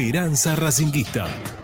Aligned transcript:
Esperanza 0.00 0.56
Racinguista. 0.56 1.59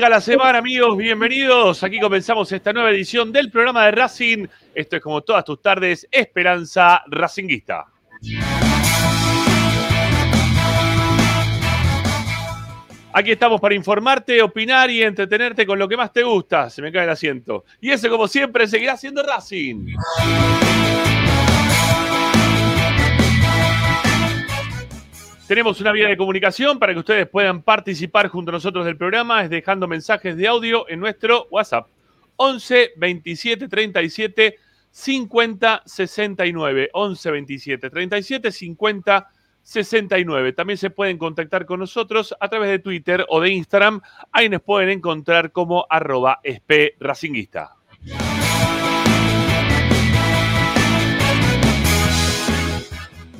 Arranca 0.00 0.16
la 0.16 0.22
semana, 0.22 0.58
amigos. 0.60 0.96
Bienvenidos. 0.96 1.82
Aquí 1.82 2.00
comenzamos 2.00 2.50
esta 2.52 2.72
nueva 2.72 2.90
edición 2.90 3.30
del 3.30 3.50
programa 3.50 3.84
de 3.84 3.90
Racing. 3.90 4.46
Esto 4.74 4.96
es 4.96 5.02
como 5.02 5.20
todas 5.20 5.44
tus 5.44 5.60
tardes, 5.60 6.08
Esperanza 6.10 7.02
Racinguista. 7.06 7.84
Aquí 13.12 13.32
estamos 13.32 13.60
para 13.60 13.74
informarte, 13.74 14.40
opinar 14.40 14.90
y 14.90 15.02
entretenerte 15.02 15.66
con 15.66 15.78
lo 15.78 15.86
que 15.86 15.98
más 15.98 16.14
te 16.14 16.22
gusta. 16.22 16.70
Se 16.70 16.80
me 16.80 16.90
cae 16.90 17.04
el 17.04 17.10
asiento. 17.10 17.66
Y 17.78 17.90
eso, 17.90 18.08
como 18.08 18.26
siempre, 18.26 18.66
seguirá 18.66 18.96
siendo 18.96 19.22
Racing. 19.22 19.96
Tenemos 25.50 25.80
una 25.80 25.90
vía 25.90 26.06
de 26.06 26.16
comunicación 26.16 26.78
para 26.78 26.92
que 26.92 27.00
ustedes 27.00 27.28
puedan 27.28 27.62
participar 27.64 28.28
junto 28.28 28.52
a 28.52 28.54
nosotros 28.54 28.84
del 28.84 28.96
programa, 28.96 29.42
es 29.42 29.50
dejando 29.50 29.88
mensajes 29.88 30.36
de 30.36 30.46
audio 30.46 30.88
en 30.88 31.00
nuestro 31.00 31.48
WhatsApp 31.50 31.88
11 32.36 32.92
27 32.96 33.66
37 33.66 34.58
50 34.92 35.82
69. 35.84 36.90
11 36.92 37.30
27 37.32 37.90
37 37.90 38.52
50 38.52 39.28
69. 39.60 40.52
También 40.52 40.76
se 40.76 40.90
pueden 40.90 41.18
contactar 41.18 41.66
con 41.66 41.80
nosotros 41.80 42.32
a 42.38 42.48
través 42.48 42.70
de 42.70 42.78
Twitter 42.78 43.26
o 43.28 43.40
de 43.40 43.50
Instagram. 43.50 44.02
Ahí 44.30 44.48
nos 44.48 44.62
pueden 44.62 44.90
encontrar 44.90 45.50
como 45.50 45.84
arroba 45.90 46.38
espracinguista. 46.44 47.79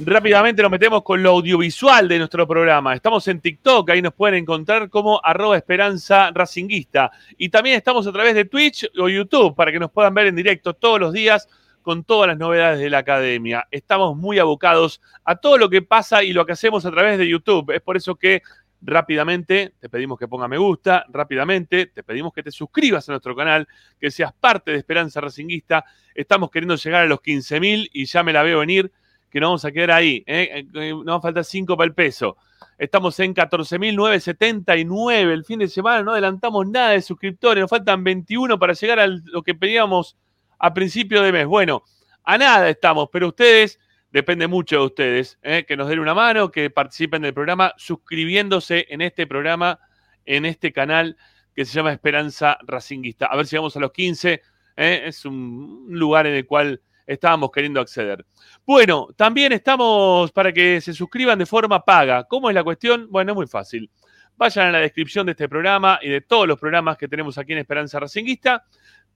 Rápidamente 0.02 0.62
nos 0.62 0.70
metemos 0.70 1.02
con 1.02 1.23
lo 1.23 1.31
audiovisual 1.31 2.08
de 2.08 2.19
nuestro 2.19 2.49
programa. 2.49 2.94
Estamos 2.94 3.29
en 3.29 3.38
TikTok, 3.38 3.91
ahí 3.91 4.00
nos 4.00 4.14
pueden 4.14 4.37
encontrar 4.37 4.88
como 4.88 5.20
arroba 5.23 5.58
esperanza 5.58 6.31
racinguista. 6.32 7.11
Y 7.37 7.50
también 7.50 7.76
estamos 7.76 8.06
a 8.06 8.12
través 8.12 8.35
de 8.35 8.47
Twitch 8.47 8.91
o 8.99 9.11
YouTube 9.11 9.55
para 9.55 9.70
que 9.70 9.79
nos 9.79 9.91
puedan 9.91 10.14
ver 10.14 10.29
en 10.29 10.37
directo 10.37 10.73
todos 10.73 10.99
los 10.99 11.12
días 11.12 11.49
con 11.82 12.05
todas 12.05 12.29
las 12.29 12.38
novedades 12.38 12.81
de 12.81 12.88
la 12.88 12.99
academia. 12.99 13.69
Estamos 13.70 14.17
muy 14.17 14.38
abocados 14.38 15.02
a 15.23 15.37
todo 15.37 15.58
lo 15.58 15.69
que 15.69 15.82
pasa 15.82 16.23
y 16.23 16.32
lo 16.32 16.47
que 16.47 16.52
hacemos 16.52 16.87
a 16.87 16.91
través 16.91 17.19
de 17.19 17.29
YouTube. 17.29 17.70
Es 17.70 17.82
por 17.82 17.99
eso 17.99 18.14
que 18.14 18.41
rápidamente 18.81 19.75
te 19.79 19.91
pedimos 19.91 20.19
que 20.19 20.29
ponga 20.29 20.49
me 20.49 20.56
gusta, 20.56 21.05
rápidamente 21.11 21.87
te 21.87 22.02
pedimos 22.02 22.32
que 22.32 22.43
te 22.43 22.50
suscribas 22.50 23.06
a 23.11 23.12
nuestro 23.12 23.37
canal, 23.37 23.69
que 24.00 24.11
seas 24.11 24.32
parte 24.32 24.70
de 24.70 24.79
Esperanza 24.79 25.20
Racinguista. 25.20 25.85
Estamos 26.14 26.50
queriendo 26.50 26.76
llegar 26.76 27.02
a 27.02 27.06
los 27.06 27.20
15.000 27.20 27.91
y 27.93 28.06
ya 28.06 28.23
me 28.23 28.32
la 28.32 28.43
veo 28.43 28.61
venir 28.61 28.91
que 29.31 29.41
no 29.41 29.47
vamos 29.49 29.65
a 29.65 29.73
quedar 29.73 29.93
ahí. 29.93 30.23
¿eh? 30.27 30.67
Eh, 30.75 30.93
nos 30.93 31.06
va 31.06 31.17
a 31.17 31.21
faltar 31.21 31.44
5 31.44 31.77
para 31.77 31.87
el 31.87 31.94
peso. 31.94 32.37
Estamos 32.79 33.19
en 33.21 33.35
14.979 33.35 35.32
el 35.32 35.44
fin 35.44 35.59
de 35.61 35.69
semana, 35.69 36.03
no 36.03 36.12
adelantamos 36.12 36.67
nada 36.69 36.91
de 36.91 37.03
suscriptores, 37.03 37.61
nos 37.62 37.71
faltan 37.71 38.03
21 38.03 38.59
para 38.59 38.73
llegar 38.73 39.00
a 39.00 39.06
lo 39.06 39.43
que 39.43 39.55
pedíamos 39.55 40.17
a 40.59 40.75
principio 40.75 41.23
de 41.23 41.32
mes. 41.32 41.47
Bueno, 41.47 41.82
a 42.25 42.38
nada 42.38 42.69
estamos, 42.69 43.09
pero 43.12 43.29
ustedes, 43.29 43.79
depende 44.11 44.47
mucho 44.47 44.81
de 44.81 44.87
ustedes, 44.87 45.38
¿eh? 45.43 45.65
que 45.67 45.76
nos 45.76 45.88
den 45.88 46.00
una 46.00 46.15
mano, 46.15 46.50
que 46.50 46.71
participen 46.71 47.23
del 47.23 47.35
programa, 47.35 47.75
suscribiéndose 47.76 48.87
en 48.88 49.00
este 49.03 49.26
programa, 49.26 49.79
en 50.25 50.44
este 50.44 50.73
canal 50.73 51.17
que 51.55 51.65
se 51.65 51.75
llama 51.75 51.93
Esperanza 51.93 52.59
Racinguista. 52.62 53.26
A 53.26 53.37
ver 53.37 53.47
si 53.47 53.56
vamos 53.56 53.76
a 53.76 53.81
los 53.81 53.93
15. 53.93 54.43
¿eh? 54.76 55.03
Es 55.05 55.25
un 55.25 55.87
lugar 55.91 56.26
en 56.26 56.35
el 56.35 56.47
cual 56.47 56.81
estábamos 57.12 57.51
queriendo 57.51 57.81
acceder. 57.81 58.25
Bueno, 58.65 59.09
también 59.17 59.53
estamos 59.53 60.31
para 60.31 60.53
que 60.53 60.81
se 60.81 60.93
suscriban 60.95 61.39
de 61.39 61.47
forma 61.47 61.85
paga. 61.85 62.25
¿Cómo 62.25 62.49
es 62.49 62.55
la 62.55 62.62
cuestión? 62.62 63.09
Bueno, 63.11 63.33
es 63.33 63.37
muy 63.37 63.47
fácil. 63.49 63.91
Vayan 64.37 64.69
a 64.69 64.73
la 64.73 64.79
descripción 64.79 65.27
de 65.27 65.33
este 65.33 65.49
programa 65.49 65.99
y 66.01 66.09
de 66.09 66.21
todos 66.21 66.47
los 66.47 66.59
programas 66.59 66.97
que 66.97 67.09
tenemos 67.09 67.37
aquí 67.37 67.53
en 67.53 67.59
Esperanza 67.59 67.99
Racinguista. 67.99 68.65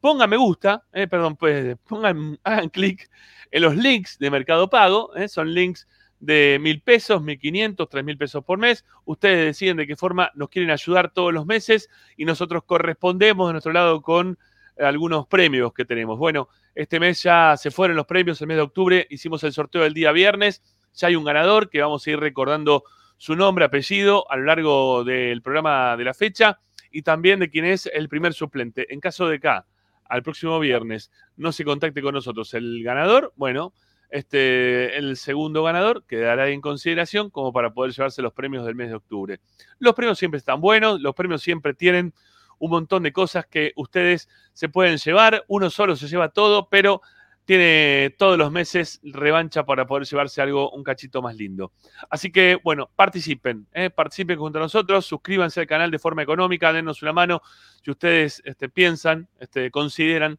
Pongan 0.00 0.29
me 0.29 0.37
gusta, 0.37 0.82
eh, 0.93 1.06
perdón, 1.06 1.37
pues 1.37 1.76
pongan, 1.88 2.38
hagan 2.44 2.69
clic 2.69 3.08
en 3.50 3.62
los 3.62 3.76
links 3.76 4.19
de 4.19 4.31
Mercado 4.31 4.69
Pago. 4.69 5.14
Eh, 5.14 5.29
son 5.29 5.55
links 5.55 5.87
de 6.19 6.58
mil 6.61 6.82
pesos, 6.82 7.23
mil 7.23 7.38
quinientos, 7.38 7.88
tres 7.88 8.05
mil 8.05 8.19
pesos 8.19 8.44
por 8.44 8.58
mes. 8.58 8.85
Ustedes 9.05 9.46
deciden 9.46 9.76
de 9.76 9.87
qué 9.87 9.94
forma 9.94 10.32
nos 10.35 10.49
quieren 10.49 10.73
ayudar 10.73 11.12
todos 11.12 11.32
los 11.32 11.46
meses 11.46 11.88
y 12.17 12.25
nosotros 12.25 12.64
correspondemos 12.64 13.49
de 13.49 13.52
nuestro 13.52 13.73
lado 13.73 14.02
con 14.02 14.37
algunos 14.79 15.29
premios 15.29 15.73
que 15.73 15.85
tenemos. 15.85 16.19
Bueno, 16.19 16.49
este 16.75 16.99
mes 17.00 17.23
ya 17.23 17.56
se 17.56 17.71
fueron 17.71 17.97
los 17.97 18.06
premios, 18.06 18.41
el 18.41 18.49
mes 18.49 18.56
de 18.56 18.62
octubre 18.62 19.06
hicimos 19.11 19.44
el 19.44 19.53
sorteo 19.53 19.82
del 19.82 19.94
día 19.94 20.12
viernes, 20.12 20.62
ya 20.94 21.09
hay 21.09 21.17
un 21.17 21.25
ganador 21.25 21.71
que 21.71 21.81
vamos 21.81 22.06
a 22.06 22.11
ir 22.11 22.19
recordando 22.19 22.85
su 23.17 23.37
nombre, 23.37 23.65
apellido 23.65 24.31
a 24.31 24.37
lo 24.37 24.44
largo 24.44 25.05
del 25.05 25.41
programa 25.43 25.97
de 25.97 26.05
la 26.05 26.15
fecha 26.15 26.61
y 26.91 27.03
también 27.03 27.41
de 27.41 27.50
quién 27.50 27.65
es 27.65 27.88
el 27.93 28.09
primer 28.09 28.35
suplente. 28.35 28.93
En 28.93 29.00
caso 29.00 29.29
de 29.29 29.37
acá, 29.37 29.67
al 30.05 30.23
próximo 30.23 30.59
viernes, 30.59 31.11
no 31.37 31.53
se 31.53 31.65
contacte 31.65 32.03
con 32.03 32.15
nosotros 32.15 32.53
el 32.55 32.82
ganador, 32.82 33.32
bueno, 33.37 33.73
este, 34.11 34.97
el 34.97 35.17
segundo 35.17 35.65
ganador 35.65 36.05
quedará 36.06 36.49
en 36.49 36.61
consideración 36.61 37.31
como 37.31 37.53
para 37.53 37.73
poder 37.73 37.93
llevarse 37.93 38.23
los 38.23 38.32
premios 38.32 38.65
del 38.65 38.77
mes 38.77 38.91
de 38.91 38.94
octubre. 38.94 39.41
Los 39.79 39.94
premios 39.94 40.19
siempre 40.19 40.38
están 40.38 40.61
buenos, 40.61 41.00
los 41.00 41.15
premios 41.15 41.43
siempre 41.43 41.75
tienen 41.75 42.15
un 42.59 42.71
montón 42.71 43.03
de 43.03 43.12
cosas 43.12 43.47
que 43.47 43.73
ustedes 43.77 44.29
se 44.53 44.69
pueden 44.69 44.99
llevar. 44.99 45.45
Uno 45.49 45.71
solo 45.71 45.97
se 45.97 46.09
lleva 46.09 46.29
todo, 46.29 46.69
pero 46.69 47.01
tiene 47.45 48.15
todos 48.19 48.39
los 48.39 48.51
meses 48.51 49.01
revancha 49.03 49.65
para 49.65 49.87
poder 49.87 50.06
llevarse 50.06 50.41
algo 50.41 50.71
un 50.71 50.83
cachito 50.83 51.21
más 51.21 51.37
lindo. 51.37 51.73
Así 52.09 52.33
que, 52.33 52.59
bueno, 52.62 52.91
participen, 52.97 53.67
¿eh? 53.73 53.91
participen 53.91 54.39
junto 54.39 54.59
a 54.59 54.62
nosotros, 54.62 55.05
suscríbanse 55.05 55.61
al 55.61 55.67
canal 55.67 55.91
de 55.91 55.99
forma 55.99 56.23
económica, 56.23 56.73
denos 56.73 57.03
una 57.03 57.12
mano 57.12 57.43
si 57.83 57.91
ustedes 57.91 58.43
este, 58.45 58.69
piensan, 58.69 59.29
este, 59.39 59.71
consideran 59.71 60.39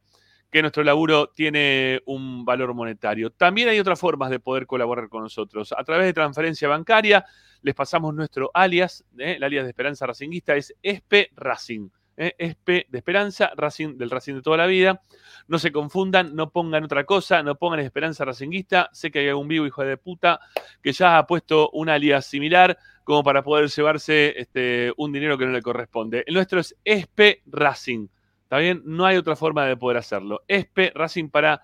que 0.51 0.61
nuestro 0.61 0.83
laburo 0.83 1.27
tiene 1.35 2.01
un 2.05 2.45
valor 2.45 2.73
monetario. 2.73 3.29
También 3.29 3.67
hay 3.67 3.79
otras 3.79 3.99
formas 3.99 4.29
de 4.29 4.39
poder 4.39 4.65
colaborar 4.65 5.09
con 5.09 5.21
nosotros. 5.21 5.73
A 5.77 5.83
través 5.83 6.05
de 6.05 6.13
transferencia 6.13 6.67
bancaria, 6.67 7.25
les 7.61 7.75
pasamos 7.75 8.15
nuestro 8.15 8.51
alias, 8.53 9.03
¿eh? 9.17 9.33
el 9.35 9.43
alias 9.43 9.65
de 9.65 9.71
Esperanza 9.71 10.07
Racinguista 10.07 10.55
es 10.55 10.73
ESPE 10.81 11.31
Racing. 11.35 11.89
¿Eh? 12.17 12.35
Espe 12.37 12.87
de 12.89 12.97
Esperanza, 12.97 13.51
Racing 13.55 13.97
del 13.97 14.09
Racing 14.09 14.35
de 14.35 14.41
toda 14.41 14.57
la 14.57 14.65
vida. 14.65 15.01
No 15.47 15.59
se 15.59 15.71
confundan, 15.71 16.35
no 16.35 16.49
pongan 16.49 16.83
otra 16.83 17.03
cosa, 17.03 17.43
no 17.43 17.55
pongan 17.55 17.79
Esperanza 17.79 18.25
Racinguista. 18.25 18.89
Sé 18.93 19.11
que 19.11 19.19
hay 19.19 19.29
algún 19.29 19.47
vivo 19.47 19.65
hijo 19.65 19.83
de 19.83 19.97
puta 19.97 20.39
que 20.81 20.91
ya 20.91 21.17
ha 21.17 21.27
puesto 21.27 21.69
un 21.71 21.89
alias 21.89 22.25
similar 22.25 22.77
como 23.03 23.23
para 23.23 23.43
poder 23.43 23.69
llevarse 23.69 24.33
este, 24.39 24.91
un 24.97 25.11
dinero 25.11 25.37
que 25.37 25.45
no 25.45 25.51
le 25.51 25.61
corresponde. 25.61 26.23
El 26.25 26.33
nuestro 26.33 26.59
es 26.59 26.75
Espe 26.83 27.43
Racing. 27.45 28.07
¿Está 28.43 28.57
bien? 28.57 28.81
No 28.85 29.05
hay 29.05 29.17
otra 29.17 29.35
forma 29.35 29.65
de 29.65 29.77
poder 29.77 29.97
hacerlo. 29.97 30.43
Espe 30.47 30.91
Racing 30.95 31.29
para 31.29 31.61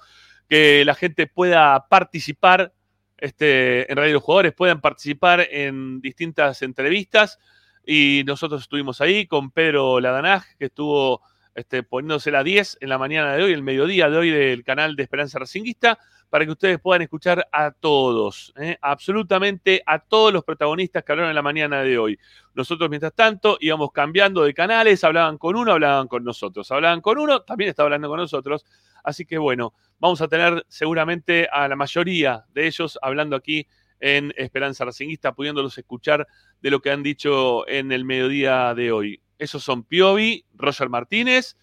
que 0.50 0.84
la 0.84 0.94
gente 0.94 1.26
pueda 1.26 1.88
participar, 1.88 2.74
este, 3.18 3.90
en 3.90 3.96
realidad 3.96 4.16
los 4.16 4.24
jugadores 4.24 4.52
puedan 4.52 4.82
participar 4.82 5.48
en 5.50 6.02
distintas 6.02 6.62
entrevistas. 6.64 7.40
Y 7.86 8.24
nosotros 8.26 8.64
estuvimos 8.64 9.00
ahí 9.00 9.26
con 9.26 9.52
Pedro 9.52 10.02
Ladanaj, 10.02 10.44
que 10.60 10.66
estuvo 10.66 11.22
este, 11.56 11.84
poniéndose 11.84 12.32
la 12.32 12.44
10 12.44 12.78
en 12.82 12.90
la 12.90 12.98
mañana 12.98 13.34
de 13.36 13.44
hoy, 13.44 13.54
el 13.54 13.64
mediodía 13.64 14.10
de 14.10 14.18
hoy 14.18 14.30
del 14.30 14.64
canal 14.64 14.96
de 14.96 15.04
Esperanza 15.04 15.40
Racinguista, 15.40 15.98
para 16.30 16.46
que 16.46 16.52
ustedes 16.52 16.80
puedan 16.80 17.02
escuchar 17.02 17.48
a 17.52 17.72
todos, 17.72 18.54
¿eh? 18.58 18.78
absolutamente 18.82 19.82
a 19.86 20.00
todos 20.00 20.34
los 20.34 20.44
protagonistas 20.44 21.04
que 21.04 21.12
hablaron 21.12 21.30
en 21.30 21.36
la 21.36 21.42
mañana 21.42 21.82
de 21.82 21.98
hoy. 21.98 22.20
Nosotros, 22.54 22.90
mientras 22.90 23.14
tanto, 23.14 23.58
íbamos 23.62 23.92
cambiando 23.92 24.44
de 24.44 24.54
canales, 24.54 25.04
hablaban 25.04 25.38
con 25.38 25.56
uno, 25.56 25.72
hablaban 25.72 26.08
con 26.08 26.24
nosotros. 26.24 26.70
Hablaban 26.72 27.02
con 27.02 27.18
uno, 27.18 27.42
también 27.44 27.70
está 27.70 27.84
hablando 27.84 28.10
con 28.10 28.20
nosotros. 28.20 28.66
Así 29.04 29.26
que 29.26 29.38
bueno, 29.38 29.74
vamos 30.00 30.20
a 30.22 30.28
tener 30.28 30.66
seguramente 30.68 31.48
a 31.52 31.68
la 31.68 31.76
mayoría 31.76 32.44
de 32.54 32.68
ellos 32.68 33.00
hablando 33.02 33.36
aquí 33.36 33.68
en 34.00 34.34
Esperanza 34.36 34.84
Racinguista, 34.84 35.34
pudiéndolos 35.34 35.78
escuchar 35.78 36.28
de 36.62 36.70
lo 36.70 36.82
que 36.82 36.92
han 36.92 37.02
dicho 37.02 37.68
en 37.68 37.92
el 37.92 38.04
mediodía 38.04 38.74
de 38.74 38.92
hoy. 38.92 39.22
Esos 39.38 39.64
son 39.64 39.84
Piovi, 39.84 40.46
Roger 40.54 40.90
Martínez, 40.90 41.58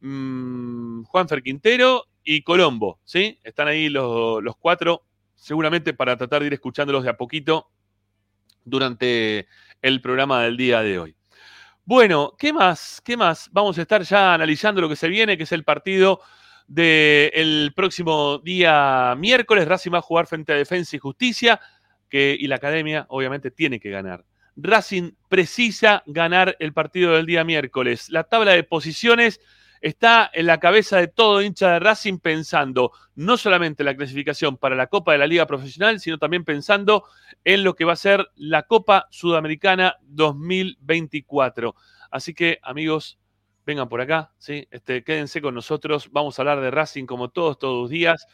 mmm, 0.00 1.02
Juanfer 1.04 1.42
Quintero 1.42 2.04
y 2.24 2.42
Colombo, 2.42 3.00
¿sí? 3.04 3.38
Están 3.42 3.68
ahí 3.68 3.88
los, 3.88 4.42
los, 4.42 4.56
cuatro, 4.56 5.04
seguramente 5.34 5.94
para 5.94 6.16
tratar 6.16 6.40
de 6.40 6.48
ir 6.48 6.52
escuchándolos 6.54 7.04
de 7.04 7.10
a 7.10 7.16
poquito 7.16 7.70
durante 8.64 9.48
el 9.82 10.00
programa 10.00 10.42
del 10.42 10.56
día 10.56 10.80
de 10.82 10.98
hoy. 10.98 11.16
Bueno, 11.84 12.34
¿qué 12.38 12.52
más? 12.52 13.00
¿Qué 13.04 13.16
más? 13.16 13.48
Vamos 13.52 13.78
a 13.78 13.82
estar 13.82 14.02
ya 14.02 14.34
analizando 14.34 14.80
lo 14.80 14.88
que 14.88 14.96
se 14.96 15.08
viene, 15.08 15.36
que 15.36 15.42
es 15.44 15.52
el 15.52 15.64
partido 15.64 16.20
del 16.66 17.72
próximo 17.74 18.38
día 18.38 19.14
miércoles. 19.18 19.66
Racing 19.66 19.92
va 19.92 19.98
a 19.98 20.02
jugar 20.02 20.26
frente 20.26 20.52
a 20.52 20.56
Defensa 20.56 20.94
y 20.94 21.00
Justicia, 21.00 21.60
que, 22.08 22.36
y 22.38 22.46
la 22.46 22.56
academia 22.56 23.06
obviamente 23.08 23.50
tiene 23.50 23.80
que 23.80 23.90
ganar. 23.90 24.24
Racing 24.62 25.12
precisa 25.28 26.02
ganar 26.06 26.56
el 26.60 26.72
partido 26.72 27.12
del 27.12 27.26
día 27.26 27.44
miércoles. 27.44 28.10
La 28.10 28.24
tabla 28.24 28.52
de 28.52 28.64
posiciones 28.64 29.40
está 29.80 30.30
en 30.32 30.46
la 30.46 30.60
cabeza 30.60 30.98
de 30.98 31.08
todo 31.08 31.42
hincha 31.42 31.72
de 31.72 31.78
Racing 31.80 32.18
pensando 32.18 32.92
no 33.14 33.36
solamente 33.36 33.82
en 33.82 33.86
la 33.86 33.96
clasificación 33.96 34.56
para 34.56 34.76
la 34.76 34.88
Copa 34.88 35.12
de 35.12 35.18
la 35.18 35.26
Liga 35.26 35.46
Profesional, 35.46 36.00
sino 36.00 36.18
también 36.18 36.44
pensando 36.44 37.04
en 37.44 37.64
lo 37.64 37.74
que 37.74 37.84
va 37.84 37.94
a 37.94 37.96
ser 37.96 38.28
la 38.36 38.64
Copa 38.64 39.08
Sudamericana 39.10 39.96
2024. 40.02 41.74
Así 42.10 42.34
que, 42.34 42.58
amigos, 42.62 43.18
vengan 43.64 43.88
por 43.88 44.00
acá, 44.00 44.32
¿sí? 44.38 44.66
Este, 44.70 45.02
quédense 45.04 45.40
con 45.40 45.54
nosotros. 45.54 46.10
Vamos 46.12 46.38
a 46.38 46.42
hablar 46.42 46.60
de 46.60 46.70
Racing 46.70 47.06
como 47.06 47.30
todos, 47.30 47.58
todos 47.58 47.82
los 47.82 47.90
días. 47.90 48.26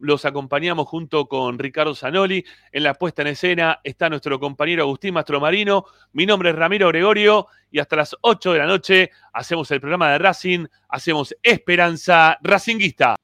Los 0.00 0.24
acompañamos 0.24 0.88
junto 0.88 1.28
con 1.28 1.58
Ricardo 1.58 1.94
Zanoli. 1.94 2.42
En 2.72 2.84
la 2.84 2.94
puesta 2.94 3.20
en 3.20 3.28
escena 3.28 3.80
está 3.84 4.08
nuestro 4.08 4.40
compañero 4.40 4.84
Agustín 4.84 5.12
Mastromarino. 5.12 5.84
Mi 6.14 6.24
nombre 6.24 6.50
es 6.50 6.56
Ramiro 6.56 6.88
Gregorio 6.88 7.48
y 7.70 7.80
hasta 7.80 7.96
las 7.96 8.16
8 8.22 8.54
de 8.54 8.58
la 8.58 8.66
noche 8.66 9.10
hacemos 9.34 9.70
el 9.70 9.80
programa 9.80 10.10
de 10.10 10.18
Racing, 10.18 10.66
hacemos 10.88 11.36
Esperanza 11.42 12.38
Racinguista. 12.40 13.16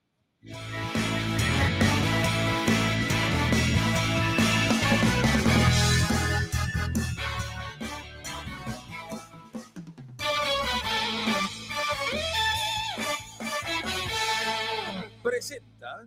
Presenta 15.22 16.06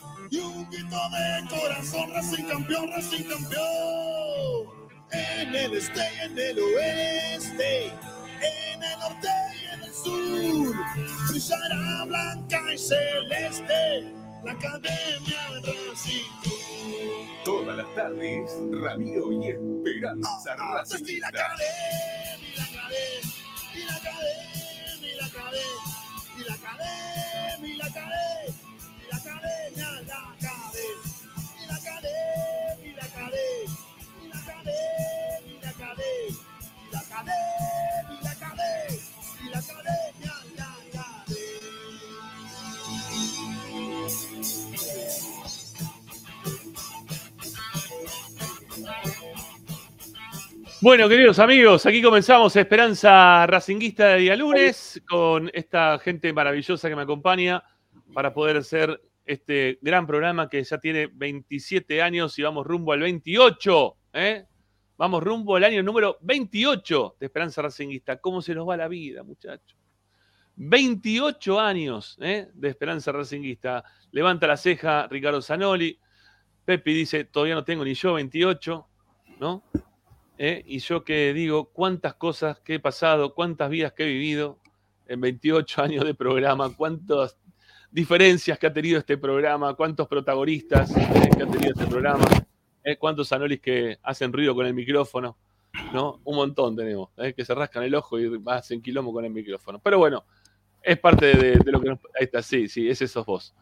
y 0.31 0.39
un 0.39 0.69
grito 0.69 0.97
de 1.11 1.49
corazón, 1.49 2.09
Racing 2.13 2.45
campeón, 2.45 2.89
Racing 2.89 3.23
campeón. 3.25 4.89
En 5.11 5.53
el 5.55 5.73
este 5.73 5.99
y 5.99 6.25
en 6.25 6.39
el 6.39 6.59
oeste, 6.59 7.87
en 7.87 8.83
el 8.83 8.99
norte 8.99 9.27
y 9.61 9.73
en 9.73 9.83
el 9.83 9.93
sur, 9.93 10.75
brillará 11.29 12.05
blanca 12.05 12.61
y 12.73 12.77
celeste 12.77 14.13
la 14.45 14.53
academia 14.53 15.51
de 15.63 15.73
Racing. 15.89 16.31
todas 17.43 17.75
las 17.75 17.93
tardes, 17.93 18.51
Ramiro 18.71 19.33
y 19.33 19.49
Esperanza 19.49 20.55
Ah, 20.57 20.83
pues 20.87 21.01
y 21.09 21.19
la 21.19 21.27
academia, 21.27 22.37
y 22.39 22.55
la 22.55 22.63
academia, 22.63 23.31
y 23.75 23.83
la 23.83 23.95
academia, 23.97 25.11
y 25.11 25.15
la 25.17 25.25
academia, 26.55 27.67
y 27.67 27.75
la 27.75 27.85
academia, 27.85 28.50
Bueno, 50.83 51.07
queridos 51.07 51.37
amigos, 51.37 51.85
aquí 51.85 52.01
comenzamos 52.01 52.55
Esperanza 52.55 53.45
Racinguista 53.45 54.07
de 54.07 54.17
día 54.17 54.35
lunes 54.35 54.99
con 55.07 55.51
esta 55.53 55.99
gente 55.99 56.33
maravillosa 56.33 56.89
que 56.89 56.95
me 56.95 57.03
acompaña 57.03 57.63
para 58.11 58.33
poder 58.33 58.57
hacer 58.57 58.99
este 59.25 59.79
gran 59.81 60.07
programa 60.07 60.49
que 60.49 60.63
ya 60.63 60.77
tiene 60.79 61.07
27 61.07 62.01
años 62.01 62.37
y 62.39 62.43
vamos 62.43 62.65
rumbo 62.65 62.93
al 62.93 63.01
28. 63.01 63.97
¿eh? 64.13 64.45
Vamos 64.97 65.23
rumbo 65.23 65.55
al 65.55 65.63
año 65.63 65.83
número 65.83 66.17
28 66.21 67.17
de 67.19 67.25
Esperanza 67.25 67.61
Racinguista. 67.61 68.17
¿Cómo 68.17 68.41
se 68.41 68.53
nos 68.53 68.67
va 68.67 68.77
la 68.77 68.87
vida, 68.87 69.23
muchachos? 69.23 69.77
28 70.55 71.59
años 71.59 72.17
¿eh? 72.21 72.49
de 72.53 72.67
Esperanza 72.67 73.11
Racinguista. 73.11 73.83
Levanta 74.11 74.47
la 74.47 74.57
ceja 74.57 75.07
Ricardo 75.07 75.41
Zanoli. 75.41 75.99
Pepi 76.65 76.93
dice, 76.93 77.25
todavía 77.25 77.55
no 77.55 77.63
tengo 77.63 77.83
ni 77.83 77.93
yo 77.93 78.13
28, 78.13 78.87
¿no? 79.39 79.63
¿eh? 80.37 80.63
Y 80.65 80.79
yo 80.79 81.03
que 81.03 81.33
digo, 81.33 81.71
cuántas 81.71 82.15
cosas 82.15 82.59
que 82.59 82.75
he 82.75 82.79
pasado, 82.79 83.33
cuántas 83.33 83.69
vidas 83.69 83.93
que 83.93 84.03
he 84.03 84.07
vivido 84.07 84.59
en 85.07 85.21
28 85.21 85.81
años 85.81 86.05
de 86.05 86.13
programa, 86.13 86.75
cuántas 86.75 87.37
diferencias 87.91 88.57
que 88.57 88.67
ha 88.67 88.73
tenido 88.73 88.99
este 88.99 89.17
programa, 89.17 89.73
cuántos 89.73 90.07
protagonistas 90.07 90.95
¿eh? 90.95 91.29
que 91.35 91.43
ha 91.43 91.47
tenido 91.47 91.73
este 91.73 91.85
programa, 91.85 92.25
¿eh? 92.83 92.95
cuántos 92.97 93.31
anolis 93.33 93.59
que 93.59 93.99
hacen 94.01 94.31
ruido 94.31 94.55
con 94.55 94.65
el 94.65 94.73
micrófono, 94.73 95.37
¿no? 95.93 96.21
Un 96.23 96.35
montón 96.35 96.75
tenemos, 96.75 97.09
¿eh? 97.17 97.33
que 97.33 97.43
se 97.43 97.53
rascan 97.53 97.83
el 97.83 97.93
ojo 97.93 98.19
y 98.19 98.41
hacen 98.47 98.81
quilombo 98.81 99.11
con 99.11 99.25
el 99.25 99.31
micrófono. 99.31 99.79
Pero 99.79 99.97
bueno, 99.97 100.23
es 100.81 100.97
parte 100.97 101.35
de, 101.35 101.71
lo 101.71 101.81
que 101.81 101.89
nos... 101.89 101.99
Ahí 102.17 102.25
está, 102.25 102.41
sí, 102.41 102.67
sí, 102.69 102.89
ese 102.89 103.07
sos 103.07 103.25
vos. 103.25 103.53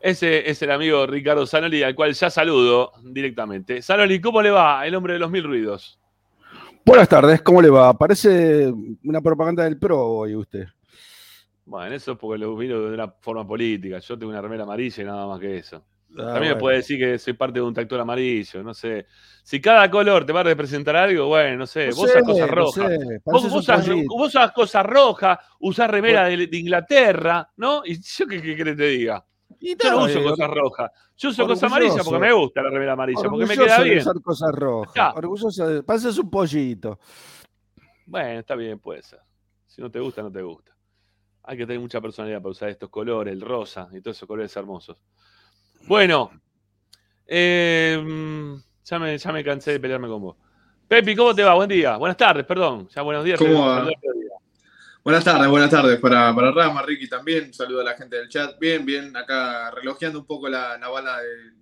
Ese 0.00 0.48
es 0.48 0.60
el 0.62 0.70
amigo 0.70 1.06
Ricardo 1.06 1.46
Zanoli, 1.46 1.82
al 1.82 1.94
cual 1.94 2.12
ya 2.14 2.30
saludo 2.30 2.92
directamente. 3.02 3.82
Zanoli, 3.82 4.20
¿cómo 4.20 4.42
le 4.42 4.50
va? 4.50 4.86
El 4.86 4.94
hombre 4.94 5.14
de 5.14 5.18
los 5.18 5.30
mil 5.30 5.44
ruidos. 5.44 5.98
Buenas 6.84 7.08
tardes, 7.08 7.42
¿cómo 7.42 7.60
le 7.60 7.68
va? 7.68 7.92
Parece 7.92 8.72
una 9.04 9.20
propaganda 9.20 9.64
del 9.64 9.78
PRO 9.78 10.06
hoy 10.06 10.34
usted. 10.34 10.66
Bueno, 11.68 11.94
eso 11.94 12.12
es 12.12 12.18
porque 12.18 12.38
lo 12.38 12.56
miro 12.56 12.88
de 12.88 12.94
una 12.94 13.08
forma 13.20 13.46
política. 13.46 13.98
Yo 13.98 14.18
tengo 14.18 14.30
una 14.32 14.40
remera 14.40 14.62
amarilla 14.62 15.02
y 15.02 15.06
nada 15.06 15.26
más 15.26 15.38
que 15.38 15.58
eso. 15.58 15.84
Ah, 16.18 16.32
También 16.32 16.54
me 16.54 16.58
puede 16.58 16.76
decir 16.78 16.98
que 16.98 17.18
soy 17.18 17.34
parte 17.34 17.58
de 17.58 17.66
un 17.66 17.74
tractor 17.74 18.00
amarillo, 18.00 18.62
no 18.62 18.72
sé. 18.72 19.04
Si 19.44 19.60
cada 19.60 19.90
color 19.90 20.24
te 20.24 20.32
va 20.32 20.40
a 20.40 20.44
representar 20.44 20.96
algo, 20.96 21.26
bueno, 21.26 21.58
no 21.58 21.66
sé. 21.66 21.88
No 21.88 21.94
vos 21.94 22.10
sé, 22.10 22.18
usás 22.18 22.22
cosas 22.22 22.48
no 22.48 22.54
rojas. 22.54 22.88
sé, 22.88 23.20
Vos, 23.26 24.26
usás 24.28 24.52
cosas 24.52 24.86
rojas, 24.86 25.38
usás 25.60 25.90
remera 25.90 26.24
de, 26.24 26.46
de 26.46 26.56
Inglaterra, 26.56 27.46
¿no? 27.58 27.82
¿Y 27.84 28.00
yo 28.00 28.26
qué, 28.26 28.40
qué 28.40 28.56
querés 28.56 28.74
que 28.74 28.82
te 28.82 28.88
diga? 28.88 29.26
Y 29.60 29.76
Yo 29.76 29.90
no 29.90 30.04
uso 30.06 30.22
cosas 30.22 30.48
rojas. 30.48 30.90
Yo 31.18 31.28
uso 31.28 31.46
cosas 31.46 31.64
amarillas 31.64 32.02
porque 32.02 32.18
me 32.18 32.32
gusta 32.32 32.62
la 32.62 32.70
remera 32.70 32.92
amarilla, 32.94 33.20
porque 33.28 33.44
me 33.44 33.54
queda 33.58 33.78
de 33.82 33.84
bien. 33.84 33.98
usar 33.98 34.22
cosas 34.22 34.54
rojas. 34.54 35.14
Orgulloso 35.16 35.68
de- 35.68 35.82
pareces 35.82 36.16
un 36.16 36.30
pollito. 36.30 36.98
Bueno, 38.06 38.40
está 38.40 38.54
bien, 38.54 38.78
puede 38.78 39.02
ser. 39.02 39.20
Si 39.66 39.82
no 39.82 39.90
te 39.90 40.00
gusta, 40.00 40.22
no 40.22 40.32
te 40.32 40.40
gusta. 40.40 40.77
Hay 41.44 41.56
que 41.56 41.66
tener 41.66 41.80
mucha 41.80 42.00
personalidad 42.00 42.38
para 42.38 42.50
usar 42.50 42.68
estos 42.68 42.90
colores, 42.90 43.32
el 43.32 43.40
rosa 43.40 43.88
y 43.92 44.00
todos 44.00 44.16
esos 44.16 44.26
colores 44.26 44.54
hermosos. 44.56 44.98
Bueno, 45.86 46.30
eh, 47.26 47.98
mm, 48.02 48.54
ya, 48.84 48.98
me, 48.98 49.16
ya 49.16 49.32
me 49.32 49.44
cansé 49.44 49.72
de 49.72 49.80
pelearme 49.80 50.08
con 50.08 50.20
vos. 50.20 50.36
Pepi, 50.86 51.14
¿cómo 51.14 51.34
te 51.34 51.42
va? 51.42 51.54
Buen 51.54 51.68
día. 51.68 51.96
Buenas 51.96 52.16
tardes, 52.16 52.46
perdón. 52.46 52.88
Ya 52.88 53.02
buenos 53.02 53.24
días. 53.24 53.38
¿Cómo 53.38 53.66
va? 53.66 53.88
Buenas 55.04 55.24
tardes, 55.24 55.48
buenas 55.48 55.70
tardes 55.70 55.98
para, 56.00 56.34
para 56.34 56.50
Rama, 56.50 56.82
Ricky 56.82 57.08
también. 57.08 57.44
Un 57.44 57.54
saludo 57.54 57.80
a 57.80 57.84
la 57.84 57.94
gente 57.94 58.16
del 58.16 58.28
chat. 58.28 58.58
Bien, 58.58 58.84
bien, 58.84 59.16
acá 59.16 59.70
relojeando 59.70 60.18
un 60.18 60.26
poco 60.26 60.48
la, 60.48 60.76
la 60.76 60.88
bala 60.88 61.18
de, 61.20 61.52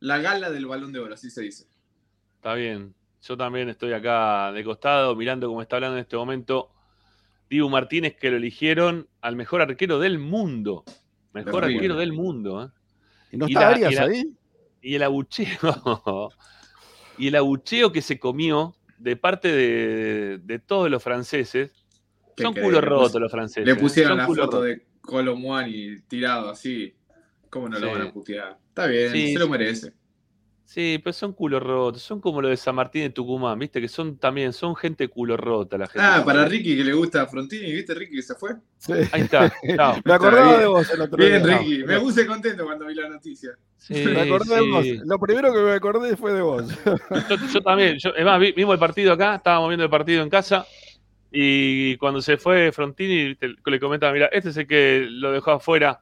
la 0.00 0.18
gala 0.18 0.50
del 0.50 0.66
balón 0.66 0.92
de 0.92 1.00
oro, 1.00 1.14
así 1.14 1.30
se 1.30 1.42
dice. 1.42 1.66
Está 2.36 2.54
bien. 2.54 2.94
Yo 3.22 3.36
también 3.36 3.68
estoy 3.68 3.92
acá 3.92 4.52
de 4.52 4.62
costado 4.62 5.16
mirando 5.16 5.48
cómo 5.48 5.62
está 5.62 5.76
hablando 5.76 5.96
en 5.96 6.02
este 6.02 6.16
momento 6.16 6.70
Dibu 7.48 7.68
Martínez, 7.70 8.16
que 8.16 8.30
lo 8.30 8.36
eligieron 8.36 9.08
al 9.20 9.36
mejor 9.36 9.62
arquero 9.62 9.98
del 9.98 10.18
mundo. 10.18 10.84
Mejor 11.32 11.60
Terrible. 11.62 11.76
arquero 11.76 11.96
del 11.96 12.12
mundo. 12.12 12.64
¿eh? 12.64 12.68
¿Y 13.32 13.36
no 13.36 13.46
Y 13.48 13.52
está 13.52 13.60
la- 13.60 13.68
Arias 13.68 13.92
y 13.92 13.94
la- 13.94 14.02
ahí? 14.02 14.32
y 14.82 14.94
el 14.94 15.02
abucheo 15.02 15.46
y 17.18 17.28
el 17.28 17.36
abucheo 17.36 17.92
que 17.92 18.02
se 18.02 18.18
comió 18.18 18.74
de 18.98 19.16
parte 19.16 19.48
de, 19.52 20.38
de 20.42 20.58
todos 20.58 20.90
los 20.90 21.02
franceses 21.02 21.72
¿Qué 22.36 22.42
son 22.44 22.54
culo 22.54 22.80
pus- 22.80 23.14
los 23.20 23.30
franceses 23.32 23.66
Le 23.66 23.72
¿eh? 23.72 23.76
pusieron 23.76 24.10
Son 24.12 24.18
la 24.18 24.26
foto 24.26 24.40
rotos. 24.42 24.64
de 24.64 24.86
Colomwani 25.00 26.00
tirado 26.08 26.50
así. 26.50 26.94
¿Cómo 27.50 27.68
no 27.68 27.78
lo 27.78 27.92
van 27.92 28.02
a 28.02 28.12
putear? 28.12 28.58
Está 28.68 28.86
bien, 28.86 29.12
Sí, 29.12 29.32
se 29.32 29.38
lo 29.38 29.48
merece. 29.48 29.92
Sí, 30.68 31.00
pero 31.02 31.12
son 31.14 31.32
culo 31.32 31.60
rotos, 31.60 32.02
son 32.02 32.20
como 32.20 32.42
lo 32.42 32.48
de 32.48 32.56
San 32.56 32.74
Martín 32.74 33.02
de 33.02 33.10
Tucumán, 33.10 33.56
viste, 33.56 33.80
que 33.80 33.86
son 33.86 34.18
también, 34.18 34.52
son 34.52 34.74
gente 34.74 35.06
culo 35.06 35.36
rota 35.36 35.78
la 35.78 35.86
gente. 35.86 36.00
Ah, 36.04 36.22
para 36.26 36.44
Ricky 36.44 36.76
que 36.76 36.82
le 36.82 36.92
gusta 36.92 37.22
a 37.22 37.26
Frontini, 37.28 37.72
¿viste 37.72 37.94
Ricky 37.94 38.16
que 38.16 38.22
se 38.22 38.34
fue? 38.34 38.50
Sí. 38.76 38.92
Ahí 39.12 39.22
está. 39.22 39.52
Me 40.04 40.12
acordaba 40.12 40.48
bien. 40.48 40.60
de 40.60 40.66
vos 40.66 40.90
el 40.92 41.00
otro 41.02 41.16
Bien, 41.16 41.40
día. 41.44 41.58
Ricky, 41.58 41.84
me 41.84 42.00
puse 42.00 42.26
contento 42.26 42.64
cuando 42.64 42.84
vi 42.86 42.94
la 42.96 43.08
noticia. 43.08 43.50
Sí, 43.78 43.94
Me 44.06 44.22
acordé 44.22 44.56
de 44.56 44.70
vos. 44.70 44.86
Lo 45.06 45.18
primero 45.20 45.52
que 45.54 45.60
me 45.60 45.72
acordé 45.72 46.16
fue 46.16 46.32
de 46.32 46.42
vos. 46.42 46.64
Yo, 46.84 47.36
yo 47.54 47.60
también, 47.62 47.96
yo, 47.98 48.10
es 48.10 48.24
más, 48.24 48.40
vi- 48.40 48.52
vimos 48.52 48.72
el 48.74 48.80
partido 48.80 49.12
acá, 49.12 49.36
estábamos 49.36 49.68
viendo 49.68 49.84
el 49.84 49.90
partido 49.90 50.20
en 50.24 50.28
casa 50.30 50.66
y 51.30 51.96
cuando 51.98 52.20
se 52.20 52.38
fue 52.38 52.72
Frontini 52.72 53.28
viste, 53.28 53.54
le 53.64 53.78
comentaba, 53.80 54.12
mira, 54.12 54.26
este 54.32 54.48
es 54.48 54.56
el 54.56 54.66
que 54.66 55.06
lo 55.08 55.30
dejó 55.30 55.52
afuera 55.52 56.00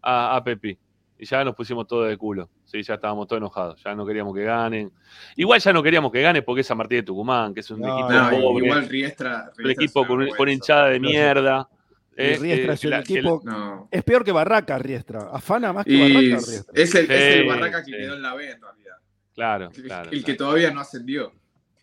a, 0.00 0.34
a 0.36 0.42
Pepi. 0.44 0.78
Y 1.18 1.24
ya 1.26 1.42
nos 1.42 1.54
pusimos 1.56 1.86
todos 1.86 2.08
de 2.08 2.16
culo, 2.16 2.48
sí, 2.64 2.80
ya 2.82 2.94
estábamos 2.94 3.26
todos 3.26 3.40
enojados, 3.40 3.82
ya 3.82 3.92
no 3.94 4.06
queríamos 4.06 4.32
que 4.34 4.44
ganen. 4.44 4.92
Igual 5.36 5.58
ya 5.60 5.72
no 5.72 5.82
queríamos 5.82 6.12
que 6.12 6.22
gane 6.22 6.42
porque 6.42 6.60
es 6.60 6.66
San 6.68 6.78
Martín 6.78 6.98
de 6.98 7.02
Tucumán, 7.02 7.52
que 7.54 7.60
es 7.60 7.70
un 7.72 7.80
No, 7.80 7.92
equipo 7.98 8.12
No, 8.12 8.30
pobre, 8.40 8.64
igual 8.66 8.88
Riestra. 8.88 9.50
un 9.58 9.70
equipo 9.70 10.06
con, 10.06 10.18
vergüenza. 10.20 10.52
hinchada 10.52 10.88
de 10.90 11.00
mierda. 11.00 11.68
Eh, 12.16 12.36
Riestra 12.40 12.72
eh, 12.72 12.74
es 12.74 12.84
un 12.84 12.90
la- 12.90 12.98
equipo. 13.00 13.40
No. 13.44 13.88
Es 13.90 14.02
peor 14.04 14.24
que 14.24 14.32
Barraca, 14.32 14.78
Riestra. 14.78 15.28
Afana 15.32 15.72
más 15.72 15.84
que 15.84 15.92
Y 15.92 16.00
Barraca, 16.14 16.36
es 16.36 16.48
Riestra. 16.48 17.00
el, 17.00 17.10
es 17.10 17.34
el 17.36 17.46
Barraca 17.48 17.78
que 17.84 17.90
sí. 17.92 17.96
quedó 17.96 18.14
en 18.14 18.22
la 18.22 18.34
B 18.34 18.50
en 18.50 18.60
realidad. 18.60 18.94
Claro, 19.34 19.70
El, 19.74 19.82
claro. 19.82 20.10
el 20.10 20.18
que 20.18 20.36
claro. 20.36 20.38
todavía 20.38 20.70
no 20.72 20.80
ascendió. 20.80 21.32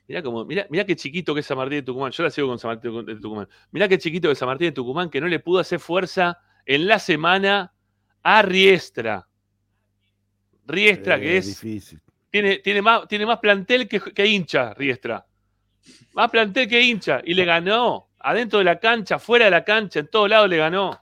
Mirá, 0.08 0.22
como, 0.22 0.46
mirá, 0.46 0.66
mirá 0.70 0.86
qué 0.86 0.96
chiquito 0.96 1.34
que 1.34 1.40
es 1.40 1.46
San 1.46 1.58
Martín 1.58 1.78
de 1.80 1.84
Tucumán. 1.84 2.12
Yo 2.12 2.24
la 2.24 2.30
sigo 2.30 2.48
con 2.48 2.60
San 2.60 2.70
Martín 2.72 3.06
de 3.06 3.16
Tucumán. 3.16 3.48
Mirá 3.72 3.88
qué 3.88 3.98
chiquito 3.98 4.28
que 4.30 4.34
es 4.34 4.38
San 4.38 4.48
Martín 4.48 4.68
de 4.68 4.72
Tucumán 4.72 5.10
que 5.10 5.20
no 5.20 5.28
le 5.28 5.40
pudo 5.40 5.60
hacer 5.60 5.80
fuerza 5.80 6.38
en 6.66 6.88
la 6.88 7.00
semana 7.00 7.74
a 8.28 8.42
Riestra. 8.42 9.28
Riestra, 10.66 11.16
Eh, 11.18 11.20
que 11.22 11.38
es. 11.38 11.46
Difícil. 11.48 12.00
Tiene, 12.32 12.58
tiene, 12.58 12.82
más, 12.82 13.08
tiene 13.08 13.26
más 13.26 13.40
plantel 13.40 13.88
que, 13.88 14.00
que 14.02 14.26
hincha, 14.26 14.74
Riestra. 14.74 15.26
Más 16.14 16.30
plantel 16.32 16.68
que 16.68 16.82
hincha. 16.82 17.22
Y 17.24 17.34
le 17.36 17.46
ganó. 17.46 18.10
Adentro 18.20 18.58
de 18.60 18.66
la 18.66 18.80
cancha, 18.80 19.20
fuera 19.20 19.46
de 19.46 19.52
la 19.52 19.64
cancha, 19.64 20.00
en 20.00 20.08
todos 20.08 20.28
lados 20.28 20.50
le 20.50 20.58
ganó. 20.58 21.00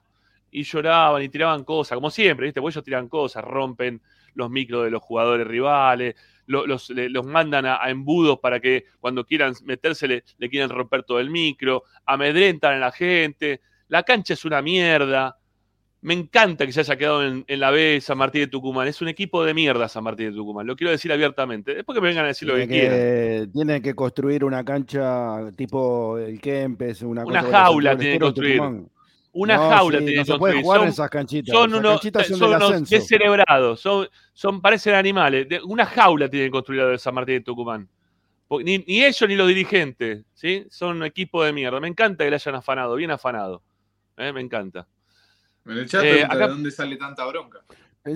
Y 0.52 0.64
lloraban 0.64 1.24
y 1.24 1.30
tiraban 1.30 1.64
cosas, 1.64 1.96
como 1.96 2.10
siempre, 2.12 2.46
¿viste? 2.48 2.60
Porque 2.62 2.74
ellos 2.74 2.84
tiran 2.84 3.08
cosas, 3.08 3.44
rompen 3.44 4.02
los 4.34 4.50
micros 4.50 4.84
de 4.84 4.92
los 4.92 5.02
jugadores 5.02 5.48
rivales, 5.48 6.16
lo- 6.48 6.68
los, 6.68 6.92
mandan 7.26 7.66
a, 7.66 7.82
a 7.82 7.90
embudos 7.90 8.40
para 8.40 8.60
que 8.60 8.86
cuando 9.00 9.26
quieran 9.26 9.54
meterse 9.64 10.08
le, 10.10 10.24
le 10.38 10.50
quieran 10.50 10.70
romper 10.70 11.04
todo 11.04 11.20
el 11.22 11.30
micro, 11.30 11.86
amedrentan 12.06 12.74
a 12.74 12.78
la 12.80 12.92
gente. 12.92 13.62
La 13.88 14.04
cancha 14.04 14.34
es 14.34 14.44
una 14.44 14.62
mierda. 14.62 15.38
Me 16.04 16.14
encanta 16.14 16.66
que 16.66 16.72
se 16.74 16.82
haya 16.82 16.98
quedado 16.98 17.26
en, 17.26 17.46
en 17.48 17.60
la 17.60 17.72
B 17.72 18.00
San 18.02 18.18
Martín 18.18 18.42
de 18.42 18.48
Tucumán. 18.48 18.88
Es 18.88 19.02
un 19.02 19.08
equipo 19.08 19.44
de 19.46 19.54
mierda 19.54 19.88
San 19.88 20.04
Martín 20.04 20.32
de 20.32 20.36
Tucumán. 20.36 20.68
Lo 20.68 20.76
quiero 20.76 20.92
decir 20.92 21.12
abiertamente. 21.12 21.74
Después 21.76 21.96
que 21.96 22.02
me 22.02 22.10
vengan 22.10 22.26
a 22.26 22.28
decir 22.28 22.48
lo 22.48 22.56
que 22.56 22.68
quieran. 22.68 23.52
Tienen 23.52 23.82
que 23.82 23.96
construir 23.96 24.44
una 24.44 24.64
cancha 24.66 25.50
tipo 25.56 26.18
el 26.18 26.40
Kempes, 26.42 27.02
una, 27.04 27.24
Una 27.26 27.42
cosa 27.42 27.58
jaula 27.64 27.98
tienen 27.98 28.20
que 28.20 28.24
construir. 28.26 28.62
Una 29.36 29.56
No, 29.58 29.70
jaula 29.70 29.98
sí, 30.00 30.06
tienen 30.06 30.20
no 30.20 30.26
que 30.26 30.32
construir. 30.40 30.62
jugar 30.64 30.78
Son- 30.80 30.88
en 30.88 30.94
esas 30.94 31.10
canchitas. 31.10 31.54
son 31.56 31.74
unos, 31.74 31.92
canchitas 31.94 32.28
son 32.28 32.38
son 32.38 32.54
unos 32.54 32.90
descerebrados, 32.90 33.80
son, 33.80 34.08
son, 34.34 34.62
parecen 34.62 34.94
animales. 34.94 35.50
De- 35.50 35.60
una 35.64 35.86
jaula 35.88 36.30
tienen 36.30 36.50
que 36.50 36.52
construir 36.52 36.82
la 36.84 36.90
de 36.90 37.00
San 37.00 37.16
Martín 37.16 37.36
de 37.36 37.42
Tucumán. 37.42 37.88
Ni 38.64 38.84
ellos 39.04 39.26
ni 39.28 39.36
los 39.36 39.48
dirigentes, 39.48 40.24
¿sí? 40.34 40.66
Son 40.70 40.98
un 40.98 41.04
equipo 41.06 41.44
de 41.44 41.52
mierda. 41.54 41.80
Me 41.80 41.88
encanta 41.88 42.24
que 42.26 42.30
le 42.30 42.36
hayan 42.36 42.54
afanado, 42.56 42.94
bien 42.96 43.10
afanado. 43.10 43.64
¿eh? 44.18 44.32
Me 44.32 44.42
encanta. 44.42 44.86
En 45.66 45.78
el 45.78 45.88
chat 45.90 46.04
Eh, 46.04 46.24
acá- 46.24 46.38
de 46.38 46.48
dónde 46.48 46.72
sale 46.72 46.98
tanta 46.98 47.26
bronca. 47.26 47.60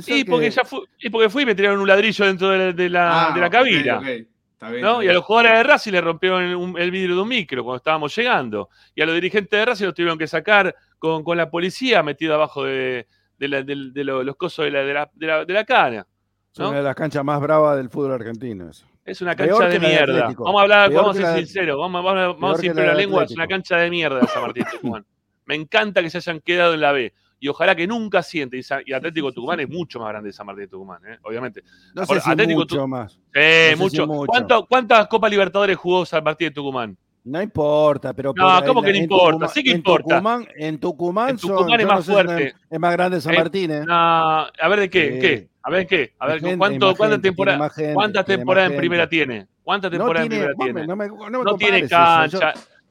Y 0.06 0.24
porque, 0.26 0.46
que- 0.48 0.52
ya 0.52 0.66
fui, 0.66 0.82
y 1.00 1.10
porque 1.10 1.30
fui 1.30 1.44
y 1.44 1.46
me 1.46 1.56
tiraron 1.56 1.80
un 1.80 1.88
ladrillo 1.88 2.26
dentro 2.26 2.50
de 2.50 2.58
la, 2.58 2.72
de 2.74 2.90
la, 2.90 3.30
Ah, 3.30 3.34
de 3.34 3.40
la 3.42 3.48
ok, 3.48 3.52
cabina. 3.54 3.98
ok. 4.00 4.06
Está 4.06 4.70
bien, 4.72 4.82
¿no? 4.82 4.92
está 4.94 5.04
Y 5.06 5.08
a 5.10 5.14
los 5.14 5.24
jugadores 5.24 5.52
de 5.54 5.64
Racing 5.64 5.92
le 5.92 6.02
rompieron 6.02 6.44
el, 6.44 6.56
un- 6.56 6.78
el 6.80 6.92
vidrio 6.92 7.16
de 7.16 7.22
un 7.22 7.28
micro 7.30 7.64
cuando 7.64 7.78
estábamos 7.78 8.14
llegando. 8.16 8.70
Y 8.96 9.02
a 9.02 9.06
los 9.06 9.16
dirigentes 9.16 9.58
de 9.58 9.66
Racing 9.66 9.86
los 9.86 9.94
tuvieron 9.94 10.18
que 10.18 10.28
sacar 10.28 10.76
con, 11.00 11.24
con 11.24 11.38
la 11.38 11.50
policía 11.50 12.02
metido 12.04 12.34
abajo 12.34 12.66
de, 12.66 13.08
de 13.38 13.48
la- 13.48 13.62
del- 13.64 13.94
de 13.94 14.04
lo- 14.04 14.24
los 14.24 14.36
cosos 14.36 14.66
de 14.66 14.72
la, 14.72 14.80
de 14.84 14.94
la, 14.94 15.10
de 15.14 15.28
la- 15.28 15.46
de 15.46 15.54
la 15.54 15.64
cana. 15.64 16.06
es 16.52 16.60
¿no? 16.60 16.70
una 16.70 16.80
de 16.80 16.84
las 16.84 16.96
canchas 16.96 17.24
más 17.24 17.40
bravas 17.40 17.78
del 17.78 17.90
fútbol 17.90 18.14
argentino. 18.14 18.70
eso. 18.70 18.86
Es 19.06 19.22
una 19.22 19.36
cancha 19.38 19.68
de 19.70 19.80
mierda. 19.80 20.34
Vamos 20.38 20.60
a 20.60 20.64
hablar, 20.64 20.90
Peor 20.90 21.02
vamos 21.04 21.20
a 21.20 21.34
ser 21.36 21.46
sinceros. 21.46 21.78
Vamos, 21.80 22.04
vamos, 22.04 22.38
vamos 22.42 22.60
a 22.60 22.74
la 22.74 22.94
lengua. 22.94 23.24
Es 23.24 23.32
una 23.32 23.48
cancha 23.48 23.78
de 23.78 23.90
mierda 23.90 24.26
San 24.28 24.42
Martín 24.42 24.66
de 24.70 24.72
Tucumán. 24.72 25.06
Me 25.46 25.56
encanta 25.56 26.02
que 26.02 26.10
se 26.10 26.18
hayan 26.18 26.42
quedado 26.42 26.74
en 26.74 26.82
la 26.82 26.92
B. 26.92 27.14
Y 27.40 27.48
ojalá 27.50 27.76
que 27.76 27.86
nunca 27.86 28.24
siente. 28.24 28.60
Y, 28.86 28.94
Atlético 28.94 29.32
Tucumán 29.32 29.60
es 29.60 29.70
mucho 29.70 30.00
más 30.00 30.10
grande 30.10 30.30
de 30.30 30.34
San 30.34 30.46
Martín 30.46 30.64
de 30.64 30.68
Tucumán, 30.70 31.00
¿eh? 31.08 31.18
obviamente. 31.24 31.62
No 31.94 32.06
sé 32.06 32.12
Ahora, 32.14 32.22
si 32.22 32.30
Atlético 32.32 32.60
mucho 32.62 32.88
más. 32.88 33.20
Eh, 33.34 33.76
No 33.78 33.84
sé 33.86 33.90
si 33.92 33.98
mucho. 34.02 34.08
mucho. 34.08 34.28
¿Cuánto- 34.28 34.66
¿Cuántas 34.66 35.08
Copas 35.08 35.30
Libertadores 35.32 35.78
jugó 35.78 36.06
San 36.06 36.24
Martín 36.24 36.48
de 36.48 36.54
Tucumán? 36.54 36.98
No 37.24 37.42
importa, 37.42 38.14
pero. 38.14 38.34
No, 38.36 38.64
¿cómo 38.66 38.82
que 38.82 38.92
no 38.92 38.98
importa? 38.98 39.32
Tucumán- 39.34 39.50
Sí 39.50 39.64
que 39.64 39.72
importa. 39.72 40.04
Tucumán, 40.16 40.48
en 40.56 40.80
Tucumán, 40.80 41.30
En 41.32 41.38
son- 41.38 41.50
Tucumán 41.58 41.80
es 41.80 41.86
yo 41.86 41.88
más 41.88 41.98
no 41.98 42.04
sé 42.04 42.12
fuerte. 42.14 42.54
Es 42.70 42.80
más 42.80 42.92
grande 42.94 43.22
San 43.22 43.36
Martín, 43.36 43.72
¿eh? 43.72 43.82
No, 43.86 43.94
a 43.94 44.68
ver 44.70 44.80
de 44.80 44.90
qué, 44.90 45.12
Sí. 45.14 45.20
qué, 45.20 45.48
a 45.62 45.70
ver 45.70 45.86
qué, 45.88 46.14
a 46.18 46.28
ver 46.28 46.40
gente- 46.40 46.58
cuánto, 46.58 46.96
cuánta 46.96 47.20
temporada, 47.22 47.58
cuántas 47.58 47.76
tiene 47.76 47.96
más 47.98 48.26
temporadas 48.26 48.72
en 48.72 48.78
primera 48.78 49.10
tiene, 49.10 49.48
cuántas 49.62 49.92
No 49.92 49.98
temporadas 49.98 50.30
tiene, 50.30 50.46
en 50.46 50.56
primera 50.56 50.74
tiene. 50.74 50.88
no 50.88 50.96
me, 50.96 51.08
no 51.08 51.40
me 51.40 51.52
No 51.52 51.56
tiene 51.58 51.82
cancha, 51.88 52.26
yo- 52.28 52.40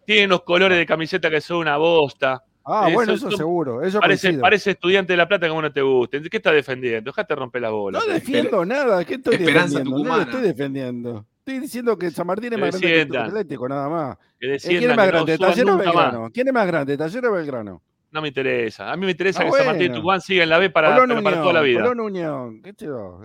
tiene 0.05 0.27
unos 0.27 0.43
colores 0.43 0.77
de 0.79 0.85
camiseta 0.87 1.31
que 1.31 1.41
son 1.41 1.57
una 1.59 1.79
bosta. 1.79 2.43
Ah, 2.69 2.89
Eh, 2.91 2.95
bueno, 2.95 3.13
eso 3.13 3.31
seguro. 3.31 3.81
Eso 3.83 4.01
Parece, 4.01 4.27
coincido. 4.29 4.43
parece 4.43 4.71
estudiante 4.73 5.13
de 5.13 5.17
La 5.17 5.29
Plata 5.29 5.49
como 5.49 5.63
no 5.63 5.73
te 5.73 5.83
guste. 5.83 6.21
¿Qué 6.29 6.37
estás 6.39 6.53
defendiendo? 6.53 7.11
Dejate 7.11 7.35
romper 7.37 7.63
las 7.63 7.71
bolas. 7.71 8.05
No 8.05 8.13
defiendo 8.13 8.65
nada. 8.65 9.05
¿Qué 9.05 9.15
estoy 9.15 9.37
Esperanza 9.37 9.79
defendiendo? 9.79 10.09
No 10.11 10.17
lo 10.17 10.23
estoy 10.23 10.41
defendiendo. 10.43 11.27
Estoy 11.39 11.61
diciendo 11.61 11.97
que 11.97 12.11
San 12.11 12.27
Martín 12.27 12.47
es 12.47 12.51
Que 12.57 12.61
más 12.61 12.71
grande 12.73 12.87
que 12.89 13.01
el. 13.03 13.17
Atlético, 13.17 13.69
nada 13.69 13.89
más. 13.89 14.19
que 14.41 14.55
Eh, 14.55 14.59
¿Quién 14.61 14.91
es 14.91 14.97
más 14.97 15.07
no 15.07 15.13
grande, 15.13 15.37
suban 15.37 15.51
Taller 15.51 15.65
o 15.65 15.77
más. 15.77 15.87
Belgrano? 15.87 16.31
¿Quién 16.35 16.49
es 16.49 16.55
más 16.55 16.67
grande, 16.67 16.97
Taller 16.97 17.27
o 17.27 17.33
Belgrano? 17.33 17.83
No 18.11 18.21
me 18.23 18.29
interesa. 18.29 18.91
A 18.93 18.97
mí 18.97 19.05
me 19.05 19.13
interesa 19.13 19.43
Ah, 19.43 19.45
que 19.45 19.53
San 19.53 19.67
Martín 19.67 19.83
bueno. 19.89 19.95
Tucumán 19.97 20.21
siga 20.21 20.43
en 20.43 20.49
la 20.49 20.59
B 20.59 20.71
para, 20.71 20.89
Colón 20.95 21.09
pero 21.09 21.23
para 21.23 21.37
Unión, 21.37 21.43
toda 21.43 21.53
la 21.55 21.61
vida. 21.61 21.81
Colón 21.83 22.01
Unión, 22.01 22.63
qué 22.63 22.73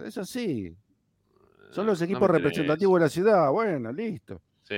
es 0.06 0.18
así. 0.20 0.76
Son 1.72 1.86
los 1.88 2.00
No 2.00 2.06
equipos 2.06 2.30
representativos 2.30 3.00
de 3.00 3.06
la 3.06 3.10
ciudad, 3.10 3.50
bueno, 3.52 3.92
listo. 3.92 4.40
Sí. 4.64 4.76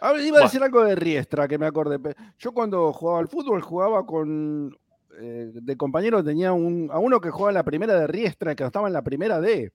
Ahora 0.00 0.22
iba 0.22 0.38
a 0.38 0.42
decir 0.42 0.62
algo 0.62 0.84
de 0.84 0.94
Riestra, 0.94 1.48
que 1.48 1.58
me 1.58 1.66
acordé. 1.66 1.98
Yo 2.38 2.52
cuando 2.52 2.92
jugaba 2.92 3.20
al 3.20 3.28
fútbol 3.28 3.62
jugaba 3.62 4.04
con. 4.04 4.76
eh, 5.18 5.50
de 5.52 5.76
compañero 5.76 6.22
tenía 6.22 6.52
un, 6.52 6.90
a 6.92 6.98
uno 6.98 7.20
que 7.20 7.30
jugaba 7.30 7.50
en 7.50 7.54
la 7.54 7.64
primera 7.64 7.98
de 7.98 8.06
Riestra, 8.06 8.54
que 8.54 8.64
estaba 8.64 8.86
en 8.86 8.92
la 8.92 9.02
primera 9.02 9.40
D. 9.40 9.72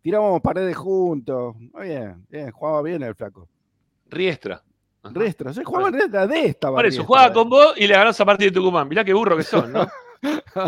Tirábamos 0.00 0.40
paredes 0.40 0.76
juntos. 0.76 1.54
Muy 1.56 1.88
bien, 1.88 2.26
bien, 2.28 2.50
jugaba 2.50 2.82
bien 2.82 3.02
el 3.02 3.14
flaco. 3.14 3.48
Riestra. 4.08 4.62
Riestra, 5.04 5.54
se 5.54 5.64
jugaba 5.64 5.88
en 5.88 6.10
la 6.12 6.26
D 6.26 6.46
estaba. 6.46 6.76
Por 6.76 6.86
eso, 6.86 6.96
Riestra. 6.98 7.06
jugaba 7.06 7.32
con 7.32 7.48
vos 7.48 7.74
y 7.76 7.86
le 7.86 7.94
ganó 7.94 8.12
San 8.12 8.26
Martín 8.26 8.48
de 8.48 8.52
Tucumán. 8.52 8.88
Mirá 8.88 9.04
qué 9.04 9.14
burro 9.14 9.36
que 9.36 9.42
son, 9.44 9.72
¿no? 9.72 9.86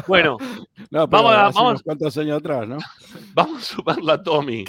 Bueno, 0.07 0.39
No, 0.91 1.07
Vamos 1.07 1.33
a- 1.33 1.37
vamos- 1.51 1.61
unos 1.71 1.83
cuantos 1.83 2.17
años 2.19 2.39
atrás, 2.39 2.67
¿no? 2.69 2.79
vamos 3.35 3.63
a 3.63 3.65
sumarla 3.77 4.15
a 4.15 4.23
Tommy. 4.23 4.65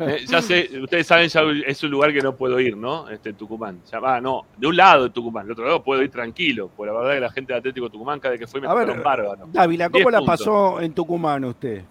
Eh, 0.00 0.24
ya 0.26 0.40
sé, 0.42 0.68
ustedes 0.82 1.06
saben, 1.06 1.28
ya 1.28 1.42
es 1.66 1.82
un 1.82 1.90
lugar 1.90 2.12
que 2.12 2.20
no 2.20 2.34
puedo 2.34 2.58
ir, 2.60 2.76
¿no? 2.76 3.08
Este 3.08 3.32
Tucumán. 3.32 3.80
Ya 3.90 4.00
va, 4.00 4.20
no, 4.20 4.46
de 4.56 4.66
un 4.66 4.76
lado 4.76 5.04
de 5.04 5.10
Tucumán, 5.10 5.44
del 5.44 5.52
otro 5.52 5.64
lado 5.66 5.82
puedo 5.82 6.02
ir 6.02 6.10
tranquilo. 6.10 6.68
Por 6.68 6.86
la 6.88 6.92
verdad 6.92 7.14
que 7.14 7.20
la 7.20 7.30
gente 7.30 7.52
de 7.52 7.58
Atlético 7.60 7.90
Tucumán, 7.90 8.18
cada 8.20 8.32
vez 8.32 8.40
que 8.40 8.46
fui 8.46 8.60
me 8.60 8.68
A 8.68 8.74
ver, 8.74 9.00
bárbaro. 9.02 9.46
Dávila, 9.52 9.88
¿cómo 9.90 10.10
la 10.10 10.18
puntos. 10.18 10.38
pasó 10.38 10.80
en 10.80 10.92
Tucumán 10.92 11.44
usted? 11.44 11.82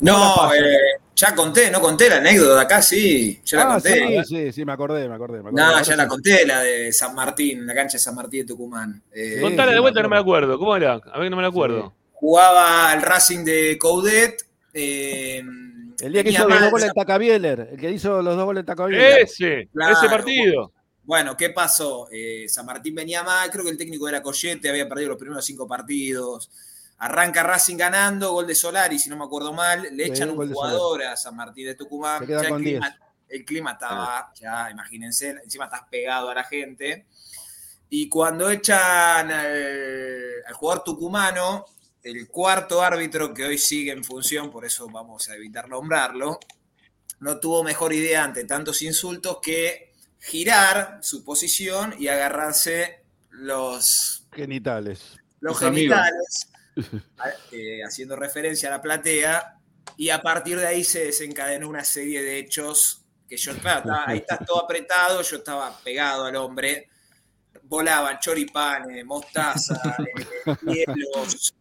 No, 0.00 0.52
eh, 0.54 0.78
ya 1.16 1.34
conté, 1.34 1.70
no 1.70 1.80
conté 1.80 2.08
la 2.08 2.16
anécdota 2.18 2.54
de 2.54 2.60
acá, 2.60 2.80
sí, 2.82 3.40
ya 3.44 3.56
la 3.58 3.62
Ah, 3.64 3.72
conté. 3.74 4.24
sí, 4.24 4.24
sí, 4.24 4.52
sí, 4.52 4.64
me 4.64 4.72
acordé, 4.72 5.08
me 5.08 5.14
acordé. 5.16 5.42
Me 5.42 5.48
acordé. 5.50 5.62
No, 5.62 5.82
ya 5.82 5.96
la 5.96 6.06
conté, 6.06 6.46
la 6.46 6.60
de 6.62 6.92
San 6.92 7.14
Martín, 7.14 7.66
la 7.66 7.74
cancha 7.74 7.96
de 7.96 8.02
San 8.02 8.14
Martín 8.14 8.40
de 8.42 8.46
Tucumán. 8.46 9.02
Eh, 9.12 9.34
Sí, 9.36 9.40
Contala 9.42 9.72
de 9.72 9.80
vuelta, 9.80 10.00
no 10.02 10.08
me 10.08 10.16
acuerdo. 10.18 10.54
acuerdo. 10.54 10.58
¿Cómo 10.60 10.76
era? 10.76 11.00
A 11.12 11.18
ver, 11.18 11.30
no 11.30 11.36
me 11.36 11.42
la 11.42 11.48
acuerdo. 11.48 11.92
Jugaba 12.12 12.92
el 12.94 13.02
Racing 13.02 13.44
de 13.44 13.76
Coudet. 13.78 14.46
eh, 14.74 15.42
El 16.00 16.12
día 16.12 16.22
que 16.22 16.30
hizo 16.30 16.48
los 16.48 16.60
dos 16.60 16.70
goles 16.70 16.86
en 16.88 16.92
Tacabieler, 16.94 17.68
el 17.72 17.78
que 17.80 17.90
hizo 17.90 18.22
los 18.22 18.36
dos 18.36 18.44
goles 18.44 18.60
en 18.60 18.66
Tacabieler. 18.66 19.22
Ese, 19.22 19.68
Claro. 19.72 19.94
ese 19.94 20.08
partido. 20.08 20.72
Bueno, 21.02 21.36
¿qué 21.36 21.50
pasó? 21.50 22.06
Eh, 22.12 22.44
San 22.48 22.66
Martín 22.66 22.94
venía 22.94 23.22
mal, 23.24 23.50
creo 23.50 23.64
que 23.64 23.70
el 23.70 23.78
técnico 23.78 24.08
era 24.08 24.22
Coyete, 24.22 24.68
había 24.68 24.86
perdido 24.88 25.08
los 25.08 25.18
primeros 25.18 25.44
cinco 25.44 25.66
partidos. 25.66 26.50
Arranca 26.98 27.42
Racing 27.42 27.76
ganando, 27.76 28.32
gol 28.32 28.46
de 28.46 28.54
Solari, 28.54 28.98
si 28.98 29.08
no 29.08 29.16
me 29.16 29.24
acuerdo 29.24 29.52
mal. 29.52 29.82
Le 29.92 30.04
Sí, 30.04 30.10
echan 30.10 30.30
un 30.30 30.52
jugador 30.52 31.04
a 31.04 31.16
San 31.16 31.36
Martín 31.36 31.66
de 31.66 31.74
Tucumán. 31.74 32.26
Ya 32.26 32.40
el, 32.40 32.54
clima, 32.56 32.88
10. 32.90 33.00
el 33.28 33.44
clima 33.44 33.72
estaba, 33.72 34.32
ya 34.34 34.70
imagínense, 34.70 35.30
encima 35.42 35.66
estás 35.66 35.82
pegado 35.90 36.30
a 36.30 36.34
la 36.34 36.44
gente. 36.44 37.06
Y 37.90 38.08
cuando 38.08 38.50
echan 38.50 39.30
al, 39.30 40.44
al 40.46 40.54
jugador 40.54 40.84
tucumano, 40.84 41.64
el 42.02 42.28
cuarto 42.28 42.82
árbitro 42.82 43.32
que 43.32 43.44
hoy 43.44 43.58
sigue 43.58 43.92
en 43.92 44.02
función, 44.04 44.50
por 44.50 44.64
eso 44.64 44.88
vamos 44.88 45.28
a 45.28 45.34
evitar 45.36 45.68
nombrarlo, 45.68 46.38
no 47.20 47.38
tuvo 47.38 47.62
mejor 47.64 47.92
idea 47.92 48.24
ante 48.24 48.44
tantos 48.44 48.82
insultos 48.82 49.38
que 49.42 49.92
girar 50.20 50.98
su 51.02 51.24
posición 51.24 51.94
y 51.98 52.08
agarrarse 52.08 53.04
los, 53.30 54.26
Genitales. 54.32 55.16
los 55.40 55.58
genitales, 55.58 56.48
eh, 57.52 57.80
haciendo 57.84 58.16
referencia 58.16 58.68
a 58.68 58.72
la 58.72 58.82
platea, 58.82 59.54
Y 59.96 60.10
a 60.10 60.20
partir 60.20 60.58
de 60.58 60.66
ahí 60.66 60.84
se 60.84 61.06
desencadenó 61.06 61.68
una 61.68 61.82
serie 61.82 62.22
de 62.22 62.38
hechos 62.38 63.04
que 63.28 63.36
yo, 63.36 63.52
claro, 63.58 63.80
estaba- 63.80 64.04
ahí 64.06 64.18
estás 64.18 64.46
todo 64.46 64.62
apretado, 64.64 65.22
yo 65.22 65.36
estaba 65.38 65.76
pegado 65.82 66.24
al 66.26 66.36
hombre, 66.36 66.88
volaban 67.64 68.18
choripanes, 68.20 69.04
mostaza, 69.04 69.74
eh, 70.06 70.84
hielos, 70.86 71.54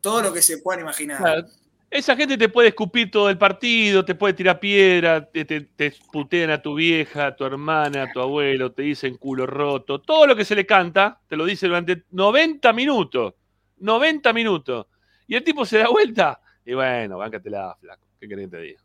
todo 0.00 0.22
lo 0.22 0.32
que 0.32 0.40
se 0.42 0.58
puedan 0.58 0.80
imaginar. 0.82 1.18
Claro, 1.18 1.46
Esa 1.90 2.16
gente 2.16 2.38
te 2.38 2.48
puede 2.48 2.68
escupir 2.68 3.10
todo 3.10 3.28
el 3.28 3.36
partido, 3.36 4.02
te 4.04 4.14
puede 4.14 4.32
tirar 4.34 4.58
piedra, 4.58 5.28
te, 5.28 5.44
te- 5.44 5.60
te 5.60 5.94
putean 6.10 6.50
a 6.50 6.62
tu 6.62 6.74
vieja, 6.74 7.26
a 7.26 7.36
tu 7.36 7.44
hermana, 7.44 8.04
a 8.04 8.12
tu 8.12 8.20
abuelo, 8.20 8.72
te 8.72 8.82
dicen 8.82 9.18
culo 9.18 9.46
roto, 9.46 10.00
todo 10.00 10.26
lo 10.26 10.34
que 10.34 10.44
se 10.46 10.54
le 10.54 10.64
canta, 10.64 11.20
te 11.28 11.36
lo 11.36 11.44
dice 11.44 11.66
durante 11.66 12.04
90 12.10 12.72
minutos. 12.72 13.34
90 13.82 14.32
minutos. 14.32 14.86
Y 15.26 15.34
el 15.36 15.44
tipo 15.44 15.64
se 15.66 15.78
da 15.78 15.88
vuelta 15.88 16.40
y 16.64 16.74
bueno, 16.74 17.18
báncatela, 17.18 17.76
flaco. 17.80 18.06
¿Qué 18.20 18.28
querés 18.28 18.46
que 18.46 18.56
te 18.56 18.62
diga? 18.62 18.80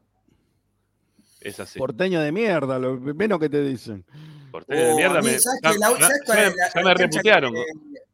Es 1.41 1.59
así. 1.59 1.77
Porteño 1.79 2.19
de 2.21 2.31
mierda, 2.31 2.79
lo 2.79 2.97
menos 2.99 3.39
que 3.39 3.49
te 3.49 3.61
dicen. 3.63 4.03
Porteño 4.51 4.79
de 4.81 4.91
Oh, 4.93 4.95
mierda 4.95 5.21
me. 5.21 5.31
La- 5.31 5.37
ya- 5.37 5.39
¿sabes 5.39 5.99
ya 5.99 6.25
cuál 6.25 6.37
me- 6.39 6.45
es 6.47 6.55
la- 6.55 6.67
ya 6.73 6.81
la 6.81 6.89
me 6.89 6.95
cancha 6.95 7.03
reputearon. 7.03 7.53
Que, 7.53 7.63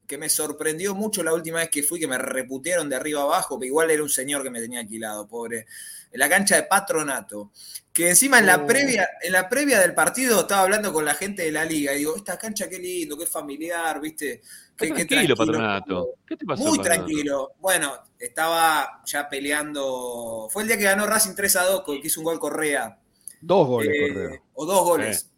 que 0.07 0.17
me 0.17 0.29
sorprendió 0.29 0.93
mucho 0.93 1.23
la 1.23 1.33
última 1.33 1.59
vez 1.59 1.69
que 1.69 1.83
fui, 1.83 1.99
que 1.99 2.07
me 2.07 2.17
reputearon 2.17 2.89
de 2.89 2.95
arriba 2.97 3.21
abajo, 3.21 3.57
que 3.59 3.67
igual 3.67 3.89
era 3.91 4.03
un 4.03 4.09
señor 4.09 4.43
que 4.43 4.49
me 4.49 4.59
tenía 4.59 4.81
alquilado, 4.81 5.27
pobre. 5.27 5.65
En 6.11 6.19
la 6.19 6.29
cancha 6.29 6.55
de 6.57 6.63
Patronato. 6.63 7.51
Que 7.91 8.09
encima 8.09 8.39
en 8.39 8.47
la, 8.47 8.57
Oh. 8.57 8.67
previa, 8.67 9.07
en 9.21 9.31
la 9.31 9.47
previa 9.47 9.79
del 9.79 9.93
partido 9.93 10.41
estaba 10.41 10.63
hablando 10.63 10.91
con 10.91 11.05
la 11.05 11.13
gente 11.13 11.43
de 11.43 11.51
la 11.51 11.63
liga. 11.63 11.93
Y 11.93 11.99
digo, 11.99 12.15
esta 12.17 12.37
cancha 12.37 12.67
qué 12.67 12.77
lindo, 12.79 13.17
qué 13.17 13.25
familiar, 13.25 14.01
¿viste? 14.01 14.41
Qué, 14.77 14.91
qué 14.93 15.05
tranquilo, 15.05 15.35
patronato. 15.35 16.09
¿Qué 16.27 16.35
te 16.35 16.45
pasó? 16.45 16.63
Muy 16.63 16.77
Patronato? 16.77 17.05
tranquilo. 17.05 17.51
Bueno, 17.59 17.93
estaba 18.19 19.01
ya 19.05 19.29
peleando. 19.29 20.47
Fue 20.51 20.63
el 20.63 20.67
día 20.67 20.77
que 20.77 20.83
ganó 20.85 21.05
Racing 21.05 21.35
3 21.35 21.55
a 21.57 21.63
2, 21.65 21.83
que 21.85 22.07
hizo 22.07 22.19
un 22.21 22.25
gol 22.25 22.39
Correa. 22.39 22.97
Dos 23.41 23.67
goles, 23.67 23.93
Eh, 23.93 24.13
Correa. 24.13 24.41
o 24.53 24.65
dos 24.65 24.83
goles. 24.83 25.29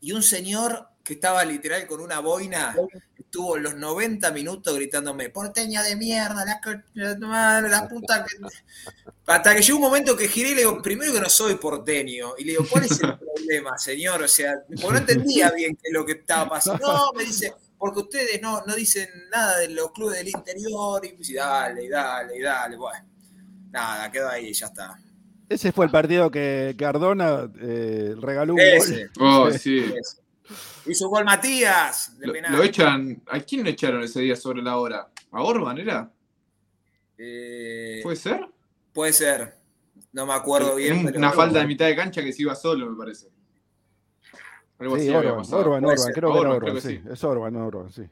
Y 0.00 0.12
un 0.12 0.22
señor 0.22 0.88
que 1.02 1.14
estaba 1.14 1.44
literal 1.44 1.86
con 1.86 2.00
una 2.00 2.20
boina, 2.20 2.74
estuvo 3.18 3.56
los 3.56 3.74
90 3.74 4.30
minutos 4.32 4.74
gritándome, 4.76 5.30
porteña 5.30 5.82
de 5.82 5.96
mierda, 5.96 6.44
la, 6.44 6.60
la 6.94 7.60
la 7.62 7.88
puta 7.88 8.24
que... 8.24 8.36
Hasta 9.26 9.54
que 9.54 9.62
llegó 9.62 9.78
un 9.78 9.84
momento 9.84 10.16
que 10.16 10.28
giré 10.28 10.50
y 10.50 10.54
le 10.54 10.60
digo, 10.62 10.82
primero 10.82 11.12
que 11.12 11.20
no 11.20 11.28
soy 11.28 11.54
porteño. 11.54 12.34
Y 12.38 12.44
le 12.44 12.50
digo, 12.52 12.66
¿cuál 12.68 12.84
es 12.84 13.00
el 13.00 13.16
problema, 13.18 13.78
señor? 13.78 14.22
O 14.22 14.28
sea, 14.28 14.54
porque 14.68 14.88
no 14.92 14.98
entendía 14.98 15.50
bien 15.52 15.76
qué 15.76 15.88
es 15.88 15.92
lo 15.94 16.04
que 16.04 16.12
estaba 16.12 16.48
pasando. 16.48 16.86
No, 16.92 17.12
me 17.12 17.24
dice, 17.24 17.54
porque 17.80 18.00
ustedes 18.00 18.40
no, 18.40 18.62
no 18.66 18.74
dicen 18.76 19.08
nada 19.32 19.58
de 19.58 19.70
los 19.70 19.90
clubes 19.90 20.18
del 20.18 20.28
interior. 20.28 21.04
Y 21.04 21.14
pues, 21.14 21.30
y 21.30 21.34
dale, 21.34 21.84
y 21.84 21.88
dale, 21.88 22.36
y 22.38 22.42
dale. 22.42 22.76
Bueno, 22.76 23.04
nada, 23.72 24.08
quedó 24.12 24.28
ahí, 24.28 24.52
ya 24.52 24.66
está. 24.66 24.96
Ese 25.48 25.72
fue 25.72 25.86
el 25.86 25.90
partido 25.90 26.30
que 26.30 26.76
Cardona 26.78 27.50
eh, 27.60 28.14
regaló 28.20 28.54
un 28.54 28.60
Ese. 28.60 29.08
gol. 29.16 29.26
Oh, 29.26 29.50
Sí. 29.50 29.92
Hizo 30.86 31.08
gol 31.08 31.24
Matías, 31.24 32.18
de 32.18 32.26
Lo, 32.26 32.32
penal. 32.32 32.52
lo 32.52 32.62
echan. 32.62 33.22
¿A 33.28 33.38
quién 33.40 33.62
lo 33.64 33.70
echaron 33.70 34.02
ese 34.02 34.20
día 34.20 34.34
sobre 34.36 34.62
la 34.62 34.76
hora? 34.78 35.08
¿A 35.32 35.42
Orban 35.42 35.78
era? 35.78 36.10
Eh, 37.18 38.00
¿Puede 38.02 38.16
ser? 38.16 38.46
Puede 38.92 39.12
ser. 39.12 39.54
No 40.12 40.26
me 40.26 40.32
acuerdo 40.34 40.74
bien. 40.76 40.98
En 40.98 41.06
pero- 41.06 41.18
una 41.18 41.32
falta 41.32 41.58
de 41.60 41.66
mitad 41.66 41.86
de 41.86 41.94
cancha 41.96 42.22
que 42.22 42.32
se 42.32 42.42
iba 42.42 42.54
solo, 42.54 42.90
me 42.90 42.96
parece. 42.96 43.28
Algo 44.80 44.96
Sí, 44.96 45.02
así 45.02 45.10
Orban. 45.10 45.44
Orban, 45.52 45.82
creo 45.84 46.12
que 46.12 46.18
era 46.18 46.28
Orban, 46.28 46.46
Orban, 46.46 46.58
creo 46.60 46.74
que 46.74 46.80
sí. 46.80 46.96
sí. 46.96 47.08
Es 47.10 47.22
Orban, 47.24 47.52
no 47.52 47.66
Orban, 47.66 47.90
sí. 47.92 48.02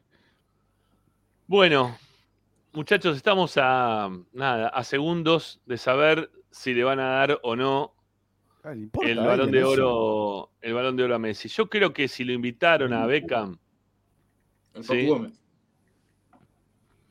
Bueno, 1.46 1.96
muchachos, 2.72 3.16
estamos 3.16 3.54
a 3.56 4.10
nada, 4.32 4.68
a 4.68 4.84
segundos 4.84 5.60
de 5.66 5.78
saber 5.78 6.30
si 6.50 6.74
le 6.74 6.84
van 6.84 7.00
a 7.00 7.08
dar 7.08 7.40
o 7.42 7.56
no 7.56 7.94
Ah, 8.64 8.74
importa 8.74 9.08
el 9.10 9.18
balón 9.18 9.50
de 9.50 9.60
eso. 9.60 9.70
oro, 9.70 10.50
el 10.60 10.74
balón 10.74 10.96
de 10.96 11.04
oro 11.04 11.14
a 11.14 11.18
Messi. 11.18 11.48
Yo 11.48 11.70
creo 11.70 11.92
que 11.92 12.06
si 12.08 12.24
lo 12.24 12.32
invitaron 12.32 12.92
a 12.92 13.06
Beckham, 13.06 13.58
El 14.74 14.84
Sí. 14.84 14.88
Papu 14.88 15.06
Gómez. 15.14 15.40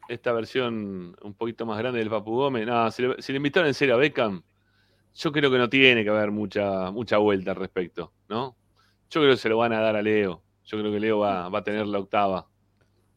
esta 0.08 0.32
versión 0.34 1.16
un 1.22 1.34
poquito 1.34 1.66
más 1.66 1.78
grande 1.80 2.00
del 2.00 2.10
Papu 2.10 2.32
Gómez, 2.36 2.66
no, 2.68 2.92
si 2.92 3.02
le, 3.02 3.22
si 3.22 3.32
le 3.34 3.38
invitaron 3.38 3.68
en 3.68 3.74
serio 3.74 3.96
a 3.96 3.98
Beckham, 3.98 4.44
yo 5.16 5.32
creo 5.32 5.50
que 5.50 5.58
no 5.58 5.68
tiene 5.70 6.04
que 6.04 6.10
haber 6.12 6.30
mucha, 6.32 6.92
mucha 6.92 7.18
vuelta 7.18 7.52
al 7.52 7.58
respecto, 7.58 8.14
¿no? 8.30 8.56
Yo 9.10 9.22
creo 9.22 9.32
que 9.34 9.38
se 9.38 9.50
lo 9.50 9.58
van 9.58 9.74
a 9.74 9.80
dar 9.82 9.96
a 9.96 10.02
Leo. 10.02 10.44
Yo 10.66 10.80
creo 10.80 10.92
que 10.92 11.00
Leo 11.00 11.20
va, 11.20 11.48
va 11.50 11.60
a 11.60 11.64
tener 11.64 11.86
la 11.88 12.00
octava, 12.00 12.48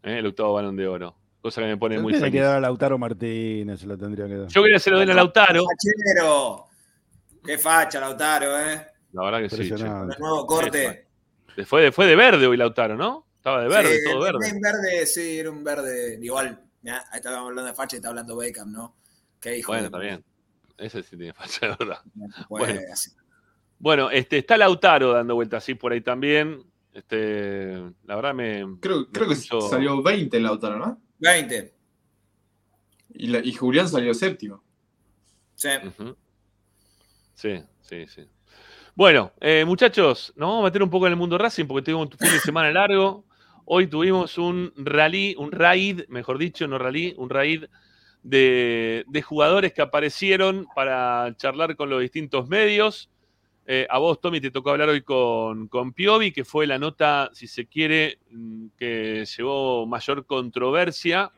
¿eh? 0.03 0.18
el 0.18 0.26
octavo 0.26 0.55
balón 0.55 0.76
de 0.76 0.87
oro. 0.87 1.16
Cosa 1.42 1.62
que 1.62 1.68
me 1.68 1.76
pone 1.79 1.98
muy 1.98 2.12
tiene 2.12 2.26
que 2.26 2.33
feliz. 2.38 2.42
dar 2.46 2.57
a 2.57 2.61
Lautaro 2.61 2.98
Martínez, 2.98 3.81
se 3.81 3.87
lo 3.87 3.96
tendría 3.96 4.26
que 4.26 4.37
dar. 4.37 4.48
Yo 4.48 4.62
quería 4.62 4.76
que 4.76 4.81
se 4.81 4.90
lo 4.90 4.98
den 4.98 5.11
a 5.11 5.14
Lautaro. 5.14 5.64
Fachero. 5.64 6.66
Qué 7.44 7.57
facha, 7.59 7.98
Lautaro, 7.98 8.59
¿eh? 8.61 8.87
La 9.12 9.24
verdad 9.24 9.40
que 9.40 9.48
sí. 9.50 9.70
nuevo 10.18 10.46
corte. 10.46 11.09
Fue 11.66 11.83
de, 11.83 11.92
fue 11.92 12.07
de 12.07 12.14
verde 12.14 12.46
hoy 12.46 12.57
Lautaro, 12.57 12.96
¿no? 12.96 13.26
Estaba 13.37 13.62
de 13.62 13.68
verde, 13.68 13.96
Sí, 13.98 14.05
todo 14.05 14.20
verde. 14.20 14.53
Verde, 14.61 15.07
sí, 15.07 15.38
era 15.38 15.50
un 15.50 15.64
verde. 15.64 16.18
Igual, 16.22 16.62
mirá, 16.83 16.98
ahí 17.11 17.16
estábamos 17.16 17.48
hablando 17.48 17.70
de 17.70 17.74
facha 17.74 17.96
y 17.96 17.98
está 17.98 18.11
hablando 18.11 18.37
Beckham, 18.37 18.70
¿no? 18.70 18.96
Qué 19.40 19.57
hijo 19.59 19.72
Bueno, 19.72 19.83
de- 19.83 19.87
está 19.87 19.98
bien. 19.98 20.24
Ese 20.76 21.03
sí 21.03 21.16
tiene 21.16 21.33
facha, 21.33 21.68
de 21.68 21.76
verdad. 21.79 22.00
No 22.14 22.26
puede 22.48 22.74
Bueno. 22.74 22.81
así. 22.92 23.11
Bueno, 23.80 24.10
este, 24.10 24.38
está 24.38 24.56
Lautaro 24.56 25.12
dando 25.12 25.34
vueltas 25.34 25.64
así 25.64 25.74
por 25.74 25.92
ahí 25.92 26.00
también. 26.02 26.62
Este, 26.92 27.76
la 28.04 28.14
verdad 28.16 28.34
me. 28.34 28.64
Creo, 28.80 29.08
creo 29.10 29.28
que 29.28 29.34
salió 29.36 30.02
20 30.02 30.36
el 30.36 30.42
Lautaro, 30.44 30.78
¿no? 30.78 31.00
20. 31.18 31.74
Y, 33.14 33.26
la- 33.28 33.40
y 33.44 33.52
Julián 33.52 33.88
salió 33.88 34.14
séptimo. 34.14 34.62
Sí. 35.54 35.68
Sí, 37.34 37.62
sí, 37.82 38.06
sí. 38.06 38.22
Bueno, 38.94 39.32
eh, 39.40 39.64
muchachos, 39.64 40.32
nos 40.36 40.48
vamos 40.48 40.62
a 40.62 40.64
meter 40.66 40.82
un 40.82 40.90
poco 40.90 41.06
en 41.06 41.12
el 41.12 41.18
mundo 41.18 41.38
Racing 41.38 41.64
porque 41.66 41.84
tuvimos 41.86 42.06
un 42.12 42.18
fin 42.18 42.32
de 42.32 42.38
semana 42.40 42.70
largo. 42.70 43.24
Hoy 43.64 43.86
tuvimos 43.86 44.36
un 44.36 44.72
rally, 44.76 45.34
un 45.38 45.52
raid, 45.52 46.02
mejor 46.08 46.38
dicho, 46.38 46.66
no 46.66 46.76
rally, 46.78 47.14
un 47.16 47.30
raid 47.30 47.64
de, 48.22 49.04
de 49.06 49.22
jugadores 49.22 49.72
que 49.72 49.80
aparecieron 49.80 50.66
para 50.74 51.34
charlar 51.36 51.76
con 51.76 51.88
los 51.88 52.00
distintos 52.00 52.48
medios. 52.48 53.08
Eh, 53.72 53.87
a 53.88 53.98
vos, 53.98 54.20
Tommy, 54.20 54.40
te 54.40 54.50
tocó 54.50 54.70
hablar 54.70 54.88
hoy 54.88 55.02
con, 55.02 55.68
con 55.68 55.92
Piovi, 55.92 56.33
que 56.33 56.44
fue 56.44 56.66
la 56.66 56.76
nota, 56.76 57.30
si 57.33 57.46
se 57.46 57.66
quiere, 57.66 58.18
mm, 58.33 58.66
que 58.76 59.24
llevó 59.24 59.87
mayor 59.87 60.26
controversia. 60.26 61.30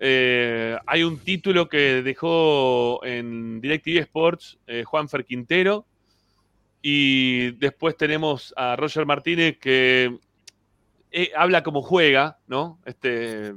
Eh, 0.00 0.76
hay 0.84 1.04
un 1.04 1.20
título 1.20 1.68
que 1.68 2.02
dejó 2.02 2.98
en 3.04 3.60
DirecTV 3.60 3.98
Sports 3.98 4.58
eh, 4.66 4.82
Juanfer 4.82 5.24
Quintero. 5.24 5.86
Y 6.82 7.52
después 7.52 7.96
tenemos 7.96 8.52
a 8.56 8.74
Roger 8.74 9.06
Martínez 9.06 9.56
que 9.58 10.18
eh, 11.12 11.30
habla 11.36 11.62
como 11.62 11.80
juega, 11.80 12.40
¿no? 12.48 12.80
Este, 12.84 13.54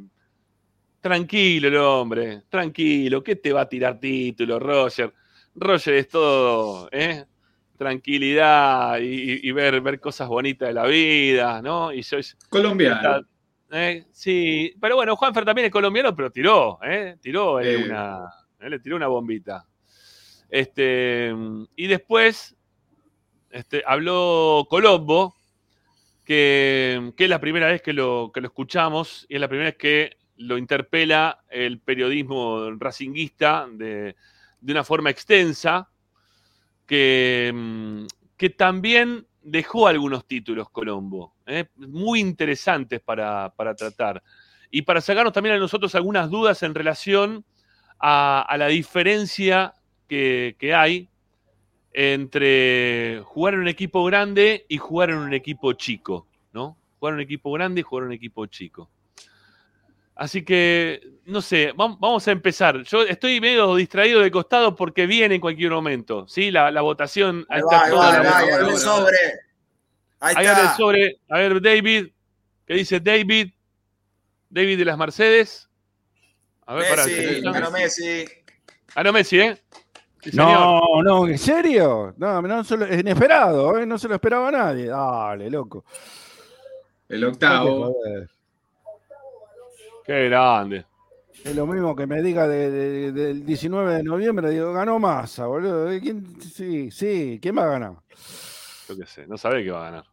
tranquilo 1.02 1.70
el 1.70 1.78
hombre, 1.78 2.44
tranquilo, 2.50 3.24
¿qué 3.24 3.36
te 3.36 3.52
va 3.52 3.62
a 3.62 3.68
tirar 3.68 4.00
título, 4.00 4.60
Roger? 4.60 5.12
Roger 5.56 5.96
es 5.96 6.08
todo, 6.08 6.88
¿eh? 6.92 7.26
Tranquilidad 7.80 9.00
y, 9.00 9.50
ver, 9.54 9.80
ver 9.80 10.02
cosas 10.02 10.28
bonitas 10.28 10.68
de 10.68 10.74
la 10.74 10.86
vida, 10.86 11.62
¿no? 11.62 11.94
Y 11.94 12.02
yo, 12.02 12.18
Colombiano. 12.50 13.22
eh, 13.72 14.04
sí, 14.12 14.76
pero 14.82 14.98
bueno, 14.98 15.16
Juanfer 15.16 15.46
también 15.46 15.68
es 15.68 15.72
colombiano, 15.72 16.14
pero 16.14 16.30
tiró, 16.30 16.78
¿eh? 16.84 17.16
Tiró 17.22 17.62
eh, 17.62 17.78
una. 17.78 18.26
eh, 18.60 18.70
le 18.70 18.80
tiró 18.80 18.98
una 18.98 19.08
bombita. 19.08 19.66
Este, 20.50 21.34
y 21.78 21.88
después 21.88 22.54
este, 23.50 23.82
habló 23.88 24.68
Colombo, 24.70 25.38
que, 26.26 27.14
que 27.16 27.24
es 27.24 27.30
la 27.30 27.40
primera 27.40 27.68
vez 27.68 27.82
que 27.82 27.94
lo, 27.94 28.30
que 28.34 28.42
lo 28.42 28.48
escuchamos 28.48 29.26
y 29.30 29.36
es 29.36 29.40
la 29.42 29.48
primera 29.48 29.70
vez 29.70 29.78
que 29.78 30.18
lo 30.36 30.58
interpela 30.58 31.46
el 31.50 31.80
periodismo 31.80 32.72
racinguista 32.78 33.70
de, 33.72 34.18
de 34.60 34.72
una 34.74 34.84
forma 34.84 35.10
extensa, 35.12 35.90
que, 36.90 37.52
mm, 37.54 38.06
que 38.36 38.50
también 38.50 39.28
dejó 39.44 39.88
algunos 39.88 40.26
títulos 40.26 40.72
Colombo, 40.72 41.36
¿eh? 41.46 41.66
muy 41.76 42.20
interesantes 42.20 43.00
para, 43.00 43.54
para 43.56 43.76
tratar. 43.76 44.24
Y 44.72 44.82
para 44.82 45.00
sacarnos 45.00 45.32
también 45.32 45.56
a 45.56 45.60
nosotros 45.60 45.94
algunas 45.94 46.32
dudas 46.32 46.64
en 46.64 46.74
relación 46.74 47.46
a, 48.00 48.56
la 48.58 48.68
diferencia 48.68 49.76
que, 50.08 50.56
que 50.58 50.74
hay 50.74 51.10
entre 51.94 53.22
jugar 53.24 53.54
en 53.54 53.60
un 53.60 53.68
equipo 53.68 54.04
grande 54.06 54.66
y 54.68 54.78
jugar 54.78 55.12
en 55.12 55.18
un 55.18 55.34
equipo 55.34 55.74
chico, 55.74 56.28
¿no? 56.54 56.76
Jugar 56.98 57.14
en 57.14 57.16
un 57.18 57.22
equipo 57.22 57.52
grande 57.52 57.82
y 57.82 57.84
jugar 57.84 58.04
en 58.04 58.08
un 58.08 58.14
equipo 58.16 58.48
chico. 58.48 58.90
Así 60.20 60.44
que, 60.44 61.00
no 61.24 61.42
sé, 61.42 61.74
vam- 61.76 61.98
vamos 61.98 62.28
a 62.28 62.32
empezar. 62.32 62.84
Yo 62.84 63.04
estoy 63.04 63.40
medio 63.40 63.74
distraído 63.76 64.20
de 64.20 64.30
costado 64.30 64.76
porque 64.76 65.08
viene 65.08 65.36
en 65.36 65.40
cualquier 65.42 65.72
momento, 65.72 66.28
¿sí? 66.28 66.52
La, 66.52 66.72
la 66.72 66.82
votación. 66.82 67.46
Ahí 67.48 67.62
está 67.62 67.78
va, 67.78 67.84
ahí 67.86 67.90
toda 67.92 68.06
va, 68.10 68.24
la 68.24 68.38
ahí 68.38 68.50
va, 68.52 68.58
el 68.70 68.78
sobre. 68.78 69.18
Ahí 70.20 70.36
Ahí 70.36 70.46
abre 70.48 70.60
el 70.60 70.66
está. 70.66 70.76
sobre. 70.78 71.20
A 71.30 71.38
ver, 71.38 71.62
David. 71.62 72.08
¿Qué 72.68 72.74
dice 72.74 73.00
David? 73.00 73.54
David 74.50 74.78
de 74.80 74.84
las 74.86 74.98
Mercedes. 74.98 75.70
A 76.66 76.74
ver, 76.76 76.98
Messi, 76.98 77.10
¿se 77.12 77.30
escucha? 77.38 77.52
ganó 77.54 77.72
Messi. 77.72 78.26
Ah, 78.96 79.04
no, 79.04 79.14
Messi, 79.14 79.40
¿eh? 79.40 79.58
Sí. 80.22 80.32
No, 80.34 80.82
no, 81.02 81.28
¿en 81.30 81.38
serio? 81.38 82.14
No, 82.18 82.42
no 82.42 82.64
se 82.66 82.76
lo- 82.76 82.86
es 82.86 83.00
inesperado, 83.00 83.80
¿eh? 83.80 83.86
no 83.86 83.98
se 83.98 84.10
lo 84.10 84.16
esperaba 84.16 84.52
nadie. 84.52 84.88
Dale, 84.88 85.50
loco. 85.50 85.86
El 87.08 87.24
octavo. 87.24 87.94
Joder. 87.94 88.30
Qué 90.10 90.28
grande. 90.28 90.88
Es 91.46 91.56
lo 91.56 91.68
mismo 91.68 91.96
que 91.96 92.08
me 92.08 92.24
diga 92.24 92.48
de- 92.48 92.72
de- 92.72 93.12
del 93.12 93.46
19 93.46 93.94
de 93.98 94.02
noviembre, 94.04 94.50
digo, 94.50 94.74
ganó 94.74 94.98
Massa, 94.98 95.46
boludo. 95.46 95.88
¿Quién? 96.02 96.42
Sí, 96.42 96.90
sí, 96.90 97.38
¿quién 97.40 97.56
va 97.56 97.66
a 97.66 97.68
ganar? 97.68 97.94
Yo 98.88 98.98
qué 98.98 99.06
sé, 99.06 99.28
no 99.28 99.38
sabe 99.38 99.64
que 99.64 99.70
va 99.70 99.82
a 99.88 99.92
ganar. 99.92 100.06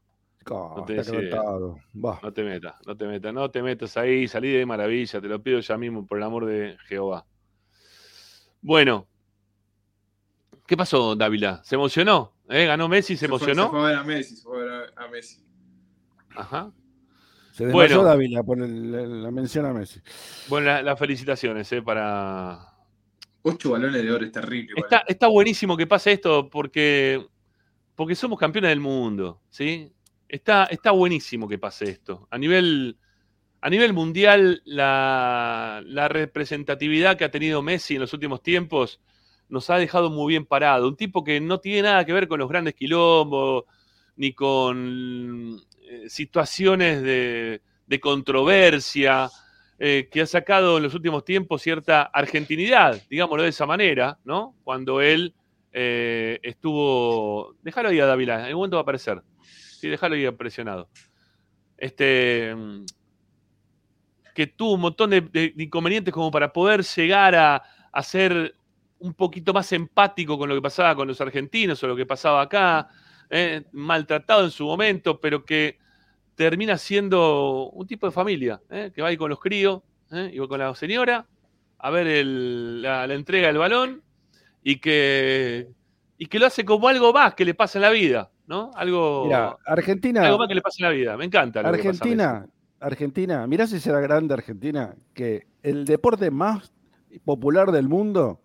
Oh, 0.50 0.74
No 0.76 0.84
te. 0.84 0.96
Va. 0.96 2.20
No 2.22 2.44
metas, 2.44 2.74
no 2.86 2.94
te 2.94 3.06
metas, 3.06 3.32
no 3.32 3.50
te 3.50 3.62
metas 3.62 3.96
ahí, 3.96 4.28
salí 4.28 4.52
de 4.52 4.66
maravilla, 4.66 5.18
te 5.18 5.28
lo 5.28 5.42
pido 5.42 5.60
ya 5.60 5.78
mismo 5.78 6.06
por 6.06 6.18
el 6.18 6.24
amor 6.24 6.44
de 6.44 6.76
Jehová. 6.88 7.24
Bueno, 8.60 9.08
¿qué 10.66 10.76
pasó, 10.76 11.16
Dávila? 11.16 11.64
¿Se 11.64 11.74
emocionó? 11.74 12.34
¿Eh? 12.50 12.66
¿Ganó 12.66 12.86
Messi? 12.86 13.16
¿Se 13.16 13.24
emocionó? 13.24 13.62
se 13.64 13.70
fue 13.70 13.80
a 13.80 13.86
ver 13.86 13.96
a 13.96 14.04
Messi, 14.04 14.36
se 14.36 14.42
fue 14.42 14.58
a 14.58 14.60
ver 14.62 14.92
a, 14.94 15.04
a 15.04 15.08
Messi. 15.08 15.42
Ajá. 16.36 16.70
Se 17.56 17.64
desmayó 17.64 17.94
Bueno. 17.96 18.02
Dávila 18.04 18.42
por 18.42 18.58
el- 18.60 18.94
el- 18.94 19.22
la 19.22 19.30
mención 19.30 19.64
a 19.64 19.72
Messi. 19.72 19.98
Bueno, 20.48 20.66
la- 20.66 20.82
las 20.82 20.98
felicitaciones 20.98 21.72
¿eh? 21.72 21.80
para, 21.80 22.58
Ocho 23.40 23.70
balones 23.70 24.02
de 24.02 24.12
oro, 24.12 24.26
es 24.26 24.32
terrible. 24.32 24.74
está 25.08 25.28
buenísimo 25.28 25.74
que 25.74 25.86
pase 25.86 26.12
esto 26.12 26.50
porque, 26.50 27.24
porque 27.94 28.14
somos 28.14 28.38
campeones 28.38 28.68
del 28.70 28.80
mundo, 28.80 29.40
¿sí? 29.48 29.90
Está, 30.28 30.64
está 30.64 30.90
buenísimo 30.90 31.48
que 31.48 31.56
pase 31.56 31.86
esto. 31.88 32.28
A 32.30 32.36
nivel, 32.36 32.98
a 33.62 33.70
nivel 33.70 33.94
mundial, 33.94 34.60
la, 34.66 35.80
la 35.86 36.08
representatividad 36.08 37.16
que 37.16 37.24
ha 37.24 37.30
tenido 37.30 37.62
Messi 37.62 37.94
en 37.94 38.00
los 38.02 38.12
últimos 38.12 38.42
tiempos 38.42 39.00
nos 39.48 39.70
ha 39.70 39.78
dejado 39.78 40.10
muy 40.10 40.32
bien 40.34 40.44
parado. 40.44 40.88
Un 40.88 40.96
tipo 40.96 41.24
que 41.24 41.40
no 41.40 41.58
tiene 41.60 41.82
nada 41.88 42.04
que 42.04 42.12
ver 42.12 42.28
con 42.28 42.38
los 42.40 42.48
grandes 42.50 42.74
quilombos, 42.74 43.64
ni 44.16 44.32
con 44.34 45.58
eh, 45.88 46.08
situaciones 46.08 47.02
de, 47.02 47.62
de 47.86 48.00
controversia, 48.00 49.30
eh, 49.78 50.08
que 50.10 50.22
ha 50.22 50.26
sacado 50.26 50.78
en 50.78 50.84
los 50.84 50.94
últimos 50.94 51.24
tiempos 51.24 51.60
cierta 51.60 52.02
argentinidad, 52.02 53.02
digámoslo 53.10 53.42
de 53.42 53.50
esa 53.50 53.66
manera, 53.66 54.18
¿no? 54.24 54.54
Cuando 54.64 55.02
él 55.02 55.34
eh, 55.70 56.38
estuvo. 56.42 57.54
Déjalo 57.62 57.90
ahí 57.90 58.00
a 58.00 58.06
Dávila, 58.06 58.36
en 58.36 58.44
algún 58.46 58.60
momento 58.60 58.76
va 58.76 58.80
a 58.80 58.82
aparecer. 58.82 59.20
Sí, 59.42 59.88
déjalo 59.88 60.14
ahí 60.14 60.30
presionado. 60.30 60.88
Este. 61.76 62.54
Que 64.34 64.46
tuvo 64.46 64.74
un 64.74 64.80
montón 64.80 65.10
de, 65.10 65.20
de 65.20 65.52
inconvenientes 65.58 66.12
como 66.12 66.30
para 66.30 66.52
poder 66.52 66.82
llegar 66.82 67.34
a, 67.34 67.62
a 67.92 68.02
ser 68.02 68.54
un 68.98 69.12
poquito 69.12 69.52
más 69.52 69.70
empático 69.72 70.38
con 70.38 70.48
lo 70.48 70.54
que 70.54 70.62
pasaba 70.62 70.94
con 70.94 71.06
los 71.06 71.20
argentinos 71.20 71.82
o 71.82 71.86
lo 71.86 71.96
que 71.96 72.06
pasaba 72.06 72.40
acá, 72.40 72.88
eh, 73.30 73.64
maltratado 73.72 74.44
en 74.44 74.50
su 74.50 74.64
momento, 74.66 75.20
pero 75.20 75.44
que 75.44 75.78
termina 76.34 76.76
siendo 76.78 77.70
un 77.70 77.86
tipo 77.86 78.06
de 78.06 78.12
familia, 78.12 78.60
¿eh? 78.70 78.90
que 78.94 79.02
va 79.02 79.08
ahí 79.08 79.16
con 79.16 79.30
los 79.30 79.40
críos, 79.40 79.82
¿eh? 80.12 80.30
y 80.32 80.38
va 80.38 80.48
con 80.48 80.58
la 80.58 80.74
señora 80.74 81.26
a 81.78 81.90
ver 81.90 82.06
el- 82.06 82.82
la, 82.82 83.06
la 83.06 83.14
entrega 83.14 83.48
del 83.48 83.58
balón 83.58 84.02
y 84.62 84.76
que, 84.78 85.68
y 86.18 86.26
que 86.26 86.38
lo 86.38 86.46
hace 86.46 86.64
como 86.64 86.88
algo 86.88 87.12
más 87.12 87.34
que 87.34 87.44
le 87.44 87.54
pasa 87.54 87.78
en 87.78 87.82
la 87.82 87.90
vida, 87.90 88.30
¿no? 88.46 88.70
Algo, 88.74 89.24
Mira, 89.24 89.56
Argentina, 89.66 90.24
algo 90.26 90.38
más 90.38 90.48
que 90.48 90.54
le 90.54 90.62
pasa 90.62 90.76
en 90.80 90.84
la 90.84 90.90
vida. 90.90 91.16
Me 91.16 91.24
encanta. 91.24 91.62
lo 91.62 91.72
que. 91.72 91.88
Argentina, 91.88 92.46
Argentina, 92.80 93.46
mirá 93.46 93.66
si 93.66 93.80
será 93.80 94.00
grande 94.00 94.34
Argentina, 94.34 94.94
que 95.14 95.46
el 95.62 95.84
deporte 95.84 96.30
más 96.30 96.72
popular 97.24 97.70
del 97.72 97.88
mundo 97.88 98.40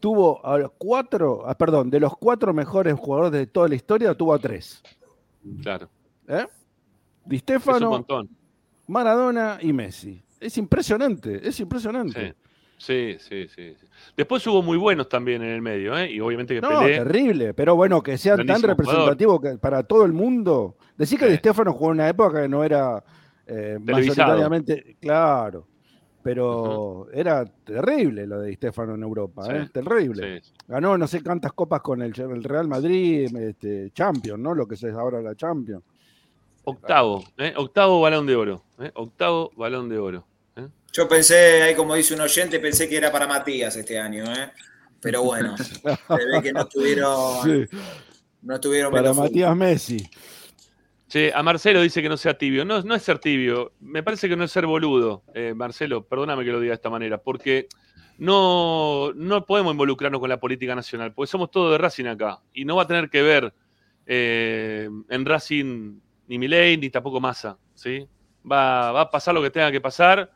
tuvo 0.00 0.44
a 0.44 0.58
los 0.58 0.72
cuatro, 0.78 1.42
ah, 1.46 1.56
perdón, 1.56 1.90
de 1.90 2.00
los 2.00 2.16
cuatro 2.16 2.52
mejores 2.54 2.94
jugadores 2.94 3.32
de 3.32 3.46
toda 3.46 3.68
la 3.68 3.74
historia, 3.74 4.14
tuvo 4.14 4.34
a 4.34 4.38
tres. 4.38 4.82
Claro, 5.62 5.88
¿eh? 6.28 6.46
Di 7.24 7.38
Stefano. 7.38 8.04
Maradona 8.88 9.58
y 9.60 9.72
Messi. 9.72 10.22
Es 10.38 10.58
impresionante, 10.58 11.46
es 11.46 11.58
impresionante. 11.60 12.34
Sí, 12.78 13.16
sí, 13.18 13.48
sí, 13.48 13.74
sí. 13.74 13.86
Después 14.16 14.46
hubo 14.46 14.62
muy 14.62 14.76
buenos 14.76 15.08
también 15.08 15.42
en 15.42 15.48
el 15.48 15.62
medio, 15.62 15.96
¿eh? 15.96 16.10
Y 16.12 16.20
obviamente 16.20 16.54
que 16.54 16.60
No, 16.60 16.80
Pelé. 16.80 16.98
terrible, 16.98 17.54
pero 17.54 17.74
bueno, 17.74 18.02
que 18.02 18.18
sea 18.18 18.36
tan 18.36 18.44
Grandísimo 18.46 18.74
representativo 18.74 19.40
que 19.40 19.56
para 19.56 19.82
todo 19.82 20.04
el 20.04 20.12
mundo. 20.12 20.76
Decir 20.96 21.18
que 21.18 21.24
Sí. 21.24 21.30
Di 21.32 21.38
Stefano 21.38 21.72
jugó 21.72 21.86
en 21.86 21.92
una 21.92 22.08
época 22.08 22.42
que 22.42 22.48
no 22.48 22.62
era 22.62 23.02
eh, 23.46 23.78
mayoritariamente, 23.80 24.96
claro, 25.00 25.66
pero 26.26 27.06
era 27.12 27.44
terrible 27.44 28.26
lo 28.26 28.40
de 28.40 28.48
Di 28.48 28.56
Stefano 28.56 28.96
en 28.96 29.02
Europa, 29.04 29.44
Sí, 29.44 29.52
¿eh? 29.52 29.68
terrible. 29.72 30.40
Sí, 30.42 30.52
Ganó 30.66 30.98
no 30.98 31.06
sé 31.06 31.22
cuántas 31.22 31.52
copas 31.52 31.80
con 31.82 32.02
el, 32.02 32.12
el 32.20 32.42
Real 32.42 32.66
Madrid, 32.66 33.32
este, 33.36 33.92
Champions, 33.92 34.40
¿no? 34.40 34.52
Lo 34.52 34.66
que 34.66 34.74
es 34.74 34.82
ahora 34.86 35.22
la 35.22 35.36
Champions. 35.36 35.84
Octavo, 36.64 37.22
¿eh? 37.38 37.54
Octavo 37.56 38.00
balón 38.00 38.26
de 38.26 38.34
oro. 38.34 38.64
¿eh? 38.80 38.90
Octavo 38.94 39.52
balón 39.56 39.88
de 39.88 39.98
oro. 39.98 40.26
¿eh? 40.56 40.66
Yo 40.92 41.08
pensé, 41.08 41.62
ahí 41.62 41.76
como 41.76 41.94
dice 41.94 42.14
un 42.14 42.22
oyente, 42.22 42.58
pensé 42.58 42.88
que 42.88 42.96
era 42.96 43.12
para 43.12 43.28
Matías 43.28 43.76
este 43.76 43.96
año, 43.96 44.24
¿eh? 44.24 44.50
Pero 45.00 45.22
bueno, 45.22 45.56
se 45.58 45.80
ve 45.84 46.42
que 46.42 46.52
no 46.52 46.62
estuvieron, 46.62 47.44
Sí, 47.44 47.76
no 48.42 48.56
estuvieron 48.56 48.90
para 48.90 49.10
fútbol. 49.10 49.26
Matías 49.26 49.56
Messi. 49.56 50.10
A 51.34 51.42
Marcelo 51.42 51.80
dice 51.80 52.02
que 52.02 52.08
no 52.08 52.16
sea 52.16 52.36
tibio. 52.36 52.64
No, 52.64 52.82
no 52.82 52.94
es 52.94 53.02
ser 53.02 53.18
tibio. 53.18 53.72
Me 53.80 54.02
parece 54.02 54.28
que 54.28 54.36
no 54.36 54.44
es 54.44 54.50
ser 54.52 54.66
boludo, 54.66 55.24
eh, 55.34 55.54
Marcelo. 55.54 56.06
Perdóname 56.06 56.44
que 56.44 56.52
lo 56.52 56.60
diga 56.60 56.72
de 56.72 56.76
esta 56.76 56.90
manera, 56.90 57.18
porque 57.18 57.68
no, 58.18 59.12
no 59.14 59.46
podemos 59.46 59.72
involucrarnos 59.72 60.20
con 60.20 60.28
la 60.28 60.40
política 60.40 60.74
nacional, 60.74 61.12
porque 61.14 61.30
somos 61.30 61.50
todos 61.50 61.72
de 61.72 61.78
Racing 61.78 62.06
acá. 62.06 62.40
Y 62.52 62.64
no 62.64 62.76
va 62.76 62.82
a 62.82 62.86
tener 62.86 63.08
que 63.08 63.22
ver 63.22 63.54
eh, 64.06 64.88
en 65.08 65.24
Racing 65.24 66.00
ni 66.28 66.38
Milei 66.38 66.76
ni 66.76 66.90
tampoco 66.90 67.20
Massa. 67.20 67.58
¿sí? 67.74 68.06
Va, 68.50 68.92
va 68.92 69.02
a 69.02 69.10
pasar 69.10 69.34
lo 69.34 69.42
que 69.42 69.50
tenga 69.50 69.70
que 69.72 69.80
pasar 69.80 70.30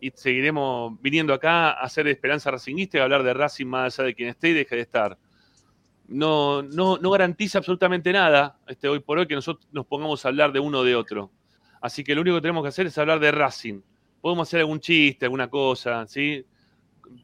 y 0.00 0.10
seguiremos 0.10 1.00
viniendo 1.00 1.32
acá 1.32 1.70
a 1.70 1.82
hacer 1.82 2.06
esperanza 2.08 2.50
racinguista 2.50 2.98
y 2.98 3.00
a 3.00 3.04
hablar 3.04 3.22
de 3.22 3.34
Racing 3.34 3.66
más 3.66 3.98
allá 3.98 4.08
de 4.08 4.14
quien 4.14 4.28
esté 4.28 4.50
y 4.50 4.52
deje 4.52 4.76
de 4.76 4.82
estar 4.82 5.18
no, 6.08 6.62
no, 6.62 6.98
no 6.98 7.10
garantiza 7.10 7.58
absolutamente 7.58 8.12
nada 8.12 8.58
este, 8.66 8.88
hoy 8.88 9.00
por 9.00 9.18
hoy 9.18 9.26
que 9.26 9.34
nosotros 9.34 9.66
nos 9.72 9.86
pongamos 9.86 10.24
a 10.24 10.28
hablar 10.28 10.52
de 10.52 10.60
uno 10.60 10.80
o 10.80 10.84
de 10.84 10.94
otro. 10.94 11.30
Así 11.80 12.04
que 12.04 12.14
lo 12.14 12.22
único 12.22 12.36
que 12.36 12.42
tenemos 12.42 12.62
que 12.62 12.68
hacer 12.68 12.86
es 12.86 12.96
hablar 12.98 13.20
de 13.20 13.30
Racing. 13.30 13.80
Podemos 14.20 14.48
hacer 14.48 14.60
algún 14.60 14.80
chiste, 14.80 15.26
alguna 15.26 15.48
cosa, 15.48 16.06
¿sí? 16.06 16.44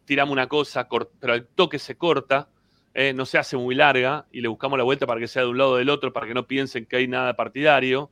Tiramos 0.04 0.32
una 0.32 0.46
cosa, 0.46 0.86
pero 1.18 1.32
al 1.32 1.46
toque 1.46 1.78
se 1.78 1.96
corta, 1.96 2.48
¿eh? 2.92 3.12
no 3.14 3.24
se 3.24 3.38
hace 3.38 3.56
muy 3.56 3.74
larga 3.74 4.26
y 4.30 4.40
le 4.40 4.48
buscamos 4.48 4.76
la 4.76 4.84
vuelta 4.84 5.06
para 5.06 5.18
que 5.18 5.28
sea 5.28 5.42
de 5.42 5.48
un 5.48 5.58
lado 5.58 5.72
o 5.72 5.76
del 5.76 5.88
otro, 5.88 6.12
para 6.12 6.26
que 6.26 6.34
no 6.34 6.46
piensen 6.46 6.84
que 6.84 6.96
hay 6.96 7.08
nada 7.08 7.34
partidario. 7.34 8.10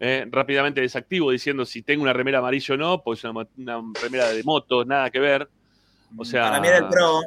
¿eh? 0.00 0.26
Rápidamente 0.30 0.80
desactivo 0.80 1.30
diciendo 1.30 1.64
si 1.64 1.82
tengo 1.82 2.02
una 2.02 2.12
remera 2.12 2.38
amarilla 2.38 2.74
o 2.74 2.78
no, 2.78 3.02
pues 3.02 3.22
una, 3.22 3.46
una 3.56 3.82
remera 4.02 4.28
de 4.28 4.42
moto, 4.42 4.84
nada 4.84 5.10
que 5.10 5.20
ver. 5.20 5.48
O 6.16 6.24
sea, 6.24 6.42
Para 6.44 6.60
mí 6.60 6.68
era 6.68 6.78
el 6.78 6.88
pro. 6.88 7.20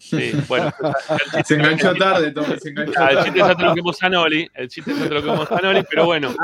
Sí, 0.00 0.32
bueno. 0.48 0.72
chiste- 0.80 1.44
Se 1.44 1.54
enganchó 1.54 1.94
tarde, 1.94 2.30
Tommy, 2.32 2.58
se 2.58 2.70
enganchó 2.70 2.92
Ah, 2.96 3.08
el 3.10 3.14
tarde. 3.16 3.24
chiste 3.30 3.38
ya 3.38 3.54
te 3.54 3.62
lo 3.64 3.74
quemó 3.74 3.92
Zanoli, 3.92 4.50
el 4.54 4.68
chiste 4.68 4.94
ya 4.94 5.08
te 5.08 5.14
lo 5.14 5.22
quemó 5.22 5.44
Zanoli, 5.46 5.82
pero 5.88 6.06
bueno, 6.06 6.34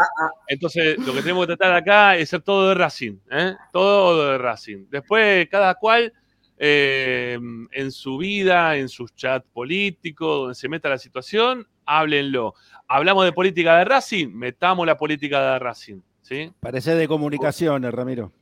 entonces 0.46 0.98
lo 0.98 1.12
que 1.14 1.20
tenemos 1.22 1.46
que 1.46 1.56
tratar 1.56 1.74
acá 1.76 2.16
es 2.16 2.28
ser 2.28 2.42
todo 2.42 2.68
de 2.68 2.74
Racing, 2.74 3.16
¿eh? 3.30 3.54
todo 3.72 4.32
de 4.32 4.38
Racing. 4.38 4.86
Después, 4.90 5.48
cada 5.48 5.74
cual 5.76 6.12
eh, 6.58 7.38
en 7.72 7.90
su 7.92 8.18
vida, 8.18 8.76
en 8.76 8.88
sus 8.90 9.14
chats 9.14 9.46
políticos, 9.52 10.38
donde 10.40 10.54
se 10.54 10.68
meta 10.68 10.88
la 10.90 10.98
situación, 10.98 11.66
háblenlo. 11.86 12.54
Hablamos 12.88 13.24
de 13.24 13.32
política 13.32 13.78
de 13.78 13.84
Racing, 13.86 14.28
metamos 14.34 14.86
la 14.86 14.96
política 14.98 15.52
de 15.54 15.58
Racing, 15.58 16.00
¿sí? 16.20 16.52
Parece 16.60 16.94
de 16.94 17.08
comunicaciones, 17.08 17.92
Ramiro. 17.92 18.32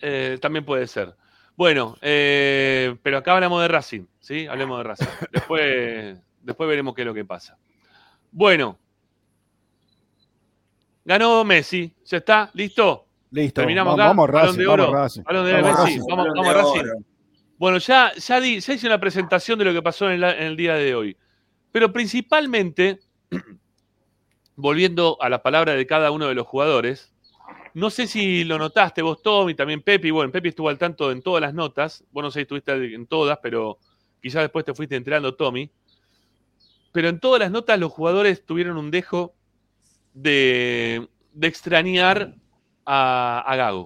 Eh, 0.00 0.38
también 0.42 0.64
puede 0.64 0.86
ser. 0.86 1.14
Bueno, 1.56 1.96
eh, 2.02 2.96
pero 3.02 3.18
acá 3.18 3.32
hablamos 3.34 3.62
de 3.62 3.68
Racing, 3.68 4.04
¿sí? 4.20 4.46
Hablemos 4.46 4.78
de 4.78 4.84
Racing. 4.84 5.06
Después, 5.32 6.18
después 6.42 6.68
veremos 6.68 6.94
qué 6.94 7.02
es 7.02 7.06
lo 7.06 7.14
que 7.14 7.24
pasa. 7.24 7.56
Bueno. 8.30 8.78
Ganó 11.04 11.44
Messi. 11.44 11.94
¿Ya 12.04 12.18
está? 12.18 12.50
¿Listo? 12.54 13.06
Listo. 13.30 13.60
Terminamos 13.60 13.96
vamos, 13.96 14.00
acá. 14.00 14.08
vamos 14.08 14.26
Balón 14.28 14.46
Racing, 14.46 14.58
de 14.58 14.66
vamos 14.66 14.86
oro. 14.88 14.94
Racing. 14.96 15.22
Balón 15.22 15.46
de 15.46 15.52
Vamos 15.52 15.68
Messi. 15.70 15.82
Racing. 15.82 16.00
Vamos, 16.08 16.26
Balón 16.26 16.34
vamos 16.44 16.74
de 16.74 16.82
Racing. 16.82 17.04
Bueno, 17.58 17.78
ya, 17.78 18.12
ya, 18.14 18.40
di- 18.40 18.60
ya 18.60 18.72
hice 18.74 18.86
una 18.86 19.00
presentación 19.00 19.58
de 19.58 19.64
lo 19.64 19.72
que 19.72 19.82
pasó 19.82 20.10
en, 20.10 20.20
la- 20.20 20.36
en 20.36 20.42
el 20.48 20.56
día 20.56 20.74
de 20.74 20.94
hoy. 20.94 21.16
Pero 21.72 21.92
principalmente, 21.92 23.00
volviendo 24.56 25.16
a 25.20 25.28
la 25.28 25.42
palabra 25.42 25.72
de 25.74 25.86
cada 25.86 26.10
uno 26.10 26.26
de 26.28 26.34
los 26.34 26.46
jugadores, 26.46 27.14
no 27.76 27.90
sé 27.90 28.06
si 28.06 28.42
lo 28.44 28.58
notaste 28.58 29.02
vos, 29.02 29.20
Tom, 29.20 29.50
y 29.50 29.54
también 29.54 29.82
Pepi. 29.82 30.10
Bueno, 30.10 30.32
Pepi 30.32 30.48
estuvo 30.48 30.70
al 30.70 30.78
tanto 30.78 31.12
en 31.12 31.20
todas 31.20 31.42
las 31.42 31.52
notas. 31.52 32.02
Vos 32.10 32.22
no 32.24 32.30
sé 32.30 32.38
si 32.38 32.42
estuviste 32.44 32.72
en 32.72 33.06
todas, 33.06 33.38
pero 33.42 33.78
quizás 34.22 34.40
después 34.40 34.64
te 34.64 34.72
fuiste 34.72 34.96
enterando, 34.96 35.34
Tommy. 35.34 35.70
Pero 36.90 37.10
en 37.10 37.20
todas 37.20 37.38
las 37.38 37.50
notas 37.50 37.78
los 37.78 37.92
jugadores 37.92 38.46
tuvieron 38.46 38.78
un 38.78 38.90
dejo 38.90 39.34
de, 40.14 41.06
extrañar 41.42 42.34
a, 42.86 43.44
a 43.46 43.56
Gago. 43.56 43.84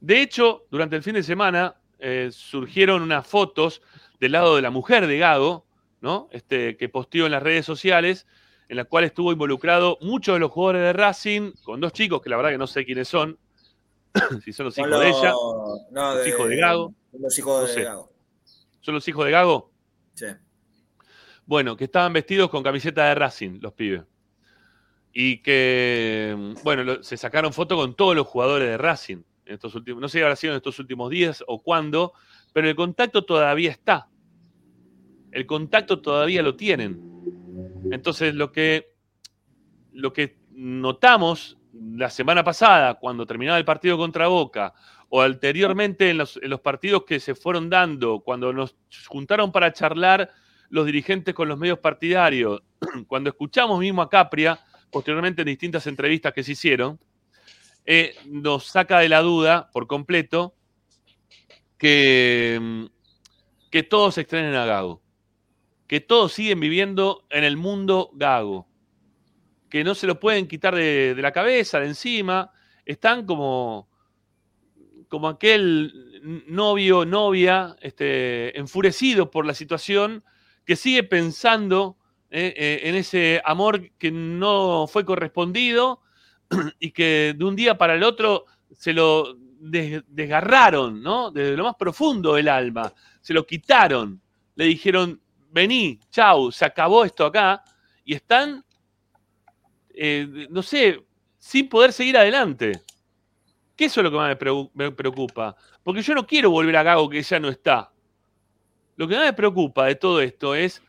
De 0.00 0.22
hecho, 0.22 0.64
durante 0.70 0.96
el 0.96 1.02
fin 1.02 1.16
de 1.16 1.22
semana 1.22 1.76
eh, 1.98 2.30
surgieron 2.32 3.02
unas 3.02 3.26
fotos 3.26 3.82
del 4.20 4.32
lado 4.32 4.56
de 4.56 4.62
la 4.62 4.70
mujer 4.70 5.06
de 5.06 5.18
Gago, 5.18 5.66
¿no? 6.00 6.30
Este, 6.32 6.78
que 6.78 6.88
posteó 6.88 7.26
en 7.26 7.32
las 7.32 7.42
redes 7.42 7.66
sociales, 7.66 8.26
en 8.68 8.76
la 8.76 8.84
cual 8.84 9.04
estuvo 9.04 9.32
involucrado 9.32 9.98
muchos 10.00 10.34
de 10.34 10.40
los 10.40 10.50
jugadores 10.50 10.82
de 10.82 10.92
Racing, 10.92 11.52
con 11.62 11.80
dos 11.80 11.92
chicos 11.92 12.20
que 12.22 12.30
la 12.30 12.36
verdad 12.36 12.50
que 12.50 12.58
no 12.58 12.66
sé 12.66 12.84
quiénes 12.84 13.06
son, 13.08 13.38
si 14.44 14.52
son 14.52 14.66
los 14.66 14.76
hijos 14.78 15.00
de 15.00 15.08
ella, 15.08 15.32
no, 15.90 16.14
los 16.14 16.26
hijos 16.26 16.48
de 16.48 16.56
Gago. 16.56 16.94
Los 17.18 17.38
hijos 17.38 17.60
No 17.62 17.66
de 17.66 17.72
sé. 17.74 17.82
Gago. 17.84 18.12
son 18.80 18.94
los 18.94 19.06
hijos 19.08 19.24
de 19.24 19.30
Gago. 19.30 19.70
Sí. 20.14 20.26
Bueno, 21.46 21.76
que 21.76 21.84
estaban 21.84 22.12
vestidos 22.12 22.50
con 22.50 22.62
camiseta 22.62 23.04
de 23.08 23.14
Racing, 23.14 23.58
los 23.60 23.72
pibes. 23.72 24.02
Y 25.12 25.38
que, 25.42 26.36
bueno, 26.62 26.82
lo- 26.84 27.02
se 27.02 27.16
sacaron 27.16 27.52
fotos 27.52 27.78
con 27.78 27.94
todos 27.94 28.14
los 28.16 28.26
jugadores 28.26 28.68
de 28.68 28.76
Racing. 28.76 29.22
En 29.46 29.54
estos 29.54 29.74
últimos, 29.76 30.00
no 30.02 30.08
sé 30.08 30.18
si 30.18 30.22
habrá 30.22 30.34
sido 30.36 30.52
en 30.54 30.56
estos 30.56 30.78
últimos 30.80 31.08
días 31.08 31.42
o 31.46 31.62
cuándo, 31.62 32.12
pero 32.52 32.68
el 32.68 32.74
contacto 32.74 33.24
todavía 33.24 33.70
está. 33.70 34.08
El 35.30 35.46
contacto 35.46 36.00
todavía 36.00 36.42
lo 36.42 36.56
tienen. 36.56 37.00
Entonces, 37.90 38.34
lo 38.34 38.52
que, 38.52 38.94
lo 39.92 40.12
que 40.12 40.38
notamos 40.50 41.58
la 41.72 42.10
semana 42.10 42.42
pasada, 42.42 42.94
cuando 42.94 43.26
terminaba 43.26 43.58
el 43.58 43.64
partido 43.64 43.96
contra 43.96 44.28
Boca, 44.28 44.74
o 45.08 45.22
anteriormente 45.22 46.10
en 46.10 46.18
los, 46.18 46.38
partidos 46.62 47.04
que 47.04 47.20
se 47.20 47.34
fueron 47.34 47.70
dando, 47.70 48.20
cuando 48.20 48.52
nos 48.52 48.76
juntaron 49.06 49.52
para 49.52 49.72
charlar 49.72 50.30
los 50.68 50.86
dirigentes 50.86 51.34
con 51.34 51.48
los 51.48 51.58
medios 51.58 51.78
partidarios, 51.78 52.62
cuando 53.06 53.30
escuchamos 53.30 53.78
mismo 53.78 54.02
a 54.02 54.10
Capria, 54.10 54.58
posteriormente 54.90 55.42
en 55.42 55.46
distintas 55.46 55.86
entrevistas 55.86 56.32
que 56.32 56.42
se 56.42 56.52
hicieron, 56.52 56.98
eh, 57.84 58.16
nos 58.26 58.66
saca 58.66 58.98
de 58.98 59.08
la 59.08 59.20
duda 59.20 59.70
por 59.72 59.86
completo 59.86 60.54
que, 61.78 62.88
que 63.70 63.82
todos 63.84 64.18
extrañen 64.18 64.54
a 64.54 64.64
Gago, 64.64 65.02
que 65.86 66.00
todos 66.00 66.32
siguen 66.32 66.60
viviendo 66.60 67.24
en 67.30 67.44
el 67.44 67.56
mundo 67.56 68.10
Gago, 68.14 68.66
que 69.68 69.84
no 69.84 69.94
se 69.94 70.06
lo 70.06 70.18
pueden 70.18 70.48
quitar 70.48 70.74
de, 70.74 71.14
la 71.18 71.32
cabeza, 71.32 71.80
de 71.80 71.86
encima, 71.86 72.50
están 72.84 73.26
como, 73.26 73.88
como 75.08 75.28
aquel 75.28 76.44
novio, 76.46 77.04
novia, 77.04 77.76
este, 77.80 78.58
enfurecido 78.58 79.30
por 79.30 79.46
la 79.46 79.54
situación, 79.54 80.24
que 80.64 80.76
sigue 80.76 81.04
pensando 81.04 81.96
eh, 82.30 82.52
eh, 82.56 82.80
en 82.84 82.96
ese 82.96 83.40
amor 83.44 83.90
que 83.98 84.10
no 84.10 84.86
fue 84.88 85.04
correspondido 85.04 86.00
y 86.80 86.90
que 86.90 87.34
de 87.36 87.44
un 87.44 87.54
día 87.54 87.78
para 87.78 87.94
el 87.94 88.02
otro 88.02 88.46
se 88.72 88.92
lo 88.92 89.36
des- 89.36 90.02
desgarraron, 90.08 91.00
¿no? 91.02 91.30
Desde 91.30 91.56
lo 91.56 91.64
más 91.64 91.76
profundo 91.76 92.34
del 92.34 92.48
alma, 92.48 92.92
se 93.20 93.32
lo 93.32 93.46
quitaron, 93.46 94.20
le 94.56 94.64
dijeron, 94.64 95.20
vení, 95.56 95.98
chau, 96.10 96.52
se 96.52 96.64
acabó 96.64 97.04
esto 97.04 97.24
acá, 97.24 97.64
y 98.04 98.14
están, 98.14 98.64
eh, 99.94 100.46
no 100.50 100.62
sé, 100.62 101.02
sin 101.38 101.68
poder 101.68 101.92
seguir 101.92 102.16
adelante. 102.16 102.72
Que 103.74 103.86
eso 103.86 104.00
es 104.00 104.04
lo 104.04 104.10
que 104.10 104.16
más 104.16 104.36
me 104.74 104.92
preocupa. 104.92 105.56
Porque 105.82 106.02
yo 106.02 106.14
no 106.14 106.26
quiero 106.26 106.50
volver 106.50 106.76
a 106.76 106.82
Gago 106.82 107.08
que 107.08 107.22
ya 107.22 107.40
no 107.40 107.48
está. 107.48 107.92
Lo 108.96 109.06
que 109.06 109.14
más 109.14 109.24
me 109.24 109.32
preocupa 109.32 109.86
de 109.86 109.94
todo 109.94 110.20
esto 110.20 110.54
es 110.54 110.82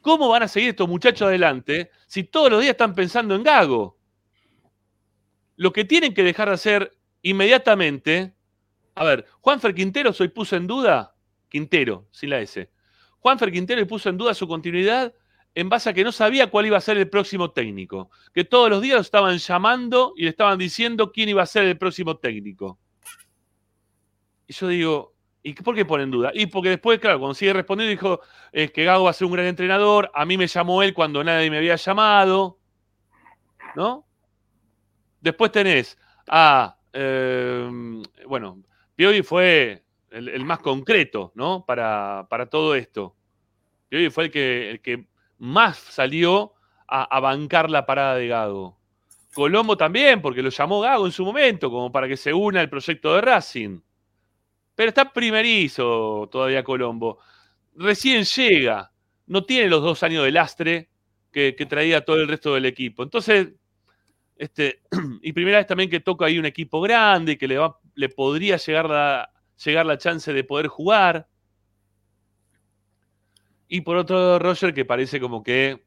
cómo 0.00 0.28
van 0.28 0.42
a 0.42 0.48
seguir 0.48 0.70
estos 0.70 0.88
muchachos 0.88 1.28
adelante 1.28 1.90
si 2.06 2.24
todos 2.24 2.50
los 2.50 2.60
días 2.60 2.72
están 2.72 2.94
pensando 2.94 3.34
en 3.34 3.42
Gago. 3.42 3.98
Lo 5.56 5.72
que 5.72 5.84
tienen 5.84 6.12
que 6.12 6.22
dejar 6.22 6.48
de 6.48 6.54
hacer 6.54 6.96
inmediatamente. 7.22 8.34
A 8.94 9.04
ver, 9.04 9.26
Juanfer 9.40 9.74
Quintero 9.74 10.12
hoy 10.18 10.28
puso 10.28 10.56
en 10.56 10.66
duda. 10.66 11.14
Quintero, 11.48 12.08
sin 12.10 12.30
la 12.30 12.40
S. 12.40 12.73
Juanfer 13.24 13.50
Quintero 13.50 13.80
y 13.80 13.86
puso 13.86 14.10
en 14.10 14.18
duda 14.18 14.34
su 14.34 14.46
continuidad 14.46 15.14
en 15.54 15.70
base 15.70 15.88
a 15.88 15.94
que 15.94 16.04
no 16.04 16.12
sabía 16.12 16.50
cuál 16.50 16.66
iba 16.66 16.76
a 16.76 16.80
ser 16.82 16.98
el 16.98 17.08
próximo 17.08 17.52
técnico. 17.52 18.10
Que 18.34 18.44
todos 18.44 18.68
los 18.68 18.82
días 18.82 18.96
lo 18.96 19.00
estaban 19.00 19.38
llamando 19.38 20.12
y 20.14 20.24
le 20.24 20.28
estaban 20.28 20.58
diciendo 20.58 21.10
quién 21.10 21.30
iba 21.30 21.42
a 21.42 21.46
ser 21.46 21.64
el 21.64 21.78
próximo 21.78 22.18
técnico. 22.18 22.78
Y 24.46 24.52
yo 24.52 24.68
digo, 24.68 25.14
¿y 25.42 25.54
por 25.54 25.74
qué 25.74 25.86
pone 25.86 26.02
en 26.02 26.10
duda? 26.10 26.32
Y 26.34 26.44
porque 26.48 26.68
después, 26.68 26.98
claro, 26.98 27.18
cuando 27.18 27.32
sigue 27.32 27.54
respondiendo, 27.54 27.92
dijo 27.92 28.20
eh, 28.52 28.68
que 28.68 28.84
Gago 28.84 29.04
va 29.04 29.10
a 29.10 29.14
ser 29.14 29.24
un 29.24 29.32
gran 29.32 29.46
entrenador. 29.46 30.10
A 30.12 30.26
mí 30.26 30.36
me 30.36 30.46
llamó 30.46 30.82
él 30.82 30.92
cuando 30.92 31.24
nadie 31.24 31.50
me 31.50 31.56
había 31.56 31.76
llamado. 31.76 32.58
¿No? 33.74 34.06
Después 35.22 35.50
tenés 35.50 35.96
a. 36.28 36.76
eh, 36.92 37.70
bueno, 38.26 38.62
Piovi 38.96 39.22
fue 39.22 39.83
el, 40.14 40.44
más 40.44 40.60
concreto, 40.60 41.32
¿no? 41.34 41.64
Para, 41.66 42.26
para 42.30 42.46
todo 42.46 42.74
esto. 42.74 43.16
Piovi 43.88 44.10
fue 44.10 44.24
el 44.24 44.30
que, 44.30 44.70
el 44.70 44.80
que 44.80 45.06
más 45.38 45.76
salió 45.78 46.54
a, 46.86 47.02
a 47.02 47.20
bancar 47.20 47.70
la 47.70 47.84
parada 47.84 48.16
de 48.16 48.28
Gago. 48.28 48.78
Colombo 49.34 49.76
también, 49.76 50.22
porque 50.22 50.42
lo 50.42 50.50
llamó 50.50 50.80
Gago 50.80 51.06
en 51.06 51.12
su 51.12 51.24
momento, 51.24 51.70
como 51.70 51.90
para 51.90 52.06
que 52.06 52.16
se 52.16 52.32
una 52.32 52.60
al 52.60 52.70
proyecto 52.70 53.14
de 53.14 53.20
Racing. 53.20 53.80
Pero 54.76 54.88
está 54.88 55.12
primerizo 55.12 56.28
todavía 56.30 56.62
Colombo. 56.62 57.18
Recién 57.74 58.24
llega. 58.24 58.92
No 59.26 59.44
tiene 59.44 59.68
los 59.68 59.82
dos 59.82 60.02
años 60.02 60.24
de 60.24 60.30
lastre 60.30 60.88
que, 61.32 61.66
traía 61.68 62.04
todo 62.04 62.16
el 62.16 62.28
resto 62.28 62.54
del 62.54 62.66
equipo. 62.66 63.02
Entonces, 63.02 63.48
este, 64.36 64.82
y 65.22 65.32
primera 65.32 65.58
vez 65.58 65.66
también 65.66 65.90
que 65.90 66.00
toca 66.00 66.26
ahí 66.26 66.38
un 66.38 66.46
equipo 66.46 66.80
grande 66.80 67.32
y 67.32 67.36
que 67.36 67.48
le, 67.48 67.58
va, 67.58 67.78
le 67.94 68.08
podría 68.08 68.56
llegar 68.56 68.88
la, 68.88 69.33
llegar 69.62 69.86
la 69.86 69.98
chance 69.98 70.32
de 70.32 70.44
poder 70.44 70.68
jugar. 70.68 71.28
Y 73.68 73.80
por 73.80 73.96
otro 73.96 74.16
lado, 74.16 74.38
Roger, 74.38 74.74
que 74.74 74.84
parece 74.84 75.20
como 75.20 75.42
que, 75.42 75.84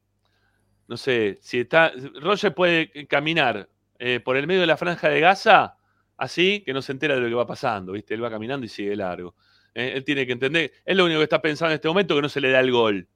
no 0.88 0.96
sé, 0.96 1.38
si 1.40 1.60
está. 1.60 1.92
Roger 2.20 2.54
puede 2.54 3.06
caminar 3.06 3.68
eh, 3.98 4.20
por 4.20 4.36
el 4.36 4.46
medio 4.46 4.60
de 4.60 4.66
la 4.66 4.76
franja 4.76 5.08
de 5.08 5.20
Gaza, 5.20 5.76
así 6.16 6.62
que 6.64 6.72
no 6.72 6.82
se 6.82 6.92
entera 6.92 7.14
de 7.14 7.20
lo 7.20 7.28
que 7.28 7.34
va 7.34 7.46
pasando, 7.46 7.92
¿viste? 7.92 8.14
Él 8.14 8.22
va 8.22 8.30
caminando 8.30 8.66
y 8.66 8.68
sigue 8.68 8.96
largo. 8.96 9.34
Eh, 9.74 9.92
él 9.94 10.04
tiene 10.04 10.26
que 10.26 10.32
entender. 10.32 10.72
Es 10.84 10.96
lo 10.96 11.04
único 11.04 11.20
que 11.20 11.24
está 11.24 11.40
pensando 11.40 11.70
en 11.70 11.76
este 11.76 11.88
momento 11.88 12.14
que 12.16 12.22
no 12.22 12.28
se 12.28 12.40
le 12.40 12.50
da 12.50 12.60
el 12.60 12.72
gol. 12.72 13.08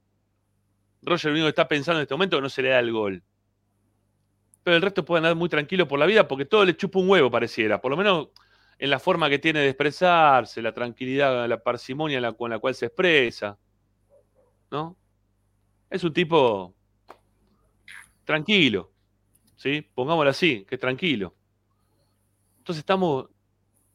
Roger 1.02 1.30
lo 1.30 1.34
único 1.34 1.46
que 1.46 1.50
está 1.50 1.68
pensando 1.68 1.98
en 1.98 2.02
este 2.02 2.14
momento 2.14 2.36
que 2.36 2.42
no 2.42 2.48
se 2.48 2.62
le 2.62 2.68
da 2.70 2.78
el 2.78 2.92
gol. 2.92 3.22
Pero 4.62 4.76
el 4.76 4.82
resto 4.82 5.04
puede 5.04 5.18
andar 5.18 5.34
muy 5.34 5.48
tranquilo 5.48 5.88
por 5.88 5.98
la 5.98 6.06
vida 6.06 6.28
porque 6.28 6.44
todo 6.44 6.64
le 6.64 6.76
chupa 6.76 7.00
un 7.00 7.08
huevo, 7.08 7.30
pareciera. 7.30 7.80
Por 7.80 7.90
lo 7.90 7.96
menos 7.96 8.28
en 8.82 8.90
la 8.90 8.98
forma 8.98 9.30
que 9.30 9.38
tiene 9.38 9.60
de 9.60 9.68
expresarse, 9.68 10.60
la 10.60 10.74
tranquilidad, 10.74 11.48
la 11.48 11.62
parsimonia 11.62 12.32
con 12.32 12.50
la 12.50 12.58
cual 12.58 12.74
se 12.74 12.86
expresa. 12.86 13.56
¿No? 14.72 14.96
Es 15.88 16.02
un 16.02 16.12
tipo 16.12 16.74
tranquilo. 18.24 18.90
¿Sí? 19.54 19.88
Pongámoslo 19.94 20.30
así, 20.30 20.64
que 20.68 20.74
es 20.74 20.80
tranquilo. 20.80 21.32
Entonces 22.58 22.80
estamos 22.80 23.28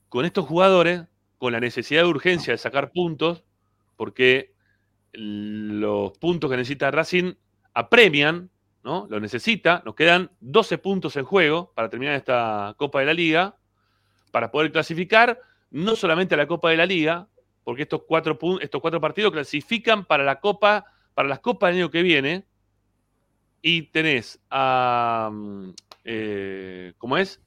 con 0.08 0.24
estos 0.24 0.46
jugadores, 0.46 1.04
con 1.38 1.52
la 1.52 1.60
necesidad 1.60 2.04
de 2.04 2.08
urgencia 2.08 2.54
de 2.54 2.58
sacar 2.58 2.94
puntos, 2.94 3.44
porque 3.98 4.54
los 5.12 6.18
puntos 6.18 6.50
que 6.50 6.56
necesita 6.56 6.92
Racing 6.92 7.34
apremian, 7.74 8.50
¿no? 8.86 9.06
Lo 9.10 9.20
necesita. 9.20 9.84
Nos 9.86 9.96
quedan 9.96 10.32
12 10.40 10.78
puntos 10.78 11.18
en 11.18 11.26
juego 11.26 11.74
para 11.76 11.90
terminar 11.90 12.16
esta 12.16 12.74
Copa 12.78 13.02
de 13.02 13.06
la 13.06 13.14
Liga, 13.14 13.58
para 14.32 14.52
poder 14.52 14.72
clasificar 14.72 15.40
no 15.72 15.96
solamente 15.96 16.36
a 16.36 16.38
la 16.38 16.48
Copa 16.48 16.70
de 16.70 16.78
la 16.78 16.86
Liga, 16.86 17.28
porque 17.64 17.84
estos 17.84 18.04
cuatro, 18.08 18.38
estos 18.62 18.82
cuatro 18.82 19.02
partidos 19.02 19.32
clasifican 19.32 20.06
para 20.06 20.24
la 20.24 20.40
Copa, 20.40 20.86
para 21.14 21.28
las 21.28 21.40
Copas 21.40 21.70
del 21.70 21.84
año 21.84 21.92
que 21.92 22.02
viene, 22.02 22.46
y 23.62 23.84
tenés 23.84 24.40
a. 24.50 25.30
mm, 25.32 25.70
eh, 26.06 26.94
¿Cómo 26.98 27.18
es? 27.18 27.42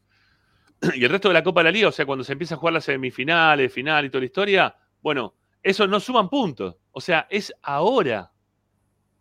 y 0.94 1.04
el 1.04 1.10
resto 1.10 1.28
de 1.28 1.34
la 1.34 1.42
Copa 1.42 1.60
de 1.60 1.64
la 1.64 1.70
Liga, 1.70 1.88
o 1.88 1.92
sea, 1.92 2.06
cuando 2.06 2.24
se 2.24 2.32
empieza 2.32 2.54
a 2.54 2.58
jugar 2.58 2.74
las 2.74 2.84
semifinales, 2.84 3.72
final 3.72 4.04
y 4.04 4.10
toda 4.10 4.20
la 4.20 4.26
historia, 4.26 4.76
bueno, 5.00 5.34
eso 5.62 5.86
no 5.86 6.00
suman 6.00 6.28
puntos. 6.28 6.76
O 6.92 7.00
sea, 7.00 7.26
es 7.30 7.54
ahora. 7.62 8.32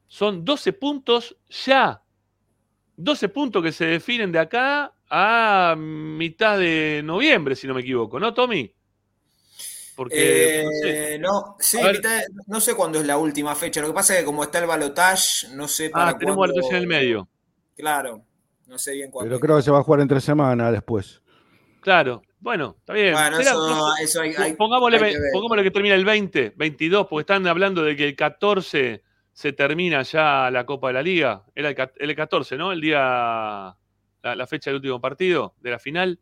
Son 0.07 0.43
12 0.43 0.73
puntos 0.73 1.37
ya. 1.49 2.01
12 2.97 3.29
puntos 3.29 3.63
que 3.63 3.71
se 3.71 3.85
definen 3.85 4.31
de 4.31 4.39
acá 4.39 4.93
a 5.09 5.75
mitad 5.77 6.57
de 6.59 7.01
noviembre, 7.03 7.55
si 7.55 7.67
no 7.67 7.73
me 7.73 7.81
equivoco, 7.81 8.19
¿no, 8.19 8.33
Tommy? 8.33 8.73
Porque. 9.95 10.63
no 10.65 10.71
sé. 10.71 11.13
Eh, 11.15 11.19
no, 11.19 11.55
sí, 11.59 11.77
mitad- 11.77 12.21
no 12.47 12.61
sé 12.61 12.73
cuándo 12.75 12.99
es 12.99 13.05
la 13.05 13.17
última 13.17 13.53
fecha. 13.55 13.81
Lo 13.81 13.87
que 13.87 13.93
pasa 13.93 14.13
es 14.13 14.19
que 14.19 14.25
como 14.25 14.43
está 14.43 14.59
el 14.59 14.65
balotage, 14.67 15.49
no 15.53 15.67
sé 15.67 15.89
para 15.89 16.09
Ah, 16.11 16.17
tenemos 16.17 16.37
cuándo- 16.37 16.53
balotaje 16.55 16.75
en 16.77 16.81
el 16.83 16.87
medio. 16.87 17.27
Claro, 17.75 18.23
no 18.67 18.77
sé 18.77 18.93
bien 18.93 19.11
cuándo. 19.11 19.29
Pero 19.29 19.39
creo 19.39 19.57
que 19.57 19.63
se 19.63 19.71
va 19.71 19.79
a 19.79 19.83
jugar 19.83 20.01
entre 20.01 20.21
semanas 20.21 20.71
después. 20.71 21.21
Claro. 21.81 22.21
Bueno, 22.41 22.77
está 22.79 22.93
bien. 22.93 23.13
Bueno, 23.13 23.35
Será- 23.37 23.51
eso, 23.51 23.93
eso 24.01 24.21
hay, 24.21 24.33
hay- 24.37 24.53
pongámosle, 24.53 24.95
hay 24.97 25.13
que 25.13 25.19
ver. 25.19 25.29
pongámosle 25.33 25.63
que 25.63 25.71
termina 25.71 25.95
el 25.95 26.05
20, 26.05 26.53
22, 26.55 27.07
porque 27.07 27.21
están 27.23 27.45
hablando 27.47 27.83
de 27.83 27.97
que 27.97 28.05
el 28.07 28.15
14 28.15 29.03
se 29.33 29.51
termina 29.51 30.01
ya 30.03 30.49
la 30.49 30.65
Copa 30.65 30.87
de 30.87 30.93
la 30.93 31.01
Liga. 31.01 31.43
Era 31.53 31.69
el, 31.69 31.75
el 31.97 32.15
14, 32.15 32.55
¿no? 32.55 32.71
El 32.71 32.79
día, 32.79 33.75
la, 34.21 34.35
la 34.35 34.47
fecha 34.47 34.69
del 34.69 34.77
último 34.77 35.01
partido, 35.01 35.55
de 35.61 35.71
la 35.71 35.79
final. 35.79 36.19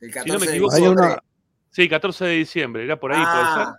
El 0.00 0.12
si 0.12 0.30
no 0.30 0.38
me 0.38 0.46
14 0.46 0.52
de 0.52 0.60
diciembre. 0.60 1.06
una, 1.06 1.22
Sí, 1.70 1.88
14 1.88 2.24
de 2.24 2.34
diciembre, 2.36 2.84
era 2.84 2.98
por 2.98 3.12
ahí, 3.12 3.22
puede 3.22 3.34
ser. 3.34 3.66
Ah, 3.66 3.78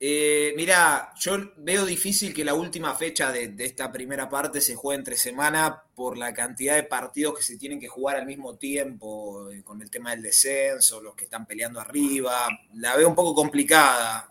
Eh, 0.00 0.52
mirá, 0.56 1.12
yo 1.18 1.52
veo 1.58 1.86
difícil 1.86 2.34
que 2.34 2.44
la 2.44 2.54
última 2.54 2.94
fecha 2.94 3.32
de, 3.32 3.48
de 3.48 3.64
esta 3.64 3.90
primera 3.90 4.28
parte 4.28 4.60
se 4.60 4.74
juegue 4.74 4.98
entre 4.98 5.16
semana 5.16 5.82
por 5.94 6.18
la 6.18 6.34
cantidad 6.34 6.74
de 6.74 6.82
partidos 6.82 7.36
que 7.36 7.42
se 7.42 7.56
tienen 7.56 7.80
que 7.80 7.88
jugar 7.88 8.16
al 8.16 8.26
mismo 8.26 8.56
tiempo, 8.56 9.50
eh, 9.50 9.62
con 9.62 9.80
el 9.80 9.90
tema 9.90 10.10
del 10.10 10.22
descenso, 10.22 11.00
los 11.00 11.14
que 11.14 11.24
están 11.24 11.46
peleando 11.46 11.80
arriba. 11.80 12.48
La 12.74 12.96
veo 12.96 13.08
un 13.08 13.14
poco 13.14 13.34
complicada. 13.34 14.28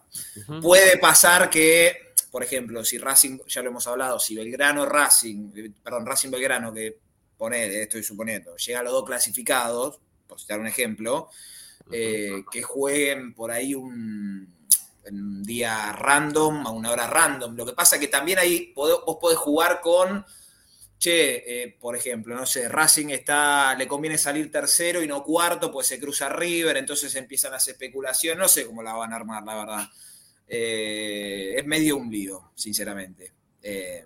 Puede 0.61 0.97
pasar 0.97 1.49
que, 1.49 2.12
por 2.33 2.43
ejemplo, 2.43 2.83
si 2.83 2.97
Racing, 2.97 3.41
ya 3.45 3.61
lo 3.61 3.69
hemos 3.69 3.85
hablado, 3.85 4.19
si 4.19 4.33
Belgrano 4.33 4.87
Racing, 4.87 5.51
eh, 5.55 5.71
perdón, 5.83 6.03
Racing 6.03 6.31
Belgrano, 6.31 6.73
que 6.73 6.97
pone, 7.37 7.83
estoy 7.83 8.01
suponiendo, 8.01 8.57
llega 8.57 8.79
a 8.79 8.81
los 8.81 8.91
dos 8.91 9.05
clasificados, 9.05 9.99
por 10.25 10.41
citar 10.41 10.59
un 10.59 10.65
ejemplo, 10.65 11.29
eh, 11.91 12.43
que 12.51 12.63
jueguen 12.63 13.35
por 13.35 13.51
ahí 13.51 13.75
un, 13.75 14.51
un 15.11 15.43
día 15.43 15.91
random, 15.91 16.65
a 16.65 16.71
una 16.71 16.89
hora 16.89 17.05
random. 17.05 17.55
Lo 17.55 17.67
que 17.67 17.73
pasa 17.73 17.99
que 17.99 18.07
también 18.07 18.39
ahí 18.39 18.73
vos 18.75 19.17
podés 19.21 19.37
jugar 19.37 19.79
con, 19.79 20.25
che, 20.97 21.43
eh, 21.45 21.77
por 21.79 21.95
ejemplo, 21.95 22.35
no 22.35 22.47
sé, 22.47 22.67
Racing 22.67 23.09
está, 23.09 23.75
le 23.75 23.87
conviene 23.87 24.17
salir 24.17 24.51
tercero 24.51 25.03
y 25.03 25.07
no 25.07 25.23
cuarto, 25.23 25.71
pues 25.71 25.85
se 25.85 25.99
cruza 25.99 26.29
River, 26.29 26.77
entonces 26.77 27.13
empiezan 27.13 27.51
las 27.51 27.67
especulaciones, 27.67 28.39
no 28.39 28.47
sé 28.47 28.65
cómo 28.65 28.81
la 28.81 28.93
van 28.93 29.13
a 29.13 29.17
armar, 29.17 29.43
la 29.43 29.55
verdad. 29.55 29.89
Eh, 30.55 31.55
es 31.57 31.65
medio 31.65 31.97
un 31.97 32.09
lío, 32.11 32.51
sinceramente. 32.55 33.31
Eh, 33.61 34.05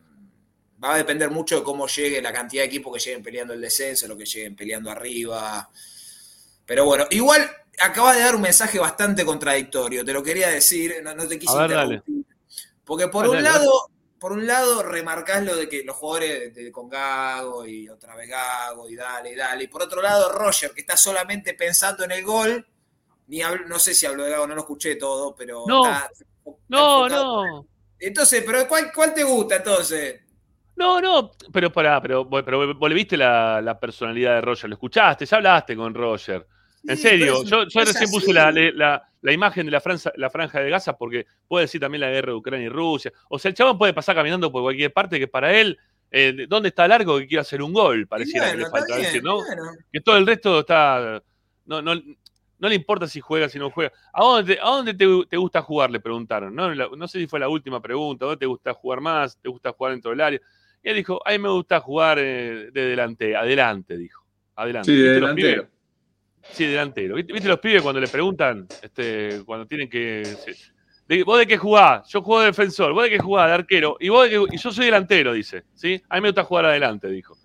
va 0.83 0.93
a 0.93 0.97
depender 0.97 1.29
mucho 1.29 1.57
de 1.57 1.63
cómo 1.63 1.87
llegue 1.87 2.21
la 2.21 2.31
cantidad 2.31 2.61
de 2.63 2.67
equipos 2.67 2.93
que 2.93 2.99
lleguen 3.03 3.23
peleando 3.23 3.53
el 3.53 3.61
descenso, 3.61 4.07
los 4.07 4.17
que 4.17 4.25
lleguen 4.25 4.55
peleando 4.55 4.89
arriba. 4.91 5.69
Pero 6.65 6.85
bueno, 6.85 7.05
igual 7.11 7.49
acabas 7.79 8.15
de 8.17 8.23
dar 8.23 8.35
un 8.35 8.41
mensaje 8.41 8.79
bastante 8.79 9.25
contradictorio, 9.25 10.03
te 10.05 10.13
lo 10.13 10.23
quería 10.23 10.49
decir, 10.49 10.95
no, 11.03 11.13
no 11.15 11.27
te 11.27 11.39
quise 11.39 11.55
dale. 11.55 11.73
interrumpir. 11.95 12.25
Porque 12.85 13.07
por 13.07 13.25
Dale, 13.25 13.37
un 13.39 13.43
dale. 13.43 13.57
lado, 13.57 13.71
por 14.19 14.31
un 14.31 14.47
lado 14.47 14.83
remarcás 14.83 15.43
lo 15.43 15.55
de 15.55 15.67
que 15.69 15.83
los 15.83 15.95
jugadores 15.95 16.53
de, 16.55 16.63
de- 16.63 16.71
con 16.71 16.89
Gago 16.89 17.65
y 17.67 17.89
otra 17.89 18.15
vez 18.15 18.29
Gago 18.29 18.89
y 18.89 18.95
dale, 18.95 19.31
y 19.33 19.35
dale. 19.35 19.63
Y 19.65 19.67
por 19.67 19.81
otro 19.83 20.01
lado, 20.01 20.31
Roger, 20.31 20.71
que 20.71 20.81
está 20.81 20.95
solamente 20.97 21.53
pensando 21.53 22.03
en 22.05 22.11
el 22.11 22.23
gol, 22.23 22.65
ni 23.27 23.41
hablo- 23.41 23.67
no 23.67 23.79
sé 23.79 23.93
si 23.93 24.05
hablo 24.05 24.23
de 24.23 24.31
Gago, 24.31 24.47
no 24.47 24.55
lo 24.55 24.61
escuché 24.61 24.95
todo, 24.95 25.35
pero 25.35 25.63
No. 25.67 25.85
está- 25.85 26.09
está 26.13 26.25
No, 26.69 27.05
enfocado. 27.05 27.45
no. 27.45 27.67
Entonces, 27.99 28.43
pero 28.45 28.67
¿cuál, 28.67 28.91
cuál 28.93 29.13
te 29.13 29.23
gusta 29.23 29.55
entonces? 29.57 30.21
No, 30.75 31.01
no, 31.01 31.31
pero 31.51 31.71
pará, 31.71 31.99
pero, 32.01 32.29
pero 32.29 32.75
vos 32.75 32.89
le 32.89 32.95
viste 32.95 33.17
la, 33.17 33.59
la 33.61 33.79
personalidad 33.79 34.35
de 34.35 34.41
Roger, 34.41 34.69
lo 34.69 34.75
escuchaste, 34.75 35.25
ya 35.25 35.37
hablaste 35.37 35.75
con 35.75 35.93
Roger. 35.93 36.45
En 36.87 36.95
serio, 36.95 37.25
pero 37.25 37.43
es- 37.43 37.49
yo, 37.49 37.57
yo 37.67 37.81
es 37.81 37.87
recién 37.87 38.03
así. 38.03 38.11
puse 38.13 38.31
la, 38.31 38.51
la- 38.51 39.03
la 39.21 39.31
imagen 39.33 39.65
de 39.65 39.71
la 39.71 39.81
franja, 39.81 40.11
la 40.15 40.29
franja 40.29 40.59
de 40.61 40.69
Gaza 40.69 40.95
porque 40.95 41.25
puede 41.47 41.65
decir 41.65 41.81
también 41.81 42.01
la 42.01 42.09
guerra 42.11 42.27
de 42.31 42.37
Ucrania 42.37 42.67
y 42.67 42.69
Rusia. 42.69 43.11
O 43.29 43.39
sea, 43.39 43.49
el 43.49 43.55
chabón 43.55 43.77
puede 43.77 43.93
pasar 43.93 44.15
caminando 44.15 44.51
por 44.51 44.61
cualquier 44.61 44.93
parte 44.93 45.19
que 45.19 45.27
para 45.27 45.51
él, 45.59 45.77
eh, 46.11 46.45
¿dónde 46.47 46.69
está 46.69 46.87
largo 46.87 47.17
que 47.17 47.27
quiere 47.27 47.41
hacer 47.41 47.61
un 47.63 47.73
gol? 47.73 48.07
Pareciera 48.07 48.45
bueno, 48.45 48.57
que 48.59 48.63
le 48.63 48.69
falta 48.69 48.95
bien, 48.95 49.07
decir, 49.07 49.23
¿no? 49.23 49.37
bueno. 49.43 49.63
Que 49.91 49.99
todo 50.01 50.15
el 50.17 50.27
resto 50.27 50.59
está. 50.59 51.21
No, 51.65 51.81
no, 51.81 51.99
no 52.59 52.69
le 52.69 52.75
importa 52.75 53.07
si 53.07 53.19
juega, 53.21 53.49
si 53.49 53.59
no 53.59 53.69
juega. 53.69 53.91
¿A 54.13 54.23
dónde, 54.23 54.55
te- 54.55 54.61
a 54.61 54.65
dónde 54.65 54.93
te, 54.93 55.05
te 55.29 55.37
gusta 55.37 55.61
jugar? 55.61 55.91
Le 55.91 55.99
preguntaron. 55.99 56.55
¿no? 56.55 56.73
La- 56.73 56.89
no 56.95 57.07
sé 57.07 57.19
si 57.19 57.27
fue 57.27 57.39
la 57.39 57.49
última 57.49 57.81
pregunta. 57.81 58.25
¿Dónde 58.25 58.39
te 58.39 58.45
gusta 58.45 58.73
jugar 58.73 59.01
más? 59.01 59.37
¿Te 59.37 59.49
gusta 59.49 59.71
jugar 59.73 59.93
dentro 59.93 60.11
del 60.11 60.21
área? 60.21 60.39
Y 60.83 60.89
él 60.89 60.95
dijo, 60.95 61.21
a 61.25 61.31
mí 61.31 61.39
me 61.39 61.49
gusta 61.49 61.79
jugar 61.79 62.17
eh, 62.19 62.69
de 62.71 62.81
delante, 62.85 63.35
adelante, 63.35 63.97
dijo. 63.97 64.23
Adelante. 64.55 64.91
Sí, 64.91 64.97
de 64.97 65.03
¿Viste 65.03 65.19
los 65.19 65.35
delantero. 65.35 65.67
Sí, 66.51 66.65
delantero. 66.65 67.15
¿Viste, 67.15 67.33
viste 67.33 67.47
los 67.49 67.59
pibes 67.59 67.81
cuando 67.81 67.99
le 67.99 68.07
preguntan, 68.07 68.67
este, 68.81 69.41
cuando 69.45 69.65
tienen 69.65 69.89
que. 69.89 70.23
de- 71.07 71.23
¿Vos 71.23 71.39
de 71.39 71.45
qué 71.47 71.57
jugás? 71.57 72.07
Yo 72.09 72.21
juego 72.21 72.41
de 72.41 72.47
defensor. 72.47 72.93
¿Vos 72.93 73.03
de 73.03 73.09
qué 73.09 73.19
jugás? 73.19 73.47
De 73.47 73.53
arquero. 73.53 73.97
Y, 73.99 74.09
vos 74.09 74.23
de 74.23 74.29
qué- 74.31 74.45
y 74.55 74.57
yo 74.57 74.71
soy 74.71 74.85
delantero, 74.85 75.33
dice. 75.33 75.63
¿sí? 75.73 76.01
A 76.09 76.15
mí 76.15 76.21
me 76.21 76.29
gusta 76.29 76.43
jugar 76.43 76.65
adelante, 76.65 77.07
dijo. 77.09 77.36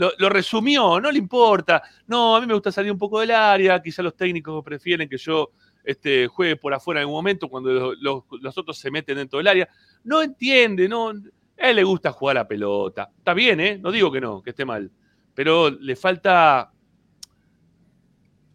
Lo, 0.00 0.30
resumió, 0.30 0.98
no 0.98 1.12
le 1.12 1.18
importa. 1.18 1.82
No, 2.06 2.34
a 2.34 2.40
mí 2.40 2.46
me 2.46 2.54
gusta 2.54 2.72
salir 2.72 2.90
un 2.90 2.96
poco 2.96 3.20
del 3.20 3.32
área. 3.32 3.82
Quizá 3.82 4.02
los 4.02 4.16
técnicos 4.16 4.64
prefieren 4.64 5.06
que 5.06 5.18
yo 5.18 5.50
este, 5.84 6.26
juegue 6.26 6.56
por 6.56 6.72
afuera 6.72 7.00
en 7.00 7.02
algún 7.02 7.16
momento 7.16 7.50
cuando 7.50 7.94
los, 7.94 8.24
otros 8.56 8.78
se 8.78 8.90
meten 8.90 9.18
dentro 9.18 9.36
del 9.36 9.48
área. 9.48 9.68
No 10.04 10.22
entiende, 10.22 10.88
no. 10.88 11.10
A 11.10 11.68
él 11.68 11.76
le 11.76 11.84
gusta 11.84 12.12
jugar 12.12 12.38
a 12.38 12.48
pelota. 12.48 13.10
Está 13.14 13.34
bien, 13.34 13.60
¿eh? 13.60 13.76
No 13.76 13.92
digo 13.92 14.10
que 14.10 14.22
no, 14.22 14.42
que 14.42 14.50
esté 14.50 14.64
mal. 14.64 14.90
Pero 15.34 15.68
le 15.68 15.94
falta. 15.96 16.72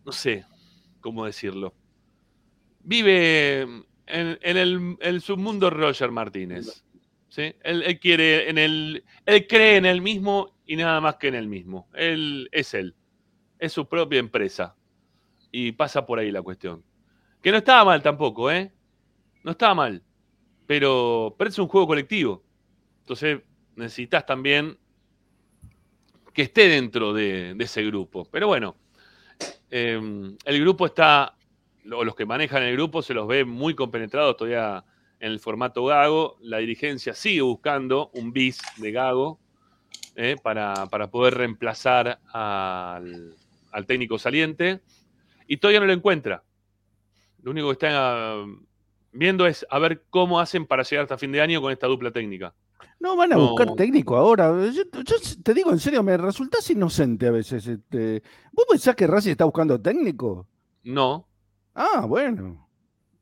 No 0.04 0.12
sé 0.12 0.46
cómo 1.00 1.28
decirlo. 1.28 1.76
Vive 2.80 3.62
en, 4.08 4.38
el, 4.42 4.98
en 5.00 5.22
su 5.22 5.38
mundo 5.38 5.70
Roger 5.70 6.10
Martínez. 6.10 6.84
¿sí? 7.30 7.54
Él, 7.62 7.84
él 7.84 8.00
quiere 8.00 8.50
en 8.50 8.58
el. 8.58 9.04
Él 9.28 9.46
cree 9.46 9.78
en 9.78 9.86
él 9.86 10.02
mismo 10.02 10.55
y 10.66 10.76
nada 10.76 11.00
más 11.02 11.16
que 11.16 11.28
en 11.28 11.36
él 11.36 11.48
mismo. 11.48 11.88
Él 11.94 12.50
es 12.52 12.74
él. 12.74 12.96
Es 13.60 13.74
su 13.74 13.88
propia 13.88 14.20
empresa. 14.20 14.76
Y 15.52 15.72
pasa 15.72 16.06
por 16.06 16.20
ahí 16.20 16.32
la 16.32 16.42
cuestión. 16.42 16.84
Que 17.42 17.52
no 17.52 17.58
estaba 17.58 17.86
mal 17.86 18.02
tampoco, 18.02 18.52
¿eh? 18.52 18.74
No 19.44 19.52
estaba 19.52 19.76
mal. 19.76 20.04
Pero, 20.66 21.36
pero 21.38 21.50
es 21.50 21.60
un 21.60 21.68
juego 21.68 21.88
colectivo. 21.88 22.44
Entonces 23.02 23.42
necesitas 23.76 24.26
también 24.26 24.78
que 26.34 26.42
esté 26.42 26.68
dentro 26.68 27.14
de, 27.14 27.56
ese 27.60 27.84
grupo. 27.84 28.26
Pero 28.26 28.48
bueno, 28.48 28.76
eh, 29.70 30.36
el 30.46 30.60
grupo 30.60 30.88
está, 30.88 31.38
o 31.92 32.04
los 32.04 32.16
que 32.16 32.26
manejan 32.26 32.64
el 32.64 32.74
grupo 32.74 33.02
se 33.02 33.14
los 33.14 33.28
ve 33.28 33.46
muy 33.46 33.76
compenetrados 33.76 34.36
todavía 34.36 34.84
en 35.20 35.32
el 35.32 35.40
formato 35.40 35.86
Gago. 35.86 36.38
La 36.42 36.58
dirigencia 36.58 37.14
sigue 37.14 37.42
buscando 37.42 38.10
un 38.16 38.34
bis 38.34 38.60
de 38.78 38.92
Gago 38.92 39.40
eh, 40.16 40.36
para, 40.42 40.88
para 40.88 41.10
poder 41.10 41.36
reemplazar 41.36 42.20
al, 42.34 43.36
al 43.72 43.86
técnico 43.86 44.18
saliente 44.18 44.82
y 45.48 45.58
todavía 45.58 45.80
no 45.82 45.86
lo 45.88 45.94
encuentra. 45.94 46.44
Lo 47.42 47.52
único 47.52 47.68
que 47.68 47.74
está 47.74 48.36
eh, 48.36 48.46
viendo 49.12 49.46
es 49.46 49.66
a 49.70 49.78
ver 49.80 50.04
cómo 50.10 50.40
hacen 50.40 50.66
para 50.66 50.84
llegar 50.84 51.04
hasta 51.04 51.18
fin 51.18 51.32
de 51.32 51.42
año 51.42 51.62
con 51.62 51.72
esta 51.72 51.88
dupla 51.88 52.12
técnica. 52.12 52.54
No 53.00 53.16
van 53.16 53.34
a 53.34 53.36
No. 53.36 53.50
buscar 53.50 53.76
técnico 53.76 54.16
ahora. 54.16 54.52
Yo, 54.72 54.84
yo 55.04 55.16
te 55.44 55.54
digo 55.54 55.72
en 55.72 55.80
serio, 55.80 56.02
me 56.02 56.18
resultás 56.18 56.70
inocente 56.70 57.28
a 57.28 57.32
veces. 57.32 57.68
Este. 57.68 58.24
¿Vos 58.52 58.66
pensás 58.70 58.96
que 58.96 59.06
Racing 59.06 59.32
está 59.32 59.46
buscando 59.46 59.80
técnico? 59.80 60.48
No, 60.84 61.28
Ah, 61.74 62.06
bueno. 62.08 62.65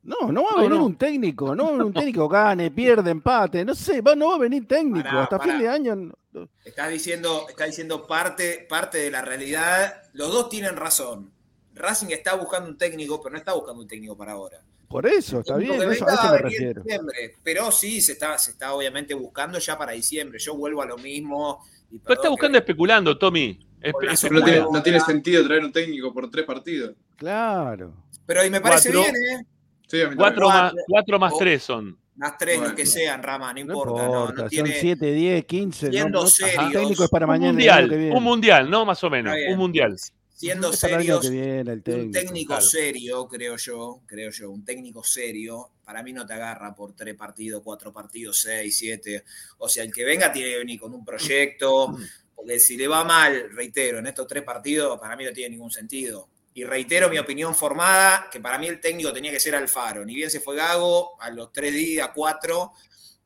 No, 0.04 0.30
no 0.30 0.44
va 0.44 0.50
a 0.58 0.62
venir 0.62 0.78
un 0.78 0.96
técnico, 0.96 1.54
no 1.56 1.62
va 1.64 1.68
a 1.68 1.72
venir 1.72 1.86
un 1.86 1.92
técnico, 1.94 2.28
gane, 2.28 2.70
pierde, 2.70 3.10
empate, 3.10 3.64
no 3.64 3.74
sé, 3.74 4.00
va, 4.02 4.14
no 4.14 4.28
va 4.28 4.34
a 4.34 4.38
venir 4.38 4.68
técnico. 4.68 5.02
Pará, 5.08 5.22
Hasta 5.22 5.38
pará. 5.38 5.50
fin 5.52 5.62
de 5.62 5.68
año. 5.68 5.96
no- 5.96 6.48
Estás 6.64 6.90
diciendo, 6.90 7.46
estás 7.48 7.68
diciendo 7.68 8.06
parte, 8.06 8.66
parte 8.68 8.98
de 8.98 9.10
la 9.10 9.22
realidad. 9.22 10.02
Los 10.12 10.30
dos 10.32 10.48
tienen 10.48 10.76
razón. 10.76 11.30
Racing 11.74 12.08
está 12.10 12.34
buscando 12.34 12.68
un 12.68 12.76
técnico, 12.76 13.20
pero 13.22 13.32
no 13.32 13.38
está 13.38 13.52
buscando 13.54 13.82
un 13.82 13.88
técnico 13.88 14.16
para 14.16 14.32
ahora. 14.32 14.60
Por 14.88 15.06
eso, 15.06 15.40
está 15.40 15.56
bien, 15.56 15.78
que 15.80 15.94
eso, 15.94 16.06
a 16.06 16.12
eso 16.14 16.30
me 16.32 16.38
refiero. 16.38 16.82
diciembre. 16.82 17.34
Pero 17.42 17.72
sí, 17.72 18.00
se 18.00 18.12
está, 18.12 18.36
se 18.38 18.50
está 18.52 18.74
obviamente 18.74 19.14
buscando 19.14 19.58
ya 19.58 19.76
para 19.78 19.92
diciembre. 19.92 20.38
Yo 20.38 20.54
vuelvo 20.54 20.82
a 20.82 20.86
lo 20.86 20.98
mismo. 20.98 21.64
y 21.90 21.98
pero 21.98 22.14
está 22.14 22.28
buscando 22.28 22.58
especulando, 22.58 23.16
Tommy. 23.16 23.58
Es- 23.80 23.92
con 23.92 24.06
la 24.06 24.12
es 24.12 24.20
Pero 24.20 24.34
no 24.34 24.40
tiene, 24.44 24.50
especulando. 24.58 24.78
no 24.78 24.82
tiene 24.82 25.00
sentido 25.00 25.44
traer 25.46 25.64
un 25.64 25.72
técnico 25.72 26.12
por 26.12 26.30
tres 26.30 26.44
partidos. 26.44 26.94
Claro. 27.16 27.92
Pero 28.26 28.44
y 28.44 28.50
me 28.50 28.60
parece 28.60 28.92
Cuatro. 28.92 29.12
bien, 29.12 29.40
¿eh? 29.40 29.46
Sí, 29.86 29.98
Cuatro 30.16 30.48
más, 30.48 30.72
cuatro 30.88 31.18
más 31.18 31.32
tres 31.38 31.62
son. 31.62 31.98
Más 32.16 32.38
tres, 32.38 32.56
Bueno. 32.56 32.68
los 32.68 32.76
que 32.76 32.86
sean, 32.86 33.22
Rama, 33.22 33.48
no 33.48 33.54
No 33.54 33.60
importa. 33.60 34.06
No, 34.06 34.20
importa, 34.20 34.32
no 34.34 34.40
son 34.42 34.48
tiene. 34.50 34.80
7, 34.80 35.12
10, 35.12 35.44
15. 35.44 35.90
Siendo 35.90 36.18
no, 36.18 36.22
no, 36.24 36.28
serios, 36.30 36.64
el 36.66 36.72
técnico 36.72 37.04
es 37.04 37.10
para 37.10 37.26
Un 37.26 37.30
mañana. 37.32 37.60
el 37.62 37.68
año 37.70 37.76
que 37.76 37.82
mundial, 37.82 37.98
viene. 37.98 38.16
un 38.16 38.22
mundial, 38.22 38.70
no 38.70 38.84
más 38.86 39.02
o 39.04 39.10
menos. 39.10 39.34
Un 39.50 39.58
mundial. 39.58 39.96
Siendo 40.36 40.72
serios, 40.72 41.20
que 41.20 41.30
viene 41.30 41.60
el 41.60 41.68
un 41.78 41.82
técnico. 41.82 42.12
técnico 42.12 42.48
claro. 42.54 42.64
serio, 42.64 43.28
creo 43.28 43.56
yo, 43.56 44.00
creo 44.06 44.30
yo, 44.30 44.50
un 44.50 44.64
técnico 44.64 45.02
serio, 45.04 45.70
para 45.84 46.02
mí 46.02 46.12
no 46.12 46.26
te 46.26 46.34
agarra 46.34 46.74
por 46.74 46.92
tres 46.94 47.14
partidos, 47.14 47.62
cuatro 47.64 47.92
partidos, 47.92 48.40
seis, 48.40 48.76
siete. 48.76 49.24
O 49.58 49.68
sea, 49.68 49.84
el 49.84 49.92
que 49.92 50.04
venga 50.04 50.32
tiene 50.32 50.50
que 50.50 50.58
venir 50.58 50.80
con 50.80 50.92
un 50.94 51.04
proyecto, 51.04 51.96
porque 52.34 52.58
si 52.60 52.76
le 52.76 52.88
va 52.88 53.04
mal, 53.04 53.48
reitero, 53.52 53.98
en 53.98 54.06
estos 54.08 54.26
tres 54.26 54.42
partidos, 54.42 54.98
para 55.00 55.16
mí 55.16 55.24
no 55.24 55.32
tiene 55.32 55.50
ningún 55.50 55.70
sentido. 55.70 56.28
Y 56.54 56.64
reitero 56.64 57.08
mi 57.10 57.18
opinión 57.18 57.54
formada, 57.54 58.28
que 58.30 58.40
para 58.40 58.58
mí 58.58 58.68
el 58.68 58.80
técnico 58.80 59.12
tenía 59.12 59.32
que 59.32 59.40
ser 59.40 59.54
Alfaro. 59.56 60.04
Ni 60.04 60.14
bien 60.14 60.30
se 60.30 60.40
fue 60.40 60.54
Gago, 60.56 61.20
a 61.20 61.28
los 61.30 61.52
tres 61.52 61.72
días, 61.74 62.10
cuatro, 62.14 62.72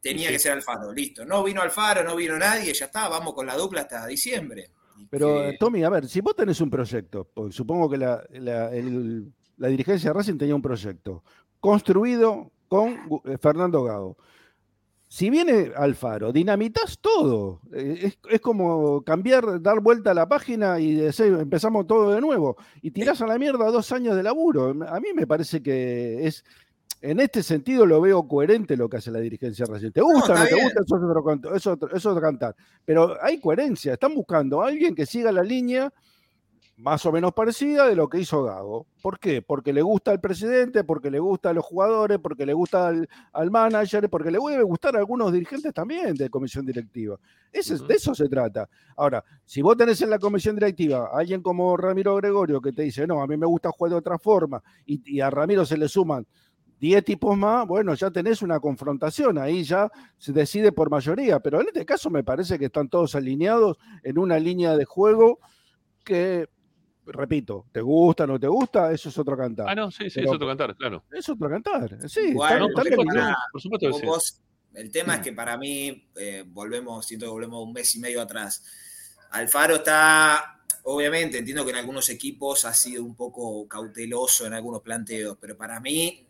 tenía 0.01 0.29
Sí. 0.29 0.33
que 0.33 0.39
ser 0.39 0.53
Alfaro. 0.53 0.93
Listo. 0.93 1.25
No 1.27 1.45
vino 1.45 1.61
Alfaro, 1.61 2.03
no 2.05 2.17
vino 2.17 2.39
nadie, 2.39 2.73
ya 2.73 2.87
está, 2.87 3.09
vamos 3.09 3.35
con 3.35 3.47
la 3.47 3.55
dupla 3.57 3.83
hasta 3.83 4.07
diciembre. 4.07 4.71
Pero, 5.11 5.35
que- 5.43 5.49
eh, 5.51 5.57
Tommy, 5.61 5.85
a 5.85 5.91
ver, 5.91 6.09
si 6.09 6.21
vos 6.23 6.35
tenés 6.35 6.61
un 6.61 6.71
proyecto, 6.71 7.29
porque 7.35 7.53
supongo 7.53 7.89
que 7.91 7.99
la, 7.99 8.25
la- 8.31 8.75
el- 8.75 9.31
la 9.59 9.69
dirigencia 9.69 10.11
de 10.11 10.15
Racing 10.15 10.39
tenía 10.39 10.55
un 10.55 10.63
proyecto 10.63 11.23
construido 11.61 12.51
con 12.67 13.21
eh, 13.27 13.37
Fernando 13.41 13.83
Gago. 13.85 14.17
Si 15.11 15.31
viene 15.31 15.73
Alfaro, 15.75 16.33
dinamitas 16.33 16.99
todo. 17.01 17.61
Eh, 17.73 18.01
Es, 18.03 18.19
es 18.31 18.41
como 18.41 19.03
cambiar, 19.03 19.61
dar 19.63 19.81
vuelta 19.81 20.11
a 20.11 20.15
la 20.15 20.29
página 20.29 20.79
y 20.81 20.95
decir, 20.97 21.35
empezamos 21.41 21.87
todo 21.87 22.13
de 22.13 22.21
nuevo. 22.21 22.57
Y 22.83 22.91
tirás 22.91 23.21
a 23.23 23.27
la 23.27 23.39
mierda 23.39 23.71
dos 23.71 23.91
años 23.93 24.17
de 24.17 24.23
laburo. 24.23 24.71
A 24.87 25.01
mí 25.01 25.09
me 25.15 25.27
parece 25.27 25.63
que 25.63 26.27
es. 26.27 26.45
en 27.01 27.21
este 27.21 27.43
sentido 27.43 27.87
lo 27.87 28.01
veo 28.01 28.27
coherente 28.29 28.77
lo 28.77 28.89
que 28.89 28.99
hace 28.99 29.11
la 29.11 29.21
dirigencia 29.21 29.67
recién. 29.67 29.93
¿Te 29.93 30.03
gusta 30.03 30.35
o 30.35 30.39
no, 30.39 30.47
te 30.47 30.55
gusta? 30.63 30.81
Eso 30.85 30.97
es, 30.97 31.03
otro, 31.03 31.55
eso, 31.57 31.73
otro, 31.73 31.89
eso 31.89 31.97
es 31.97 32.07
otro 32.07 32.21
cantar. 32.23 32.57
Pero 32.85 33.17
hay 33.23 33.41
coherencia. 33.41 33.95
Están 33.95 34.15
buscando 34.15 34.63
a 34.63 34.69
alguien 34.69 34.95
que 34.95 35.07
siga 35.07 35.33
la 35.33 35.43
línea 35.43 35.93
más 36.79 37.05
o 37.07 37.13
menos 37.13 37.33
parecida 37.35 37.89
de 37.89 37.97
lo 37.97 38.09
que 38.09 38.21
hizo 38.21 38.45
Gago. 38.45 38.87
¿Por 39.03 39.19
qué? 39.19 39.43
Porque 39.43 39.73
le 39.73 39.83
gusta 39.83 40.13
al 40.13 40.21
presidente, 40.21 40.85
porque 40.85 41.11
le 41.11 41.19
gusta 41.19 41.51
a 41.51 41.53
los 41.53 41.65
jugadores, 41.65 42.21
porque 42.21 42.47
le 42.47 42.53
gusta 42.53 42.87
al, 42.87 43.09
al 43.33 43.51
manager, 43.51 44.09
porque 44.09 44.31
le 44.31 44.39
debe 44.39 44.63
gustar 44.63 44.95
a 44.95 45.01
algunos 45.01 45.33
dirigentes 45.33 45.75
también 45.75 46.15
de 46.15 46.31
comisión 46.31 46.65
directiva. 46.65 47.19
Ese, 47.53 47.79
De 47.79 47.95
eso 47.95 48.15
se 48.15 48.29
trata. 48.29 48.69
Ahora, 48.97 49.25
si 49.45 49.61
vos 49.61 49.77
tenés 49.77 50.01
en 50.03 50.11
la 50.11 50.21
comisión 50.21 50.55
directiva 50.55 51.11
a 51.13 51.19
alguien 51.19 51.43
como 51.43 51.77
Ramiro 51.77 52.15
Gregorio 52.17 52.61
que 52.61 52.73
te 52.73 52.83
dice, 52.83 53.09
no, 53.09 53.21
a 53.23 53.27
mí 53.27 53.37
me 53.37 53.47
gusta 53.47 53.73
jugar 53.73 53.91
de 53.91 53.99
otra 53.99 54.19
forma, 54.19 54.63
y, 54.87 55.17
y 55.17 55.21
a 55.21 55.31
Ramiro 55.31 55.67
se 55.67 55.77
le 55.77 55.89
suman 55.89 56.25
10 56.79 57.05
tipos 57.05 57.37
más, 57.37 57.67
bueno, 57.67 57.93
ya 57.95 58.09
tenés 58.13 58.41
una 58.41 58.61
confrontación, 58.61 59.37
ahí 59.37 59.65
ya 59.65 59.91
se 60.17 60.33
decide 60.33 60.71
por 60.71 60.91
mayoría, 60.91 61.41
pero 61.41 61.61
en 61.61 61.67
este 61.67 61.85
caso 61.85 62.09
me 62.09 62.23
parece 62.23 62.57
que 62.57 62.67
están 62.67 62.89
todos 62.89 63.17
alineados 63.17 63.79
en 64.05 64.17
una 64.17 64.39
línea 64.39 64.77
de 64.77 64.85
juego 64.85 65.41
que 66.05 66.49
repito, 67.13 67.67
¿te 67.73 67.81
gusta, 67.81 68.27
no 68.27 68.39
te 68.39 68.47
gusta? 68.47 68.93
Eso 68.93 69.09
es 69.09 69.19
otro 69.19 69.37
cantar. 69.37 69.69
Ah, 69.69 69.75
no, 69.75 69.91
sí, 69.91 70.11
sí, 70.11 70.21
es 70.21 70.29
otro 70.29 70.47
cantar, 70.47 70.77
claro. 70.77 71.05
Es 71.11 71.29
otro 71.29 71.49
cantar, 71.49 72.09
sí. 72.09 72.33
Bueno, 72.33 72.69
por, 72.75 73.61
supuesto, 73.61 74.21
sí. 74.21 74.37
el 74.75 74.91
tema 74.91 75.17
es 75.17 75.23
que 75.23 75.33
para 75.33 75.57
mí, 75.57 76.09
eh, 76.17 76.45
volvemos, 76.47 77.07
siento 77.07 77.27
que 77.27 77.31
volvemos 77.31 77.65
un 77.65 77.73
mes 77.73 77.95
y 77.97 78.01
medio 78.01 78.21
atrás. 78.21 78.65
Alfaro 79.31 79.77
está, 79.77 80.63
obviamente, 80.85 81.39
entiendo 81.39 81.65
que 81.65 81.71
en 81.71 81.77
algunos 81.77 82.09
equipos 82.11 82.65
ha 82.65 82.73
sido 82.73 83.05
un 83.05 83.15
poco 83.15 83.67
cauteloso 83.69 84.47
en 84.47 84.55
algunos 84.55 84.83
planteos, 84.83 85.37
pero 85.41 85.57
para 85.57 85.81
mí, 85.81 86.27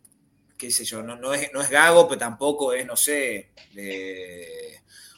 qué 0.57 0.71
sé 0.71 0.85
yo, 0.85 1.03
no, 1.03 1.17
no, 1.17 1.33
es, 1.35 1.51
no 1.53 1.61
es 1.61 1.71
gago, 1.71 2.09
pero 2.09 2.19
tampoco 2.19 2.73
es, 2.73 2.85
no 2.87 2.97
sé, 2.97 3.51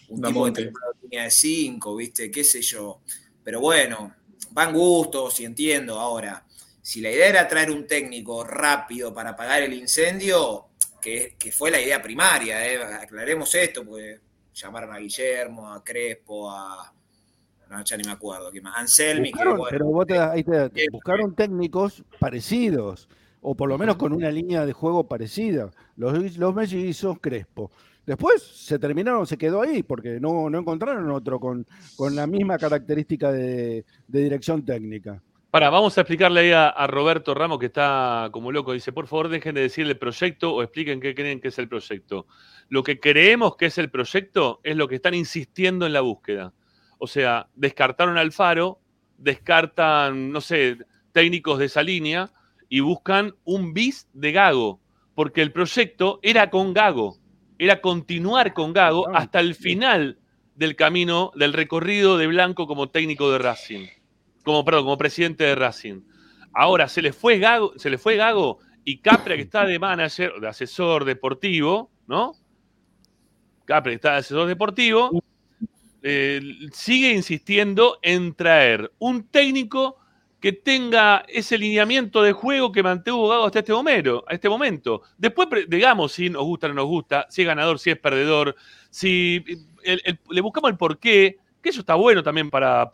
un 0.08 0.22
tipo 0.22 0.50
de 0.50 0.72
línea 1.02 1.24
de 1.24 1.30
cinco, 1.30 1.96
¿viste? 1.96 2.30
¿Qué 2.30 2.44
sé 2.44 2.60
yo? 2.60 3.00
Pero 3.42 3.60
bueno, 3.60 4.14
van 4.50 4.72
gustos 4.72 5.40
y 5.40 5.44
entiendo. 5.44 5.98
Ahora, 5.98 6.44
si 6.82 7.00
la 7.00 7.10
idea 7.10 7.28
era 7.28 7.48
traer 7.48 7.70
un 7.70 7.86
técnico 7.86 8.44
rápido 8.44 9.12
para 9.12 9.30
apagar 9.30 9.62
el 9.62 9.72
incendio, 9.72 10.66
que, 11.00 11.36
fue 11.52 11.70
la 11.70 11.80
idea 11.80 12.02
primaria, 12.02 12.66
¿eh? 12.66 12.82
aclaremos 12.82 13.54
esto, 13.54 13.84
pues 13.84 14.20
llamaron 14.54 14.92
a 14.92 14.98
Guillermo, 14.98 15.72
a 15.72 15.82
Crespo, 15.82 16.50
a. 16.50 16.92
No, 17.70 17.84
ya 17.84 17.96
ni 17.96 18.02
me 18.02 18.12
acuerdo. 18.12 18.50
¿qué 18.50 18.60
más? 18.60 18.76
Anselmi. 18.76 19.30
Buscaron, 19.30 19.60
pero 19.70 19.86
vos 19.86 20.06
te, 20.06 20.90
buscaron 20.90 21.36
técnicos 21.36 22.02
parecidos, 22.18 23.08
o 23.40 23.54
por 23.54 23.68
lo 23.68 23.78
menos 23.78 23.96
con 23.96 24.12
una 24.12 24.30
línea 24.30 24.66
de 24.66 24.72
juego 24.72 25.06
parecida. 25.06 25.70
Los, 25.96 26.36
los 26.36 26.54
mellizos, 26.54 27.18
Crespo. 27.20 27.70
Después 28.10 28.42
se 28.42 28.76
terminaron, 28.80 29.24
se 29.24 29.38
quedó 29.38 29.62
ahí, 29.62 29.84
porque 29.84 30.18
no, 30.18 30.48
encontraron 30.48 31.08
otro 31.12 31.38
con, 31.38 31.64
la 32.12 32.26
misma 32.26 32.58
característica 32.58 33.30
de, 33.30 33.84
dirección 34.08 34.64
técnica. 34.64 35.22
Para, 35.52 35.70
vamos 35.70 35.96
a 35.96 36.00
explicarle 36.00 36.40
ahí 36.40 36.50
a, 36.52 36.88
Roberto 36.88 37.34
Ramos, 37.34 37.60
que 37.60 37.66
está 37.66 38.28
como 38.32 38.50
loco. 38.50 38.72
Dice, 38.72 38.90
por 38.90 39.06
favor, 39.06 39.28
dejen 39.28 39.54
de 39.54 39.60
decir 39.60 39.86
el 39.86 39.96
proyecto 39.96 40.52
o 40.52 40.60
expliquen 40.60 41.00
qué 41.00 41.14
creen 41.14 41.40
que 41.40 41.46
es 41.46 41.58
el 41.60 41.68
proyecto. 41.68 42.26
Lo 42.68 42.82
que 42.82 42.98
creemos 42.98 43.54
que 43.54 43.66
es 43.66 43.78
el 43.78 43.90
proyecto 43.90 44.58
es 44.64 44.74
lo 44.74 44.88
que 44.88 44.96
están 44.96 45.14
insistiendo 45.14 45.86
en 45.86 45.92
la 45.92 46.00
búsqueda. 46.00 46.52
O 46.98 47.06
sea, 47.06 47.46
descartaron 47.54 48.18
al 48.18 48.32
Faro, 48.32 48.80
descartan, 49.18 50.32
no 50.32 50.40
sé, 50.40 50.78
técnicos 51.12 51.60
de 51.60 51.66
esa 51.66 51.84
línea 51.84 52.28
y 52.68 52.80
buscan 52.80 53.36
un 53.44 53.72
bis 53.72 54.08
de 54.14 54.32
Gago, 54.32 54.80
porque 55.14 55.42
el 55.42 55.52
proyecto 55.52 56.18
era 56.24 56.50
con 56.50 56.74
Gago 56.74 57.19
era 57.60 57.82
continuar 57.82 58.54
con 58.54 58.72
Gago 58.72 59.14
hasta 59.14 59.38
el 59.38 59.54
final 59.54 60.18
del 60.54 60.76
camino, 60.76 61.30
del 61.34 61.52
recorrido 61.52 62.16
de 62.16 62.26
Blanco 62.26 62.66
como 62.66 62.88
técnico 62.88 63.30
de 63.30 63.38
Racing, 63.38 63.86
como, 64.42 64.64
perdón, 64.64 64.84
como 64.84 64.96
presidente 64.96 65.44
de 65.44 65.54
Racing. 65.54 66.00
Ahora 66.54 66.88
se 66.88 67.02
le 67.02 67.12
fue 67.12 67.38
Gago, 67.38 67.74
se 67.76 67.90
le 67.90 67.98
fue 67.98 68.16
Gago 68.16 68.60
y 68.82 69.00
Capra, 69.00 69.36
que 69.36 69.42
está 69.42 69.66
de 69.66 69.78
manager, 69.78 70.32
de 70.40 70.48
asesor 70.48 71.04
deportivo, 71.04 71.90
¿no? 72.06 72.32
Capra, 73.66 73.90
que 73.90 73.96
está 73.96 74.12
de 74.12 74.18
asesor 74.20 74.48
deportivo, 74.48 75.22
eh, 76.02 76.40
sigue 76.72 77.12
insistiendo 77.12 77.98
en 78.00 78.32
traer 78.32 78.90
un 78.98 79.28
técnico 79.28 79.98
que 80.40 80.52
tenga 80.52 81.24
ese 81.28 81.58
lineamiento 81.58 82.22
de 82.22 82.32
juego 82.32 82.72
que 82.72 82.82
mantuvo 82.82 83.28
Gago 83.28 83.46
hasta 83.46 83.58
este 83.58 83.72
momento. 83.72 84.24
A 84.26 84.34
este 84.34 84.48
momento. 84.48 85.02
Después, 85.18 85.48
digamos, 85.68 86.12
si 86.12 86.30
nos 86.30 86.44
gusta 86.44 86.66
o 86.66 86.70
no 86.70 86.76
nos 86.76 86.86
gusta, 86.86 87.26
si 87.28 87.42
es 87.42 87.46
ganador, 87.46 87.78
si 87.78 87.90
es 87.90 87.98
perdedor, 87.98 88.56
si 88.88 89.44
le 90.30 90.40
buscamos 90.40 90.70
el 90.70 90.78
porqué, 90.78 91.38
que 91.62 91.68
eso 91.68 91.80
está 91.80 91.94
bueno 91.94 92.22
también 92.22 92.48
para, 92.48 92.90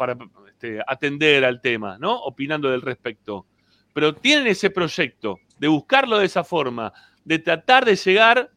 este, 0.48 0.80
atender 0.86 1.44
al 1.44 1.60
tema, 1.60 1.98
¿no? 1.98 2.16
Opinando 2.16 2.68
del 2.68 2.82
respecto. 2.82 3.46
Pero 3.92 4.14
tienen 4.14 4.48
ese 4.48 4.70
proyecto 4.70 5.38
de 5.58 5.68
buscarlo 5.68 6.18
de 6.18 6.26
esa 6.26 6.42
forma, 6.42 6.92
de 7.24 7.38
tratar 7.38 7.84
de 7.84 7.94
llegar 7.94 8.50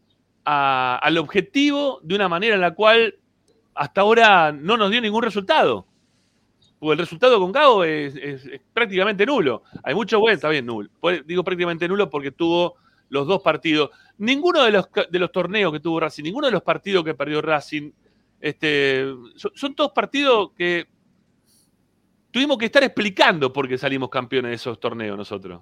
al 0.43 1.17
objetivo 1.19 1.99
de 2.01 2.15
una 2.15 2.27
manera 2.27 2.55
en 2.55 2.61
la 2.61 2.73
cual 2.73 3.15
hasta 3.75 4.01
ahora 4.01 4.51
no 4.51 4.77
nos 4.77 4.89
dio 4.89 4.99
ningún 4.99 5.21
resultado. 5.21 5.85
El 6.81 6.97
resultado 6.97 7.39
con 7.39 7.51
Gago 7.51 7.83
es, 7.83 8.15
prácticamente 8.73 9.25
nulo. 9.25 9.63
Hay 9.83 9.93
mucho 9.93 10.19
bueno, 10.19 10.35
está 10.35 10.49
bien 10.49 10.65
nulo. 10.65 10.89
Digo 11.25 11.43
prácticamente 11.43 11.87
nulo 11.87 12.09
porque 12.09 12.31
tuvo 12.31 12.77
los 13.09 13.27
dos 13.27 13.41
partidos. 13.41 13.89
Ninguno 14.17 14.63
de 14.63 14.71
los, 14.71 15.31
torneos 15.31 15.73
que 15.73 15.79
tuvo 15.79 15.99
Racing, 15.99 16.23
ninguno 16.23 16.47
de 16.47 16.53
los 16.53 16.63
partidos 16.63 17.03
que 17.03 17.13
perdió 17.13 17.41
Racing, 17.41 17.91
este, 18.39 19.05
son, 19.35 19.75
todos 19.75 19.91
partidos 19.91 20.51
que 20.55 20.87
tuvimos 22.31 22.57
que 22.57 22.65
estar 22.65 22.83
explicando 22.83 23.51
por 23.51 23.67
qué 23.67 23.77
salimos 23.77 24.09
campeones 24.09 24.51
de 24.51 24.55
esos 24.55 24.79
torneos 24.79 25.17
nosotros. 25.17 25.61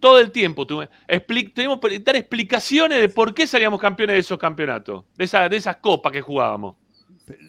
Todo 0.00 0.20
el 0.20 0.30
tiempo 0.30 0.66
tuvimos, 0.66 0.88
que 1.08 1.98
dar 2.00 2.16
explicaciones 2.16 3.00
de 3.00 3.08
por 3.08 3.34
qué 3.34 3.46
salíamos 3.46 3.80
campeones 3.80 4.14
de 4.14 4.20
esos 4.20 4.38
campeonatos, 4.38 5.04
de, 5.16 5.48
de 5.48 5.56
esas 5.56 5.76
copas 5.76 6.12
que 6.12 6.20
jugábamos. 6.20 6.76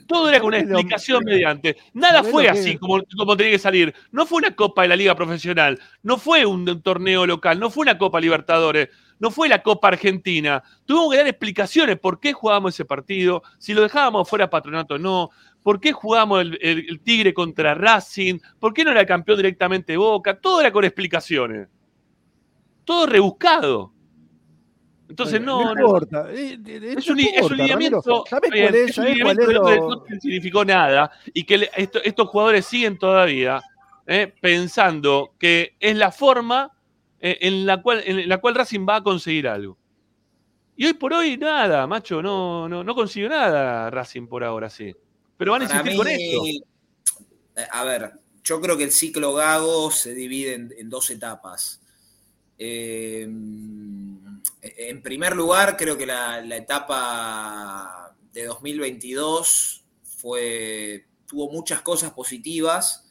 Todo 0.08 0.30
era 0.30 0.40
con 0.40 0.48
una 0.50 0.60
explicación 0.60 1.24
mediante. 1.26 1.76
Nada 1.94 2.24
fue 2.24 2.48
así 2.48 2.78
como, 2.78 3.02
como 3.18 3.36
tenía 3.36 3.54
que 3.54 3.60
salir. 3.60 3.94
No 4.12 4.26
fue 4.26 4.38
una 4.38 4.56
Copa 4.56 4.84
de 4.84 4.88
la 4.88 4.96
Liga 4.96 5.16
Profesional, 5.16 5.80
no 6.04 6.18
fue 6.18 6.46
un, 6.46 6.82
torneo 6.82 7.26
local, 7.26 7.60
no 7.60 7.70
fue 7.70 7.82
una 7.82 7.98
Copa 7.98 8.22
Libertadores, 8.22 8.90
no 9.20 9.32
fue 9.32 9.50
la 9.50 9.62
Copa 9.62 9.90
Argentina. 9.90 10.64
Tuvimos 10.86 11.12
que 11.12 11.18
dar 11.18 11.28
explicaciones 11.28 12.00
por 12.00 12.20
qué 12.20 12.32
jugábamos 12.32 12.74
ese 12.74 12.86
partido, 12.86 13.44
si 13.58 13.74
lo 13.74 13.82
dejábamos 13.82 14.30
fuera 14.30 14.50
patronato 14.50 14.96
o 14.96 15.00
no, 15.00 15.30
por 15.62 15.80
qué 15.80 15.92
jugábamos 15.92 16.46
el, 16.62 17.02
Tigre 17.04 17.34
contra 17.34 17.74
Racing, 17.74 18.40
por 18.60 18.74
qué 18.74 18.86
no 18.86 18.92
era 18.92 19.06
campeón 19.06 19.38
directamente 19.38 19.98
Boca. 19.98 20.40
Todo 20.40 20.62
era 20.62 20.72
con 20.72 20.86
explicaciones. 20.86 21.68
Todo 22.86 23.08
rebuscado. 23.08 23.95
Entonces 25.08 25.40
no, 25.42 25.74
no, 25.76 25.82
importa. 25.82 26.32
es, 26.32 27.10
un, 27.10 27.18
lineamiento. 27.18 28.24
¿Sabes 28.30 28.50
cuál 28.52 28.76
es? 28.76 28.98
No 28.98 30.04
significó 30.20 30.66
nada 30.66 31.12
y 31.34 31.44
que 31.44 31.70
estos 31.76 32.28
jugadores 32.30 32.66
siguen 32.66 32.98
todavía 32.98 33.62
eh, 34.08 34.34
pensando 34.42 35.34
que 35.40 35.76
es 35.80 35.96
la 35.96 36.12
forma 36.12 36.72
eh, 37.20 37.38
en, 37.42 37.66
la 37.66 37.82
cual, 37.82 38.04
en 38.06 38.28
la 38.28 38.40
cual 38.40 38.56
Racing 38.56 38.86
va 38.88 38.98
a 38.98 39.04
conseguir 39.04 39.48
algo. 39.48 39.78
Y 40.76 40.86
hoy 40.86 40.94
por 40.94 41.14
hoy 41.14 41.38
nada, 41.38 41.88
macho, 41.88 42.22
no, 42.22 42.68
no, 42.68 42.84
no 42.84 42.96
consiguió 42.96 43.30
nada 43.30 43.90
Racing 43.90 44.28
por 44.28 44.44
ahora, 44.44 44.70
sí. 44.70 44.94
Pero 45.38 45.52
van 45.52 45.62
a 45.62 45.66
insistir 45.66 45.96
con 45.96 46.08
esto. 46.08 46.46
Eh, 47.56 47.68
a 47.72 47.84
ver, 47.84 48.14
yo 48.44 48.60
creo 48.60 48.76
que 48.76 48.84
el 48.84 48.92
ciclo 48.92 49.34
Gago 49.34 49.92
se 49.92 50.14
divide 50.14 50.56
en, 50.56 50.74
en 50.78 50.90
dos 50.90 51.10
etapas. 51.10 51.82
Eh, 52.58 53.28
en 54.62 55.02
primer 55.02 55.36
lugar, 55.36 55.78
creo 55.78 55.98
que 55.98 56.06
la, 56.06 56.44
etapa 56.56 58.16
de 58.34 58.46
2022 58.46 59.84
fue, 60.04 61.06
tuvo 61.26 61.52
muchas 61.52 61.82
cosas 61.82 62.12
positivas. 62.12 63.04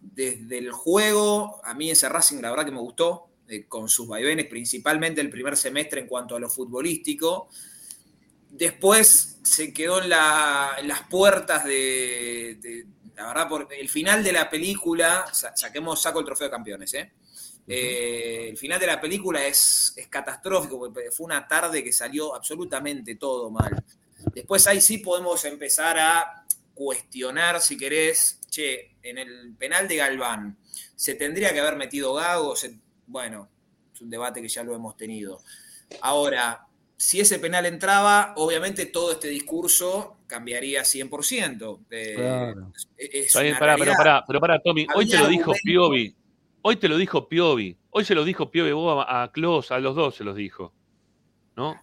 Desde 0.00 0.58
el 0.58 0.72
juego, 0.72 1.60
a 1.64 1.74
mí 1.74 1.90
ese 1.90 2.08
Racing 2.08 2.40
la 2.40 2.50
verdad 2.50 2.66
que 2.66 2.72
me 2.72 2.80
gustó, 2.80 3.28
eh, 3.48 3.64
con 3.66 3.88
sus 3.88 4.06
vaivenes, 4.06 4.46
principalmente 4.46 5.20
el 5.20 5.30
primer 5.30 5.56
semestre 5.56 6.00
en 6.00 6.06
cuanto 6.06 6.36
a 6.36 6.40
lo 6.40 6.50
futbolístico. 6.50 7.48
Después 8.50 9.38
se 9.42 9.72
quedó 9.72 10.02
en, 10.02 10.08
las 10.10 11.02
puertas 11.10 11.64
de, 11.64 12.86
la 13.16 13.26
verdad, 13.28 13.48
por 13.48 13.68
el 13.72 13.88
final 13.88 14.22
de 14.22 14.32
la 14.32 14.48
película, 14.48 15.26
saquemos, 15.32 16.00
saco 16.00 16.20
el 16.20 16.26
trofeo 16.26 16.46
de 16.46 16.50
campeones, 16.50 16.94
¿eh? 16.94 17.12
Eh, 17.68 18.48
el 18.50 18.56
final 18.56 18.78
de 18.78 18.86
la 18.86 19.00
película 19.00 19.44
es, 19.44 19.96
catastrófico, 20.08 20.78
porque 20.78 21.10
fue 21.10 21.26
una 21.26 21.46
tarde 21.48 21.82
que 21.82 21.92
salió 21.92 22.34
absolutamente 22.34 23.16
todo 23.16 23.50
mal. 23.50 23.82
Después 24.34 24.66
ahí 24.66 24.80
sí 24.80 24.98
podemos 24.98 25.44
empezar 25.44 25.98
a 25.98 26.44
cuestionar, 26.74 27.60
si 27.60 27.76
querés, 27.76 28.40
che, 28.48 28.96
en 29.02 29.18
el 29.18 29.54
penal 29.58 29.88
de 29.88 29.96
Galván, 29.96 30.56
¿se 30.94 31.14
tendría 31.14 31.52
que 31.52 31.60
haber 31.60 31.76
metido 31.76 32.14
Gago? 32.14 32.54
bueno, 33.06 33.48
es 33.94 34.00
un 34.00 34.10
debate 34.10 34.42
que 34.42 34.48
ya 34.48 34.62
lo 34.62 34.74
hemos 34.74 34.96
tenido. 34.96 35.40
Ahora, 36.00 36.66
si 36.96 37.20
ese 37.20 37.38
penal 37.38 37.66
entraba, 37.66 38.32
obviamente 38.36 38.86
todo 38.86 39.12
este 39.12 39.28
discurso 39.28 40.16
cambiaría 40.26 40.84
100%. 40.84 41.80
Eh, 41.90 42.14
Claro. 42.16 42.72
es- 42.74 42.88
es 42.96 43.26
Está 43.26 43.40
bien, 43.40 43.52
una 43.52 43.58
pará, 43.60 43.76
pero 43.78 43.92
pará, 43.96 44.24
pero 44.26 44.40
pará, 44.40 44.58
Tommy. 44.60 44.86
Hoy 44.94 45.08
te 45.08 45.18
lo 45.18 45.28
dijo. 45.28 45.52
Piovi. 45.62 46.14
Hoy 46.68 46.74
te 46.74 46.88
lo 46.88 46.96
dijo 46.96 47.28
Piovi. 47.28 47.78
Hoy 47.90 48.04
se 48.04 48.16
lo 48.16 48.24
dijo 48.24 48.50
Piovi 48.50 48.72
a, 49.06 49.22
a 49.22 49.30
Klos, 49.30 49.70
a 49.70 49.78
los 49.78 49.94
dos 49.94 50.16
se 50.16 50.24
los 50.24 50.34
dijo. 50.34 50.74
¿No? 51.56 51.76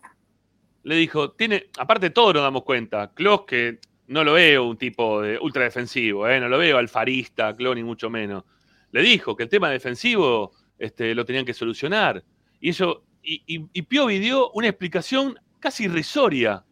Le 0.84 0.96
dijo, 0.96 1.32
tiene, 1.32 1.68
aparte 1.78 2.10
todo 2.10 2.34
nos 2.34 2.44
damos 2.44 2.64
cuenta. 2.64 3.14
Klos, 3.14 3.44
que 3.46 3.80
no 4.08 4.26
lo 4.26 4.34
veo 4.34 4.66
un 4.66 4.76
tipo 4.76 5.22
de 5.22 5.40
ultra 5.40 5.64
defensivo, 5.64 6.28
¿eh? 6.28 6.38
no 6.42 6.50
lo 6.50 6.58
veo 6.58 6.78
alfarista, 6.78 7.56
Klos, 7.56 7.78
ni 7.78 7.84
mucho 7.84 8.10
menos. 8.10 8.44
Le 8.92 9.02
dijo 9.04 9.38
que 9.38 9.44
el 9.44 9.50
tema 9.50 9.70
defensivo 9.70 10.52
este, 10.78 11.16
lo 11.16 11.24
tenían 11.24 11.46
que 11.46 11.54
solucionar. 11.54 12.22
Y 12.60 12.72
eso, 12.72 13.06
y, 13.24 13.42
y- 13.48 13.66
y 13.72 13.82
Piovi 13.84 14.20
dio 14.20 14.52
una 14.52 14.68
explicación 14.68 15.40
casi 15.62 15.86
irrisoria. 15.86 16.66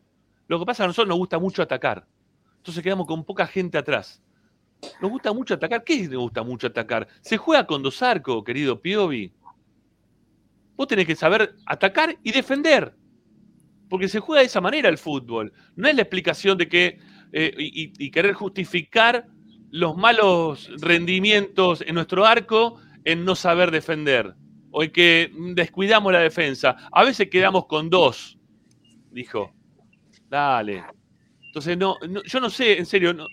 Lo 0.50 0.60
que 0.60 0.66
pasa 0.66 0.74
es 0.74 0.78
que 0.80 0.84
a 0.84 0.88
nosotros 0.88 1.08
nos 1.08 1.18
gusta 1.18 1.40
mucho 1.40 1.62
atacar. 1.62 2.06
Entonces 2.58 2.84
quedamos 2.84 3.08
con 3.08 3.24
poca 3.24 3.48
gente 3.48 3.78
atrás. 3.78 4.22
Nos 5.02 5.12
gusta 5.12 5.34
mucho 5.34 5.54
atacar. 5.54 5.84
¿Qué 5.84 6.08
nos 6.08 6.22
gusta 6.22 6.44
mucho 6.44 6.68
atacar? 6.68 7.08
Se 7.22 7.38
juega 7.38 7.66
con 7.66 7.84
dos 7.84 8.02
arcos, 8.02 8.44
querido 8.44 8.82
Piovi. 8.82 9.32
Vos 10.76 10.88
tenés 10.88 11.06
que 11.06 11.16
saber 11.16 11.56
atacar 11.66 12.18
y 12.24 12.32
defender. 12.32 12.96
Porque 13.90 14.08
se 14.08 14.20
juega 14.20 14.42
de 14.42 14.48
esa 14.48 14.62
manera 14.62 14.90
el 14.90 14.98
fútbol. 14.98 15.52
No 15.76 15.88
es 15.88 15.96
la 15.96 16.02
explicación 16.02 16.58
de 16.58 16.68
que. 16.68 17.00
eh, 17.34 17.54
y, 17.58 18.12
querer 18.12 18.34
justificar 18.34 19.26
los 19.70 19.96
malos 19.96 20.70
rendimientos 20.82 21.82
en 21.82 21.96
nuestro 21.96 22.26
arco 22.26 22.80
en 23.06 23.24
no 23.24 23.36
saber 23.36 23.72
defender. 23.72 24.36
O 24.72 24.84
en 24.84 24.92
que 24.92 25.32
descuidamos 25.54 26.12
la 26.12 26.20
defensa. 26.20 26.76
A 26.92 27.04
veces 27.04 27.30
quedamos 27.30 27.66
con 27.68 27.90
dos, 27.90 28.38
dijo. 29.12 29.54
Dale. 30.30 30.84
Entonces, 31.48 31.78
no- 31.78 31.98
yo 32.26 32.40
no 32.40 32.50
sé, 32.50 32.78
en 32.78 32.86
serio, 32.86 33.14
no, 33.14 33.28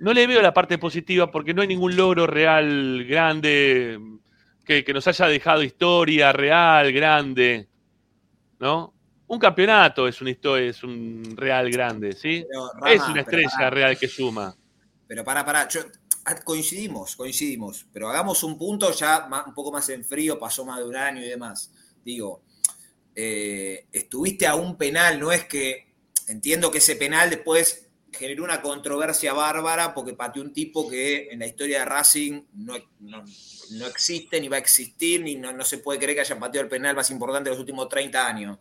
no 0.00 0.12
le 0.12 0.26
veo 0.26 0.42
la 0.42 0.54
parte 0.54 0.78
positiva 0.78 1.30
porque 1.30 1.54
no 1.54 1.62
hay 1.62 1.68
ningún 1.68 1.96
logro 1.96 2.26
real 2.26 3.04
grande 3.04 3.98
que, 4.64 4.84
que 4.84 4.92
nos 4.92 5.06
haya 5.06 5.26
dejado 5.26 5.62
historia 5.62 6.32
real 6.32 6.92
grande, 6.92 7.68
¿no? 8.58 8.94
Un 9.26 9.38
campeonato 9.38 10.06
es 10.06 10.20
una 10.20 10.30
historia, 10.30 10.68
es 10.70 10.82
un 10.82 11.34
real 11.36 11.70
grande, 11.70 12.12
¿sí? 12.12 12.44
Pero, 12.48 12.72
Rama, 12.74 12.92
es 12.92 13.02
una 13.08 13.20
estrella 13.22 13.50
pará. 13.56 13.70
real 13.70 13.98
que 13.98 14.08
suma. 14.08 14.54
Pero 15.06 15.24
para, 15.24 15.44
para, 15.44 15.68
yo, 15.68 15.80
ah, 16.24 16.36
coincidimos, 16.44 17.16
coincidimos, 17.16 17.86
pero 17.92 18.08
hagamos 18.08 18.42
un 18.42 18.58
punto 18.58 18.92
ya 18.92 19.28
un 19.46 19.54
poco 19.54 19.72
más 19.72 19.88
en 19.88 20.04
frío, 20.04 20.38
pasó 20.38 20.64
más 20.64 20.78
de 20.78 20.84
un 20.84 20.96
año 20.96 21.22
y 21.22 21.28
demás. 21.28 21.72
Digo, 22.04 22.42
eh, 23.14 23.86
estuviste 23.92 24.46
a 24.46 24.54
un 24.56 24.76
penal, 24.76 25.18
no 25.18 25.32
es 25.32 25.44
que 25.44 25.94
entiendo 26.28 26.70
que 26.70 26.78
ese 26.78 26.96
penal 26.96 27.30
después 27.30 27.88
generó 28.14 28.44
una 28.44 28.62
controversia 28.62 29.32
bárbara 29.32 29.94
porque 29.94 30.14
pateó 30.14 30.42
un 30.42 30.52
tipo 30.52 30.88
que 30.88 31.28
en 31.30 31.38
la 31.40 31.46
historia 31.46 31.80
de 31.80 31.84
Racing 31.84 32.42
no, 32.54 32.74
no- 33.00 33.24
no 33.72 33.86
existe 33.86 34.40
ni 34.40 34.48
va 34.48 34.56
a 34.56 34.60
existir, 34.60 35.22
ni 35.22 35.36
no, 35.36 35.52
no 35.52 35.64
se 35.64 35.78
puede 35.78 35.98
creer 35.98 36.14
que 36.16 36.20
haya 36.22 36.38
pateado 36.38 36.64
el 36.64 36.70
penal 36.70 36.94
más 36.96 37.10
importante 37.10 37.48
de 37.50 37.54
los 37.54 37.60
últimos 37.60 37.88
30 37.88 38.26
años. 38.26 38.58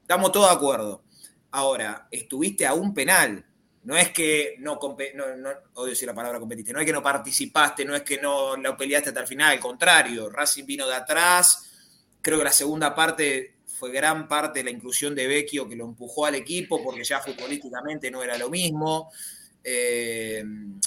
Estamos 0.00 0.32
todos 0.32 0.48
de 0.50 0.56
acuerdo. 0.56 1.04
Ahora, 1.50 2.08
estuviste 2.10 2.66
a 2.66 2.74
un 2.74 2.92
penal. 2.94 3.44
No 3.84 3.96
es 3.96 4.10
que 4.12 4.54
no, 4.60 4.74
odio 4.78 5.90
decir 5.90 6.06
la 6.06 6.14
palabra 6.14 6.38
competiste, 6.38 6.72
no 6.72 6.78
es 6.78 6.86
que 6.86 6.92
no 6.92 7.02
participaste, 7.02 7.84
no 7.84 7.96
es 7.96 8.02
que 8.02 8.20
no 8.20 8.56
lo 8.56 8.76
peleaste 8.76 9.08
hasta 9.08 9.22
el 9.22 9.26
final, 9.26 9.50
al 9.50 9.58
contrario, 9.58 10.30
Racing 10.30 10.64
vino 10.64 10.86
de 10.86 10.94
atrás, 10.94 11.68
creo 12.20 12.38
que 12.38 12.44
la 12.44 12.52
segunda 12.52 12.94
parte 12.94 13.56
fue 13.82 13.90
gran 13.90 14.28
parte 14.28 14.60
de 14.60 14.66
la 14.66 14.70
inclusión 14.70 15.12
de 15.12 15.26
Vecchio 15.26 15.68
que 15.68 15.74
lo 15.74 15.86
empujó 15.86 16.24
al 16.24 16.36
equipo 16.36 16.80
porque 16.84 17.02
ya 17.02 17.18
futbolísticamente 17.18 18.12
no 18.12 18.22
era 18.22 18.38
lo 18.38 18.48
mismo. 18.48 19.10
Eh, 19.64 20.44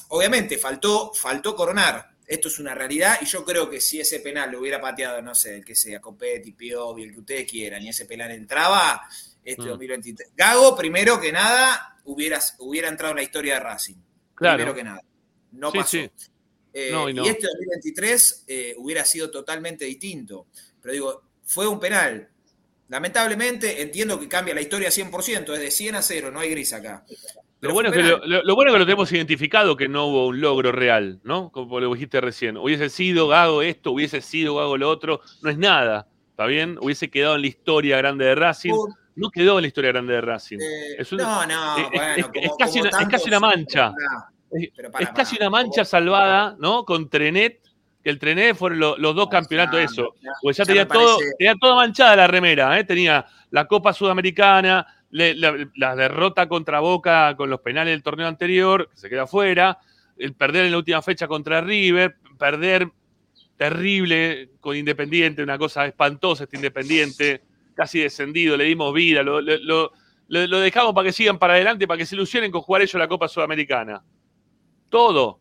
obviamente, 0.07 0.57
faltó, 0.57 1.11
faltó 1.13 1.57
coronar. 1.57 2.09
Esto 2.25 2.47
es 2.47 2.57
una 2.57 2.73
realidad 2.73 3.17
y 3.21 3.25
yo 3.25 3.43
creo 3.43 3.69
que 3.69 3.81
si 3.81 3.99
ese 3.99 4.21
penal 4.21 4.49
lo 4.49 4.61
hubiera 4.61 4.79
pateado, 4.79 5.21
no 5.21 5.35
sé, 5.35 5.55
el 5.57 5.65
que 5.65 5.75
sea, 5.75 5.99
Copetti, 5.99 6.53
Piovi, 6.53 7.03
el 7.03 7.11
que 7.11 7.19
ustedes 7.19 7.51
quieran, 7.51 7.83
y 7.83 7.89
ese 7.89 8.05
penal 8.05 8.31
entraba, 8.31 9.01
este 9.43 9.63
Mm. 9.63 9.67
2023. 9.67 10.29
Gago, 10.33 10.77
primero 10.77 11.19
que 11.19 11.33
nada, 11.33 11.99
hubiera, 12.05 12.39
hubiera 12.59 12.87
entrado 12.87 13.11
en 13.11 13.17
la 13.17 13.23
historia 13.23 13.55
de 13.55 13.59
Racing. 13.59 13.95
Claro. 14.35 14.55
Primero 14.55 14.73
que 14.73 14.83
nada. 14.85 15.01
No 15.51 15.69
Sí, 15.71 15.77
pasó. 15.79 15.89
sí. 15.89 16.09
Eh, 16.71 16.91
No, 16.93 17.09
y 17.09 17.27
este 17.27 17.45
2023 17.45 18.45
eh, 18.47 18.73
hubiera 18.77 19.03
sido 19.03 19.29
totalmente 19.29 19.83
distinto. 19.83 20.47
Pero 20.81 20.93
digo, 20.93 21.23
fue 21.43 21.67
un 21.67 21.77
penal. 21.77 22.29
Lamentablemente, 22.87 23.81
entiendo 23.81 24.19
que 24.19 24.27
cambia 24.27 24.53
la 24.53 24.61
historia 24.61 24.89
100%, 24.89 25.53
es 25.53 25.59
de 25.59 25.71
100 25.71 25.95
a 25.95 26.01
0, 26.01 26.31
no 26.31 26.39
hay 26.39 26.49
gris 26.51 26.71
acá. 26.73 27.03
Pero 27.59 27.69
Lo 27.71 27.73
bueno, 27.73 27.89
es 27.89 27.95
que 27.95 28.03
lo, 28.03 28.15
penal. 28.21 28.29
lo- 28.29 28.43
lo 28.43 28.55
bueno 28.55 28.69
es 28.69 28.75
que 28.75 28.79
lo 28.79 28.85
tenemos 28.85 29.11
identificado 29.11 29.75
que 29.75 29.87
no 29.87 30.05
hubo 30.05 30.27
un 30.27 30.39
logro 30.39 30.71
real, 30.71 31.19
¿no? 31.23 31.49
Como 31.51 31.79
lo 31.79 31.91
dijiste 31.93 32.21
recién. 32.21 32.57
Hubiese 32.57 32.89
sido 32.89 33.27
Gago 33.27 33.61
esto, 33.63 33.91
hubiese 33.91 34.21
sido 34.21 34.55
Gago 34.57 34.77
lo 34.77 34.89
otro. 34.89 35.21
No 35.41 35.49
es 35.49 35.57
nada, 35.57 36.07
¿está 36.29 36.45
bien? 36.45 36.77
Hubiese 36.79 37.09
quedado 37.09 37.35
en 37.35 37.41
la 37.41 37.47
historia 37.47 37.97
grande 37.97 38.25
de 38.25 38.35
Racing. 38.35 38.73
No 39.15 39.31
quedó 39.31 39.57
en 39.57 39.63
la 39.63 39.67
historia 39.67 39.91
grande 39.93 40.13
de 40.13 40.21
Racing. 40.21 40.57
Eh, 40.59 40.95
Es 40.99 41.11
no, 41.13 41.45
no, 41.47 41.77
es- 41.77 41.89
bueno, 41.89 42.13
es- 42.17 42.25
como- 42.27 42.39
es 42.41 42.51
casi 42.59 42.81
una- 42.81 42.89
es 42.89 43.07
casi 43.07 43.29
una 43.29 43.39
mancha. 43.39 43.93
Es, 44.99 45.09
casi 45.15 45.35
una 45.37 45.49
mancha 45.49 45.83
salvada, 45.85 46.55
¿no? 46.59 46.85
Con 46.85 47.09
Trenet, 47.09 47.61
que 48.05 48.11
el 48.11 48.19
Trenet 48.19 48.55
fueron 48.55 48.79
lo- 48.79 48.97
los 48.99 49.15
dos 49.15 49.29
campeonatos, 49.29 49.79
ya, 49.79 49.83
eso. 49.83 50.13
Porque 50.43 50.57
ya, 50.57 50.63
tenía, 50.63 50.87
todo, 50.87 51.17
tenía 51.39 51.55
toda 51.59 51.75
manchada 51.75 52.15
la 52.15 52.27
remera, 52.27 52.79
¿eh? 52.79 52.83
Tenía 52.83 53.25
la 53.49 53.65
Copa 53.65 53.93
Sudamericana, 53.93 54.85
la, 55.09 55.65
la 55.75 55.95
derrota 55.95 56.47
contra 56.47 56.79
Boca 56.81 57.35
con 57.35 57.49
los 57.49 57.61
penales 57.61 57.93
del 57.93 58.03
torneo 58.03 58.27
anterior, 58.27 58.89
que 58.91 58.97
se 58.97 59.09
queda 59.09 59.25
fuera, 59.25 59.79
el 60.17 60.35
perder 60.35 60.65
en 60.65 60.71
la 60.73 60.77
última 60.77 61.01
fecha 61.01 61.27
contra 61.27 61.61
River, 61.61 62.17
perder 62.37 62.89
terrible 63.57 64.51
con 64.59 64.75
Independiente, 64.75 65.41
una 65.41 65.57
cosa 65.57 65.85
espantosa 65.87 66.43
este 66.43 66.57
Independiente, 66.57 67.41
casi 67.73 67.99
descendido, 68.01 68.55
le 68.55 68.65
dimos 68.65 68.93
vida, 68.93 69.23
lo, 69.23 69.41
lo- 69.41 69.57
lo- 69.57 69.91
lo- 70.27 70.47
lo 70.47 70.59
dejamos 70.59 70.93
para 70.93 71.05
que 71.07 71.11
sigan 71.13 71.39
para 71.39 71.53
adelante, 71.53 71.87
para 71.87 71.97
que 71.97 72.05
se 72.05 72.15
ilusionen 72.15 72.51
con 72.51 72.61
jugar 72.61 72.81
ellos 72.83 72.95
la 72.99 73.07
Copa 73.07 73.27
Sudamericana. 73.27 74.03
Todo, 74.89 75.39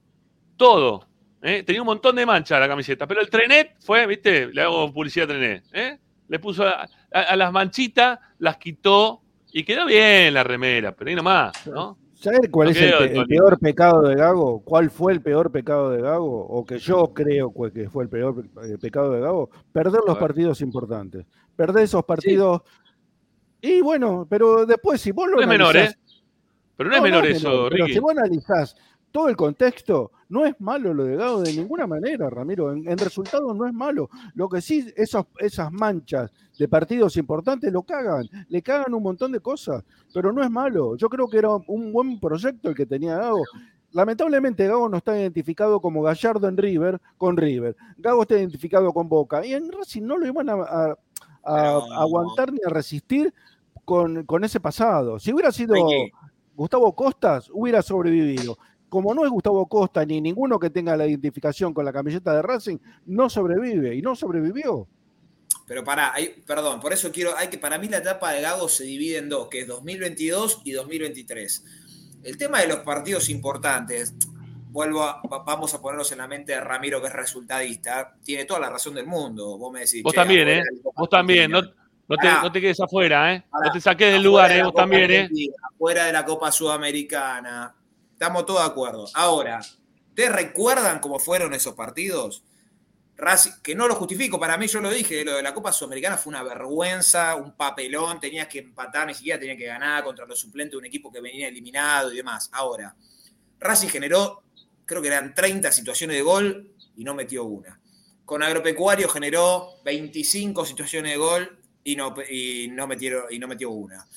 todo. 0.57 1.07
¿Eh? 1.45 1.63
Tenía 1.63 1.83
un 1.83 1.87
montón 1.87 2.17
de 2.17 2.27
manchas 2.27 2.59
la 2.59 2.67
camiseta, 2.69 3.07
pero 3.07 3.21
el 3.21 3.31
Trenet 3.31 3.77
fue, 3.81 4.07
viste, 4.07 4.49
le 4.53 4.63
hago 4.63 4.93
publicidad 4.93 5.31
a 5.31 5.35
Trenet, 5.35 5.65
¿eh? 5.73 5.99
le 6.27 6.39
puso 6.41 6.65
a, 6.67 6.83
a- 7.13 7.21
a 7.21 7.37
las 7.37 7.53
manchitas, 7.53 8.19
las 8.39 8.57
quitó 8.57 9.21
y 9.53 9.63
quedó 9.63 9.87
bien 9.87 10.35
la 10.35 10.43
remera, 10.43 10.91
pero 10.93 11.11
ahí 11.11 11.15
nomás, 11.15 11.53
¿no? 11.67 11.99
¿Saber 12.15 12.51
cuál 12.51 12.69
No 12.69 12.73
es 12.73 12.81
el, 12.81 13.27
peor 13.27 13.59
pecado 13.59 14.01
de 14.03 14.15
Gago? 14.15 14.61
¿Cuál 14.65 14.89
fue 14.91 15.13
el 15.13 15.21
peor 15.21 15.53
pecado 15.53 15.91
de 15.91 16.01
Gago? 16.01 16.47
O 16.47 16.65
que 16.65 16.79
yo 16.79 17.13
creo 17.13 17.53
que 17.73 17.91
fue 17.91 18.05
el 18.05 18.09
peor 18.09 18.47
eh, 18.63 18.79
pecado 18.81 19.13
de 19.13 19.21
Gago. 19.21 19.51
Perder 19.73 20.01
los 20.07 20.17
partidos 20.17 20.63
importantes. 20.63 21.27
Perder 21.55 21.85
esos 21.85 22.03
partidos. 22.05 22.63
Y 23.61 23.83
bueno, 23.83 24.27
pero 24.31 24.65
después, 24.65 25.03
si 25.03 25.13
vos 25.13 25.29
lo 25.29 25.37
No 25.37 25.43
es 25.43 25.49
menor, 25.49 25.77
¿eh? 25.77 25.95
Pero 26.79 26.89
no, 26.89 26.97
es 26.97 27.03
menor 27.03 27.27
eso, 27.27 27.67
pero 27.71 27.85
Ricky. 27.85 27.93
si 27.93 27.99
vos 28.01 28.13
analizás 28.17 28.75
todo 29.15 29.29
el 29.29 29.37
contexto, 29.37 30.11
no 30.29 30.45
es 30.45 30.61
malo 30.61 30.93
lo 30.93 31.05
de 31.05 31.15
Gago 31.15 31.41
de 31.43 31.53
ninguna 31.53 31.87
manera, 31.87 32.29
Ramiro. 32.29 32.73
En, 32.73 32.89
en 32.89 32.99
resultados 32.99 33.55
no 33.57 33.65
es 33.65 33.73
malo. 33.73 34.11
Lo 34.35 34.49
que 34.49 34.61
sí, 34.61 34.93
esos, 34.97 35.27
esas 35.39 35.71
manchas 35.71 36.33
de 36.59 36.67
partidos 36.67 37.17
importantes 37.17 37.73
lo 37.73 37.85
cagan. 37.85 38.29
Le 38.49 38.61
cagan 38.61 38.93
un 38.93 39.05
montón 39.05 39.31
de 39.31 39.39
cosas, 39.39 39.85
pero 40.12 40.33
no 40.33 40.43
es 40.43 40.51
malo. 40.51 40.97
Yo 40.97 41.09
creo 41.09 41.29
que 41.29 41.39
era 41.39 41.51
un 41.69 41.93
buen 41.93 42.19
proyecto 42.19 42.71
el 42.71 42.75
que 42.75 42.87
tenía 42.87 43.17
Gago. 43.19 43.45
Lamentablemente 43.93 44.67
Gago 44.67 44.89
no 44.89 44.97
está 44.97 45.17
identificado 45.17 45.81
como 45.81 46.03
Gallardo 46.03 46.49
en 46.49 46.57
River 46.57 47.01
con 47.17 47.37
River. 47.37 47.77
Gago 47.99 48.23
está 48.23 48.35
identificado 48.37 48.93
con 48.93 49.09
Boca. 49.09 49.47
Y 49.47 49.55
en 49.55 49.71
Racing 49.71 50.03
no 50.03 50.19
lo 50.19 50.27
iban 50.27 50.49
a, 50.49 50.55
a- 50.55 50.97
aguantar 52.01 52.53
ni 52.53 52.59
a 52.67 52.69
resistir 52.71 53.33
con, 53.85 54.25
con 54.25 54.43
ese 54.43 54.59
pasado. 54.59 55.21
Si 55.21 55.33
hubiera 55.33 55.53
sido. 55.53 55.75
Gustavo 56.57 56.95
Costas, 56.95 57.51
hubiera 57.53 57.83
sobrevivido. 57.83 58.57
Como 58.95 59.13
no 59.13 59.25
es 59.25 59.31
Gustavo 59.33 59.67
Costa 59.67 60.05
ni 60.07 60.21
ninguno 60.21 60.57
que 60.57 60.71
tenga 60.71 60.97
la 60.97 61.05
identificación 61.05 61.75
con 61.75 61.85
la 61.85 61.93
camiseta 61.93 62.33
de 62.33 62.43
Racing, 62.43 62.79
no 63.07 63.29
sobrevive 63.29 63.93
y 63.97 64.01
no 64.03 64.15
sobrevivió. 64.15 64.87
Pero 65.67 65.83
pará, 65.83 66.13
hay- 66.15 66.29
perdón, 66.47 66.79
por 66.79 66.93
eso 66.93 67.11
quiero, 67.11 67.37
hay 67.37 67.49
que, 67.49 67.59
para 67.59 67.77
mí 67.77 67.89
la 67.89 67.97
etapa 67.99 68.31
de 68.31 68.41
Gago 68.41 68.69
se 68.69 68.85
divide 68.85 69.19
en 69.19 69.29
dos, 69.29 69.49
que 69.49 69.63
es 69.63 69.67
2022 69.67 70.63
y 70.65 70.71
2023. 70.71 71.65
El 72.23 72.39
tema 72.39 72.61
de 72.61 72.69
los 72.69 72.79
partidos 72.79 73.29
importantes, 73.31 74.15
vuelvo 74.71 75.03
a, 75.03 75.21
va- 75.23 75.43
vamos 75.43 75.75
a 75.75 75.83
ponernos 75.83 76.13
en 76.13 76.19
la 76.19 76.29
mente 76.29 76.53
de 76.53 76.61
Ramiro, 76.61 77.01
que 77.01 77.09
es 77.09 77.13
resultadista, 77.13 78.15
tiene 78.23 78.45
toda 78.45 78.61
la 78.61 78.71
razón 78.71 78.95
del 78.95 79.07
mundo. 79.09 79.59
Vos 79.59 79.73
me 79.73 79.81
decís, 79.81 80.05
Vos 80.05 80.13
che, 80.13 80.21
también, 80.21 80.43
afuera 80.49 80.61
¿eh? 80.63 80.81
Vos 80.95 81.09
también, 81.09 81.51
no, 81.51 81.63
te, 81.65 81.75
Pará. 82.07 82.43
no 82.43 82.53
te 82.53 82.61
quedes 82.61 82.79
afuera, 82.81 83.35
¿eh? 83.35 83.43
Pará. 83.51 83.67
No 83.67 83.73
te 83.73 83.81
saques 83.81 84.07
del 84.13 84.15
Afuera 84.21 84.29
lugar, 84.31 84.53
de 84.53 84.59
¿eh? 84.59 84.63
Vos 84.63 84.75
también, 84.75 85.11
¿eh? 85.11 85.19
Argentina, 85.23 85.55
Fuera 85.79 86.05
de 86.07 86.13
la 86.13 86.25
Copa 86.25 86.53
Sudamericana. 86.53 87.75
Estamos 88.25 88.47
todos 88.47 88.61
de 88.61 88.66
acuerdo. 88.68 89.05
Ahora, 89.12 89.61
¿te 90.14 90.31
recuerdan 90.31 90.99
cómo 91.01 91.18
fueron 91.18 91.53
esos 91.53 91.75
partidos? 91.75 92.43
Racing, 93.18 93.51
que 93.62 93.75
no 93.75 93.87
lo 93.87 93.97
justifico, 93.97 94.41
para 94.41 94.57
mí 94.57 94.66
yo 94.66 94.81
lo 94.81 94.89
dije, 94.91 95.27
lo 95.27 95.37
de 95.37 95.43
la 95.43 95.53
Copa 95.53 95.75
Sudamericana 95.75 96.16
fue 96.16 96.31
una 96.31 96.43
vergüenza, 96.43 97.37
un 97.37 97.55
papelón, 97.55 98.18
tenías 98.20 98.49
que 98.49 98.61
empatar, 98.61 99.07
ni 99.07 99.12
siquiera 99.12 99.39
tenías 99.39 99.59
que 99.59 99.66
ganar 99.66 100.03
contra 100.03 100.25
los 100.25 100.41
suplentes 100.41 100.72
de 100.72 100.79
un 100.79 100.87
equipo 100.87 101.12
que 101.12 101.20
venía 101.20 101.49
eliminado 101.49 102.14
y 102.14 102.16
demás. 102.16 102.49
Ahora, 102.53 102.97
Racing 103.61 103.89
generó, 103.89 104.43
creo 104.87 105.03
que 105.03 105.09
eran 105.09 105.35
30 105.35 105.70
situaciones 105.70 106.16
de 106.16 106.22
gol 106.22 106.75
y 106.97 107.05
no 107.05 107.12
metió 107.14 107.45
una. 107.45 107.79
Con 108.25 108.43
Agropecuario 108.43 109.07
generó 109.07 109.83
25 109.85 110.64
situaciones 110.64 111.12
de 111.12 111.18
gol 111.18 111.59
y 111.85 111.95
no, 111.95 112.14
y 112.31 112.68
no, 112.68 112.87
metieron, 112.87 113.25
y 113.29 113.39
no 113.39 113.49
metió 113.49 113.68
una. 113.68 114.09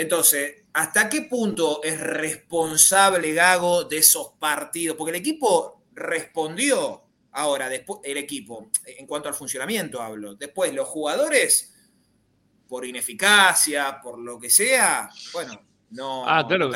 Entonces, 0.00 0.64
¿hasta 0.72 1.08
qué 1.08 1.22
punto 1.22 1.82
es 1.82 2.00
responsable 2.00 3.34
Gago 3.34 3.84
de 3.84 3.98
esos 3.98 4.32
partidos? 4.38 4.96
Porque 4.96 5.10
el 5.10 5.20
equipo 5.20 5.82
respondió 5.94 7.02
Ahora, 7.32 7.68
después, 7.68 8.00
el 8.02 8.16
equipo, 8.16 8.70
en 8.84 9.06
cuanto 9.06 9.28
al 9.28 9.34
funcionamiento 9.34 10.02
hablo. 10.02 10.34
Después, 10.34 10.74
los 10.74 10.88
jugadores, 10.88 11.72
por 12.68 12.84
ineficacia, 12.84 14.00
por 14.02 14.18
lo 14.18 14.38
que 14.38 14.50
sea, 14.50 15.08
bueno, 15.32 15.60
no. 15.90 16.24
Ah, 16.26 16.44
claro. 16.46 16.70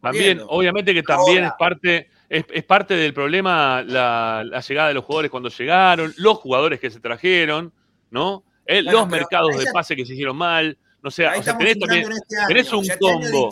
también, 0.00 0.40
obviamente 0.48 0.94
que 0.94 1.02
también 1.02 1.44
es 1.44 1.52
parte, 1.58 2.08
es, 2.28 2.64
parte 2.64 2.94
del 2.94 3.12
problema 3.12 3.82
la, 3.82 4.62
llegada 4.66 4.88
de 4.88 4.94
los 4.94 5.04
jugadores 5.04 5.30
cuando 5.30 5.50
llegaron, 5.50 6.14
los 6.16 6.38
jugadores 6.38 6.80
que 6.80 6.90
se 6.90 7.00
trajeron, 7.00 7.72
¿no? 8.10 8.44
los 8.66 9.08
mercados 9.08 9.58
de 9.58 9.70
pase 9.72 9.96
que 9.96 10.06
se 10.06 10.12
hicieron 10.12 10.36
mal. 10.36 10.78
No 11.02 11.10
sé, 11.10 11.26
o 11.26 11.42
sea, 11.42 11.56
tenés, 11.56 11.78
también, 11.78 12.10
este 12.12 12.36
tenés 12.48 12.72
un 12.72 12.82
este 12.82 12.98
combo. 12.98 13.50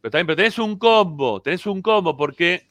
Pero 0.00 0.10
también, 0.10 0.26
pero 0.26 0.36
tenés 0.36 0.58
un 0.58 0.78
combo, 0.78 1.40
tenés 1.40 1.66
un 1.66 1.80
combo 1.80 2.16
porque 2.16 2.66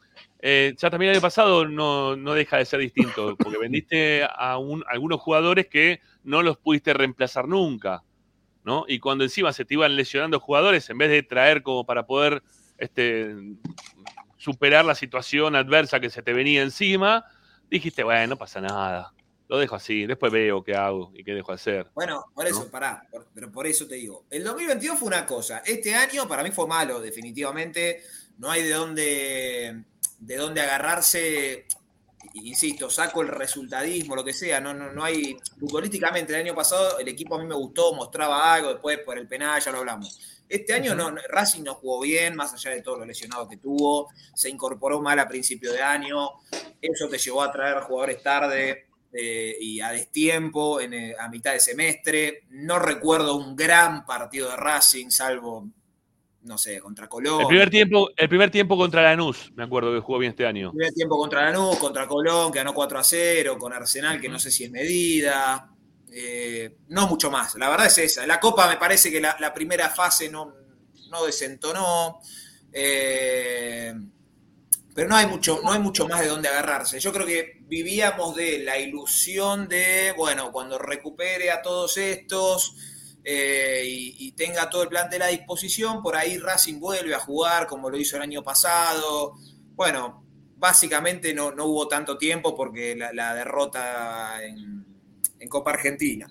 eh, 0.45 0.76
ya 0.78 0.89
también 0.89 1.11
el 1.11 1.15
año 1.15 1.21
pasado 1.21 1.65
no, 1.65 2.15
deja 2.36 2.57
de 2.57 2.65
ser 2.65 2.82
distinto, 2.82 3.38
porque 3.38 3.57
vendiste 3.61 4.24
a, 4.24 4.57
algunos 4.88 5.21
jugadores 5.21 5.67
que 5.67 6.01
no 6.24 6.41
los 6.43 6.57
pudiste 6.57 6.93
reemplazar 6.93 7.47
nunca, 7.47 8.03
¿no? 8.65 8.84
Y 8.88 8.99
cuando 8.99 9.24
encima 9.24 9.53
se 9.53 9.63
te 9.63 9.76
iban 9.76 9.95
lesionando 9.95 10.41
jugadores, 10.41 10.89
en 10.89 10.97
vez 10.97 11.09
de 11.09 11.24
traer 11.24 11.63
como 11.63 11.86
para 11.86 12.05
poder 12.05 12.43
este, 12.78 13.34
superar 14.38 14.84
la 14.84 14.95
situación 14.95 15.55
adversa 15.55 16.01
que 16.01 16.09
se 16.09 16.21
te 16.21 16.34
venía 16.34 16.61
encima, 16.61 17.26
dijiste, 17.69 18.03
bueno, 18.03 18.28
no 18.28 18.38
pasa 18.38 18.59
nada, 18.59 19.13
lo 19.48 19.58
dejo 19.58 19.76
así, 19.76 20.06
después 20.06 20.32
veo 20.32 20.64
qué 20.64 20.76
hago 20.76 21.12
y 21.14 21.24
qué 21.24 21.34
dejo 21.34 21.52
de 21.52 21.56
hacer. 21.56 21.88
Bueno, 21.94 22.26
por 22.34 22.48
eso, 22.48 22.70
pará, 22.70 23.08
pero 23.34 23.52
por 23.52 23.68
eso 23.68 23.88
te 23.88 23.96
digo, 23.96 24.26
el 24.30 24.44
2022 24.44 25.00
fue 25.00 25.08
una 25.08 25.26
cosa, 25.26 25.62
este 25.66 25.94
año 25.94 26.28
para 26.28 26.44
mí 26.44 26.52
fue 26.52 26.68
malo, 26.68 27.02
definitivamente, 27.02 28.04
no 28.38 28.50
hay 28.50 28.64
de 28.64 28.70
dónde 28.72 29.84
de 30.26 30.38
dónde 30.38 30.62
agarrarse, 30.62 31.66
insisto, 32.36 32.89
saco 32.89 33.22
el 33.22 33.28
resultadismo, 33.28 34.16
lo 34.16 34.24
que 34.24 34.34
sea, 34.34 34.62
no, 34.62 34.74
no, 34.74 34.91
no 34.91 35.04
hay, 35.04 35.38
futbolísticamente 35.60 36.34
el 36.34 36.41
año 36.41 36.56
pasado 36.56 36.98
el 37.00 37.08
equipo 37.10 37.36
a 37.36 37.39
mí 37.39 37.46
me 37.46 37.56
gustó, 37.56 37.94
mostraba 37.94 38.54
algo, 38.54 38.70
después 38.70 39.00
por 39.00 39.18
el 39.18 39.28
penal 39.28 39.62
ya 39.62 39.72
lo 39.72 39.80
hablamos. 39.80 40.20
Este 40.48 40.74
año 40.74 40.96
no, 40.96 41.14
Racing 41.30 41.64
no 41.64 41.74
jugó 41.76 42.02
bien, 42.02 42.36
más 42.36 42.54
allá 42.54 42.72
de 42.72 42.82
todos 42.82 43.00
los 43.00 43.08
lesionados 43.08 43.50
que 43.50 43.58
tuvo, 43.58 44.10
se 44.34 44.50
incorporó 44.50 45.02
mal 45.02 45.20
a 45.20 45.28
principio 45.28 45.74
de 45.74 45.82
año, 45.82 46.30
eso 46.82 47.10
te 47.10 47.18
llevó 47.18 47.41
a 47.41 47.52
traer 47.52 47.82
jugadores 47.82 48.22
tarde 48.24 48.88
eh, 49.14 49.55
y 49.59 49.80
a 49.80 49.91
destiempo, 49.91 50.82
en, 50.82 50.93
eh, 50.93 51.16
a 51.18 51.30
mitad 51.30 51.53
de 51.53 51.59
semestre. 51.59 52.43
No 52.49 52.80
recuerdo 52.80 53.36
un 53.36 53.55
gran 53.55 54.05
partido 54.05 54.49
de 54.49 54.55
Racing, 54.55 55.09
salvo 55.09 55.70
no 56.43 56.57
sé, 56.57 56.80
contra 56.80 57.07
Colón. 57.07 57.41
El 57.41 57.47
primer 57.47 57.70
tiempo, 57.70 58.09
el 58.16 58.30
primer 58.30 58.51
tiempo 58.51 58.78
contra 58.78 59.01
Lanús, 59.01 59.51
me 59.55 59.64
acuerdo 59.64 59.93
que 59.93 59.99
jugó 59.99 60.20
bien 60.20 60.32
este 60.32 60.45
año. 60.45 60.68
El 60.68 60.78
primer 60.78 60.93
tiempo 60.93 61.18
contra 61.18 61.43
Lanús, 61.43 61.78
contra 61.78 62.07
Colón, 62.07 62.51
que 62.51 62.59
ganó 62.59 62.74
4 62.74 62.99
a 62.99 63.03
0, 63.03 63.57
con 63.57 63.74
Arsenal, 63.74 64.20
que 64.20 64.30
no 64.30 64.39
sé 64.39 64.51
si 64.51 64.66
es 64.66 64.72
medida. 64.72 65.70
Eh, 66.11 66.78
no 66.89 67.07
mucho 67.07 67.32
más, 67.32 67.55
la 67.55 67.70
verdad 67.70 67.88
es 67.88 67.97
esa. 67.97 68.28
La 68.28 68.39
Copa 68.39 68.68
me 68.70 68.78
parece 68.78 69.11
que 69.11 69.22
la, 69.22 69.53
primera 69.53 69.89
fase 69.89 70.30
no, 70.30 70.53
no 71.09 71.26
desentonó. 71.26 72.20
Eh, 72.72 73.93
pero 74.94 75.10
no 75.10 75.16
hay, 75.16 75.26
mucho, 75.26 75.60
no 75.64 75.72
hay 75.72 75.80
mucho 75.80 76.08
más 76.08 76.22
de 76.22 76.28
dónde 76.28 76.50
agarrarse. 76.50 77.00
Yo 77.00 77.12
creo 77.12 77.26
que 77.26 77.62
vivíamos 77.62 78.36
de 78.36 78.60
la 78.60 78.78
ilusión 78.78 79.68
de, 79.68 80.14
bueno, 80.16 80.52
cuando 80.52 80.78
recupere 80.78 81.50
a 81.50 81.62
todos 81.64 81.98
estos, 81.98 82.76
eh, 83.24 83.84
y, 83.86 84.32
tenga 84.34 84.70
todo 84.70 84.84
el 84.84 84.89
plantel 84.89 85.22
a 85.22 85.28
disposición, 85.28 86.02
por 86.02 86.16
ahí 86.16 86.38
Racing 86.38 86.80
vuelve 86.80 87.16
a 87.16 87.20
jugar 87.20 87.68
como 87.68 87.89
lo 87.89 87.98
hizo 87.98 88.18
el 88.18 88.24
año 88.24 88.44
pasado. 88.44 89.34
Bueno, 89.76 90.26
básicamente 90.58 91.34
no, 91.34 91.48
hubo 91.48 91.88
tanto 91.88 92.18
tiempo 92.18 92.56
porque 92.56 92.96
la, 92.96 93.34
derrota 93.34 94.44
en, 94.44 94.84
Copa 95.50 95.72
Argentina. 95.72 96.28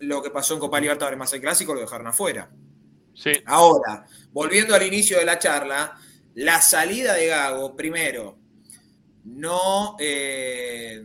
Lo 0.00 0.22
que 0.22 0.30
pasó 0.30 0.54
en 0.54 0.60
Copa 0.60 0.80
Libertadores 0.80 1.18
más 1.18 1.32
el 1.32 1.40
clásico 1.40 1.74
lo 1.74 1.80
dejaron 1.80 2.08
afuera. 2.08 2.50
Sí. 3.14 3.32
Ahora, 3.46 4.04
volviendo 4.32 4.74
al 4.74 4.82
inicio 4.82 5.18
de 5.18 5.24
la 5.24 5.38
charla, 5.38 5.96
la 6.38 6.60
salida 6.60 7.14
de 7.14 7.26
Gago, 7.26 7.74
primero, 7.74 8.38
no, 9.24 9.96
eh, 9.98 11.02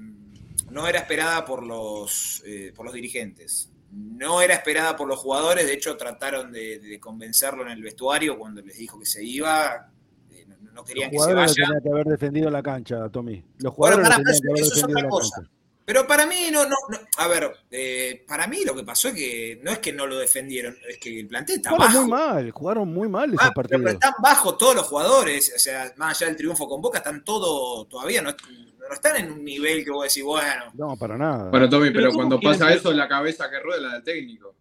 no 0.69 0.88
era 0.88 0.99
esperada 0.99 1.43
por 1.43 1.63
los, 1.63 2.43
eh, 2.45 2.71
por 2.75 2.86
los 2.86 2.93
dirigentes 2.93 3.69
no 3.93 4.41
era 4.41 4.55
esperada 4.55 4.95
por 4.95 5.07
los 5.07 5.19
jugadores, 5.19 5.67
de 5.67 5.73
hecho 5.73 5.95
trataron 5.95 6.51
de, 6.51 6.97
convencerlo 6.99 7.63
en 7.63 7.69
el 7.69 7.81
vestuario 7.81 8.38
cuando 8.38 8.61
les 8.61 8.77
dijo 8.77 8.99
que 8.99 9.05
se 9.05 9.23
iba, 9.23 9.91
eh, 10.31 10.47
no, 10.73 10.84
querían 10.84 11.11
que 11.11 11.19
se 11.19 11.34
vaya. 11.34 11.53
Tenían 11.53 11.84
que 11.84 11.89
haber 11.89 12.07
defendido 12.07 12.49
la 12.49 12.63
cancha, 12.63 13.09
Tommy. 13.09 13.43
Los 13.59 13.73
jugadores 13.73 14.07
para, 14.07 14.23
tenían 14.23 14.41
que 14.41 14.49
haber 14.49 14.63
defendido 14.65 15.01
la 15.01 15.09
cancha. 15.09 15.49
Pero 15.86 16.07
para 16.07 16.25
mí 16.25 16.49
no, 16.51 16.63
no, 16.65 16.75
a 17.17 17.27
ver, 17.27 17.51
eh, 17.69 18.23
para 18.25 18.47
mí 18.47 18.63
lo 18.65 18.73
que 18.73 18.84
pasó 18.84 19.09
es 19.09 19.15
que 19.15 19.59
no 19.61 19.71
es 19.71 19.79
que 19.79 19.91
no 19.91 20.07
lo 20.07 20.17
defendieron, 20.17 20.77
es 20.88 20.97
que 20.97 21.19
el 21.19 21.27
plantel 21.27 21.57
está 21.57 21.71
jugaron 21.71 21.93
muy 21.93 22.09
mal, 22.09 22.51
jugaron 22.51 22.93
muy 22.93 23.09
mal 23.09 23.34
ese 23.34 23.51
partido. 23.53 23.79
Pero 23.79 23.89
están 23.91 24.13
bajos 24.21 24.57
todos 24.57 24.75
los 24.75 24.86
jugadores, 24.86 25.51
o 25.53 25.59
sea, 25.59 25.93
más 25.97 26.15
allá 26.15 26.27
del 26.27 26.38
triunfo 26.38 26.69
con 26.69 26.81
Boca, 26.81 26.99
están 26.99 27.23
todos 27.25 27.89
todavía 27.89 28.21
no, 28.21 28.31
no 28.31 28.93
están 28.93 29.17
en 29.17 29.31
un 29.31 29.43
nivel 29.43 29.84
que 29.84 29.91
vos 29.91 30.03
decís, 30.05 30.23
bueno. 30.23 30.65
No, 30.73 30.95
para 30.95 31.17
nada. 31.17 31.49
Bueno, 31.49 31.69
Tommy, 31.69 31.91
pero, 31.91 32.13
cuando 32.13 32.39
pasa 32.39 32.73
eso, 32.73 32.93
la 32.93 33.07
cabeza 33.07 33.49
que 33.49 33.59
rueda 33.59 33.81
la 33.81 33.93
del 33.95 34.03
técnico. 34.03 34.55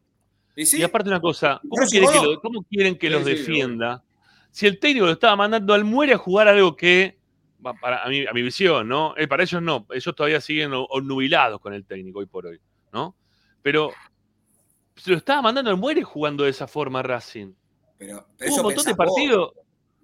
¿Y, 0.55 0.83
aparte 0.83 1.09
una 1.09 1.21
cosa, 1.21 1.61
¿cómo, 2.43 2.63
quieren 2.69 2.99
que, 2.99 3.09
los 3.09 3.25
defienda? 3.25 4.03
Si 4.51 4.67
el 4.67 4.79
técnico 4.79 5.07
lo 5.07 5.13
estaba 5.13 5.35
mandando 5.35 5.73
al 5.73 5.85
muere 5.85 6.13
a 6.13 6.19
jugar 6.19 6.47
algo 6.47 6.77
que, 6.77 7.17
para, 7.81 8.03
a, 8.05 8.09
mi, 8.09 8.27
a 8.27 8.33
mi 8.33 8.43
visión, 8.43 8.89
¿no? 8.89 9.15
Eh, 9.17 9.29
para 9.29 9.43
ellos 9.43 9.63
no, 9.63 9.87
ellos 9.91 10.15
todavía 10.15 10.41
siguen 10.41 10.71
nubilados 10.71 11.61
con 11.61 11.73
el 11.73 11.85
técnico 11.85 12.19
hoy 12.19 12.27
por 12.27 12.47
hoy, 12.47 12.61
¿no? 12.93 13.17
Pero 13.63 13.93
se 14.97 15.11
lo 15.11 15.17
estaba 15.17 15.43
mandando 15.43 15.71
al 15.71 15.77
muere 15.77 16.03
jugando 16.03 16.45
de 16.45 16.51
esa 16.51 16.67
forma 16.67 17.03
Racing. 17.03 17.53
Pero, 17.99 18.27
Hubo 18.49 18.57
un 18.57 18.63
montón 18.63 18.85
de 18.85 18.95
partidos. 18.95 19.53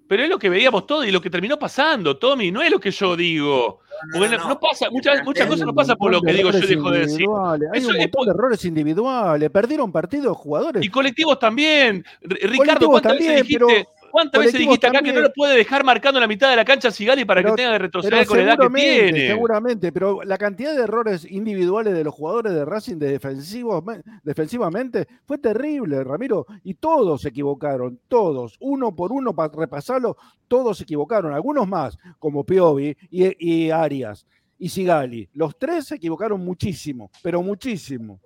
Pero 0.09 0.23
es 0.23 0.31
lo 0.31 0.39
que 0.39 0.49
veíamos 0.49 0.87
todo 0.87 1.05
y 1.05 1.11
lo 1.11 1.21
que 1.21 1.29
terminó 1.29 1.59
pasando, 1.59 2.17
Tommy, 2.17 2.51
no 2.51 2.63
es 2.63 2.71
lo 2.71 2.81
que 2.81 2.91
yo 2.91 3.15
digo. 3.15 3.81
No, 4.15 4.59
pasa, 4.59 4.89
muchas, 4.91 5.23
muchas 5.23 5.47
cosas 5.47 5.67
no 5.67 5.75
pasan 5.75 5.99
por 5.99 6.11
lo 6.11 6.23
que 6.23 6.33
digo 6.33 6.51
yo 6.51 6.67
dejo 6.67 6.91
de 6.91 7.01
decir. 7.01 7.27
Hay 7.75 7.85
un 7.85 7.97
montón 7.97 8.25
de 8.25 8.31
errores 8.31 8.65
individuales, 8.65 9.51
perdieron 9.51 9.93
partidos 9.93 10.35
jugadores. 10.39 10.83
Y 10.83 10.89
colectivos 10.89 11.39
también. 11.39 12.03
Ricardo, 12.23 12.89
¿cuántas 12.89 13.19
veces 13.19 13.43
dijiste? 13.43 13.87
¿Cuántas 14.11 14.45
veces 14.45 14.61
dijiste 14.61 14.87
acá 14.87 15.01
que 15.03 15.13
no 15.13 15.21
lo 15.21 15.33
puede 15.33 15.57
dejar 15.57 15.85
marcando 15.85 16.21
la 16.21 16.27
mitad 16.27 16.51
de 16.51 16.57
la 16.57 16.65
cancha 16.65 16.89
a 16.89 16.91
Sigali 16.91 17.25
para 17.25 17.43
que 17.43 17.53
tenga 17.53 17.73
que 17.73 17.79
retroceder 17.79 18.27
con 18.27 18.39
la 18.39 18.45
edad 18.45 18.59
que 18.59 18.69
tiene? 18.71 19.27
Seguramente, 19.29 19.93
pero 19.93 20.23
la 20.23 20.39
cantidad 20.39 20.75
de 20.75 20.83
errores 20.83 21.31
individuales 21.31 21.95
de 21.95 22.05
los 22.05 22.15
jugadores 22.15 22.53
de 22.53 22.65
Racing 22.65 22.97
de 22.97 23.13
defensivos, 23.13 23.85
defensivamente 24.23 25.07
fue 25.27 25.39
terrible, 25.39 26.03
Ramiro. 26.05 26.47
Y 26.65 26.75
todos 26.75 27.23
se 27.23 27.29
equivocaron, 27.29 28.01
todos, 28.09 28.57
uno 28.61 28.95
por 28.95 29.13
uno 29.13 29.35
para 29.35 29.53
repasarlo, 29.53 30.17
todos 30.49 30.79
se 30.79 30.85
equivocaron, 30.85 31.33
algunos 31.33 31.69
más, 31.69 31.99
como 32.19 32.45
Piovi 32.45 32.97
y, 33.11 33.67
y 33.67 33.71
Arias 33.71 34.27
y 34.59 34.69
Sigali. 34.69 35.29
Los 35.35 35.57
tres 35.59 35.87
se 35.87 35.97
equivocaron 35.97 36.45
muchísimo, 36.45 37.11
pero 37.23 37.43
muchísimo. 37.43 38.21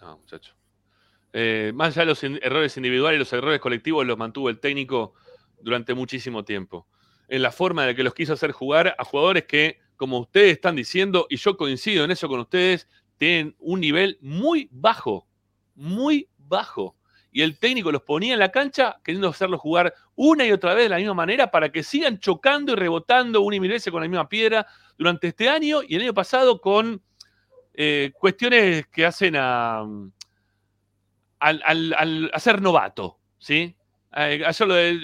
No, 0.00 0.18
muchacho. 0.18 0.54
Eh, 1.36 1.72
más 1.74 1.88
allá 1.88 2.02
de 2.02 2.06
los 2.06 2.22
errores 2.22 2.76
individuales, 2.76 3.18
los 3.18 3.32
errores 3.32 3.58
colectivos 3.58 4.06
los 4.06 4.16
mantuvo 4.16 4.48
el 4.48 4.60
técnico 4.60 5.14
durante 5.60 5.92
muchísimo 5.92 6.44
tiempo. 6.44 6.86
En 7.26 7.42
la 7.42 7.50
forma 7.50 7.84
la 7.84 7.94
que 7.94 8.04
los 8.04 8.14
quiso 8.14 8.34
hacer 8.34 8.52
jugar 8.52 8.94
a 8.96 9.04
jugadores 9.04 9.44
que, 9.44 9.80
como 9.96 10.20
ustedes 10.20 10.52
están 10.52 10.76
diciendo, 10.76 11.26
y 11.28 11.36
yo 11.36 11.56
coincido 11.56 12.04
en 12.04 12.12
eso 12.12 12.28
con 12.28 12.38
ustedes, 12.38 12.88
tienen 13.16 13.56
un 13.58 13.80
nivel 13.80 14.16
muy 14.20 14.68
bajo, 14.70 15.26
muy 15.74 16.28
bajo. 16.38 16.94
Y 17.32 17.42
el 17.42 17.58
técnico 17.58 17.90
los 17.90 18.02
ponía 18.02 18.34
en 18.34 18.38
la 18.38 18.52
cancha 18.52 19.00
queriendo 19.02 19.28
hacerlos 19.28 19.60
jugar 19.60 19.92
una 20.14 20.46
y 20.46 20.52
otra 20.52 20.72
vez 20.72 20.84
de 20.84 20.90
la 20.90 20.98
misma 20.98 21.14
manera 21.14 21.50
para 21.50 21.72
que 21.72 21.82
sigan 21.82 22.20
chocando 22.20 22.74
y 22.74 22.76
rebotando 22.76 23.40
una 23.40 23.56
y 23.56 23.60
mil 23.60 23.72
veces 23.72 23.90
con 23.90 24.00
la 24.00 24.08
misma 24.08 24.28
piedra 24.28 24.68
durante 24.96 25.26
este 25.26 25.48
año 25.48 25.80
y 25.82 25.96
el 25.96 26.02
año 26.02 26.14
pasado 26.14 26.60
con 26.60 27.02
eh, 27.72 28.12
cuestiones 28.20 28.86
que 28.86 29.04
hacen 29.04 29.34
a, 29.34 29.84
al, 31.52 32.30
ser 32.38 32.60
novato, 32.60 33.18
¿sí? 33.38 33.76
Eh, 34.16 34.44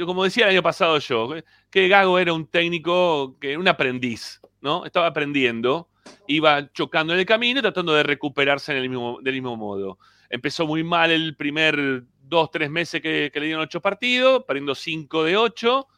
como 0.04 0.24
decía 0.24 0.44
el 0.44 0.50
año 0.50 0.62
pasado 0.62 0.98
yo, 0.98 1.34
que 1.70 1.88
Gago 1.88 2.18
era 2.18 2.32
un 2.32 2.46
técnico, 2.46 3.36
que 3.40 3.56
un 3.56 3.66
aprendiz, 3.66 4.40
¿no? 4.60 4.84
Estaba 4.84 5.06
aprendiendo 5.06 5.88
iba 6.26 6.72
chocando 6.72 7.12
en 7.12 7.20
el 7.20 7.26
camino 7.26 7.60
tratando 7.60 7.92
de 7.92 8.02
recuperarse 8.02 8.72
en 8.72 8.78
el 8.78 8.88
mismo, 8.88 9.18
del 9.22 9.34
mismo 9.34 9.56
modo. 9.56 9.98
Empezó 10.28 10.66
muy 10.66 10.84
mal 10.84 11.10
el 11.10 11.36
primer 11.36 12.04
dos, 12.22 12.50
tres 12.50 12.70
meses 12.70 13.00
que 13.00 13.30
le 13.34 13.46
dieron 13.46 13.62
ocho 13.62 13.80
partidos, 13.80 14.44
perdiendo 14.44 14.74
cinco 14.74 15.24
de 15.24 15.36
ocho. 15.36 15.88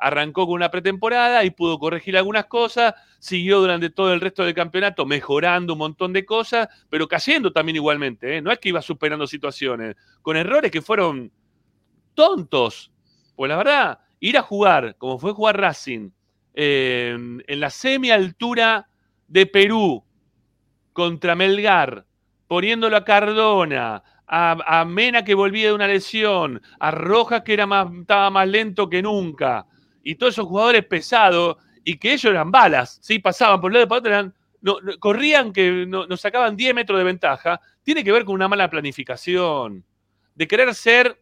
Arrancó 0.00 0.46
con 0.46 0.54
una 0.54 0.70
pretemporada 0.70 1.44
y 1.44 1.50
pudo 1.50 1.78
corregir 1.78 2.16
algunas 2.16 2.46
cosas. 2.46 2.94
Siguió 3.18 3.60
durante 3.60 3.90
todo 3.90 4.12
el 4.12 4.20
resto 4.20 4.44
del 4.44 4.54
campeonato 4.54 5.04
mejorando 5.06 5.74
un 5.74 5.78
montón 5.78 6.12
de 6.12 6.24
cosas, 6.24 6.68
pero 6.88 7.06
cayendo 7.06 7.52
también 7.52 7.76
igualmente. 7.76 8.36
¿eh? 8.36 8.42
No 8.42 8.50
es 8.50 8.58
que 8.58 8.70
iba 8.70 8.82
superando 8.82 9.26
situaciones, 9.26 9.96
con 10.22 10.36
errores 10.36 10.70
que 10.70 10.82
fueron 10.82 11.30
tontos. 12.14 12.90
Pues 13.36 13.48
la 13.48 13.56
verdad, 13.56 13.98
ir 14.20 14.38
a 14.38 14.42
jugar, 14.42 14.96
como 14.98 15.18
fue 15.18 15.32
jugar 15.32 15.60
Racing, 15.60 16.10
en 16.54 17.60
la 17.60 17.70
semi-altura 17.70 18.88
de 19.28 19.46
Perú 19.46 20.04
contra 20.92 21.34
Melgar, 21.34 22.04
poniéndolo 22.46 22.96
a 22.96 23.04
Cardona, 23.04 24.02
a, 24.26 24.80
a, 24.80 24.84
Mena 24.84 25.24
que 25.24 25.34
volvía 25.34 25.68
de 25.68 25.72
una 25.72 25.86
lesión, 25.86 26.60
a 26.78 26.90
Rojas 26.90 27.42
que 27.42 27.54
era 27.54 27.66
más, 27.66 27.88
estaba 28.00 28.30
más 28.30 28.48
lento 28.48 28.90
que 28.90 29.02
nunca, 29.02 29.66
y 30.02 30.14
todos 30.14 30.34
esos 30.34 30.46
jugadores 30.46 30.84
pesados, 30.84 31.56
y 31.84 31.98
que 31.98 32.12
ellos 32.12 32.30
eran 32.30 32.50
balas, 32.50 32.98
¿sí? 33.02 33.18
pasaban 33.18 33.60
por 33.60 33.70
el 33.70 33.74
lado 33.74 33.84
de 33.86 33.88
para 33.88 33.98
otro, 33.98 34.12
eran, 34.12 34.34
no, 34.60 34.80
no, 34.80 34.98
corrían 34.98 35.52
que 35.52 35.86
no, 35.86 36.06
nos 36.06 36.20
sacaban 36.20 36.56
10 36.56 36.74
metros 36.74 36.98
de 36.98 37.04
ventaja, 37.04 37.60
tiene 37.82 38.04
que 38.04 38.12
ver 38.12 38.24
con 38.24 38.34
una 38.34 38.48
mala 38.48 38.68
planificación, 38.68 39.84
de 40.34 40.48
querer 40.48 40.74
ser 40.74 41.20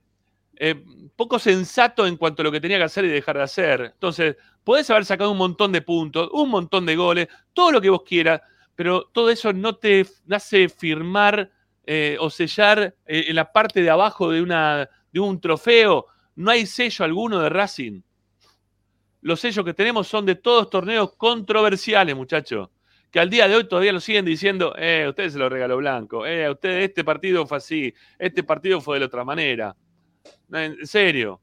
eh, 0.57 0.83
poco 1.15 1.39
sensato 1.39 2.07
en 2.07 2.17
cuanto 2.17 2.43
a 2.43 2.45
lo 2.45 2.53
que 2.53 2.61
tenía 2.61 2.79
que 2.79 2.85
hacer 2.85 3.05
y 3.05 3.09
dejar 3.09 3.37
de 3.37 3.43
hacer. 3.45 3.81
Entonces, 3.95 4.37
podés 4.65 4.91
haber 4.91 5.05
sacado 5.05 5.31
un 5.31 5.39
montón 5.39 5.73
de 5.73 5.83
puntos, 5.83 6.29
un 6.33 6.51
montón 6.51 6.85
de 6.85 6.97
goles, 6.97 7.29
todo 7.53 7.73
lo 7.73 7.81
que 7.81 7.91
vos 7.91 8.03
quieras, 8.03 8.41
pero 8.75 9.05
todo 9.13 9.31
eso 9.31 9.53
no 9.53 9.77
te 9.77 10.07
hace 10.31 10.69
firmar 10.69 11.51
eh, 11.85 12.17
o 12.21 12.29
sellar 12.29 12.95
eh, 13.07 13.25
en 13.29 13.37
la 13.37 13.53
parte 13.53 13.83
de 13.83 13.91
abajo 13.91 14.31
de, 14.31 14.43
una, 14.43 14.89
de 15.13 15.21
un 15.21 15.41
trofeo. 15.41 16.07
No 16.37 16.51
hay 16.51 16.67
sello 16.67 17.05
alguno 17.05 17.41
de 17.41 17.49
Racing. 17.49 18.03
Los 19.21 19.41
sellos 19.41 19.65
que 19.65 19.75
tenemos 19.75 20.07
son 20.07 20.25
de 20.27 20.35
todos 20.37 20.71
torneos 20.71 21.13
controversiales, 21.17 22.15
muchachos. 22.15 22.69
Que 23.11 23.21
al 23.21 23.31
día 23.31 23.49
de 23.49 23.57
hoy 23.57 23.65
todavía 23.67 23.93
lo 23.93 24.01
siguen 24.01 24.25
diciendo, 24.25 24.75
eh, 24.77 25.07
ustedes 25.09 25.33
se 25.33 25.39
lo 25.39 25.49
regaló 25.49 25.79
blanco, 25.79 26.27
eh, 26.27 26.45
a 26.45 26.51
ustedes 26.53 26.89
este 26.91 27.05
partido 27.05 27.47
fue 27.47 27.57
así, 27.57 27.95
este 28.19 28.43
partido 28.43 28.81
fue 28.83 28.97
de 28.97 29.01
la 29.01 29.07
otra 29.07 29.25
manera. 29.25 29.75
En 30.53 30.87
serio. 30.87 31.41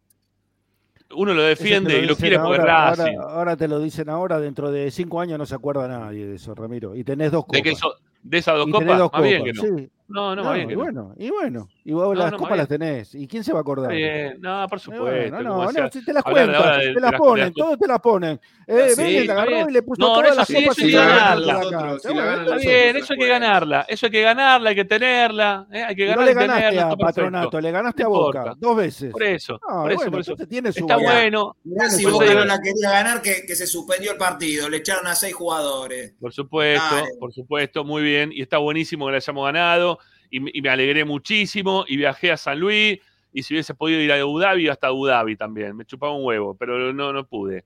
Uno 1.15 1.33
lo 1.33 1.43
defiende 1.43 1.99
y 1.99 2.05
lo 2.05 2.15
quiere 2.15 2.39
porque 2.39 2.59
ahora, 2.61 2.93
ahora, 3.29 3.55
te 3.57 3.67
lo 3.67 3.79
dicen 3.79 4.09
ahora, 4.09 4.39
dentro 4.39 4.71
de 4.71 4.89
cinco 4.91 5.21
años 5.21 5.37
no 5.37 5.45
se 5.45 5.53
acuerda 5.55 5.87
nadie 5.87 6.25
de 6.25 6.35
eso, 6.35 6.55
Ramiro. 6.55 6.95
Y 6.95 7.03
tenés 7.03 7.31
dos 7.31 7.45
copas. 7.45 7.57
De, 7.59 7.63
que 7.63 7.69
eso- 7.71 7.95
de 8.23 8.37
esas 8.39 8.57
dos 8.57 8.67
Y 8.67 8.71
copas, 8.71 8.97
dos 8.97 9.11
más 9.13 9.21
bien 9.23 9.43
que 9.43 9.53
no. 9.53 9.61
sí. 9.61 9.89
No, 10.07 10.35
no, 10.35 10.35
No, 10.35 10.43
más 10.45 10.55
bien 10.55 10.67
que 10.67 10.75
no. 10.75 10.81
bueno, 10.81 11.13
y 11.17 11.29
bueno. 11.29 11.67
Y 11.87 11.93
vos 11.93 12.07
No, 12.07 12.13
las 12.15 12.31
no, 12.31 12.39
copas 12.39 12.57
las 12.57 12.67
tenés. 12.67 13.13
¿Y 13.13 13.27
quién 13.27 13.43
se 13.43 13.53
va 13.53 13.59
a 13.59 13.61
acordar? 13.61 13.91
Bien. 13.91 14.37
No, 14.41 14.65
por 14.67 14.79
supuesto. 14.79 15.43
no, 15.43 15.71
no, 15.71 15.91
si 15.91 16.03
te 16.03 16.13
las 16.13 16.23
cuentan, 16.23 16.79
te 16.79 16.93
las 16.99 17.11
las- 17.11 17.19
ponen, 17.19 17.53
todos 17.53 17.77
te 17.77 17.87
las 17.87 17.99
ponen. 17.99 18.41
Eh, 18.65 18.89
Sí, 18.95 19.29
agarró 19.29 19.69
y 19.69 19.71
le 19.71 19.83
puso 19.83 20.01
No, 20.01 20.13
todas 20.15 20.29
eso 20.29 20.35
las 20.35 20.47
sí, 20.47 20.53
copas 20.55 20.77
eso 20.79 20.85
hay 20.87 20.91
que 20.91 20.97
ganarla. 20.97 21.59
si 22.01 22.07
Bueno, 22.07 22.41
Está 22.41 22.55
bien, 22.55 22.97
eso 22.97 23.13
hay 23.13 23.19
que 23.19 23.27
ganarla, 23.27 23.85
eso 23.87 24.05
hay 24.07 24.11
que 24.11 24.21
ganarla, 24.23 24.69
hay 24.71 24.75
que 24.75 24.85
tenerla, 24.85 25.67
¿eh? 25.71 25.83
hay 25.83 25.95
que 25.95 26.05
Y 26.09 26.15
no 26.15 26.21
le 26.23 26.31
y 26.31 26.33
tenerla, 26.33 26.59
ganaste 26.71 26.79
a. 26.79 26.95
Patronato, 26.97 27.61
le 27.61 27.71
ganaste 27.71 28.01
a 28.01 28.05
No 28.05 28.09
Boca 28.09 28.53
dos 28.57 28.77
veces. 28.77 29.11
Por 29.11 29.21
eso, 29.21 29.59
por 29.59 29.91
eso, 29.91 29.97
bueno, 29.99 30.11
por 30.11 30.21
eso. 30.21 30.31
entonces 30.31 30.49
tiene 30.49 30.71
su 30.71 30.79
Está 30.79 30.97
bueno, 30.97 31.55
si 31.89 32.05
Boca 32.05 32.33
no 32.33 32.45
la 32.45 32.59
quería 32.59 32.89
ganar, 32.89 33.21
que, 33.21 33.55
se 33.55 33.67
suspendió 33.67 34.13
el 34.13 34.17
partido. 34.17 34.67
Le 34.69 34.77
echaron 34.77 35.05
a 35.05 35.13
seis 35.13 35.35
jugadores. 35.35 36.15
por 36.19 36.33
supuesto, 36.33 36.95
por 37.19 37.31
supuesto, 37.31 37.83
muy 37.85 38.01
bien, 38.01 38.31
y 38.33 38.41
está 38.41 38.57
buenísimo 38.57 39.05
que 39.05 39.11
la 39.11 39.17
hayamos 39.17 39.45
ganado, 39.45 39.99
y, 40.29 40.39
me- 40.39 40.51
y 40.53 40.61
me 40.61 40.69
alegré 40.69 41.05
muchísimo, 41.05 41.85
y 41.87 41.97
viajé 41.97 42.31
a 42.31 42.37
San 42.37 42.59
Luis, 42.59 42.99
y 43.33 43.43
si 43.43 43.53
hubiese 43.53 43.73
podido 43.75 43.99
ir 44.01 44.11
a 44.11 44.19
Abu 44.21 44.39
Dhabi, 44.39 44.67
hasta 44.69 44.87
Abu 44.87 45.07
Dhabi 45.07 45.35
también, 45.35 45.75
me 45.75 45.85
chupaba 45.85 46.13
un 46.15 46.25
huevo, 46.25 46.55
pero 46.57 46.93
no, 46.93 47.11
no 47.13 47.27
pude. 47.27 47.65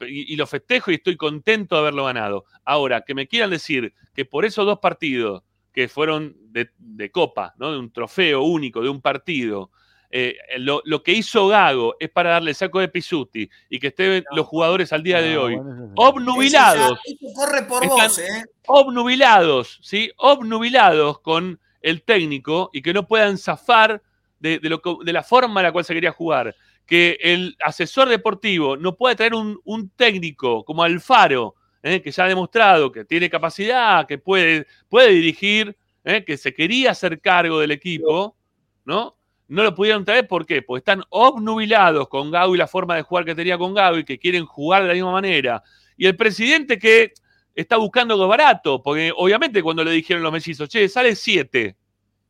Y, 0.00 0.32
y 0.32 0.36
lo 0.36 0.46
festejo 0.46 0.90
y 0.90 0.94
estoy 0.94 1.16
contento 1.16 1.74
de 1.74 1.82
haberlo 1.82 2.06
ganado. 2.06 2.46
Ahora, 2.64 3.02
que 3.02 3.14
me 3.14 3.28
quieran 3.28 3.50
decir 3.50 3.92
que 4.14 4.24
por 4.24 4.46
esos 4.46 4.64
dos 4.64 4.78
partidos 4.78 5.42
que 5.74 5.88
fueron 5.88 6.34
de, 6.50 6.70
de 6.78 7.10
copa, 7.10 7.54
¿no? 7.58 7.70
de 7.72 7.78
un 7.78 7.92
trofeo 7.92 8.40
único, 8.42 8.80
de 8.82 8.88
un 8.88 9.02
partido, 9.02 9.70
eh, 10.10 10.36
lo, 10.58 10.80
lo 10.86 11.02
que 11.02 11.12
hizo 11.12 11.46
Gago 11.48 11.94
es 12.00 12.08
para 12.10 12.30
darle 12.30 12.54
saco 12.54 12.80
de 12.80 12.88
Pisuti 12.88 13.48
y 13.68 13.78
que 13.78 13.88
estén 13.88 14.24
los 14.32 14.46
jugadores 14.46 14.92
al 14.92 15.02
día 15.04 15.20
de 15.20 15.36
hoy 15.38 15.54
bueno, 15.54 15.92
obnubilados, 15.96 16.98
Eso, 17.04 17.14
ya- 17.20 17.28
eso 17.28 17.34
corre 17.38 17.62
por 17.64 17.86
vos, 17.86 18.18
¿eh? 18.18 18.44
obnubilados, 18.66 19.78
¿sí? 19.82 20.10
Obnubilados 20.16 21.20
con 21.20 21.60
el 21.80 22.02
técnico 22.02 22.70
y 22.72 22.82
que 22.82 22.92
no 22.92 23.06
puedan 23.06 23.38
zafar 23.38 24.02
de, 24.38 24.58
de 24.58 25.12
la 25.12 25.22
forma 25.22 25.60
en 25.60 25.64
la 25.64 25.72
cual 25.72 25.84
se 25.84 25.94
quería 25.94 26.12
jugar. 26.12 26.54
Que 26.86 27.18
el 27.20 27.56
asesor 27.62 28.08
deportivo 28.08 28.76
no 28.76 28.96
pueda 28.96 29.14
traer 29.14 29.34
un, 29.34 29.60
un 29.64 29.90
técnico 29.90 30.64
como 30.64 30.82
Alfaro, 30.82 31.54
¿eh? 31.82 32.00
que 32.02 32.10
ya 32.10 32.24
ha 32.24 32.28
demostrado 32.28 32.90
que 32.92 33.04
tiene 33.04 33.30
capacidad, 33.30 34.06
que 34.06 34.18
puede, 34.18 34.66
puede 34.88 35.10
dirigir, 35.10 35.76
¿eh? 36.04 36.24
que 36.24 36.36
se 36.36 36.52
quería 36.54 36.92
hacer 36.92 37.20
cargo 37.20 37.60
del 37.60 37.70
equipo, 37.70 38.36
¿no? 38.84 39.16
No 39.48 39.64
lo 39.64 39.74
pudieron 39.74 40.04
traer, 40.04 40.28
¿por 40.28 40.46
qué? 40.46 40.62
Porque 40.62 40.78
están 40.78 41.02
obnubilados 41.08 42.08
con 42.08 42.30
Gago 42.30 42.54
y 42.54 42.58
la 42.58 42.68
forma 42.68 42.94
de 42.94 43.02
jugar 43.02 43.24
que 43.24 43.34
tenía 43.34 43.58
con 43.58 43.74
Gago 43.74 43.98
y 43.98 44.04
que 44.04 44.18
quieren 44.18 44.46
jugar 44.46 44.82
de 44.82 44.88
la 44.88 44.94
misma 44.94 45.10
manera. 45.10 45.62
Y 45.96 46.06
el 46.06 46.16
presidente 46.16 46.78
que 46.78 47.12
está 47.54 47.76
buscando 47.76 48.14
algo 48.14 48.28
barato, 48.28 48.82
porque 48.82 49.12
obviamente 49.14 49.62
cuando 49.62 49.84
le 49.84 49.90
dijeron 49.90 50.22
los 50.22 50.32
mellizos, 50.32 50.68
che, 50.68 50.88
sale 50.88 51.14
7, 51.14 51.76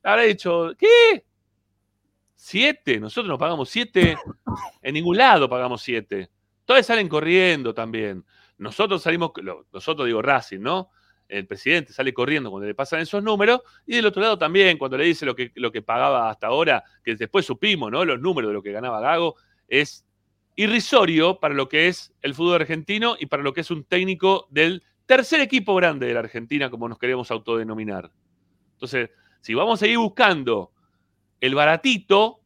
habrá 0.02 0.22
dicho, 0.22 0.72
¿qué? 0.78 1.24
¿Siete? 2.34 2.98
Nosotros 2.98 3.28
no 3.28 3.36
pagamos 3.36 3.68
siete, 3.68 4.16
en 4.80 4.94
ningún 4.94 5.18
lado 5.18 5.46
pagamos 5.46 5.82
siete. 5.82 6.30
Todos 6.64 6.86
salen 6.86 7.06
corriendo 7.06 7.74
también. 7.74 8.24
Nosotros 8.56 9.02
salimos, 9.02 9.32
nosotros 9.70 10.06
digo 10.06 10.22
Racing, 10.22 10.60
¿no? 10.60 10.90
El 11.28 11.46
presidente 11.46 11.92
sale 11.92 12.14
corriendo 12.14 12.50
cuando 12.50 12.66
le 12.66 12.74
pasan 12.74 13.00
esos 13.00 13.22
números, 13.22 13.60
y 13.86 13.96
del 13.96 14.06
otro 14.06 14.22
lado 14.22 14.38
también, 14.38 14.78
cuando 14.78 14.96
le 14.96 15.04
dice 15.04 15.26
lo 15.26 15.36
que, 15.36 15.52
lo 15.54 15.70
que 15.70 15.82
pagaba 15.82 16.30
hasta 16.30 16.46
ahora, 16.46 16.82
que 17.04 17.14
después 17.14 17.44
supimos, 17.44 17.90
¿no? 17.90 18.04
Los 18.06 18.20
números 18.20 18.48
de 18.48 18.54
lo 18.54 18.62
que 18.62 18.72
ganaba 18.72 19.00
Gago, 19.00 19.36
es 19.68 20.06
irrisorio 20.56 21.40
para 21.40 21.54
lo 21.54 21.68
que 21.68 21.88
es 21.88 22.12
el 22.22 22.34
fútbol 22.34 22.62
argentino 22.62 23.16
y 23.18 23.26
para 23.26 23.42
lo 23.42 23.52
que 23.52 23.60
es 23.60 23.70
un 23.70 23.84
técnico 23.84 24.46
del 24.50 24.82
tercer 25.10 25.40
equipo 25.40 25.74
grande 25.74 26.06
de 26.06 26.14
la 26.14 26.20
Argentina, 26.20 26.70
como 26.70 26.88
nos 26.88 26.96
queremos 26.96 27.32
autodenominar. 27.32 28.12
Entonces, 28.74 29.10
si 29.40 29.54
vamos 29.54 29.80
a 29.80 29.84
seguir 29.84 29.98
buscando 29.98 30.70
el 31.40 31.56
baratito, 31.56 32.38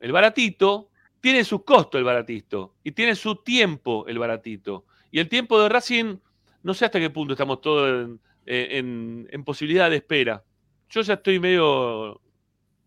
el 0.00 0.10
baratito, 0.10 0.90
tiene 1.20 1.44
su 1.44 1.64
costo 1.64 1.96
el 1.96 2.02
baratito 2.02 2.74
y 2.82 2.90
tiene 2.90 3.14
su 3.14 3.36
tiempo 3.36 4.04
el 4.08 4.18
baratito. 4.18 4.86
Y 5.12 5.20
el 5.20 5.28
tiempo 5.28 5.62
de 5.62 5.68
Racing, 5.68 6.16
no 6.64 6.74
sé 6.74 6.86
hasta 6.86 6.98
qué 6.98 7.08
punto 7.08 7.34
estamos 7.34 7.60
todos 7.60 8.18
en, 8.46 9.28
en 9.30 9.44
posibilidad 9.44 9.88
de 9.88 9.98
espera. 9.98 10.42
Yo 10.90 11.02
ya 11.02 11.14
estoy 11.14 11.38
medio. 11.38 12.20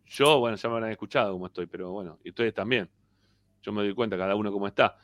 Yo, 0.08 0.40
bueno, 0.40 0.58
ya 0.58 0.68
me 0.68 0.76
habrán 0.76 0.92
escuchado 0.92 1.32
cómo 1.32 1.46
estoy, 1.46 1.68
pero 1.68 1.90
bueno, 1.92 2.20
y 2.22 2.32
ustedes 2.32 2.54
también. 2.54 2.90
Yo 3.62 3.72
me 3.72 3.82
doy 3.82 3.94
cuenta, 3.94 4.18
cada 4.18 4.36
uno 4.36 4.52
cómo 4.52 4.68
está. 4.68 4.98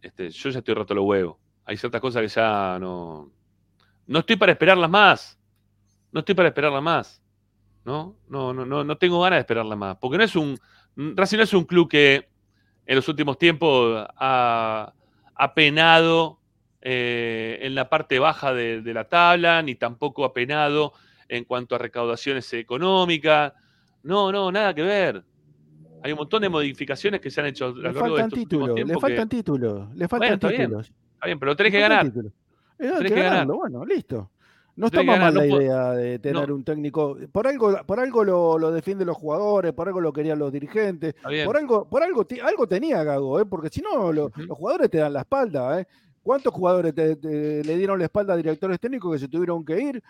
Este, 0.00 0.30
yo 0.30 0.48
ya 0.48 0.60
estoy 0.60 0.74
roto 0.74 0.94
los 0.94 1.04
huevos. 1.04 1.49
Hay 1.70 1.76
ciertas 1.76 2.00
cosas 2.00 2.22
que 2.22 2.26
ya 2.28 2.78
no. 2.80 3.30
No 4.08 4.18
estoy 4.18 4.34
para 4.34 4.50
esperarlas 4.50 4.90
más. 4.90 5.38
No 6.10 6.18
estoy 6.18 6.34
para 6.34 6.48
esperarlas 6.48 6.82
más. 6.82 7.22
¿no? 7.84 8.16
No, 8.28 8.52
no, 8.52 8.66
no, 8.66 8.82
no 8.82 8.98
tengo 8.98 9.20
ganas 9.22 9.36
de 9.36 9.40
esperarla 9.42 9.76
más. 9.76 9.96
Porque 10.00 10.18
no 10.18 10.24
es 10.24 10.34
un. 10.34 10.58
Racing 10.96 11.36
no 11.36 11.44
es 11.44 11.54
un 11.54 11.62
club 11.64 11.88
que 11.88 12.28
en 12.86 12.96
los 12.96 13.06
últimos 13.08 13.38
tiempos 13.38 14.04
ha, 14.16 14.92
ha 15.36 15.54
penado 15.54 16.40
eh, 16.80 17.60
en 17.62 17.76
la 17.76 17.88
parte 17.88 18.18
baja 18.18 18.52
de, 18.52 18.82
de 18.82 18.92
la 18.92 19.04
tabla, 19.04 19.62
ni 19.62 19.76
tampoco 19.76 20.24
ha 20.24 20.32
penado 20.32 20.92
en 21.28 21.44
cuanto 21.44 21.76
a 21.76 21.78
recaudaciones 21.78 22.52
económicas. 22.52 23.52
No, 24.02 24.32
no, 24.32 24.50
nada 24.50 24.74
que 24.74 24.82
ver. 24.82 25.22
Hay 26.02 26.10
un 26.10 26.18
montón 26.18 26.42
de 26.42 26.48
modificaciones 26.48 27.20
que 27.20 27.30
se 27.30 27.40
han 27.40 27.46
hecho 27.46 27.66
a 27.66 27.68
lo 27.68 27.74
largo 27.82 28.00
de 28.16 28.22
faltan 28.22 28.24
estos 28.26 28.38
le 28.40 28.74
tiempos. 28.74 28.94
que- 28.94 29.00
faltan 29.00 29.28
títulos, 29.28 29.94
le 29.94 30.08
faltan 30.08 30.40
títulos. 30.40 30.92
Está 31.20 31.26
bien, 31.26 31.38
pero 31.38 31.54
tenés 31.54 31.72
le 31.72 31.78
que 31.78 31.82
ganar. 31.82 32.04
títulos. 32.06 32.32
Eh, 32.32 32.36
Tenés 32.78 32.98
que 32.98 33.08
que 33.08 33.14
ganar. 33.14 33.30
ganarlo, 33.32 33.56
bueno, 33.56 33.84
listo. 33.84 34.30
No 34.76 34.86
está 34.86 35.00
Tenés 35.00 35.18
más 35.18 35.20
mal 35.20 35.34
la 35.34 35.40
no 35.54 35.60
idea 35.60 35.90
de 35.92 36.18
tener 36.18 36.50
un 36.50 36.64
técnico. 36.64 37.18
Por 37.30 37.46
algo, 37.46 37.76
por 37.84 38.00
algo 38.00 38.24
lo, 38.24 38.58
lo 38.58 38.70
defienden 38.72 39.06
los 39.06 39.16
jugadores, 39.18 39.74
por 39.74 39.86
algo 39.88 40.00
lo 40.00 40.12
querían 40.14 40.38
los 40.38 40.50
dirigentes, 40.50 41.14
por 41.44 41.56
algo, 41.58 41.84
por 41.86 42.02
algo, 42.02 42.26
algo 42.42 42.66
tenía 42.66 43.04
Gago, 43.04 43.38
¿eh? 43.38 43.44
porque 43.44 43.68
si 43.68 43.82
no, 43.82 44.10
lo- 44.10 44.30
los 44.34 44.56
jugadores 44.56 44.88
te 44.88 44.96
dan 44.98 45.12
la 45.12 45.20
espalda. 45.20 45.78
¿eh? 45.80 45.86
¿Cuántos 46.22 46.54
jugadores 46.54 46.94
te- 46.94 47.16
te- 47.16 47.62
le 47.62 47.76
dieron 47.76 47.98
la 47.98 48.06
espalda 48.06 48.32
a 48.32 48.36
directores 48.38 48.80
técnicos 48.80 49.12
que 49.12 49.18
se 49.18 49.28
tuvieron 49.28 49.62
que 49.64 49.78
ir? 49.78 50.02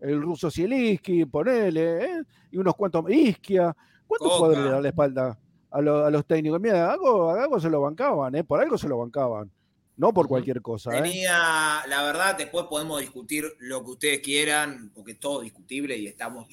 El 0.00 0.22
ruso 0.22 0.50
Zielinski, 0.50 1.26
ponele, 1.26 2.04
¿eh? 2.04 2.22
y 2.50 2.56
unos 2.56 2.74
cuantos, 2.74 3.04
Isquia. 3.10 3.76
¿Cuántos 4.06 4.28
Coca. 4.28 4.36
jugadores 4.38 4.64
le 4.64 4.70
dan 4.70 4.82
la 4.82 4.88
espalda 4.88 5.38
a, 5.70 5.80
lo- 5.82 6.04
a 6.06 6.10
los 6.10 6.24
técnicos? 6.24 6.60
Mira, 6.60 6.84
a 6.86 6.96
Gago, 6.96 7.28
a 7.30 7.34
Gago 7.36 7.60
se 7.60 7.68
lo 7.68 7.82
bancaban, 7.82 8.34
¿eh? 8.36 8.44
por 8.44 8.60
algo 8.60 8.78
se 8.78 8.88
lo 8.88 8.96
bancaban. 8.98 9.50
No 9.96 10.12
por 10.12 10.26
cualquier 10.26 10.60
cosa. 10.60 10.96
¿eh? 10.96 11.02
Tenía, 11.02 11.82
la 11.86 12.02
verdad, 12.02 12.36
después 12.36 12.66
podemos 12.68 13.00
discutir 13.00 13.44
lo 13.60 13.84
que 13.84 13.90
ustedes 13.90 14.20
quieran, 14.20 14.90
porque 14.94 15.12
es 15.12 15.20
todo 15.20 15.40
discutible 15.40 15.96
y 15.96 16.06
estamos. 16.06 16.48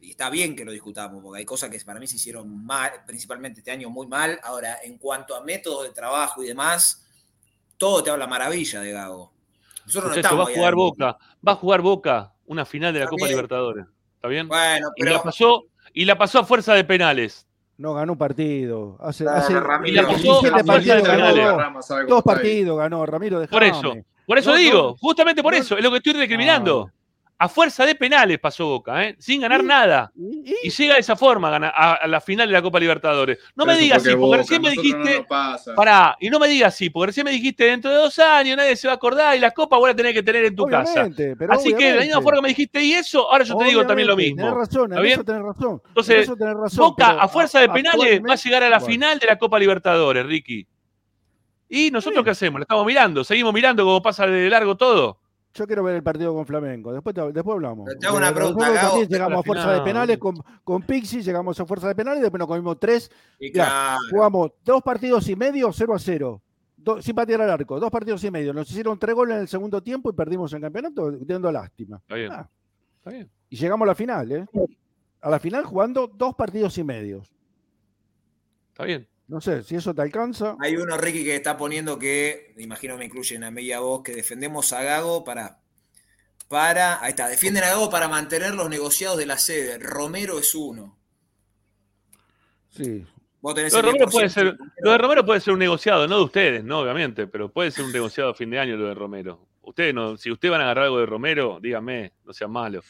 Y 0.00 0.10
está 0.10 0.30
bien 0.30 0.56
que 0.56 0.64
lo 0.64 0.72
discutamos, 0.72 1.22
porque 1.22 1.40
hay 1.40 1.44
cosas 1.44 1.70
que 1.70 1.78
para 1.80 2.00
mí 2.00 2.06
se 2.06 2.16
hicieron 2.16 2.64
mal, 2.64 2.90
principalmente 3.06 3.60
este 3.60 3.70
año 3.70 3.90
muy 3.90 4.06
mal. 4.06 4.38
Ahora, 4.42 4.78
en 4.82 4.98
cuanto 4.98 5.34
a 5.34 5.42
métodos 5.42 5.84
de 5.84 5.90
trabajo 5.90 6.42
y 6.42 6.46
demás, 6.46 7.04
todo 7.76 8.02
te 8.02 8.10
habla 8.10 8.26
maravilla 8.26 8.80
de 8.80 8.92
Gago. 8.92 9.32
Nosotros 9.86 10.12
no 10.12 10.16
estamos 10.16 10.46
va 10.46 10.50
a 10.50 10.54
jugar. 10.54 10.74
Boca. 10.74 11.18
Va 11.46 11.52
a 11.52 11.56
jugar 11.56 11.80
Boca 11.82 12.32
una 12.46 12.64
final 12.64 12.94
de 12.94 13.00
la 13.00 13.06
Copa. 13.06 13.26
Libertadores. 13.26 13.86
¿Está 14.16 14.28
bien? 14.28 14.46
Bueno, 14.46 14.88
Y 14.96 15.02
la 15.02 15.10
pero 15.10 15.22
pasó, 15.22 15.64
y 15.92 16.04
la 16.04 16.16
pasó 16.16 16.40
a 16.40 16.44
fuerza 16.44 16.74
de 16.74 16.84
penales. 16.84 17.46
No 17.82 17.94
ganó 17.94 18.12
un 18.12 18.18
partido. 18.18 18.96
Hace, 19.00 19.24
Dale, 19.24 19.38
hace 19.38 19.58
Ramiro. 19.58 19.92
Y 19.92 19.96
la 19.96 20.02
pasó 20.02 20.18
17 20.22 20.46
a 20.46 20.50
fuerza 20.50 20.56
de 20.62 20.64
partidos 20.64 21.02
ganó 21.02 21.34
penales. 21.34 22.08
dos. 22.08 22.22
Partidos 22.22 22.78
ganó 22.78 23.06
Ramiro 23.06 23.40
de 23.40 23.48
Por 23.48 23.64
eso. 23.64 23.94
Por 24.24 24.38
eso 24.38 24.50
No, 24.52 24.56
digo, 24.56 24.78
no. 24.82 24.96
justamente 24.98 25.42
por 25.42 25.52
No. 25.52 25.58
eso, 25.58 25.76
es 25.76 25.82
lo 25.82 25.90
que 25.90 25.96
estoy 25.96 26.12
recriminando. 26.12 26.90
A 27.44 27.48
fuerza 27.48 27.84
de 27.84 27.96
penales 27.96 28.38
pasó 28.38 28.66
Boca, 28.68 29.02
¿eh? 29.04 29.16
sin 29.18 29.40
ganar 29.40 29.64
nada. 29.64 30.12
¿Y? 30.16 30.54
Y 30.62 30.70
llega 30.70 30.94
de 30.94 31.00
esa 31.00 31.16
forma 31.16 31.48
a, 31.48 31.50
ganar- 31.50 31.72
a- 31.76 31.94
a 31.94 32.06
la 32.06 32.20
final 32.20 32.46
de 32.46 32.52
la 32.52 32.62
Copa 32.62 32.78
Libertadores. 32.78 33.36
No 33.56 33.64
me 33.66 33.72
Pero 33.72 33.82
digas 33.82 34.06
así, 34.06 34.14
porque 34.14 34.36
recién 34.36 34.62
me 34.62 34.68
no 34.74 34.80
dijiste. 34.80 35.24
pasa. 35.28 35.74
Pará, 35.74 36.16
y 36.20 36.30
no 36.30 36.38
me 36.38 36.46
digas 36.46 36.72
así, 36.72 36.88
porque 36.88 37.06
recién 37.08 37.24
me 37.24 37.32
dijiste 37.32 37.64
dentro 37.64 37.90
de 37.90 37.96
dos 37.96 38.16
años 38.20 38.56
nadie 38.56 38.76
se 38.76 38.86
va 38.86 38.92
a 38.92 38.96
acordar 38.96 39.36
y 39.36 39.40
las 39.40 39.52
copas 39.54 39.78
voy 39.80 39.90
a 39.90 39.96
tener 39.96 40.14
que 40.14 40.22
tener 40.22 40.44
en 40.44 40.54
tu 40.54 40.66
casa. 40.66 40.92
Obviamente, 40.92 41.34
pero 41.36 41.52
Así 41.54 41.74
que 41.74 41.84
de 41.90 41.94
la 41.96 42.02
misma 42.02 42.22
forma 42.22 42.36
que 42.38 42.42
me 42.42 42.48
dijiste 42.50 42.80
y 42.84 42.92
eso, 42.92 43.28
ahora 43.28 43.42
yo 43.42 43.56
te 43.56 43.64
digo 43.64 43.84
también 43.86 44.06
lo 44.06 44.16
mismo. 44.16 44.36
Tenés 44.36 44.54
razón, 44.54 44.84
¿Está 44.84 44.96
en 44.98 45.02
bien? 45.02 45.12
eso 45.14 45.24
tenés 45.24 45.42
razón. 45.42 45.82
Entonces, 45.88 46.14
en 46.14 46.20
eso 46.22 46.36
tenés 46.36 46.54
razón, 46.54 46.78
Boca, 46.90 47.10
a 47.20 47.26
fuerza 47.26 47.58
de 47.60 47.68
penales, 47.70 48.22
va 48.22 48.34
a 48.34 48.36
llegar 48.36 48.62
a 48.62 48.68
la 48.70 48.78
Bueno, 48.78 48.92
final 48.92 49.18
de 49.18 49.26
la 49.26 49.36
Copa 49.36 49.58
Libertadores, 49.58 50.24
Ricky. 50.24 50.64
¿Y 51.68 51.90
nosotros 51.90 52.22
qué 52.22 52.30
hacemos? 52.30 52.60
¿Lo 52.60 52.62
estamos 52.62 52.86
mirando? 52.86 53.24
¿Seguimos 53.24 53.52
mirando 53.52 53.82
cómo 53.84 54.00
pasa 54.00 54.28
de 54.28 54.48
largo 54.48 54.76
todo? 54.76 55.18
Yo 55.54 55.66
quiero 55.66 55.82
ver 55.82 55.96
el 55.96 56.02
partido 56.02 56.32
con 56.34 56.46
Flamengo. 56.46 56.92
Después, 56.94 57.14
te- 57.14 57.32
después 57.32 57.54
hablamos. 57.54 57.84
Pero 57.86 57.98
te 57.98 58.06
hago 58.06 58.16
una 58.16 58.34
pregunta, 58.34 58.72
también 58.80 59.08
llegamos 59.08 59.38
a 59.38 59.42
fuerza 59.42 59.62
final, 59.64 59.78
de 59.78 59.84
penales 59.84 60.18
con, 60.18 60.36
con 60.64 60.82
Pixi, 60.82 61.20
llegamos 61.22 61.60
a 61.60 61.66
fuerza 61.66 61.88
de 61.88 61.94
penales 61.94 62.22
después 62.22 62.38
nos 62.38 62.48
comimos 62.48 62.78
tres. 62.80 63.10
y 63.38 63.50
Mirá, 63.50 63.64
claro, 63.66 63.98
Jugamos 64.10 64.50
dos 64.64 64.82
partidos 64.82 65.28
y 65.28 65.36
medio, 65.36 65.70
0 65.72 65.94
a 65.94 65.98
0. 65.98 66.42
Do- 66.76 67.02
sin 67.02 67.14
patear 67.14 67.42
al 67.42 67.50
arco, 67.50 67.78
dos 67.78 67.90
partidos 67.90 68.24
y 68.24 68.30
medio. 68.30 68.52
Nos 68.54 68.68
hicieron 68.70 68.98
tres 68.98 69.14
goles 69.14 69.34
en 69.36 69.42
el 69.42 69.48
segundo 69.48 69.82
tiempo 69.82 70.08
y 70.10 70.14
perdimos 70.14 70.52
el 70.54 70.60
campeonato, 70.62 71.12
dando 71.20 71.52
lástima. 71.52 71.98
Está 71.98 72.14
bien. 72.14 72.32
Ah, 72.32 72.48
Está 72.98 73.10
bien. 73.10 73.30
y 73.50 73.56
llegamos 73.56 73.84
a 73.84 73.88
la 73.88 73.94
final, 73.94 74.32
¿eh? 74.32 74.46
A 75.20 75.28
la 75.30 75.38
final 75.38 75.64
jugando 75.64 76.06
dos 76.08 76.34
partidos 76.34 76.76
y 76.78 76.82
medio. 76.84 77.22
Está 78.70 78.84
bien. 78.84 79.06
No 79.32 79.40
sé 79.40 79.62
si 79.62 79.76
eso 79.76 79.94
te 79.94 80.02
alcanza. 80.02 80.56
hay 80.60 80.76
uno, 80.76 80.98
Ricky, 80.98 81.24
que 81.24 81.34
está 81.34 81.56
poniendo 81.56 81.98
que, 81.98 82.52
imagino 82.58 82.98
me 82.98 83.06
incluyen 83.06 83.44
a 83.44 83.50
mí 83.50 83.62
y 83.62 83.72
a 83.72 83.80
vos, 83.80 84.02
que 84.02 84.14
defendemos 84.14 84.74
a 84.74 84.82
Gago 84.82 85.24
para. 85.24 85.58
Para, 86.48 87.02
ahí 87.02 87.12
está, 87.12 87.28
defienden 87.28 87.64
a 87.64 87.68
Gago 87.68 87.88
para 87.88 88.08
mantener 88.08 88.54
los 88.54 88.68
negociados 88.68 89.16
de 89.16 89.24
la 89.24 89.38
sede. 89.38 89.78
Romero 89.78 90.38
es 90.38 90.54
uno. 90.54 90.98
Sí. 92.76 93.06
Vos 93.40 93.54
tenés 93.54 93.72
Lo 93.72 93.78
de, 93.78 93.86
Romero 93.86 94.06
10%, 94.06 94.12
puede 94.12 94.28
ser, 94.28 94.44
Romero. 94.44 94.64
lo 94.82 94.90
de 94.90 94.98
Romero 94.98 95.24
puede 95.24 95.40
ser 95.40 95.54
un 95.54 95.60
negociado, 95.60 96.06
no 96.06 96.18
de 96.18 96.24
ustedes, 96.24 96.62
no, 96.62 96.80
obviamente, 96.80 97.26
pero 97.26 97.50
puede 97.50 97.70
ser 97.70 97.86
un 97.86 97.92
negociado 97.92 98.32
a 98.32 98.34
fin 98.34 98.50
de 98.50 98.58
año 98.58 98.76
lo 98.76 98.88
de 98.88 98.94
Romero. 98.94 99.48
Ustedes 99.62 99.94
no, 99.94 100.18
si 100.18 100.30
ustedes 100.30 100.52
van 100.52 100.60
a 100.60 100.64
agarrar 100.64 100.84
algo 100.84 100.98
de 100.98 101.06
Romero, 101.06 101.58
díganme, 101.58 102.12
no 102.26 102.34
sean 102.34 102.50
malos. 102.50 102.84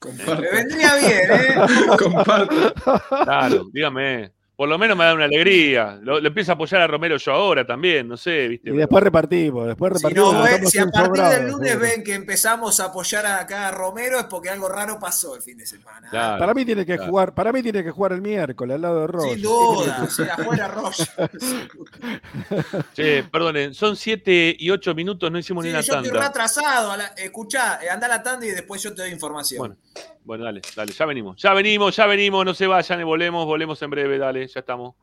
Comparto. 0.00 0.42
Me 0.42 0.50
vendría 0.50 0.96
bien, 0.96 1.30
¿eh? 1.30 1.96
Comparto. 1.98 2.74
Claro, 3.22 3.66
díganme. 3.72 4.37
Por 4.58 4.68
lo 4.68 4.76
menos 4.76 4.96
me 4.96 5.04
da 5.04 5.14
una 5.14 5.26
alegría. 5.26 6.00
Lo, 6.02 6.18
lo 6.18 6.26
empiezo 6.26 6.50
a 6.50 6.54
apoyar 6.56 6.80
a 6.80 6.88
Romero 6.88 7.16
yo 7.16 7.30
ahora 7.32 7.64
también, 7.64 8.08
no 8.08 8.16
sé, 8.16 8.48
¿viste? 8.48 8.70
Y 8.70 8.72
después 8.76 9.04
repartimos, 9.04 9.68
después 9.68 9.92
Si, 9.92 9.98
repartimos. 9.98 10.34
no, 10.34 10.42
ven- 10.42 10.66
si 10.66 10.78
a 10.80 10.86
partir 10.88 11.22
del 11.22 11.46
lunes 11.52 11.78
ven 11.78 12.02
que 12.02 12.14
empezamos 12.14 12.80
a 12.80 12.86
apoyar 12.86 13.24
acá 13.24 13.68
a 13.68 13.70
Romero 13.70 14.18
es 14.18 14.24
porque 14.24 14.50
algo 14.50 14.68
raro 14.68 14.98
pasó 14.98 15.36
el 15.36 15.42
fin 15.42 15.58
de 15.58 15.64
semana. 15.64 16.08
Claro. 16.10 16.40
Para 16.40 16.54
mí 16.54 16.64
tiene 16.64 16.84
que 16.84 16.96
Claro. 16.96 17.08
jugar, 17.08 17.34
para 17.34 17.52
mí 17.52 17.62
tiene 17.62 17.84
que 17.84 17.92
jugar 17.92 18.10
el 18.14 18.20
miércoles 18.20 18.74
al 18.74 18.82
lado 18.82 19.00
de 19.02 19.06
Ross. 19.06 19.32
Sin 19.32 19.42
duda, 19.42 20.06
sea, 20.08 20.34
afuera 20.34 20.66
Rocha. 20.66 21.04
Che, 22.94 23.22
perdonen, 23.30 23.74
son 23.74 23.94
7 23.96 24.56
y 24.58 24.70
8 24.70 24.92
minutos, 24.94 25.30
no 25.30 25.38
hicimos 25.38 25.62
Sí, 25.62 25.68
ni 25.68 25.74
una 25.74 25.82
yo 25.82 25.94
estoy 25.94 26.10
tanda. 26.10 26.26
retrasado. 26.26 26.90
a 26.90 26.96
la- 26.96 27.06
Escuchá, 27.16 27.78
eh, 27.82 27.90
anda 27.90 28.06
a 28.06 28.10
la 28.10 28.22
tanda 28.24 28.44
y 28.46 28.50
después 28.50 28.82
yo 28.82 28.92
te 28.94 29.02
doy 29.02 29.10
información. 29.12 29.58
Bueno, 29.60 29.76
bueno, 30.24 30.44
dale, 30.44 30.60
dale, 30.74 30.92
ya 30.92 31.06
venimos, 31.06 31.40
ya 31.40 31.54
venimos, 31.54 31.94
ya 31.96 32.06
venimos, 32.06 32.44
no 32.44 32.54
se 32.54 32.66
vayan, 32.66 33.04
volvemos, 33.04 33.46
volvemos 33.46 33.80
en 33.82 33.90
breve, 33.90 34.18
dale, 34.18 34.47
ya 34.48 34.60
estamos. 34.60 34.94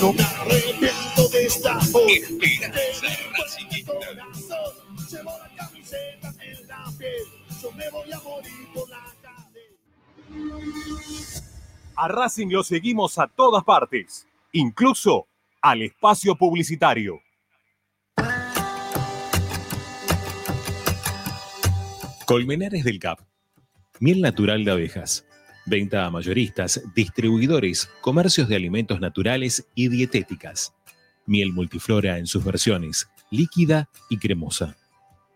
No 0.00 0.12
me 0.12 0.22
arrepiento 0.22 1.28
de 1.32 1.46
esta 1.46 1.74
voz. 1.90 2.02
Esperanza 2.06 3.06
Racingista. 3.38 3.92
Llevo 5.10 5.30
la 5.38 5.54
camiseta 5.56 6.34
en 6.42 6.68
la 6.68 6.92
piel. 6.98 7.24
Yo 7.62 7.72
me 7.72 7.90
voy 7.90 8.12
a 8.12 8.20
morir 8.20 8.68
por 8.74 8.88
la 8.90 9.14
calle. 9.22 9.76
A 11.96 12.08
Racing 12.08 12.48
lo 12.48 12.62
seguimos 12.62 13.18
a 13.18 13.26
todas 13.26 13.64
partes, 13.64 14.26
incluso 14.52 15.26
al 15.62 15.82
espacio 15.82 16.36
publicitario. 16.36 17.20
Colmenares 22.26 22.82
del 22.82 22.98
Cap. 22.98 23.20
Miel 24.00 24.20
natural 24.20 24.64
de 24.64 24.72
abejas. 24.72 25.24
Venta 25.64 26.04
a 26.04 26.10
mayoristas, 26.10 26.82
distribuidores, 26.92 27.88
comercios 28.00 28.48
de 28.48 28.56
alimentos 28.56 28.98
naturales 28.98 29.64
y 29.76 29.86
dietéticas. 29.86 30.74
Miel 31.24 31.52
multiflora 31.52 32.18
en 32.18 32.26
sus 32.26 32.42
versiones, 32.42 33.06
líquida 33.30 33.88
y 34.10 34.18
cremosa. 34.18 34.76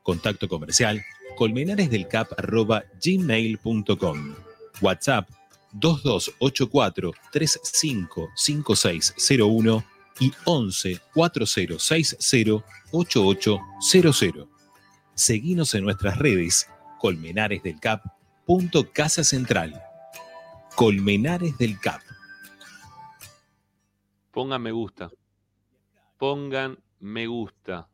Contacto 0.02 0.48
comercial 0.48 1.00
colmenaresdelcap.gmail.com 1.36 4.34
WhatsApp 4.80 5.30
2284 5.70 7.12
355601 7.30 9.84
y 10.18 10.32
11 10.44 11.00
4060 11.14 12.64
8800. 12.90 14.48
Seguinos 15.14 15.74
en 15.74 15.84
nuestras 15.84 16.18
redes 16.18 16.66
Colmenares 17.00 17.62
del 17.62 17.80
Cap. 17.80 18.04
Casa 18.92 19.24
Central. 19.24 19.82
Colmenares 20.76 21.56
del 21.56 21.80
Cap. 21.80 22.02
Pongan 24.30 24.60
me 24.60 24.70
gusta. 24.70 25.10
Pongan 26.18 26.78
me 26.98 27.26
gusta. 27.26 27.88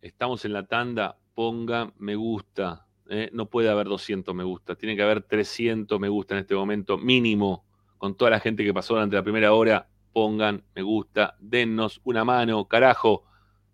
Estamos 0.00 0.44
en 0.44 0.52
la 0.52 0.64
tanda, 0.64 1.18
pongan 1.34 1.92
me 1.98 2.14
gusta. 2.14 2.86
¿eh? 3.08 3.30
No 3.32 3.46
puede 3.46 3.68
haber 3.68 3.88
200 3.88 4.32
me 4.32 4.44
gusta, 4.44 4.76
tiene 4.76 4.94
que 4.94 5.02
haber 5.02 5.22
300 5.22 5.98
me 5.98 6.08
gusta 6.08 6.34
en 6.36 6.42
este 6.42 6.54
momento, 6.54 6.98
mínimo, 6.98 7.64
con 7.98 8.14
toda 8.14 8.30
la 8.30 8.38
gente 8.38 8.62
que 8.62 8.72
pasó 8.72 8.94
durante 8.94 9.16
la 9.16 9.24
primera 9.24 9.52
hora. 9.52 9.88
Pongan 10.12 10.62
me 10.76 10.82
gusta, 10.82 11.36
dennos 11.40 12.00
una 12.04 12.24
mano, 12.24 12.68
carajo. 12.68 13.24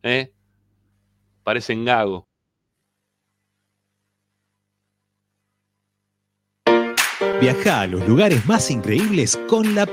¿eh? 0.03 0.33
Parecen 1.43 1.85
gago. 1.85 2.26
Viaja 7.41 7.83
a 7.83 7.87
los 7.87 8.09
lugares 8.09 8.47
más 8.47 8.71
increíbles 8.71 9.39
con 9.49 9.75
La. 9.75 9.87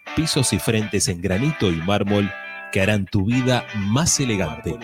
pisos 0.15 0.53
y 0.53 0.59
frentes 0.59 1.07
en 1.07 1.21
granito 1.21 1.71
y 1.71 1.75
mármol 1.75 2.31
que 2.71 2.81
harán 2.81 3.05
tu 3.05 3.25
vida 3.25 3.65
más 3.75 4.19
elegante. 4.19 4.77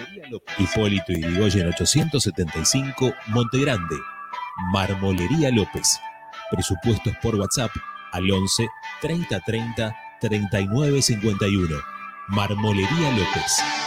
Hipólito 0.57 1.13
Yrigoyen 1.13 1.67
875, 1.67 3.13
Montegrande. 3.27 3.95
Marmolería 4.71 5.51
López. 5.51 5.99
Presupuestos 6.51 7.13
por 7.21 7.35
WhatsApp 7.35 7.71
al 8.11 8.29
11 8.29 8.67
30 9.01 9.39
30 9.41 9.95
39 10.19 11.01
51. 11.01 11.75
Marmolería 12.29 13.11
López. 13.11 13.86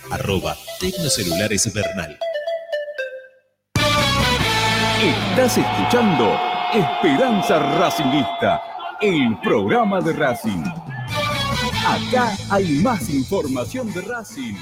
Arroba 0.11 0.57
Tecnocelulares 0.77 1.73
Bernal. 1.73 2.19
Estás 5.01 5.57
escuchando 5.57 6.37
Esperanza 6.73 7.59
Racingista, 7.77 8.61
el 9.01 9.39
programa 9.39 10.01
de 10.01 10.11
Racing. 10.11 10.63
Acá 11.87 12.35
hay 12.49 12.79
más 12.79 13.09
información 13.09 13.93
de 13.93 14.01
Racing. 14.01 14.55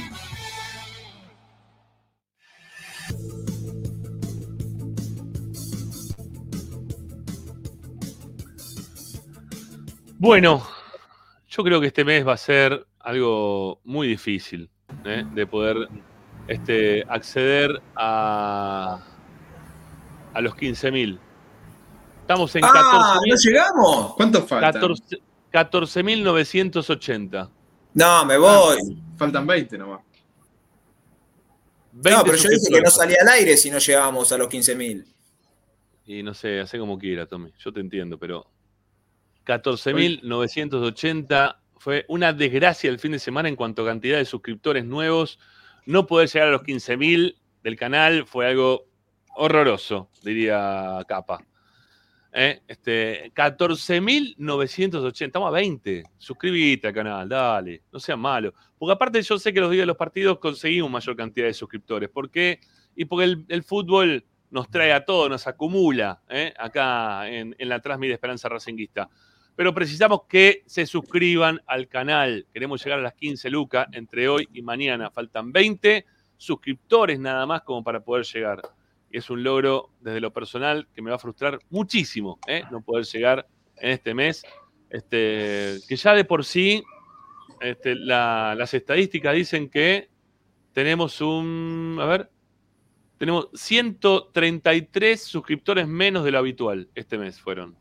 Bueno, 10.20 10.64
yo 11.48 11.64
creo 11.64 11.82
que 11.82 11.88
este 11.88 12.06
mes 12.06 12.28
va 12.28 12.34
a 12.34 12.38
ser 12.38 12.86
algo 13.00 13.82
muy 13.84 14.08
difícil 14.08 14.70
¿eh? 15.06 15.26
de 15.34 15.48
poder 15.48 15.88
este, 16.48 17.04
acceder 17.08 17.82
a, 17.96 19.00
a 20.34 20.42
los 20.42 20.54
15.000. 20.56 21.18
Estamos 22.22 22.56
en 22.56 22.66
¡Ah! 22.66 23.20
14.000. 23.22 23.30
¿No 23.30 23.36
llegamos? 23.36 24.16
¿Cuántos 24.16 24.48
faltan? 24.48 24.74
14 24.74 25.22
14.980. 25.52 27.50
No, 27.96 28.26
me 28.26 28.38
voy. 28.38 28.78
Faltan 29.18 29.48
20 29.48 29.78
nomás. 29.78 30.00
20 31.92 32.18
no, 32.18 32.24
pero 32.24 32.38
yo 32.38 32.50
dije 32.50 32.72
que 32.72 32.82
no 32.82 32.92
salía 32.92 33.18
al 33.22 33.28
aire 33.30 33.58
si 33.58 33.72
no 33.72 33.80
llegábamos 33.80 34.32
a 34.32 34.38
los 34.38 34.48
15.000. 34.48 35.06
Y 36.06 36.24
no 36.24 36.34
sé, 36.34 36.60
hace 36.60 36.80
como 36.80 36.98
quiera, 36.98 37.26
Tommy. 37.26 37.52
Yo 37.58 37.74
te 37.74 37.82
entiendo, 37.82 38.18
pero 38.18 38.48
14.980 39.46 41.59
fue 41.80 42.06
una 42.10 42.34
desgracia 42.34 42.90
el 42.90 43.00
fin 43.00 43.14
de 43.14 43.20
semana 43.20 43.48
en 43.48 43.56
cuanto 43.56 43.84
a 43.84 43.88
cantidad 43.88 44.18
de 44.18 44.26
suscriptores 44.26 44.86
nuevos. 44.86 45.40
No 45.86 46.06
poder 46.06 46.28
llegar 46.30 46.50
a 46.50 46.52
los 46.52 46.62
15.000 46.62 47.36
del 47.64 47.76
canal 47.78 48.26
fue 48.28 48.48
algo 48.48 48.86
horroroso, 49.36 50.10
diría 50.22 51.04
Capa. 51.08 51.42
¿Eh? 52.34 52.62
Este, 52.68 53.32
14.980, 53.34 55.26
estamos 55.26 55.48
a 55.48 55.52
20. 55.52 56.04
Suscríbete 56.18 56.88
al 56.88 56.94
canal, 56.94 57.30
dale, 57.30 57.84
no 57.92 58.00
seas 58.00 58.20
malo. 58.20 58.54
Porque 58.78 58.94
aparte 58.94 59.22
yo 59.22 59.40
sé 59.40 59.54
que 59.54 59.62
los 59.62 59.72
días 59.72 59.84
de 59.84 59.88
los 59.88 59.98
partidos 59.98 60.38
conseguimos 60.38 60.92
mayor 60.92 61.16
cantidad 61.16 61.48
de 61.48 61.54
suscriptores. 61.54 62.10
¿Por 62.10 62.30
qué? 62.30 62.60
Y 62.94 63.06
porque 63.06 63.38
el, 63.48 63.64
fútbol 63.64 64.26
nos 64.52 64.70
trae 64.70 64.92
a 64.92 65.06
todos, 65.06 65.30
nos 65.30 65.48
acumula 65.48 66.22
¿eh? 66.28 66.54
acá 66.60 67.30
en, 67.30 67.56
en 67.58 67.70
la 67.70 67.80
Transmite 67.80 68.14
Esperanza 68.14 68.50
Racinguista. 68.50 69.10
Pero 69.60 69.74
precisamos 69.74 70.22
que 70.24 70.64
se 70.68 70.86
suscriban 70.86 71.62
al 71.68 71.90
canal. 71.90 72.48
Queremos 72.54 72.82
llegar 72.82 73.00
a 73.00 73.02
las 73.02 73.14
15 73.16 73.50
lucas 73.50 73.88
entre 73.92 74.30
hoy 74.30 74.48
y 74.54 74.62
mañana. 74.62 75.12
Faltan 75.12 75.52
20 75.52 76.06
suscriptores 76.38 77.20
nada 77.20 77.46
más 77.46 77.64
como 77.64 77.84
para 77.84 78.00
poder 78.00 78.24
llegar. 78.26 78.62
Y 79.12 79.18
es 79.18 79.30
un 79.30 79.44
logro 79.44 79.90
desde 80.00 80.22
lo 80.22 80.32
personal 80.32 80.88
que 80.96 81.02
me 81.02 81.10
va 81.10 81.18
a 81.18 81.20
frustrar 81.20 81.60
muchísimo 81.72 82.40
¿eh? 82.48 82.64
no 82.72 82.80
poder 82.80 83.04
llegar 83.04 83.46
en 83.76 83.90
este 83.92 84.14
mes. 84.14 84.44
Este, 84.90 85.80
que 85.90 85.96
ya 85.98 86.14
de 86.14 86.24
por 86.24 86.46
sí 86.46 86.82
este, 87.60 87.96
la- 87.96 88.56
las 88.58 88.74
estadísticas 88.74 89.36
dicen 89.36 89.70
que 89.70 90.08
tenemos 90.72 91.20
un. 91.20 91.98
A 92.00 92.06
ver. 92.06 92.30
Tenemos 93.18 93.50
133 93.56 95.22
suscriptores 95.22 95.86
menos 95.86 96.24
de 96.24 96.32
lo 96.32 96.38
habitual 96.38 96.88
este 96.96 97.18
mes 97.18 97.42
fueron. 97.42 97.76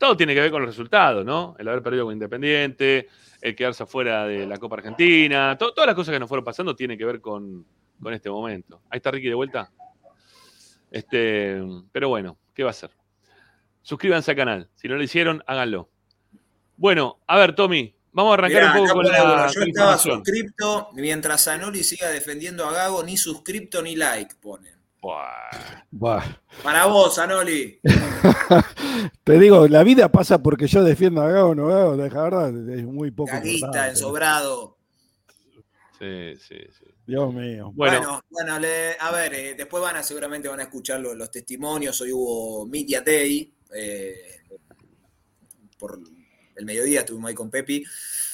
Todo 0.00 0.16
tiene 0.16 0.34
que 0.34 0.40
ver 0.40 0.50
con 0.50 0.62
los 0.62 0.70
resultados, 0.70 1.26
¿no? 1.26 1.54
El 1.58 1.68
haber 1.68 1.82
perdido 1.82 2.06
con 2.06 2.14
Independiente, 2.14 3.06
el 3.42 3.54
quedarse 3.54 3.82
afuera 3.82 4.26
de 4.26 4.46
la 4.46 4.56
Copa 4.56 4.76
Argentina, 4.76 5.58
to- 5.58 5.74
todas 5.74 5.86
las 5.88 5.94
cosas 5.94 6.14
que 6.14 6.18
nos 6.18 6.26
fueron 6.26 6.42
pasando 6.42 6.74
tienen 6.74 6.96
que 6.96 7.04
ver 7.04 7.20
con, 7.20 7.66
con 8.02 8.14
este 8.14 8.30
momento. 8.30 8.80
Ahí 8.88 8.96
está 8.96 9.10
Ricky 9.10 9.28
de 9.28 9.34
vuelta. 9.34 9.70
Este, 10.90 11.60
pero 11.92 12.08
bueno, 12.08 12.38
¿qué 12.54 12.62
va 12.62 12.70
a 12.70 12.72
hacer? 12.72 12.90
Suscríbanse 13.82 14.30
al 14.30 14.36
canal. 14.38 14.70
Si 14.74 14.88
no 14.88 14.96
lo 14.96 15.02
hicieron, 15.02 15.42
háganlo. 15.46 15.90
Bueno, 16.78 17.18
a 17.26 17.36
ver, 17.38 17.54
Tommy, 17.54 17.94
Vamos 18.12 18.32
a 18.32 18.34
arrancar 18.34 18.62
Mirá, 18.62 18.72
un 18.72 18.78
poco 18.88 18.94
con 18.94 19.06
la, 19.06 19.18
con 19.18 19.52
Yo 19.54 19.62
estaba 19.62 19.96
suscripto, 19.96 20.88
mientras 20.94 21.44
Zanoli 21.44 21.84
siga 21.84 22.08
defendiendo 22.08 22.66
a 22.66 22.72
Gago, 22.72 23.04
ni 23.04 23.16
suscripto 23.16 23.82
ni 23.82 23.94
like 23.94 24.34
pone. 24.40 24.79
Buah. 25.00 26.22
Para 26.62 26.86
vos, 26.86 27.14
Zanoli. 27.14 27.80
Te 29.24 29.38
digo, 29.38 29.66
la 29.68 29.82
vida 29.82 30.10
pasa 30.12 30.42
porque 30.42 30.66
yo 30.66 30.84
defiendo 30.84 31.22
a 31.22 31.28
Gago, 31.30 31.54
no 31.54 31.68
Gago, 31.68 31.96
de 31.96 32.08
verdad, 32.08 32.48
es 32.70 32.84
muy 32.84 33.10
poco. 33.10 33.30
Importante. 33.42 33.90
ensobrado. 33.90 34.76
Sí, 35.98 36.36
sí, 36.36 36.56
sí. 36.78 36.84
Dios 37.06 37.32
mío. 37.34 37.72
Bueno, 37.74 38.22
bueno, 38.30 38.58
le- 38.58 38.96
a 38.98 39.10
ver, 39.10 39.34
eh, 39.34 39.54
después 39.54 39.82
van 39.82 39.96
a 39.96 40.02
seguramente 40.02 40.48
van 40.48 40.60
a 40.60 40.64
escuchar 40.64 41.00
lo- 41.00 41.14
los, 41.14 41.30
testimonios. 41.30 42.00
Hoy 42.00 42.12
hubo 42.12 42.66
Media 42.66 43.00
Day. 43.00 43.54
eh, 43.74 44.36
por 45.78 45.98
el 46.56 46.64
mediodía 46.66 47.00
estuvimos 47.00 47.28
ahí 47.30 47.34
con 47.34 47.50
Pepi. 47.50 47.82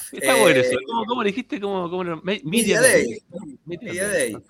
Está 0.11 0.37
Eh, 0.37 0.41
bueno 0.41 0.59
eso. 0.59 0.77
¿Cómo, 0.85 1.05
cómo 1.05 1.23
le 1.23 1.29
dijiste? 1.29 1.59
¿Cómo, 1.59 1.89
cómo 1.89 2.03
lo- 2.03 2.21
Me- 2.21 2.41
Media 2.43 2.81
Day. 2.81 3.21
Media 3.65 3.91
Media 3.93 4.07
Day. 4.07 4.33
Day. 4.33 4.43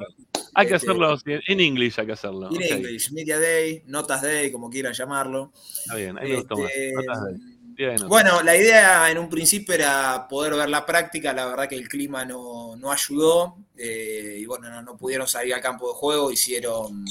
Hay 0.54 0.68
que 0.68 0.76
Este, 0.76 0.88
hacerlo 0.90 1.18
en- 1.26 1.42
en 1.48 1.60
inglés, 1.60 1.98
hay 2.00 2.06
que 2.06 2.12
hacerlo. 2.14 2.50
In 2.52 2.58
Ok, 2.58 2.64
English, 2.72 3.12
Media 3.12 3.40
Day, 3.40 3.84
Notas 3.86 4.22
Day, 4.22 4.52
como 4.52 4.70
quieran 4.70 4.94
llamarlo. 4.94 5.52
Está 5.84 5.96
bien, 5.96 6.18
ahí 6.18 6.30
me. 6.32 6.38
Este, 6.38 6.56
Notas 6.56 7.24
de 7.26 7.86
notas. 7.94 8.08
Bueno, 8.08 8.42
la 8.42 8.56
idea 8.58 9.12
en 9.12 9.20
un 9.20 9.30
principio 9.30 9.76
era 9.76 10.28
poder 10.28 10.56
ver 10.56 10.68
la 10.68 10.84
práctica, 10.84 11.32
la 11.32 11.46
verdad 11.46 11.70
que 11.70 11.76
el 11.76 11.88
clima 11.88 12.26
no, 12.26 12.76
no 12.76 12.92
ayudó 12.92 13.58
eh, 13.78 14.38
y 14.40 14.46
bueno, 14.48 14.68
no, 14.72 14.82
no 14.82 14.98
pudieron 14.98 15.28
salir 15.28 15.54
al 15.54 15.62
campo 15.62 15.88
de 15.90 15.94
juego, 15.94 16.32
hicieron 16.32 17.06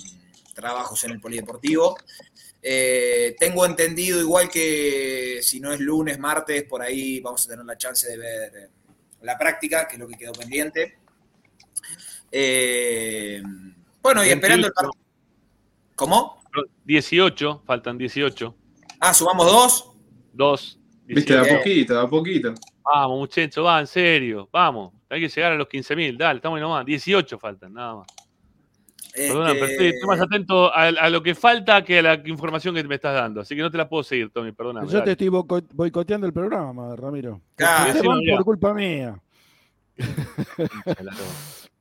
trabajos 0.55 1.05
en 1.05 1.12
el 1.12 1.20
polideportivo. 1.20 1.97
Eh, 2.69 3.37
tengo 3.39 3.65
entendido 3.65 4.21
igual 4.21 4.49
que 4.49 5.39
si 5.41 5.61
no 5.61 5.73
es 5.73 5.79
lunes, 5.79 6.19
martes, 6.19 6.65
por 6.65 6.83
ahí 6.83 7.21
vamos 7.21 7.47
a 7.47 7.51
tener 7.51 7.65
la 7.65 7.77
chance 7.77 8.11
de 8.11 8.17
ver 8.17 8.57
eh, 8.57 8.69
la 9.21 9.39
práctica, 9.39 9.87
que 9.87 9.95
es 9.95 10.01
lo 10.01 10.09
que 10.09 10.17
quedó 10.17 10.33
pendiente. 10.33 10.99
Eh, 12.33 13.41
bueno, 14.03 14.25
y 14.25 14.31
esperando 14.31 14.67
el 14.67 14.73
partido. 14.73 15.01
¿Cómo? 15.95 16.43
18, 16.85 17.63
faltan 17.65 17.99
18. 17.99 18.57
Ah, 18.99 19.15
sumamos 19.15 19.47
dos. 19.47 19.93
Dos. 20.33 20.81
Viste, 21.05 21.35
de 21.35 21.39
a 21.39 21.43
18. 21.43 21.59
poquito, 21.59 21.95
de 21.95 22.01
a 22.01 22.09
poquito. 22.09 22.55
Vamos, 22.83 23.19
muchachos, 23.19 23.65
va, 23.65 23.79
en 23.79 23.87
serio. 23.87 24.49
Vamos. 24.53 24.93
Hay 25.09 25.21
que 25.21 25.29
llegar 25.29 25.53
a 25.53 25.55
los 25.55 25.69
15.000. 25.69 26.19
Dale, 26.19 26.39
estamos 26.39 26.57
ahí 26.57 26.63
nomás. 26.63 26.85
18 26.85 27.39
faltan, 27.39 27.73
nada 27.75 27.95
más. 27.95 28.07
Perdona, 29.17 29.53
pero 29.53 29.67
estoy, 29.67 29.87
estoy 29.89 30.09
más 30.09 30.21
atento 30.21 30.73
a, 30.75 30.85
a 30.89 31.11
lo 31.11 31.23
que 31.23 31.35
falta 31.35 31.83
que 31.83 31.99
a 31.99 32.03
la 32.03 32.15
información 32.27 32.75
que 32.75 32.85
me 32.85 32.97
estás 32.97 33.15
dando. 33.15 33.41
Así 33.41 33.57
que 33.57 33.63
no 33.63 33.71
te 33.71 33.79
la 33.79 33.89
puedo 33.89 34.03
seguir, 34.03 34.31
Tommy, 34.31 34.53
perdona. 34.53 34.85
Yo 34.87 35.03
te 35.03 35.13
estoy 35.13 35.29
boico- 35.29 35.65
boicoteando 35.73 36.27
el 36.27 36.33
programa, 36.33 36.95
Ramiro. 36.97 37.41
Claro. 37.55 38.03
Van 38.05 38.21
por 38.37 38.45
culpa 38.45 38.75
mía. 38.75 39.19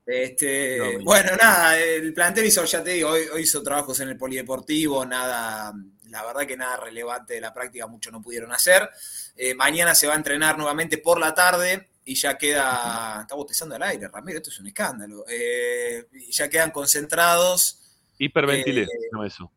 Este, 0.08 1.00
bueno, 1.04 1.32
nada, 1.42 1.80
el 1.80 2.14
plantel 2.14 2.46
hizo, 2.46 2.64
ya 2.64 2.84
te 2.84 2.92
digo, 2.92 3.10
hoy, 3.10 3.24
hoy 3.34 3.42
hizo 3.42 3.64
trabajos 3.64 4.00
en 4.02 4.10
el 4.10 4.18
polideportivo, 4.18 5.04
nada, 5.04 5.74
la 6.10 6.24
verdad 6.24 6.46
que 6.46 6.56
nada 6.56 6.78
relevante 6.78 7.34
de 7.34 7.42
la 7.42 7.52
práctica, 7.52 7.88
mucho 7.88 8.12
no 8.12 8.22
pudieron 8.22 8.52
hacer. 8.52 8.88
Eh, 9.36 9.56
mañana 9.56 9.96
se 9.96 10.06
va 10.06 10.14
a 10.14 10.18
entrenar 10.18 10.60
nuevamente 10.60 11.00
por 11.00 11.20
la 11.20 11.34
tarde 11.34 11.88
y 12.06 12.16
ya 12.16 12.38
queda, 12.38 13.20
está 13.22 13.34
botezando 13.36 13.76
al 13.76 13.84
aire, 13.84 14.08
Ramiro, 14.08 14.38
esto 14.38 14.52
es 14.52 14.60
un 14.60 14.68
escándalo. 14.68 15.26
Eh, 15.28 16.08
y 16.14 16.32
ya 16.32 16.48
quedan 16.48 16.72
concentrados. 16.72 17.82
Hiperventilé, 18.20 18.84
Eh, 18.84 18.88
no 19.12 19.26
eso. 19.26 19.52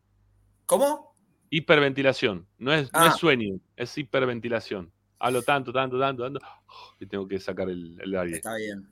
¿Cómo? 0.66 1.14
Hiperventilación. 1.50 2.46
No 2.58 2.72
es, 2.72 2.84
no 2.92 3.00
Ah. 3.00 3.08
es 3.08 3.16
sueño, 3.16 3.60
es 3.76 3.96
hiperventilación. 3.98 4.90
Hablo 5.18 5.42
tanto, 5.42 5.72
tanto, 5.72 5.98
tanto, 5.98 6.22
tanto. 6.24 6.40
Y 7.00 7.06
tengo 7.06 7.26
que 7.28 7.38
sacar 7.38 7.68
el, 7.68 7.98
el 8.00 8.16
aire. 8.16 8.36
Está 8.36 8.54
bien. 8.56 8.88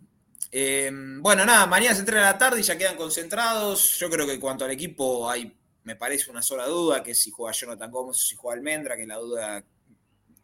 Eh, 0.53 0.91
bueno, 1.21 1.45
nada, 1.45 1.67
mañana 1.67 1.95
se 1.95 2.01
entrena 2.01 2.23
la 2.23 2.39
tarde 2.39 2.61
y 2.61 2.63
ya 2.63 2.77
quedan 2.79 2.97
concentrados. 2.97 3.99
Yo 3.99 4.09
creo 4.11 4.27
que 4.27 4.35
en 4.35 4.41
cuanto 4.41 4.65
al 4.65 4.71
equipo 4.71 5.29
hay, 5.31 5.57
me 5.85 5.97
parece 5.97 6.31
una 6.31 6.43
sola 6.43 6.67
duda, 6.67 7.03
que 7.03 7.13
es 7.13 7.21
si 7.21 7.31
juega 7.31 7.53
Jonathan 7.53 7.91
Gómez 7.91 8.17
o 8.17 8.21
si 8.21 8.37
juega 8.37 8.57
Almendra, 8.57 8.97
que 8.97 9.03
es 9.03 9.09
la 9.09 9.17
duda 9.17 9.65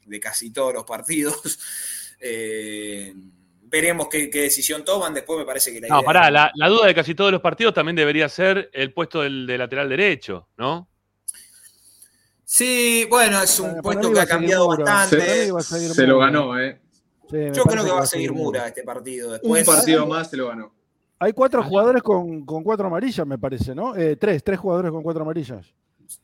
de 0.07 0.21
casi 0.21 0.51
todos 0.53 0.73
los 0.75 0.85
partidos. 0.85 1.59
Eh, 2.25 3.13
veremos 3.65 4.07
qué, 4.09 4.31
qué 4.31 4.43
decisión 4.43 4.85
toman. 4.85 5.13
Después 5.13 5.39
me 5.41 5.45
parece 5.45 5.73
que 5.73 5.81
la 5.81 5.89
No, 5.89 5.97
idea- 5.99 6.07
pará, 6.07 6.31
la, 6.31 6.53
la 6.55 6.69
duda 6.69 6.87
de 6.87 6.95
casi 6.95 7.15
todos 7.17 7.33
los 7.33 7.41
partidos 7.41 7.75
también 7.75 7.97
debería 7.97 8.29
ser 8.29 8.71
el 8.73 8.93
puesto 8.93 9.23
del, 9.23 9.47
de 9.47 9.59
lateral 9.59 9.89
derecho, 9.89 10.49
¿no? 10.57 10.89
Sí, 12.45 13.07
bueno, 13.09 13.41
es 13.43 13.59
un 13.61 13.71
Para 13.71 13.83
puesto 13.83 14.13
que 14.13 14.21
ha 14.21 14.27
cambiado 14.27 14.67
Mura. 14.69 14.85
bastante. 14.85 15.51
Se 15.95 16.07
lo 16.07 16.19
ganó, 16.19 16.59
¿eh? 16.61 16.81
Sí, 17.31 17.37
Yo 17.55 17.63
creo 17.65 17.83
que 17.85 17.91
va 17.91 18.03
a 18.03 18.07
seguir 18.07 18.33
Mura 18.33 18.69
este 18.69 18.83
partido. 18.83 19.39
Un 19.43 19.65
partido 19.65 20.07
más 20.07 20.29
se 20.31 20.37
lo 20.37 20.49
ganó. 20.49 20.73
Hay 21.19 21.33
cuatro 21.33 21.63
jugadores 21.63 22.03
con, 22.03 22.45
con 22.45 22.63
cuatro 22.65 22.89
amarillas, 22.89 23.27
me 23.27 23.39
parece, 23.39 23.75
¿no? 23.75 23.97
Eh, 23.97 24.17
tres, 24.17 24.43
tres 24.45 24.59
jugadores 24.59 24.91
con 24.91 25.03
cuatro 25.03 25.23
amarillas. 25.23 25.67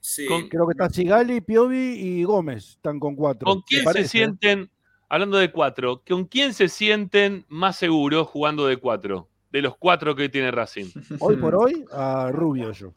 Sí. 0.00 0.26
Creo 0.50 0.66
que 0.66 0.72
está 0.72 0.90
Sigali, 0.90 1.40
Piovi 1.40 1.94
y 1.94 2.24
Gómez 2.24 2.70
están 2.70 2.98
con 3.00 3.14
cuatro. 3.16 3.46
¿Con 3.46 3.58
me 3.58 3.64
quién 3.66 3.92
se 3.92 4.08
sienten, 4.08 4.70
hablando 5.08 5.38
de 5.38 5.50
cuatro, 5.50 6.02
con 6.06 6.24
quién 6.26 6.54
se 6.54 6.68
sienten 6.68 7.44
más 7.48 7.76
seguros 7.76 8.26
jugando 8.28 8.66
de 8.66 8.76
cuatro? 8.76 9.28
De 9.50 9.62
los 9.62 9.76
cuatro 9.76 10.14
que 10.14 10.28
tiene 10.28 10.50
Racing. 10.50 10.86
Hoy 11.20 11.36
por 11.36 11.54
hoy, 11.54 11.84
a 11.92 12.30
Rubio 12.30 12.72
yo. 12.72 12.92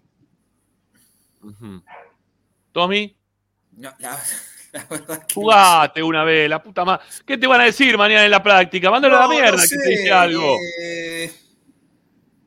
Tommy, 2.72 3.16
no, 3.72 3.92
la- 4.00 4.20
la 4.72 4.86
verdad 4.90 5.26
que 5.28 5.34
jugate 5.34 6.04
una 6.04 6.24
vez, 6.24 6.50
la 6.50 6.62
puta 6.64 6.86
madre. 6.86 7.04
¿Qué 7.26 7.38
te 7.38 7.48
van 7.48 7.62
a 7.62 7.66
decir 7.66 7.98
mañana 7.98 8.24
en 8.26 8.32
la 8.32 8.42
práctica? 8.44 8.90
Mándalo 8.90 9.18
a 9.18 9.20
la 9.22 9.28
no 9.28 9.34
mierda 9.34 9.58
sé, 9.60 9.76
que 9.76 9.84
te 9.84 9.90
dice 9.90 10.12
algo. 10.12 10.56
eh, 10.82 11.32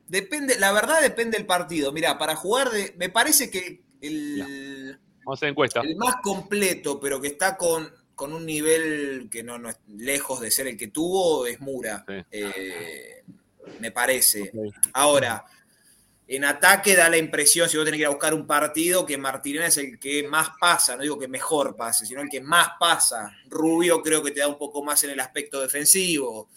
depende, 0.09 0.59
la 0.59 0.73
verdad 0.73 1.03
depende 1.03 1.37
del 1.37 1.47
partido. 1.47 1.93
Mira, 1.93 2.17
para 2.19 2.35
jugar 2.37 2.71
de, 2.71 2.95
me 2.97 3.11
parece 3.11 3.51
que 3.51 3.83
el, 4.01 4.99
Vamos 5.25 5.27
a 5.27 5.33
hacer 5.39 5.49
encuesta. 5.51 5.81
el 5.81 5.97
más 5.97 6.17
completo, 6.23 6.99
pero 7.01 7.21
que 7.21 7.29
está 7.29 7.57
con, 7.59 7.91
con 8.15 8.33
un 8.33 8.47
nivel 8.47 9.29
que 9.31 9.43
no, 9.43 9.59
no 9.59 9.71
es 9.71 9.79
lejos 9.97 10.41
de 10.41 10.51
ser 10.51 10.67
el 10.67 10.77
que 10.77 10.89
tuvo, 10.89 11.47
es 11.47 11.61
Mura. 11.61 12.05
Eh, 12.31 13.23
me 13.81 13.91
parece. 13.91 14.53
Ahora, 14.93 15.45
en 16.27 16.45
ataque 16.45 16.97
da 16.97 17.09
la 17.09 17.19
impresión, 17.19 17.69
si 17.69 17.77
vos 17.77 17.85
tenés 17.85 17.99
que 17.99 18.03
ir 18.03 18.07
a 18.07 18.11
buscar 18.11 18.33
un 18.33 18.47
partido, 18.47 19.05
que 19.05 19.19
Martínez 19.19 19.69
es 19.69 19.79
el 19.79 19.99
que 19.99 20.27
más 20.27 20.51
pasa, 20.59 20.97
no 20.97 21.03
digo 21.03 21.19
que 21.19 21.29
mejor 21.29 21.77
pase, 21.77 22.07
sino 22.07 22.23
el 22.23 22.31
que 22.31 22.41
más 22.41 22.71
pasa. 22.79 23.31
Rubio 23.49 24.03
creo 24.03 24.23
que 24.23 24.31
te 24.31 24.41
da 24.41 24.49
un 24.49 24.59
poco 24.59 24.83
más 24.83 25.05
en 25.05 25.11
el 25.11 25.21
aspecto 25.21 25.61
defensivo. 25.61 26.49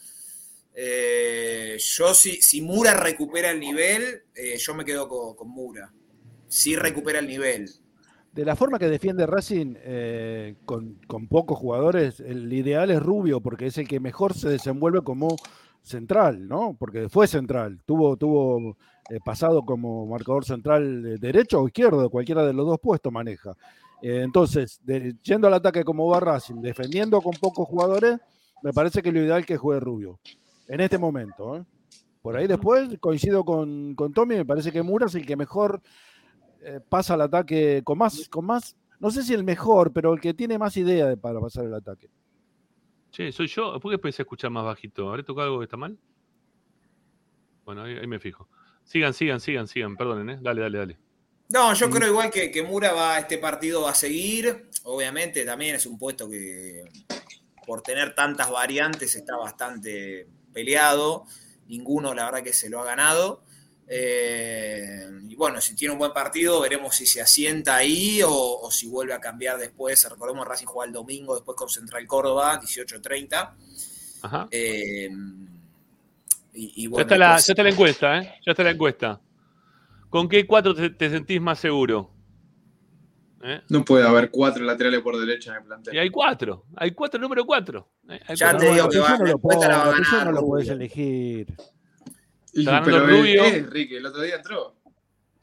Eh, 0.73 1.77
yo 1.79 2.13
si, 2.13 2.41
si 2.41 2.61
Mura 2.61 2.93
recupera 2.93 3.51
el 3.51 3.59
nivel, 3.59 4.23
eh, 4.33 4.57
yo 4.57 4.73
me 4.73 4.85
quedo 4.85 5.09
con, 5.09 5.35
con 5.35 5.49
Mura. 5.49 5.91
Si 6.47 6.75
recupera 6.75 7.19
el 7.19 7.27
nivel. 7.27 7.69
De 8.37 8.45
la 8.45 8.55
forma 8.55 8.77
que 8.77 8.87
defiende 8.87 9.25
Racing 9.25 9.73
eh, 9.79 10.57
con, 10.63 10.99
con 11.07 11.25
pocos 11.27 11.57
jugadores, 11.57 12.19
el 12.19 12.53
ideal 12.53 12.91
es 12.91 13.01
Rubio, 13.01 13.41
porque 13.41 13.65
es 13.65 13.79
el 13.79 13.87
que 13.87 13.99
mejor 13.99 14.35
se 14.35 14.47
desenvuelve 14.47 15.01
como 15.01 15.35
central, 15.81 16.47
¿no? 16.47 16.75
Porque 16.77 17.09
fue 17.09 17.25
central, 17.25 17.81
tuvo, 17.87 18.15
tuvo 18.15 18.77
eh, 19.09 19.17
pasado 19.25 19.65
como 19.65 20.05
marcador 20.05 20.45
central 20.45 21.01
de 21.01 21.17
derecho 21.17 21.61
o 21.61 21.65
izquierdo, 21.67 22.11
cualquiera 22.11 22.45
de 22.45 22.53
los 22.53 22.67
dos 22.67 22.79
puestos 22.79 23.11
maneja. 23.11 23.55
Eh, 24.03 24.21
entonces, 24.23 24.79
de- 24.83 25.15
yendo 25.23 25.47
al 25.47 25.55
ataque 25.55 25.83
como 25.83 26.05
va 26.07 26.19
Racing, 26.19 26.61
defendiendo 26.61 27.19
con 27.23 27.33
pocos 27.41 27.67
jugadores, 27.67 28.19
me 28.61 28.71
parece 28.71 29.01
que 29.01 29.11
lo 29.11 29.19
ideal 29.19 29.39
es 29.39 29.45
que 29.47 29.57
juegue 29.57 29.79
Rubio, 29.79 30.19
en 30.67 30.79
este 30.81 30.99
momento. 30.99 31.57
¿eh? 31.57 31.63
Por 32.21 32.37
ahí 32.37 32.45
después 32.45 32.99
coincido 32.99 33.43
con, 33.43 33.95
con 33.95 34.13
Tommy, 34.13 34.35
me 34.35 34.45
parece 34.45 34.71
que 34.71 34.83
Mura 34.83 35.07
es 35.07 35.15
el 35.15 35.25
que 35.25 35.35
mejor 35.35 35.81
eh, 36.67 36.79
pasa 36.87 37.13
al 37.13 37.21
ataque 37.21 37.81
con 37.83 37.97
más, 37.97 38.27
con 38.29 38.45
más, 38.45 38.75
no 38.99 39.09
sé 39.09 39.23
si 39.23 39.33
el 39.33 39.43
mejor, 39.43 39.93
pero 39.93 40.13
el 40.13 40.19
que 40.19 40.33
tiene 40.33 40.57
más 40.57 40.75
idea 40.77 41.07
de- 41.07 41.17
para 41.17 41.39
pasar 41.39 41.65
el 41.65 41.73
ataque. 41.73 42.09
Che, 43.11 43.31
soy 43.31 43.47
yo. 43.47 43.79
¿Por 43.79 43.91
qué 43.99 44.07
a 44.07 44.09
escuchar 44.09 44.51
más 44.51 44.65
bajito? 44.65 45.09
¿Habré 45.09 45.23
tocado 45.23 45.47
algo 45.47 45.59
que 45.59 45.63
está 45.65 45.77
mal? 45.77 45.97
Bueno, 47.65 47.83
ahí, 47.83 47.97
ahí 47.97 48.07
me 48.07 48.19
fijo. 48.19 48.47
Sigan, 48.83 49.13
sigan, 49.13 49.39
sigan, 49.39 49.67
sigan. 49.67 49.95
Perdonen, 49.97 50.29
¿eh? 50.29 50.39
Dale, 50.41 50.61
dale, 50.61 50.77
dale. 50.77 50.97
No, 51.49 51.73
yo 51.73 51.89
creo 51.89 52.09
igual 52.09 52.29
que, 52.29 52.51
que 52.51 52.61
Mura 52.63 52.91
va, 52.93 53.19
este 53.19 53.37
partido 53.37 53.83
va 53.83 53.91
a 53.91 53.95
seguir. 53.95 54.69
Obviamente 54.83 55.45
también 55.45 55.75
es 55.75 55.85
un 55.85 55.97
puesto 55.97 56.29
que 56.29 56.83
por 57.65 57.81
tener 57.81 58.13
tantas 58.13 58.51
variantes 58.51 59.15
está 59.15 59.37
bastante 59.37 60.27
peleado. 60.53 61.25
Ninguno 61.67 62.13
la 62.13 62.25
verdad 62.25 62.43
que 62.43 62.53
se 62.53 62.69
lo 62.69 62.81
ha 62.81 62.85
ganado. 62.85 63.43
Eh, 63.89 65.07
y 65.29 65.35
bueno, 65.35 65.61
si 65.61 65.75
tiene 65.75 65.93
un 65.93 65.99
buen 65.99 66.11
partido, 66.13 66.59
veremos 66.61 66.95
si 66.95 67.05
se 67.05 67.21
asienta 67.21 67.77
ahí 67.77 68.21
o, 68.21 68.31
o 68.31 68.69
si 68.71 68.87
vuelve 68.87 69.13
a 69.13 69.19
cambiar 69.19 69.57
después. 69.57 70.07
Recordemos 70.09 70.47
Racing 70.47 70.65
juega 70.65 70.87
el 70.87 70.93
domingo, 70.93 71.35
después 71.35 71.55
con 71.57 71.69
Central 71.69 72.05
Córdoba, 72.05 72.59
18.30. 72.61 73.53
Ajá. 74.23 74.47
Eh, 74.51 75.09
y, 76.53 76.85
y 76.85 76.91
ya, 76.91 77.01
está 77.01 77.17
la, 77.17 77.37
ya 77.37 77.53
está 77.53 77.63
la 77.63 77.69
encuesta, 77.69 78.17
¿eh? 78.19 78.33
Ya 78.45 78.51
está 78.51 78.63
la 78.63 78.71
encuesta. 78.71 79.21
¿Con 80.09 80.27
qué 80.27 80.45
cuatro 80.47 80.73
te, 80.73 80.89
te 80.89 81.09
sentís 81.09 81.39
más 81.39 81.59
seguro? 81.59 82.11
¿Eh? 83.43 83.61
No 83.69 83.85
puede 83.85 84.05
haber 84.07 84.31
cuatro 84.31 84.63
laterales 84.63 85.01
por 85.01 85.17
derecha 85.19 85.51
en 85.51 85.57
el 85.57 85.63
Y 85.63 85.67
plantel. 85.67 85.99
hay 85.99 86.09
cuatro. 86.09 86.65
Hay 86.75 86.91
cuatro, 86.91 87.19
número 87.19 87.45
cuatro. 87.45 87.87
Eh, 88.09 88.19
hay 88.27 88.35
Ya 88.35 88.57
te 88.57 88.71
digo 88.73 88.89
que 88.89 88.97
va, 88.99 89.11
no 89.11 89.17
la 89.19 89.29
lo 89.29 89.31
encuesta 89.37 89.67
la 89.67 89.77
va 89.77 89.83
a 89.83 89.91
pongas, 89.91 90.11
ganar 90.11 90.25
no 90.25 90.31
lo 90.31 90.45
puedes 90.47 90.69
elegir. 90.69 91.55
Está 92.61 92.71
ganando 92.71 92.91
pero 92.91 93.05
el 93.05 93.17
Rubio. 93.19 93.43
es, 93.43 93.53
es, 93.53 93.69
Ricky, 93.69 93.95
el 93.95 94.05
otro 94.05 94.21
día 94.21 94.35
entró. 94.35 94.73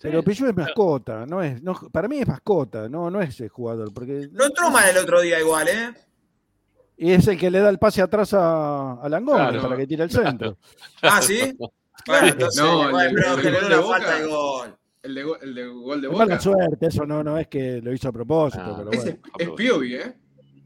Pero 0.01 0.23
Pillo 0.23 0.49
es 0.49 0.55
mascota, 0.57 1.24
no 1.24 1.43
es, 1.43 1.62
no, 1.62 1.74
para 1.91 2.09
mí 2.09 2.19
es 2.19 2.28
mascota, 2.28 2.89
no, 2.91 3.11
no 3.11 3.20
es 3.23 3.41
el 3.41 3.49
jugador, 3.49 3.93
porque 3.95 4.28
No 4.32 4.45
entró 4.45 4.70
mal 4.70 4.89
el 4.91 4.99
otro 4.99 5.20
día 5.23 5.41
igual, 5.41 5.66
¿eh? 5.69 5.95
y 6.97 7.11
es 7.12 7.27
el 7.27 7.39
que 7.39 7.51
le 7.51 7.59
da 7.61 7.70
el 7.70 7.78
pase 7.78 8.03
atrás 8.03 8.35
a, 8.35 9.01
a 9.01 9.09
Langoni 9.09 9.39
Claro. 9.39 9.62
para 9.62 9.77
que 9.77 9.86
tire 9.86 10.05
el 10.05 10.11
centro. 10.11 10.59
Ah, 11.03 11.20
¿sí? 11.23 11.57
Bueno, 12.07 12.27
entonces, 12.27 12.62
No, 12.62 13.01
el 13.01 13.15
pero 13.15 13.35
el 13.35 13.41
generó 13.41 13.61
gol 13.61 13.70
la 13.70 13.77
de 13.77 13.82
falta 13.82 14.07
Boca. 14.07 14.19
de 14.19 14.27
gol. 14.27 14.77
El 15.05 15.15
de, 15.15 15.24
el 15.43 15.55
de 15.55 15.66
gol 15.69 16.01
de 16.03 16.07
Es 16.09 16.12
mala 16.12 16.24
Boca. 16.35 16.41
suerte, 16.41 16.86
eso 16.86 17.07
no, 17.07 17.24
no 17.24 17.39
es 17.39 17.47
que 17.49 17.81
lo 17.81 17.93
hizo 17.95 18.09
a 18.09 18.12
propósito, 18.12 18.62
Ah, 18.66 18.74
pero 18.77 18.91
Ese 18.91 19.11
bueno. 19.12 19.20
es, 19.39 19.49
es 19.49 19.55
Piovi, 19.55 19.95
¿eh? 19.95 20.12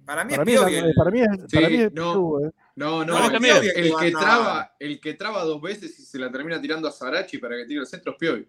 Para 0.05 0.25
mí 0.25 0.31
Para 0.35 0.43
es 0.43 0.47
mí, 0.47 0.53
es- 0.55 0.61
Piovi. 0.61 0.75
el- 0.89 0.95
para 0.95 1.11
mí 1.12 1.20
es, 1.20 1.29
Sí, 1.49 1.57
para 1.57 1.69
mí 1.69 1.75
es 1.77 1.93
no. 1.93 2.12
Pichu, 2.12 2.45
eh. 2.47 2.51
No, 2.79 3.05
no, 3.05 3.19
No, 3.29 3.37
el, 3.37 3.45
el 3.75 3.93
que 3.99 4.11
traba, 4.13 4.77
el 4.79 5.01
que 5.01 5.15
traba 5.15 5.43
dos 5.43 5.61
veces 5.61 5.99
y 5.99 6.03
se 6.05 6.17
la 6.19 6.31
termina 6.31 6.61
tirando 6.61 6.87
a 6.87 6.93
Sarachi 6.93 7.39
para 7.39 7.57
que 7.57 7.65
tire 7.67 7.81
el 7.81 7.87
centro 7.87 8.13
es 8.13 8.19
Piovi. 8.19 8.47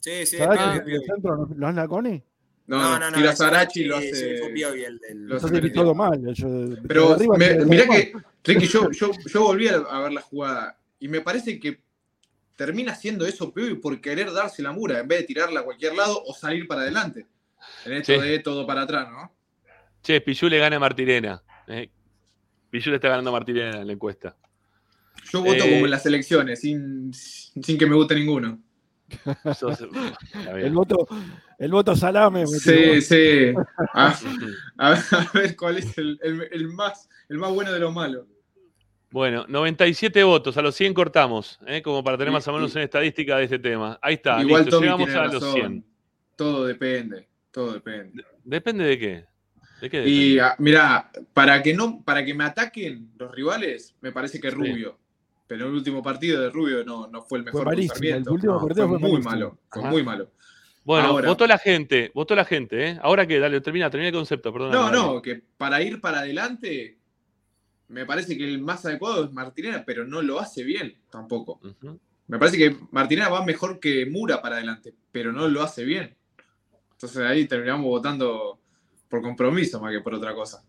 Sí, 0.00 0.26
sí, 0.26 0.36
es 0.36 0.42
¿Sabés 0.42 0.58
Piovi, 0.58 0.84
que 0.84 0.94
es 0.96 1.00
el 1.02 1.06
centro 1.06 1.36
no, 1.36 1.46
no 1.56 1.68
es? 2.08 2.22
No, 2.66 2.98
No, 2.98 3.12
tira 3.12 3.36
Sarachi 3.36 3.84
lo 3.84 4.00
sí, 4.00 4.10
hace. 4.10 4.38
fue 4.38 4.48
Piovi 4.50 4.82
el 4.84 4.98
del- 4.98 5.26
lo 5.28 5.36
hace 5.36 5.70
todo 5.70 5.94
mal. 5.94 6.34
Yo, 6.34 6.48
Pero 6.88 7.12
arriba 7.14 7.36
me- 7.38 7.64
mirá 7.66 7.86
que, 7.86 8.12
Ricky, 8.44 8.66
yo, 8.66 8.90
yo, 8.90 9.12
yo 9.26 9.42
volví 9.42 9.68
a, 9.68 9.76
a 9.76 10.00
ver 10.00 10.12
la 10.12 10.22
jugada 10.22 10.76
y 10.98 11.06
me 11.06 11.20
parece 11.20 11.60
que 11.60 11.80
termina 12.56 12.90
haciendo 12.92 13.26
eso 13.26 13.54
Piovi 13.54 13.74
por 13.76 14.00
querer 14.00 14.32
darse 14.32 14.60
la 14.60 14.72
mura 14.72 14.98
en 14.98 15.06
vez 15.06 15.20
de 15.20 15.24
tirarla 15.26 15.60
a 15.60 15.62
cualquier 15.62 15.94
lado 15.94 16.20
o 16.26 16.34
salir 16.34 16.66
para 16.66 16.80
adelante. 16.80 17.26
En 17.84 17.92
esto 17.92 18.14
Sí. 18.20 18.28
de 18.28 18.38
todo 18.40 18.66
para 18.66 18.82
atrás, 18.82 19.08
¿no? 19.08 19.32
Che, 20.02 20.20
Pichu 20.20 20.48
le 20.48 20.58
gana 20.58 20.76
a 20.76 20.80
Martirena. 20.80 21.42
Eh, 21.68 21.90
Pichu 22.70 22.90
le 22.90 22.96
está 22.96 23.08
ganando 23.08 23.30
a 23.30 23.32
en 23.70 23.86
la 23.86 23.92
encuesta. 23.92 24.36
Yo 25.32 25.42
voto 25.42 25.64
Eh, 25.64 25.70
como 25.70 25.84
en 25.84 25.90
las 25.90 26.06
elecciones, 26.06 26.60
sin, 26.60 27.12
sin 27.12 27.78
que 27.78 27.86
me 27.86 27.94
guste 27.94 28.14
ninguno. 28.14 28.58
Sos-. 29.58 29.88
El 30.54 30.72
voto, 30.72 31.06
el 31.58 31.70
voto 31.70 31.96
salame. 31.96 32.46
Sí, 32.46 33.00
sí. 33.00 33.52
A, 33.94 34.14
a 34.78 34.90
ver, 34.90 35.00
a 35.10 35.30
ver 35.34 35.56
cuál 35.56 35.78
es 35.78 35.96
el, 35.98 36.18
el- 36.22 36.48
el 36.52 36.68
más, 36.68 37.08
el 37.28 37.38
más 37.38 37.52
bueno 37.52 37.72
de 37.72 37.80
los 37.80 37.92
malos. 37.92 38.26
Bueno, 39.10 39.46
97 39.48 40.22
votos, 40.24 40.58
a 40.58 40.62
los 40.62 40.74
100 40.74 40.92
cortamos, 40.92 41.58
¿eh? 41.66 41.80
como 41.80 42.04
para 42.04 42.18
tener 42.18 42.30
más 42.30 42.46
o 42.46 42.52
menos 42.52 42.74
una 42.74 42.84
estadística 42.84 43.38
de 43.38 43.44
este 43.44 43.58
tema. 43.58 43.98
Ahí 44.02 44.14
está, 44.14 44.42
Igual 44.42 44.62
listo, 44.64 44.76
Tommy 44.76 44.86
llegamos 44.86 45.06
tiene 45.06 45.20
a 45.20 45.24
los 45.24 45.32
razón. 45.34 45.52
100. 45.54 45.84
Todo 46.36 46.66
depende, 46.66 47.28
todo 47.50 47.72
depende. 47.72 48.22
Depende 48.44 48.84
de 48.84 48.98
qué. 48.98 49.24
¿De 49.80 49.88
qué 49.90 49.98
Y 50.06 50.34
depende? 50.34 50.40
ah, 50.42 50.56
mira, 50.58 51.10
para 51.32 51.62
que 51.62 51.74
no, 51.74 52.02
para 52.04 52.24
que 52.24 52.34
me 52.34 52.44
ataquen 52.44 53.10
los 53.16 53.32
rivales, 53.32 53.94
me 54.00 54.12
parece 54.12 54.40
que 54.40 54.50
Sí. 54.50 54.56
Rubio. 54.56 54.98
Pero 55.46 55.66
el 55.66 55.72
último 55.72 56.02
partido 56.02 56.40
de 56.42 56.50
Rubio 56.50 56.84
no, 56.84 57.06
no 57.08 57.22
fue 57.22 57.38
el 57.38 57.44
mejor 57.44 57.64
cruzamiento. 57.64 58.30
el 58.30 58.34
último 58.34 58.54
No, 58.54 58.60
partido 58.66 58.88
fue 58.88 58.98
muy 58.98 59.22
malo, 59.22 59.58
fue 59.70 59.82
Ajá. 59.82 59.90
muy 59.90 60.02
malo. 60.02 60.30
Bueno, 60.84 61.08
ahora- 61.08 61.28
votó 61.28 61.46
la 61.46 61.58
gente, 61.58 62.10
votó 62.14 62.34
la 62.34 62.44
gente, 62.44 62.88
¿eh? 62.90 62.98
Ahora 63.02 63.26
que, 63.26 63.38
dale, 63.38 63.60
termina, 63.60 63.90
termina 63.90 64.08
el 64.08 64.14
concepto, 64.14 64.52
perdón. 64.52 64.72
No, 64.72 64.90
no, 64.90 65.22
que 65.22 65.42
para 65.56 65.80
ir 65.82 66.00
para 66.00 66.20
adelante, 66.20 66.98
me 67.88 68.04
parece 68.04 68.36
que 68.36 68.44
el 68.44 68.60
más 68.60 68.84
adecuado 68.84 69.24
es 69.24 69.32
Martinera, 69.32 69.84
pero 69.86 70.04
no 70.06 70.20
lo 70.22 70.38
hace 70.38 70.64
bien 70.64 70.94
tampoco. 71.10 71.60
Me 72.26 72.38
parece 72.38 72.58
que 72.58 72.76
Martinera 72.90 73.28
va 73.30 73.44
mejor 73.44 73.80
que 73.80 74.04
Mura 74.06 74.42
para 74.42 74.56
adelante, 74.56 74.94
pero 75.12 75.32
no 75.32 75.48
lo 75.48 75.62
hace 75.62 75.84
bien. 75.84 76.14
Entonces 76.92 77.18
ahí 77.18 77.46
terminamos 77.46 77.86
votando 77.86 78.57
por 79.08 79.22
compromiso 79.22 79.80
más 79.80 79.92
que 79.92 80.00
por 80.00 80.14
otra 80.14 80.34
cosa. 80.34 80.62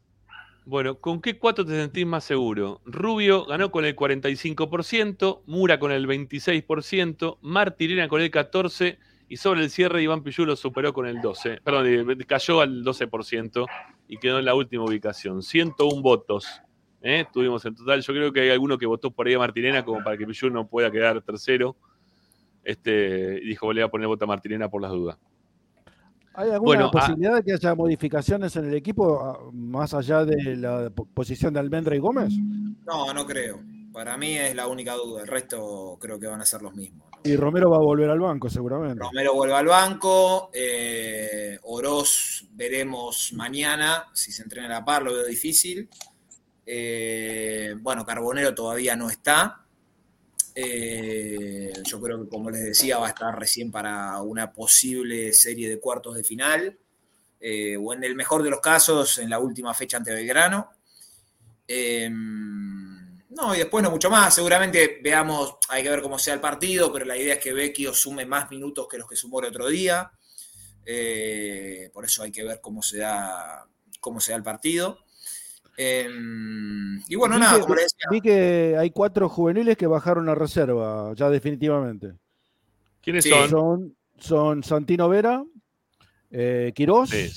Bueno, 0.65 0.99
¿con 0.99 1.21
qué 1.21 1.37
cuatro 1.37 1.65
te 1.65 1.71
sentís 1.71 2.05
más 2.05 2.23
seguro? 2.23 2.81
Rubio 2.85 3.45
ganó 3.45 3.71
con 3.71 3.85
el 3.85 3.95
45%, 3.95 5.41
Mura 5.47 5.79
con 5.79 5.91
el 5.91 6.07
26%, 6.07 7.37
Martirena 7.41 8.07
con 8.07 8.21
el 8.21 8.29
14% 8.29 8.97
y 9.29 9.37
sobre 9.37 9.61
el 9.61 9.69
cierre 9.69 10.01
Iván 10.01 10.23
Pillú 10.23 10.45
lo 10.45 10.55
superó 10.55 10.93
con 10.93 11.07
el 11.07 11.17
12%. 11.17 11.61
Perdón, 11.63 11.85
eh, 11.87 12.25
cayó 12.25 12.61
al 12.61 12.83
12% 12.83 13.65
y 14.07 14.17
quedó 14.17 14.39
en 14.39 14.45
la 14.45 14.55
última 14.55 14.83
ubicación. 14.83 15.43
101 15.43 16.01
votos 16.01 16.61
¿eh? 17.01 17.25
tuvimos 17.31 17.63
en 17.65 17.75
total. 17.75 18.01
Yo 18.01 18.13
creo 18.13 18.33
que 18.33 18.41
hay 18.41 18.49
alguno 18.49 18.77
que 18.77 18.85
votó 18.85 19.11
por 19.11 19.27
ahí 19.27 19.35
a 19.35 19.39
Martirena 19.39 19.85
como 19.85 20.03
para 20.03 20.17
que 20.17 20.25
Pillú 20.25 20.49
no 20.49 20.67
pueda 20.67 20.91
quedar 20.91 21.21
tercero. 21.21 21.77
Este, 22.63 23.39
dijo, 23.41 23.71
le 23.71 23.81
voy 23.81 23.87
a 23.87 23.91
poner 23.91 24.07
voto 24.07 24.25
a 24.25 24.27
Martirena 24.27 24.69
por 24.69 24.81
las 24.81 24.91
dudas. 24.91 25.17
¿Hay 26.39 26.51
alguna 26.51 26.59
Bueno, 26.59 26.85
ah- 26.85 26.91
posibilidad 26.91 27.35
de 27.35 27.43
que 27.43 27.53
haya 27.53 27.75
modificaciones 27.75 28.55
en 28.55 28.65
el 28.69 28.73
equipo 28.75 29.19
ah, 29.21 29.39
más 29.51 29.93
allá 29.93 30.23
de 30.23 30.55
la 30.55 30.89
po- 30.89 31.05
posición 31.05 31.53
de 31.53 31.59
Almendra 31.59 31.95
y 31.95 31.99
Gómez? 31.99 32.33
No, 32.85 33.13
no 33.13 33.25
creo. 33.25 33.59
Para 33.91 34.15
mí 34.17 34.37
es 34.37 34.55
la 34.55 34.67
única 34.67 34.93
duda. 34.93 35.21
El 35.23 35.27
resto 35.27 35.97
creo 35.99 36.19
que 36.19 36.27
van 36.27 36.39
a 36.41 36.45
ser 36.45 36.61
los 36.61 36.73
mismos. 36.75 37.07
Y 37.25 37.35
Romero 37.35 37.69
va 37.69 37.75
a 37.77 37.81
volver 37.81 38.09
al 38.09 38.19
banco 38.19 38.49
seguramente. 38.49 39.03
Romero 39.03 39.33
vuelve 39.33 39.55
al 39.55 39.65
banco. 39.65 40.49
Eh, 40.53 41.59
Oroz 41.63 42.45
veremos 42.53 43.33
mañana. 43.33 44.05
Si 44.13 44.31
se 44.31 44.43
entrena 44.43 44.67
a 44.67 44.79
la 44.79 44.85
par, 44.85 45.03
lo 45.03 45.13
veo 45.13 45.25
difícil. 45.25 45.89
Eh, 46.65 47.75
bueno, 47.81 48.05
Carbonero 48.05 48.53
todavía 48.55 48.95
no 48.95 49.09
está. 49.09 49.65
Eh, 50.55 51.71
yo 51.83 52.01
creo 52.01 52.23
que, 52.23 52.29
como 52.29 52.49
les 52.49 52.63
decía, 52.63 52.97
va 52.97 53.07
a 53.07 53.11
estar 53.11 53.37
recién 53.37 53.71
para 53.71 54.21
una 54.21 54.51
posible 54.51 55.33
serie 55.33 55.69
de 55.69 55.79
cuartos 55.79 56.15
de 56.15 56.23
final. 56.23 56.77
Eh, 57.39 57.77
o 57.77 57.93
en 57.93 58.03
el 58.03 58.15
mejor 58.15 58.43
de 58.43 58.49
los 58.49 58.59
casos, 58.59 59.17
en 59.17 59.29
la 59.29 59.39
última 59.39 59.73
fecha 59.73 59.97
ante 59.97 60.13
Belgrano. 60.13 60.69
Eh, 61.67 62.09
no, 62.09 63.55
y 63.55 63.59
después 63.59 63.83
no 63.83 63.91
mucho 63.91 64.09
más. 64.09 64.33
Seguramente 64.33 64.99
veamos, 65.01 65.55
hay 65.69 65.83
que 65.83 65.89
ver 65.89 66.01
cómo 66.01 66.19
sea 66.19 66.33
el 66.33 66.41
partido, 66.41 66.91
pero 66.91 67.05
la 67.05 67.17
idea 67.17 67.35
es 67.35 67.39
que 67.39 67.53
Vecchio 67.53 67.93
sume 67.93 68.25
más 68.25 68.49
minutos 68.49 68.87
que 68.89 68.97
los 68.97 69.07
que 69.07 69.15
sumó 69.15 69.39
el 69.39 69.47
otro 69.47 69.67
día. 69.67 70.11
Eh, 70.85 71.89
por 71.93 72.05
eso 72.05 72.23
hay 72.23 72.31
que 72.31 72.43
ver 72.43 72.59
cómo 72.61 72.81
se 72.81 73.01
cómo 73.99 74.19
se 74.19 74.31
da 74.31 74.37
el 74.37 74.43
partido. 74.43 74.99
Eh, 75.81 76.09
y 77.07 77.15
bueno, 77.15 77.35
vi 77.35 77.41
nada, 77.41 77.55
que, 77.55 77.61
como 77.61 77.75
les 77.75 77.83
decía, 77.85 78.09
vi 78.11 78.19
que 78.21 78.75
hay 78.77 78.89
cuatro 78.91 79.29
juveniles 79.29 79.77
que 79.77 79.87
bajaron 79.87 80.27
a 80.27 80.35
reserva, 80.35 81.13
ya 81.15 81.29
definitivamente. 81.29 82.13
¿Quiénes 83.01 83.23
Sí. 83.23 83.29
son? 83.29 83.49
Son, 83.49 83.95
son 84.17 84.63
Santino 84.63 85.07
Vera, 85.07 85.41
eh, 86.31 86.73
Quirós. 86.75 87.09
Sí, 87.09 87.29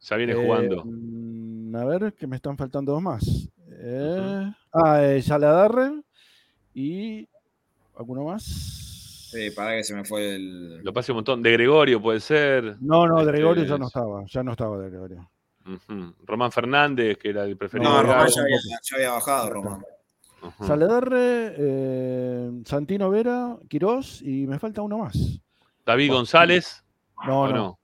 ya 0.00 0.16
viene 0.16 0.32
eh, 0.34 0.36
jugando. 0.36 0.84
mm, 0.86 1.74
a 1.74 1.84
ver, 1.86 2.12
que 2.14 2.26
me 2.28 2.36
están 2.36 2.56
faltando 2.56 2.92
dos 2.92 3.02
más. 3.02 3.48
Eh, 3.80 4.50
Ah, 4.72 5.02
eh, 5.04 5.20
Yaladarre 5.20 6.00
y 6.74 7.28
alguno 7.98 8.24
más. 8.24 8.44
sí, 9.32 9.50
para 9.50 9.76
que 9.76 9.82
se 9.84 9.94
me 9.94 10.04
fue 10.04 10.36
el. 10.36 10.78
Lo 10.84 10.92
pasé 10.92 11.10
un 11.12 11.16
montón. 11.16 11.42
De 11.42 11.50
Gregorio 11.52 12.00
puede 12.00 12.20
ser. 12.20 12.76
No, 12.80 13.06
no, 13.08 13.18
Este, 13.20 13.32
Gregorio 13.32 13.64
ya 13.64 13.76
no 13.76 13.86
estaba, 13.88 14.24
ya 14.26 14.42
no 14.44 14.52
estaba 14.52 14.78
de 14.78 14.88
Gregorio. 14.90 15.28
Román 16.24 16.52
Fernández, 16.52 17.18
que 17.18 17.30
era 17.30 17.44
el 17.44 17.56
preferido. 17.56 17.90
No, 17.90 18.02
Román 18.02 18.28
ya 18.28 18.42
había, 18.42 18.56
ya 18.82 18.96
había 18.96 19.10
bajado, 19.12 19.50
Román. 19.50 19.84
Ujú. 20.40 20.66
Saladarre, 20.66 21.54
eh, 21.58 22.50
Santino 22.64 23.10
Vera, 23.10 23.56
Quirós 23.68 24.22
y 24.22 24.46
me 24.46 24.58
falta 24.58 24.82
uno 24.82 24.98
más. 24.98 25.16
David 25.84 26.12
González. 26.12 26.84
No, 27.26 27.40
¿o 27.42 27.48
no, 27.48 27.78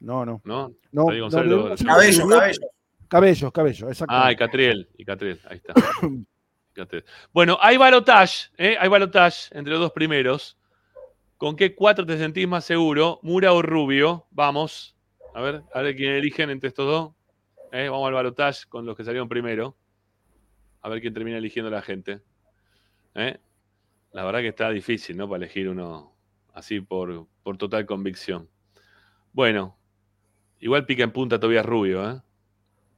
no, 0.00 0.26
no. 0.26 0.40
¿No? 0.44 0.72
No, 0.90 1.04
David 1.06 1.18
no, 1.18 1.24
González. 1.24 1.48
no, 1.48 1.56
lo- 1.56 1.68
no, 1.68 1.76
Cabello, 1.76 2.28
cabello. 2.28 2.60
Cabello, 3.08 3.52
cabello, 3.52 3.88
exacto. 3.88 4.14
Ah, 4.16 4.32
y 4.32 4.36
Catriel. 4.36 4.88
Y 4.98 5.04
Catriel, 5.04 5.40
ahí 5.48 5.58
está. 5.58 5.74
Catriel. 6.74 7.04
Bueno, 7.32 7.56
hay 7.60 7.76
balotage, 7.76 8.50
¿eh? 8.56 8.76
hay 8.80 8.88
balotage 8.88 9.56
entre 9.56 9.72
los 9.72 9.80
dos 9.80 9.92
primeros. 9.92 10.56
¿Con 11.36 11.54
qué 11.56 11.74
cuatro 11.74 12.06
te 12.06 12.16
sentís 12.18 12.48
más 12.48 12.64
seguro? 12.64 13.18
¿Mura 13.22 13.52
o 13.52 13.62
Rubio? 13.62 14.26
Vamos. 14.30 14.96
A 15.34 15.40
ver, 15.40 15.62
a 15.74 15.80
ver 15.82 15.94
quién 15.96 16.12
eligen 16.12 16.50
entre 16.50 16.68
estos 16.68 16.86
dos. 16.86 17.12
¿Eh? 17.72 17.88
Vamos 17.88 18.06
al 18.06 18.14
balotage 18.14 18.68
con 18.68 18.84
los 18.84 18.94
que 18.94 19.02
salieron 19.02 19.28
primero. 19.28 19.74
A 20.82 20.90
ver 20.90 21.00
quién 21.00 21.14
termina 21.14 21.38
eligiendo 21.38 21.70
la 21.70 21.80
gente. 21.80 22.20
¿Eh? 23.14 23.38
La 24.12 24.24
verdad 24.24 24.40
que 24.40 24.48
está 24.48 24.68
difícil, 24.70 25.16
¿no? 25.16 25.26
Para 25.26 25.44
elegir 25.44 25.70
uno 25.70 26.14
así 26.52 26.80
por, 26.80 27.26
por 27.42 27.56
total 27.56 27.86
convicción. 27.86 28.50
Bueno, 29.32 29.78
igual 30.60 30.84
pica 30.84 31.02
en 31.02 31.12
punta 31.12 31.40
todavía 31.40 31.62
Rubio, 31.62 32.10
¿eh? 32.10 32.20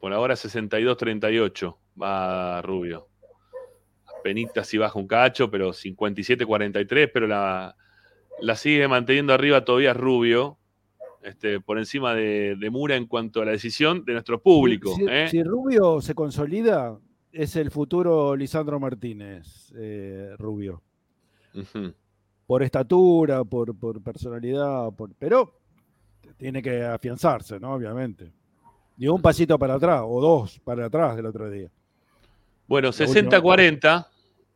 Por 0.00 0.12
ahora 0.12 0.34
62-38 0.34 1.76
va 2.02 2.60
Rubio. 2.62 3.08
Penita 4.24 4.64
si 4.64 4.76
baja 4.76 4.98
un 4.98 5.06
cacho, 5.06 5.52
pero 5.52 5.70
57-43, 5.70 7.10
pero 7.14 7.28
la, 7.28 7.76
la 8.40 8.56
sigue 8.56 8.88
manteniendo 8.88 9.32
arriba 9.32 9.64
todavía 9.64 9.94
Rubio, 9.94 10.58
este, 11.24 11.58
por 11.58 11.78
encima 11.78 12.14
de, 12.14 12.54
de 12.56 12.70
Mura 12.70 12.96
en 12.96 13.06
cuanto 13.06 13.40
a 13.40 13.46
la 13.46 13.52
decisión 13.52 14.04
de 14.04 14.12
nuestro 14.12 14.42
público. 14.42 14.94
Si, 14.94 15.06
¿eh? 15.08 15.28
si 15.30 15.42
Rubio 15.42 16.02
se 16.02 16.14
consolida, 16.14 16.98
es 17.32 17.56
el 17.56 17.70
futuro 17.70 18.36
Lisandro 18.36 18.78
Martínez, 18.78 19.72
eh, 19.76 20.34
Rubio. 20.38 20.82
Por 22.46 22.62
estatura, 22.62 23.42
por, 23.42 23.74
por 23.74 24.02
personalidad, 24.02 24.92
por, 24.92 25.14
pero 25.14 25.60
tiene 26.36 26.60
que 26.60 26.84
afianzarse, 26.84 27.58
¿no? 27.58 27.72
Obviamente. 27.72 28.30
Dio 28.96 29.14
un 29.14 29.22
pasito 29.22 29.58
para 29.58 29.74
atrás, 29.74 30.02
o 30.04 30.20
dos 30.20 30.60
para 30.60 30.86
atrás 30.86 31.16
del 31.16 31.26
otro 31.26 31.50
día. 31.50 31.70
Bueno, 32.66 32.90
60-40. 32.90 34.06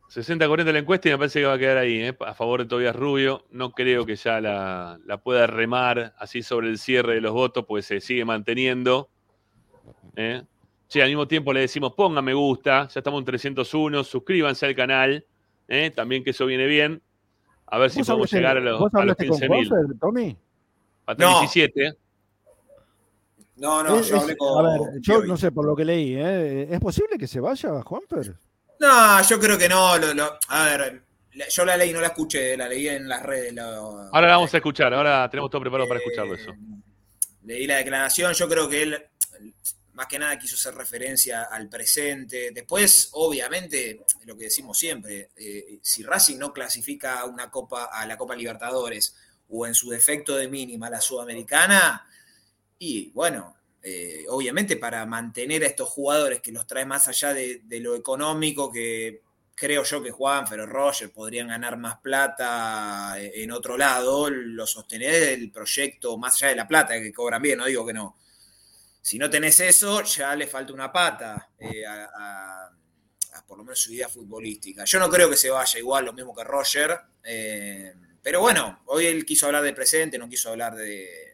60-40 0.09 0.71
la 0.71 0.79
encuesta 0.79 1.07
y 1.07 1.11
me 1.11 1.19
parece 1.19 1.39
que 1.39 1.45
va 1.45 1.53
a 1.53 1.59
quedar 1.59 1.77
ahí, 1.77 2.01
¿eh? 2.01 2.17
a 2.21 2.33
favor 2.33 2.61
de 2.61 2.67
Tobias 2.67 2.95
Rubio. 2.95 3.45
No 3.51 3.71
creo 3.71 4.05
que 4.05 4.15
ya 4.15 4.41
la, 4.41 4.99
la, 5.05 5.17
pueda 5.21 5.45
remar 5.45 6.15
así 6.17 6.41
sobre 6.41 6.69
el 6.69 6.79
cierre 6.79 7.15
de 7.15 7.21
los 7.21 7.31
votos, 7.31 7.65
pues 7.67 7.85
se 7.85 8.01
sigue 8.01 8.25
manteniendo. 8.25 9.09
¿eh? 10.15 10.43
Sí, 10.87 10.99
al 10.99 11.09
mismo 11.09 11.27
tiempo 11.27 11.53
le 11.53 11.61
decimos 11.61 11.93
ponga 11.93 12.23
me 12.23 12.33
gusta, 12.33 12.87
ya 12.87 12.99
estamos 12.99 13.19
en 13.19 13.25
301, 13.25 14.03
suscríbanse 14.03 14.65
al 14.65 14.75
canal, 14.75 15.25
¿eh? 15.67 15.91
también 15.95 16.23
que 16.23 16.31
eso 16.31 16.47
viene 16.47 16.65
bien. 16.65 17.03
A 17.67 17.77
ver 17.77 17.91
si 17.91 18.01
podemos 18.01 18.31
llegar 18.31 18.57
a 18.57 18.59
los, 18.61 18.81
a 18.91 19.05
los 19.05 19.15
15.000. 19.15 19.99
Tommy? 19.99 20.35
Falta 21.05 21.23
no. 21.23 21.39
17. 21.41 21.93
No, 23.57 23.83
no, 23.83 24.01
yo 24.01 24.19
hablé 24.19 24.35
con. 24.37 24.65
A 24.65 24.71
ver, 24.71 25.01
yo 25.01 25.23
no 25.25 25.37
sé, 25.37 25.51
por 25.51 25.65
lo 25.65 25.75
que 25.75 25.85
leí, 25.85 26.15
¿eh? 26.15 26.67
¿es 26.71 26.79
posible 26.79 27.17
que 27.19 27.27
se 27.27 27.39
vaya 27.39 27.83
Juanfer? 27.83 28.35
No, 28.79 29.21
yo 29.23 29.39
creo 29.39 29.57
que 29.57 29.69
no. 29.69 29.97
Lo, 29.97 30.13
lo, 30.13 30.39
a 30.47 30.65
ver, 30.65 31.03
yo 31.49 31.65
la 31.65 31.77
leí, 31.77 31.91
no 31.93 32.01
la 32.01 32.07
escuché, 32.07 32.55
la 32.57 32.67
leí 32.67 32.87
en 32.87 33.07
las 33.07 33.23
redes. 33.23 33.53
Lo, 33.53 33.63
ahora 33.63 34.27
la 34.27 34.35
vamos 34.35 34.53
a 34.53 34.57
escuchar, 34.57 34.93
ahora 34.93 35.29
tenemos 35.29 35.51
todo 35.51 35.61
preparado 35.61 35.87
para 35.87 35.99
escucharlo 35.99 36.35
eso. 36.35 36.53
Leí 37.43 37.67
la 37.67 37.77
declaración, 37.77 38.33
yo 38.33 38.47
creo 38.47 38.69
que 38.69 38.83
él 38.83 39.05
más 39.99 40.07
que 40.07 40.17
nada 40.17 40.39
quiso 40.39 40.55
hacer 40.55 40.75
referencia 40.75 41.43
al 41.51 41.67
presente. 41.67 42.51
Después, 42.51 43.09
obviamente, 43.11 44.05
lo 44.25 44.37
que 44.37 44.45
decimos 44.45 44.77
siempre, 44.77 45.31
eh, 45.35 45.79
si 45.81 46.03
Racing 46.03 46.37
no 46.37 46.53
clasifica 46.53 47.25
una 47.25 47.51
copa, 47.51 47.89
a 47.91 48.05
la 48.05 48.17
Copa 48.17 48.33
Libertadores 48.33 49.13
o 49.49 49.67
en 49.67 49.75
su 49.75 49.89
defecto 49.89 50.37
de 50.37 50.47
mínima 50.47 50.87
a 50.87 50.91
la 50.91 51.01
Sudamericana, 51.01 52.07
y 52.77 53.11
bueno, 53.11 53.57
eh, 53.81 54.25
obviamente 54.27 54.75
para 54.75 55.05
mantener 55.05 55.63
a 55.63 55.67
estos 55.67 55.87
jugadores 55.87 56.41
que 56.41 56.51
los 56.51 56.67
trae 56.67 56.85
más 56.85 57.07
allá 57.07 57.33
de, 57.33 57.61
lo 57.79 57.95
económico, 57.95 58.71
que 58.71 59.21
creo 59.55 59.83
yo 59.83 60.03
que 60.03 60.11
Juan, 60.11 60.45
pero 60.49 60.65
Roger 60.65 61.11
podrían 61.11 61.47
ganar 61.47 61.77
más 61.77 61.99
plata 61.99 63.15
en 63.17 63.51
otro 63.51 63.77
lado, 63.77 64.29
lo 64.29 64.67
sostener 64.67 65.29
el 65.33 65.51
proyecto 65.51 66.17
más 66.17 66.35
allá 66.35 66.49
de 66.49 66.55
la 66.55 66.67
plata, 66.67 66.99
que 66.99 67.13
cobran 67.13 67.41
bien, 67.41 67.57
no 67.57 67.65
digo 67.65 67.85
que 67.85 67.93
no. 67.93 68.17
Si 69.01 69.17
no 69.17 69.29
tenés 69.29 69.59
eso, 69.61 70.03
ya 70.03 70.35
le 70.35 70.47
falta 70.47 70.73
una 70.73 70.91
pata 70.91 71.51
eh, 71.57 71.85
a, 71.85 72.69
por 73.47 73.57
lo 73.57 73.63
menos 73.63 73.79
su 73.79 73.93
idea 73.93 74.09
futbolística. 74.09 74.83
Yo 74.83 74.99
no 74.99 75.09
creo 75.09 75.29
que 75.29 75.37
se 75.37 75.49
vaya 75.49 75.79
igual, 75.79 76.05
lo 76.05 76.13
mismo 76.13 76.35
que 76.35 76.43
Roger, 76.43 76.99
eh, 77.23 77.93
pero 78.21 78.41
bueno, 78.41 78.81
hoy 78.87 79.05
él 79.05 79.25
quiso 79.25 79.45
hablar 79.45 79.63
del 79.63 79.73
presente, 79.73 80.17
no 80.17 80.29
quiso 80.29 80.49
hablar 80.49 80.75
de 80.75 81.29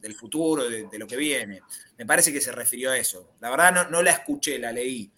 del 0.00 0.14
futuro, 0.14 0.68
de, 0.68 0.88
de, 0.88 0.98
lo 0.98 1.06
que 1.06 1.16
viene. 1.16 1.60
Me 1.98 2.06
parece 2.06 2.32
que 2.32 2.40
se 2.40 2.52
refirió 2.52 2.90
a 2.90 2.96
eso. 2.96 3.34
La 3.40 3.50
verdad 3.50 3.72
no, 3.72 3.90
no 3.90 4.02
la 4.02 4.12
escuché, 4.12 4.58
la 4.58 4.72
leí. 4.72 5.10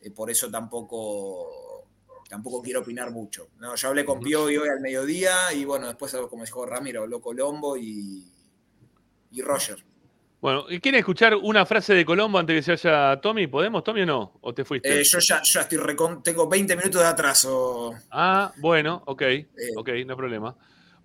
Eh, 0.00 0.10
por 0.10 0.30
eso 0.30 0.50
tampoco, 0.50 1.86
tampoco 2.28 2.62
quiero 2.62 2.80
opinar 2.80 3.10
mucho. 3.10 3.48
No, 3.58 3.74
yo 3.74 3.88
hablé 3.88 4.04
con 4.04 4.20
Pio 4.20 4.44
hoy 4.44 4.56
al 4.56 4.80
mediodía 4.80 5.52
y 5.52 5.64
bueno, 5.64 5.86
después, 5.86 6.14
como 6.28 6.44
dijo 6.44 6.66
Ramiro, 6.66 7.02
habló 7.02 7.20
Colombo 7.20 7.76
y, 7.76 8.30
y 9.32 9.42
Roger. 9.42 9.84
Bueno, 10.40 10.66
¿quieren 10.66 10.96
escuchar 10.96 11.34
una 11.34 11.64
frase 11.64 11.94
de 11.94 12.04
Colombo 12.04 12.38
antes 12.38 12.54
que 12.54 12.76
se 12.76 12.88
vaya 12.88 13.20
Tommy? 13.20 13.46
¿Podemos, 13.46 13.82
Tommy, 13.82 14.02
o 14.02 14.06
no? 14.06 14.38
¿O 14.42 14.52
te 14.54 14.64
fuiste? 14.64 15.00
Eh, 15.00 15.02
yo 15.02 15.18
ya, 15.18 15.40
ya 15.42 15.62
estoy 15.62 15.78
recon... 15.78 16.22
tengo 16.22 16.46
20 16.46 16.76
minutos 16.76 17.00
de 17.00 17.08
atraso. 17.08 17.94
Ah, 18.10 18.52
bueno, 18.58 19.02
ok, 19.06 19.22
eh, 19.22 19.48
ok, 19.76 19.88
no 20.06 20.12
hay 20.12 20.16
problema. 20.16 20.56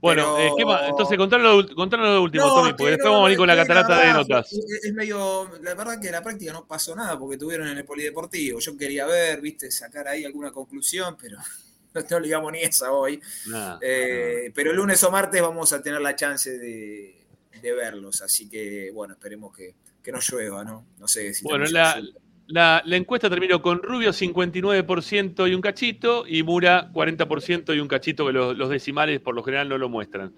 Bueno, 0.02 0.34
pero... 0.36 0.48
eh, 0.48 0.52
¿qué 0.58 0.66
más? 0.66 0.90
Entonces, 0.90 1.18
contanos 1.18 1.70
lo, 1.70 1.76
contanos 1.76 2.08
lo 2.08 2.24
último, 2.24 2.48
no, 2.48 2.56
Tommy, 2.56 2.74
porque 2.74 2.92
después 2.92 3.06
no, 3.06 3.12
vamos 3.12 3.22
a 3.22 3.26
venir 3.26 3.38
con 3.38 3.48
la 3.48 3.56
catarata 3.56 3.98
verdad, 3.98 4.08
de 4.08 4.14
notas. 4.14 4.52
Es, 4.52 4.86
es, 4.86 4.94
medio, 4.94 5.50
la 5.62 5.76
verdad 5.76 6.02
que 6.02 6.08
en 6.08 6.14
la 6.14 6.24
práctica 6.24 6.52
no 6.52 6.66
pasó 6.66 6.96
nada 6.96 7.20
porque 7.20 7.38
tuvieron 7.38 7.68
en 7.68 7.78
el 7.78 7.86
polideportivo. 7.86 8.60
Yo 8.60 8.76
quería 8.76 9.06
ver, 9.06 9.40
viste, 9.42 9.70
sacar 9.70 10.08
ahí 10.08 10.26
alguna 10.26 10.52
conclusión, 10.52 11.16
pero 11.22 11.38
no 12.10 12.20
le 12.20 12.26
digamos 12.26 12.52
ni 12.52 12.64
esa 12.64 12.92
hoy. 12.92 13.22
Nah, 13.46 13.78
eh, 13.80 14.46
nah. 14.48 14.54
Pero 14.56 14.72
el 14.72 14.78
lunes 14.78 15.04
o 15.04 15.12
martes 15.12 15.40
vamos 15.40 15.72
a 15.72 15.84
tener 15.84 16.02
la 16.02 16.16
chance 16.16 16.58
de, 16.58 17.24
de 17.62 17.74
verlos, 17.74 18.24
así 18.24 18.50
que 18.50 18.90
bueno, 18.92 19.14
esperemos 19.14 19.56
que, 19.56 19.76
que 20.04 20.12
no 20.12 20.20
llueva, 20.20 20.64
¿no? 20.64 20.88
No 20.98 21.08
sé 21.08 21.32
si. 21.34 21.44
Bueno, 21.44 21.66
la, 21.66 22.02
la, 22.52 22.82
la, 22.86 22.96
encuesta 22.96 23.30
terminó 23.30 23.62
con 23.62 23.82
Rubio 23.82 24.12
59% 24.12 25.50
y 25.50 25.54
un 25.54 25.62
cachito 25.62 26.26
y 26.28 26.44
Mura 26.44 26.92
40% 26.92 27.76
y 27.76 27.80
un 27.80 27.88
cachito, 27.88 28.26
que 28.28 28.34
los, 28.34 28.58
los, 28.58 28.70
decimales 28.70 29.20
por 29.20 29.36
lo 29.36 29.44
general 29.44 29.70
no 29.70 29.78
lo 29.78 29.90
muestran. 29.90 30.34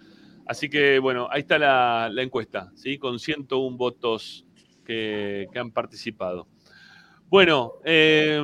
Así 0.46 0.70
que 0.70 1.00
bueno, 1.00 1.28
ahí 1.32 1.42
está 1.42 1.58
la, 1.58 2.10
la 2.12 2.22
encuesta, 2.22 2.72
¿sí? 2.76 2.98
con 2.98 3.20
101 3.20 3.78
votos 3.78 4.46
que, 4.86 5.48
que 5.52 5.60
han 5.60 5.72
participado. 5.72 6.48
Bueno, 7.28 7.74
eh, 7.84 8.40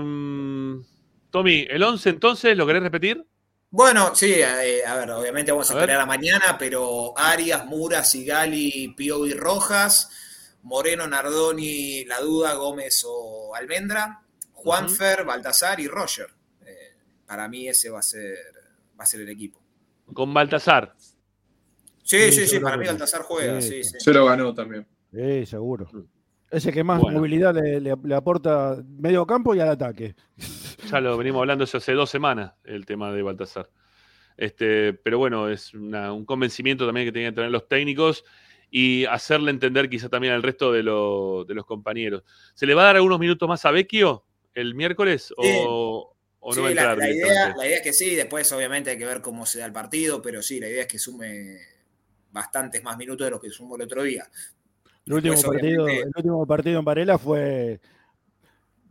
Tommy, 1.30 1.68
el 1.70 1.84
11 1.84 2.10
entonces, 2.10 2.58
¿lo 2.58 2.66
querés 2.66 2.82
repetir? 2.82 3.24
Bueno, 3.70 4.16
sí, 4.16 4.34
eh, 4.34 4.84
a 4.84 4.96
ver, 4.96 5.12
obviamente 5.12 5.52
vamos 5.52 5.70
a, 5.70 5.74
a 5.74 5.78
esperar 5.78 6.02
a 6.02 6.06
mañana, 6.08 6.58
pero 6.58 7.14
Arias, 7.16 7.68
Mura, 7.68 8.04
Sigali, 8.04 8.96
Pio 8.98 9.28
y 9.28 9.34
Rojas. 9.34 10.10
Moreno, 10.64 11.07
Nardoni, 11.07 12.06
La 12.06 12.19
Duda, 12.19 12.53
Gómez 12.53 13.03
o 13.07 13.56
Almendra, 13.56 14.22
Juanfer, 14.53 15.19
uh 15.19 15.23
-huh. 15.23 15.27
Baltasar 15.27 15.80
y 15.80 15.88
Roger. 15.88 16.27
Eh, 16.65 16.95
para 17.26 17.48
mí 17.48 17.68
ese 17.68 17.90
va 17.90 17.99
a 17.99 18.03
ser 18.03 18.38
va 18.99 19.03
a 19.03 19.07
ser 19.07 19.22
el 19.22 19.30
equipo. 19.30 19.61
Con 20.14 20.34
Baltasar. 20.34 20.95
Sí, 22.03 22.31
sí, 22.31 22.31
sí, 22.31 22.48
sí 22.48 22.60
para 22.60 22.77
mí 22.77 22.86
Baltasar 22.86 23.22
juega, 23.22 23.61
sí, 23.61 23.84
sí. 23.84 23.99
Se 23.99 24.14
lo 24.14 24.26
ganó 24.26 24.53
también. 24.53 24.86
Sí, 25.14 25.45
seguro. 25.45 25.88
Ese 26.52 26.72
que 26.72 26.84
más 26.84 26.99
bueno. 26.99 27.19
movilidad 27.19 27.53
le, 27.53 27.80
le, 27.80 27.94
le, 28.03 28.15
aporta 28.15 28.84
medio 28.88 29.26
campo 29.26 29.53
y 29.53 29.60
al 29.60 29.69
ataque. 29.69 30.15
Ya 30.90 30.99
lo 30.99 31.15
venimos 31.18 31.41
hablando 31.41 31.64
eso 31.65 31.77
hace 31.77 31.94
dos 31.94 32.10
semanas, 32.10 32.53
el 32.64 32.88
tema 32.88 33.11
de 33.11 33.22
Baltasar. 33.22 33.69
Este, 34.36 34.94
pero 34.94 35.19
bueno, 35.19 35.49
es 35.49 35.73
una, 35.73 36.14
un 36.14 36.26
convencimiento 36.26 36.86
también 36.86 37.06
que 37.06 37.11
tienen 37.11 37.31
que 37.31 37.36
tener 37.36 37.52
los 37.52 37.68
técnicos 37.68 38.23
y 38.72 39.06
hacerle 39.06 39.52
entender 39.52 39.90
quizá 39.90 40.10
también 40.10 40.34
al 40.34 40.44
resto 40.44 40.72
de, 40.72 40.84
lo, 40.84 41.46
de, 41.46 41.54
los 41.56 41.66
compañeros. 41.66 42.24
¿Se 42.54 42.66
le 42.66 42.74
va 42.74 42.84
a 42.84 42.86
dar 42.86 42.96
algunos 42.98 43.20
minutos 43.20 43.48
más 43.48 43.66
a 43.66 43.72
Vecchio 43.72 44.26
el 44.54 44.76
miércoles 44.76 45.28
sí. 45.28 45.34
o, 45.38 46.16
o, 46.40 46.50
no 46.50 46.56
sí, 46.56 46.62
va 46.62 46.68
a 46.68 46.72
entrar? 46.72 46.98
La, 46.98 47.08
la, 47.08 47.12
idea, 47.12 47.56
la, 47.56 47.66
idea, 47.66 47.78
es 47.78 47.84
que 47.84 47.94
sí, 47.94 48.16
después 48.16 48.52
obviamente 48.52 48.91
hay 48.91 48.98
que 48.98 49.06
ver 49.06 49.22
cómo 49.22 49.46
se 49.46 49.60
da 49.60 49.66
el 49.66 49.74
partido, 49.74 50.22
pero 50.22 50.41
sí, 50.41 50.60
la 50.60 50.68
idea 50.68 50.82
es 50.82 50.88
que 50.88 51.00
sume 51.00 51.58
bastantes 52.32 52.84
más 52.84 52.98
minutos 52.98 53.26
de 53.26 53.32
los 53.32 53.41
que 53.41 53.50
sumó 53.50 53.76
el 53.76 53.84
otro 53.84 54.04
día. 54.04 54.30
El 55.06 55.14
último, 55.14 55.41
partido, 55.41 55.88
el 55.88 56.12
último 56.16 56.46
partido 56.46 56.80
en 56.80 56.86
Varela 56.86 57.18
fue 57.18 57.80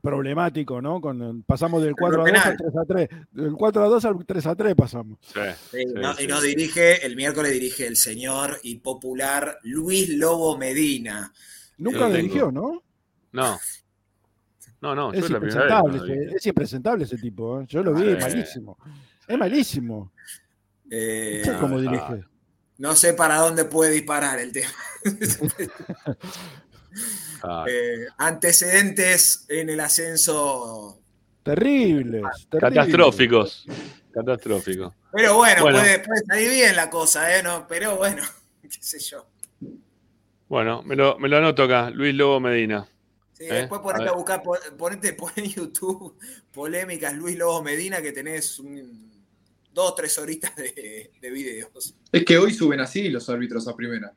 problemático, 0.09 0.80
¿no? 0.80 1.01
Con, 1.01 1.43
pasamos 1.43 1.82
del 1.82 1.94
4 1.94 2.22
a 2.22 2.30
2 2.30 2.39
al 2.44 2.56
3 2.56 2.76
a 2.76 2.85
3. 2.85 3.09
Del 3.32 3.52
4 3.52 3.82
a 3.82 3.89
2 3.89 4.05
al 4.05 4.26
3 4.26 4.47
a 4.47 4.55
3 4.55 4.74
pasamos. 4.74 5.18
Sí, 5.22 5.40
sí, 5.70 5.85
no, 5.94 6.14
sí, 6.14 6.24
y 6.24 6.26
nos 6.26 6.43
dirige, 6.43 7.05
el 7.05 7.16
miércoles 7.16 7.52
dirige 7.52 7.86
el 7.86 7.97
señor 7.97 8.59
y 8.62 8.76
popular 8.76 9.59
Luis 9.62 10.09
Lobo 10.10 10.56
Medina. 10.56 11.32
Nunca 11.78 12.09
dirigió, 12.09 12.51
¿no? 12.51 12.82
No. 13.32 13.59
No, 14.80 14.94
no, 14.94 15.12
es 15.12 15.28
impresentable, 15.28 16.01
vez, 16.01 16.35
es 16.35 16.47
impresentable 16.47 17.05
ese 17.05 17.18
tipo. 17.18 17.60
¿eh? 17.60 17.66
Yo 17.68 17.82
lo 17.82 17.93
vi, 17.94 18.10
es 18.10 18.20
malísimo. 18.20 18.78
Es 19.26 19.39
malísimo. 19.39 20.12
Eh, 20.90 21.43
no 21.44 21.52
sé 21.52 21.59
cómo 21.59 21.80
dirige. 21.80 22.24
No 22.78 22.94
sé 22.94 23.12
para 23.12 23.39
dónde 23.39 23.64
puede 23.64 23.90
disparar 23.90 24.39
el 24.39 24.52
tema. 24.52 24.68
Ah. 27.43 27.65
Eh, 27.69 28.06
antecedentes 28.19 29.47
en 29.48 29.70
el 29.70 29.81
ascenso. 29.81 31.01
Terribles, 31.43 32.23
terribles. 32.51 32.74
Catastróficos. 32.74 33.66
Catastróficos. 34.12 34.94
Pero 35.12 35.36
bueno, 35.36 35.62
bueno. 35.62 35.78
Puede, 35.78 36.01
puede, 36.01 36.20
salir 36.27 36.51
bien 36.51 36.77
la 36.77 36.90
cosa, 36.90 37.36
¿eh? 37.36 37.43
No, 37.43 37.66
pero 37.69 37.97
bueno, 37.97 38.23
qué 38.62 38.69
sé 38.81 38.98
yo. 38.98 39.27
Bueno, 40.48 40.82
me 40.82 40.97
lo, 40.97 41.19
me 41.19 41.28
lo 41.28 41.39
anoto 41.39 41.65
acá, 41.65 41.90
Luis 41.90 42.15
Lobo 42.15 42.40
Medina. 42.40 42.89
Sí, 43.32 43.44
¿Eh? 43.44 43.55
después 43.55 43.81
ponete 43.81 44.09
a, 44.09 44.12
a, 44.12 44.15
buscar, 44.15 44.43
ponete, 44.77 45.12
pon 45.15 45.31
en 45.36 45.44
YouTube 45.44 46.19
polémicas 46.52 47.15
Luis 47.15 47.39
Lobo 47.39 47.62
Medina 47.62 48.02
que 48.02 48.12
tenés 48.12 48.59
un, 48.59 49.12
dos, 49.73 49.94
tres 49.94 50.19
horitas 50.19 50.56
de, 50.56 51.12
de 51.20 51.31
videos. 51.31 51.94
Es 52.10 52.24
que 52.24 52.36
hoy 52.36 52.52
suben 52.52 52.81
así 52.81 53.09
los 53.09 53.28
árbitros 53.28 53.69
a 53.69 53.77
primera. 53.77 54.12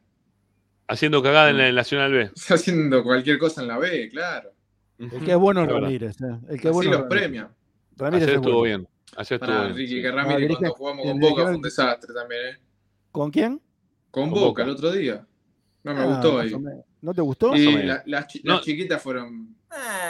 Haciendo 0.91 1.23
cagada 1.23 1.49
en 1.51 1.57
la 1.57 1.71
Nacional 1.71 2.11
B. 2.11 2.31
Haciendo 2.49 3.01
cualquier 3.01 3.39
cosa 3.39 3.61
en 3.61 3.69
la 3.69 3.77
B, 3.77 4.09
claro. 4.09 4.51
El 4.99 5.23
que 5.23 5.31
es 5.31 5.37
bueno 5.37 5.65
Ramírez. 5.65 6.17
¿eh? 6.21 6.37
El 6.49 6.59
que 6.59 6.67
es 6.67 6.73
bueno 6.73 6.91
los 6.91 7.03
premia. 7.03 7.49
Ramírez 7.95 8.27
Ayer 8.27 8.35
estuvo 8.35 8.59
bueno. 8.59 8.77
bien. 8.79 8.89
Ayer 9.15 9.33
estuvo 9.33 9.39
Pará, 9.39 9.63
bien. 9.67 9.77
Ricky, 9.77 10.01
que 10.01 10.11
Ramírez 10.11 10.49
no, 10.49 10.57
cuando 10.57 10.73
jugamos 10.73 11.05
con 11.05 11.19
Boca 11.21 11.43
fue 11.43 11.55
un 11.55 11.61
desastre 11.61 12.13
también, 12.13 12.41
¿eh? 12.45 12.57
¿Con 13.09 13.31
quién? 13.31 13.61
Con, 14.11 14.23
con 14.23 14.31
Boca, 14.31 14.45
Boca, 14.45 14.63
el 14.63 14.69
otro 14.71 14.91
día. 14.91 15.25
No 15.83 15.93
me 15.93 16.01
ah, 16.01 16.05
gustó 16.07 16.39
ahí. 16.39 16.53
¿No 17.01 17.13
te 17.13 17.21
gustó? 17.21 17.55
Y 17.55 17.71
la, 17.83 18.03
las, 18.05 18.27
no. 18.43 18.55
las, 18.55 18.61
chiquitas 18.61 19.01
fueron. 19.01 19.55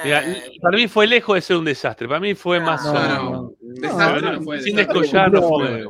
Mira, 0.03 0.23
para 0.63 0.77
mí 0.77 0.87
fue 0.87 1.05
lejos 1.05 1.35
de 1.35 1.41
ser 1.41 1.57
un 1.57 1.65
desastre. 1.65 2.07
Para 2.07 2.19
mí 2.19 2.33
fue 2.33 2.59
más. 2.59 2.83
No, 2.83 2.93
no, 2.93 3.53
desastre 3.59 4.31
no, 4.31 4.41
fue. 4.41 4.61
Sin 4.61 4.75
descollar 4.75 5.31
no 5.31 5.47
fue. 5.47 5.85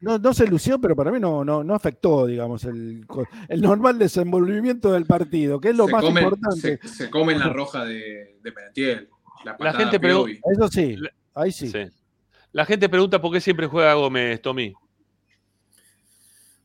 No, 0.00 0.18
no 0.18 0.34
se 0.34 0.46
lució, 0.46 0.78
pero 0.78 0.94
para 0.94 1.10
mí 1.10 1.18
no, 1.18 1.44
no, 1.44 1.64
no 1.64 1.74
afectó, 1.74 2.26
digamos, 2.26 2.64
el, 2.64 3.06
el, 3.48 3.60
normal 3.62 3.98
desenvolvimiento 3.98 4.92
del 4.92 5.06
partido, 5.06 5.58
que 5.58 5.70
es 5.70 5.76
lo 5.76 5.86
se 5.86 5.92
más 5.92 6.02
come, 6.02 6.20
importante. 6.20 6.78
Se, 6.82 6.88
se 6.88 7.10
come 7.10 7.36
la 7.38 7.48
roja 7.48 7.84
de, 7.84 8.38
de 8.42 8.52
Penatiel. 8.52 9.08
La 9.58 9.72
gente 9.72 9.98
pregunta. 9.98 10.38
Eso 10.52 10.68
sí, 10.68 10.96
ahí 11.34 11.52
sí. 11.52 11.72
La 12.52 12.64
gente 12.64 12.88
pregunta 12.88 13.20
por 13.20 13.32
qué 13.32 13.40
siempre 13.40 13.66
juega 13.66 13.94
Gómez, 13.94 14.40
Tommy. 14.42 14.74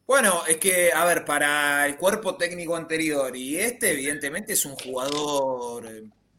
Bueno, 0.07 0.41
es 0.47 0.57
que, 0.57 0.91
a 0.91 1.05
ver, 1.05 1.23
para 1.23 1.85
el 1.85 1.95
cuerpo 1.95 2.35
técnico 2.35 2.75
anterior 2.75 3.35
y 3.35 3.55
este, 3.55 3.93
evidentemente 3.93 4.53
es 4.53 4.65
un 4.65 4.75
jugador 4.75 5.85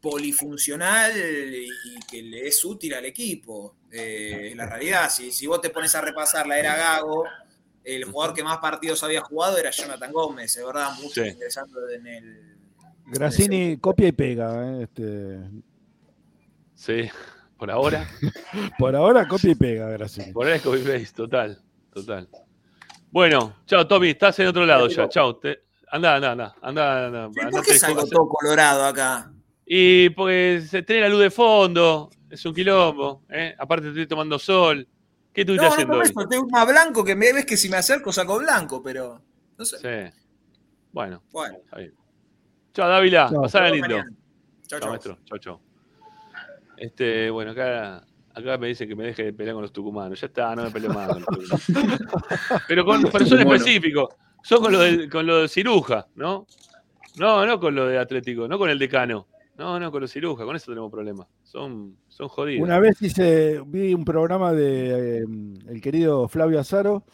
polifuncional 0.03 1.13
y 1.15 1.97
que 2.11 2.21
le 2.21 2.45
es 2.45 2.65
útil 2.65 2.93
al 2.93 3.05
equipo. 3.05 3.77
Eh, 3.89 4.51
la 4.53 4.65
realidad, 4.65 5.09
si, 5.09 5.31
si 5.31 5.47
vos 5.47 5.61
te 5.61 5.69
pones 5.69 5.95
a 5.95 6.01
repasar 6.01 6.45
la 6.45 6.59
era 6.59 6.75
Gago, 6.75 7.23
el 7.85 8.03
jugador 8.03 8.35
que 8.35 8.43
más 8.43 8.57
partidos 8.57 9.01
había 9.01 9.21
jugado 9.21 9.57
era 9.57 9.71
Jonathan 9.71 10.11
Gómez, 10.11 10.55
de 10.55 10.65
verdad, 10.65 10.91
mucho 11.01 11.25
interesando 11.25 11.89
en 11.89 12.07
el. 12.07 12.57
Grassini 13.05 13.77
copia 13.77 14.09
y 14.09 14.11
pega. 14.11 14.65
¿eh? 14.65 14.83
Este... 14.83 15.39
Sí, 16.75 17.09
por 17.57 17.71
ahora. 17.71 18.05
por 18.77 18.97
ahora 18.97 19.25
copia 19.25 19.51
y 19.51 19.55
pega, 19.55 19.87
Grassini. 19.87 20.33
Por 20.33 20.47
ahora 20.47 20.57
es 20.57 20.61
copy 20.61 20.79
paste, 20.79 21.13
total, 21.15 21.61
total. 21.93 22.27
Bueno, 23.09 23.55
chao, 23.65 23.87
Tommy, 23.87 24.09
estás 24.09 24.37
en 24.39 24.47
otro 24.47 24.65
lado 24.65 24.89
ya. 24.89 25.07
Chao. 25.07 25.39
Anda, 25.89 26.15
anda, 26.15 26.31
anda. 26.31 26.55
anda, 26.61 27.05
anda, 27.05 27.29
¿Por 27.51 27.63
qué 27.63 27.79
salgo 27.79 28.05
todo 28.05 28.27
colorado 28.27 28.85
acá? 28.85 29.32
Y 29.65 30.09
pues 30.09 30.69
se 30.69 30.83
tiene 30.83 31.03
la 31.03 31.09
luz 31.09 31.21
de 31.21 31.31
fondo, 31.31 32.09
es 32.29 32.45
un 32.45 32.53
quilombo. 32.53 33.23
¿eh? 33.29 33.55
Aparte 33.57 33.87
estoy 33.87 34.07
tomando 34.07 34.37
sol. 34.37 34.87
¿Qué 35.31 35.41
estuviste 35.41 35.65
no, 35.65 35.71
haciendo? 35.71 35.95
No, 35.95 36.01
eso, 36.01 36.27
tengo 36.27 36.47
más 36.49 36.67
blanco 36.67 37.03
que 37.03 37.15
me 37.15 37.33
ves 37.33 37.45
que 37.45 37.57
si 37.57 37.69
me 37.69 37.77
acerco 37.77 38.11
saco 38.11 38.37
blanco, 38.39 38.83
pero. 38.83 39.21
No 39.57 39.65
sé. 39.65 39.77
Sí. 39.77 40.17
Bueno. 40.91 41.23
Bueno. 41.31 41.57
Chao, 42.73 42.89
Dávila. 42.89 43.29
Pasala 43.29 43.69
lindo. 43.69 44.03
Chao, 44.67 44.79
chao. 44.79 44.89
maestro. 44.89 45.17
Chao, 45.25 45.37
chao. 45.37 45.61
Este, 46.77 47.29
bueno, 47.29 47.51
acá 47.51 48.03
Acá 48.35 48.57
me 48.57 48.67
dicen 48.67 48.89
que 48.89 48.95
me 48.95 49.03
deje 49.05 49.25
de 49.25 49.33
pelear 49.33 49.53
con 49.53 49.61
los 49.61 49.71
tucumanos. 49.71 50.19
Ya 50.19 50.27
está, 50.27 50.55
no 50.55 50.63
me 50.63 50.71
peleo 50.71 50.91
más. 50.91 51.07
pero 52.67 52.83
con 52.83 53.01
son 53.27 53.39
específicos. 53.39 54.09
Son 54.43 54.59
con 54.59 54.73
lo, 54.73 54.79
de, 54.79 55.07
con 55.07 55.25
lo 55.25 55.41
de 55.43 55.47
ciruja, 55.47 56.07
¿no? 56.15 56.47
No, 57.17 57.45
no 57.45 57.59
con 57.59 57.75
lo 57.75 57.87
de 57.87 57.99
Atlético, 57.99 58.47
no 58.47 58.57
con 58.57 58.71
el 58.71 58.79
decano. 58.79 59.27
No, 59.63 59.79
no, 59.79 59.91
con 59.93 60.01
los 60.01 60.11
ciruja, 60.11 60.43
con 60.43 60.57
eso 60.57 60.71
tenemos 60.71 60.91
problemas. 60.91 61.25
Son, 61.41 61.95
son 62.09 62.27
jodidos. 62.27 62.67
Una 62.67 62.79
vez 62.79 63.01
hice, 63.01 63.61
vi 63.65 63.93
un 63.93 64.03
programa 64.03 64.51
de 64.51 65.19
eh, 65.19 65.25
el 65.69 65.79
querido 65.79 66.27
Flavio 66.27 66.59
Azaro, 66.59 67.05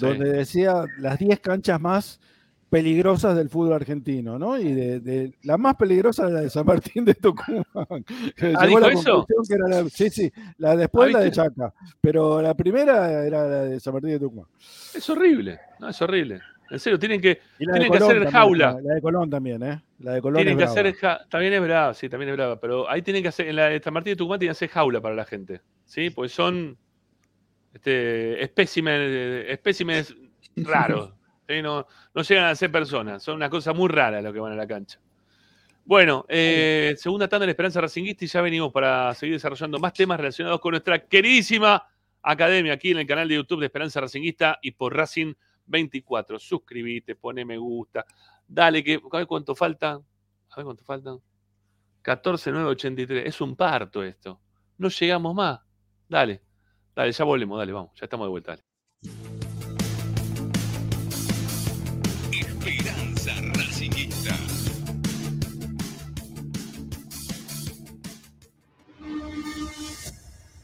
donde 0.00 0.28
decía 0.30 0.86
las 0.98 1.20
10 1.20 1.38
canchas 1.38 1.80
más 1.80 2.18
peligrosas 2.68 3.36
del 3.36 3.48
fútbol 3.48 3.74
argentino, 3.74 4.40
¿no? 4.40 4.58
Y 4.58 4.72
de, 4.72 5.34
la 5.44 5.56
más 5.56 5.76
peligrosa 5.76 6.28
la 6.28 6.40
de 6.40 6.50
San 6.50 6.66
Martín 6.66 7.04
de 7.04 7.14
Tucumán. 7.14 7.64
¿Ah, 8.56 8.66
dijo 8.66 8.88
eso? 8.88 9.24
sí, 9.88 10.10
sí, 10.10 10.32
la 10.58 10.74
después 10.74 11.12
la 11.12 11.20
de 11.20 11.30
Chaca, 11.30 11.72
pero 12.00 12.42
la 12.42 12.54
primera 12.54 13.24
era 13.24 13.46
la 13.46 13.60
de 13.66 13.78
San 13.78 13.92
Martín 13.92 14.10
de 14.10 14.18
Tucumán. 14.18 14.46
Es 14.92 15.08
horrible, 15.08 15.60
no, 15.78 15.90
es 15.90 16.02
Horrible. 16.02 16.40
En 16.70 16.80
serio, 16.80 16.98
tienen 16.98 17.20
que, 17.20 17.40
tienen 17.58 17.92
que 17.92 17.98
hacer 17.98 18.28
jaula. 18.30 18.80
La, 18.82 18.94
de 18.94 19.00
Colón 19.00 19.30
también, 19.30 19.62
¿eh? 19.62 19.80
La 20.00 20.12
de 20.12 20.22
Colón 20.22 20.36
tienen 20.36 20.58
que 20.58 20.64
hacer 20.64 20.96
también 21.30 21.52
es 21.52 21.60
brava, 21.60 21.94
sí, 21.94 22.08
también 22.08 22.30
es 22.30 22.36
brava, 22.36 22.60
pero 22.60 22.90
ahí 22.90 23.02
tienen 23.02 23.22
que 23.22 23.28
hacer, 23.28 23.48
en 23.48 23.56
la 23.56 23.68
de 23.68 23.80
San 23.80 23.94
Martín 23.94 24.12
de 24.12 24.16
Tucumán 24.16 24.38
tienen 24.38 24.52
que 24.52 24.56
hacer 24.58 24.68
jaula 24.68 25.00
para 25.00 25.14
la 25.14 25.24
gente, 25.24 25.60
¿sí? 25.84 26.10
Pues 26.10 26.32
son 26.32 26.76
este, 27.72 28.52
raros. 30.56 31.12
No, 31.46 31.86
no 32.14 32.22
llegan 32.22 32.46
a 32.46 32.54
ser 32.54 32.72
personas, 32.72 33.22
son 33.22 33.36
una 33.36 33.50
cosa 33.50 33.72
muy 33.72 33.88
rara 33.88 34.22
lo 34.22 34.32
que 34.32 34.40
van 34.40 34.52
a 34.52 34.56
la 34.56 34.66
cancha. 34.66 34.98
Bueno, 35.84 36.24
eh, 36.28 36.94
segunda 36.96 37.28
tanda 37.28 37.44
de 37.44 37.52
Esperanza 37.52 37.78
Racinguista 37.80 38.24
y 38.24 38.28
ya 38.28 38.40
venimos 38.40 38.72
para 38.72 39.12
seguir 39.14 39.34
desarrollando 39.34 39.78
más 39.78 39.92
temas 39.92 40.18
relacionados 40.18 40.58
con 40.58 40.70
nuestra 40.70 41.06
queridísima 41.06 41.86
academia 42.22 42.72
aquí 42.72 42.92
en 42.92 42.98
el 42.98 43.06
canal 43.06 43.28
de 43.28 43.34
YouTube 43.34 43.60
de 43.60 43.66
Esperanza 43.66 44.00
Racinguista 44.00 44.58
y 44.62 44.70
por 44.70 44.96
Racing 44.96 45.34
24. 45.66 46.38
Suscríbete, 46.38 47.16
pone 47.16 47.44
me 47.44 47.58
gusta, 47.58 48.06
dale 48.46 48.82
que, 48.84 49.00
a 49.10 49.16
ver 49.16 49.26
cuánto 49.26 49.54
falta, 49.54 49.92
a 49.92 50.56
ver 50.56 50.64
cuánto 50.64 50.84
faltan. 50.84 51.20
14.983, 52.02 53.22
es 53.26 53.40
un 53.40 53.56
parto 53.56 54.02
esto. 54.02 54.40
No 54.78 54.88
llegamos 54.88 55.34
más. 55.34 55.60
Dale, 56.08 56.42
dale, 56.94 57.12
ya 57.12 57.24
volvemos, 57.24 57.58
dale, 57.58 57.72
vamos, 57.72 57.92
ya 57.94 58.04
estamos 58.04 58.26
de 58.26 58.30
vuelta. 58.30 58.52
Dale. 58.52 58.64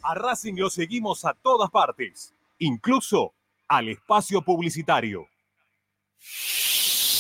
A 0.03 0.15
Racing 0.15 0.55
lo 0.57 0.71
seguimos 0.71 1.25
a 1.25 1.35
todas 1.35 1.71
partes, 1.71 2.35
incluso 2.59 3.33
al 3.69 3.89
espacio 3.89 4.43
publicitario. 4.43 5.29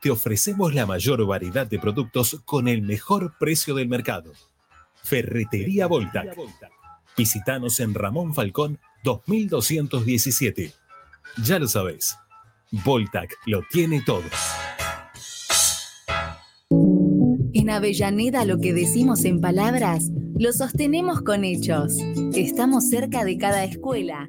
te 0.00 0.10
ofrecemos 0.10 0.74
la 0.74 0.86
mayor 0.86 1.24
variedad 1.26 1.66
de 1.66 1.78
productos 1.78 2.40
con 2.44 2.68
el 2.68 2.82
mejor 2.82 3.34
precio 3.38 3.74
del 3.74 3.88
mercado. 3.88 4.32
Ferretería 5.02 5.86
Voltac. 5.86 6.36
Visítanos 7.16 7.80
en 7.80 7.94
Ramón 7.94 8.34
Falcón 8.34 8.78
2217. 9.04 10.72
Ya 11.44 11.58
lo 11.58 11.68
sabéis. 11.68 12.16
Voltac 12.70 13.34
lo 13.46 13.62
tiene 13.70 14.02
todo. 14.02 14.24
En 17.54 17.70
Avellaneda 17.70 18.44
lo 18.44 18.58
que 18.58 18.72
decimos 18.72 19.24
en 19.24 19.40
palabras, 19.40 20.10
lo 20.38 20.52
sostenemos 20.52 21.22
con 21.22 21.44
hechos. 21.44 21.96
Estamos 22.34 22.88
cerca 22.88 23.24
de 23.24 23.38
cada 23.38 23.64
escuela, 23.64 24.28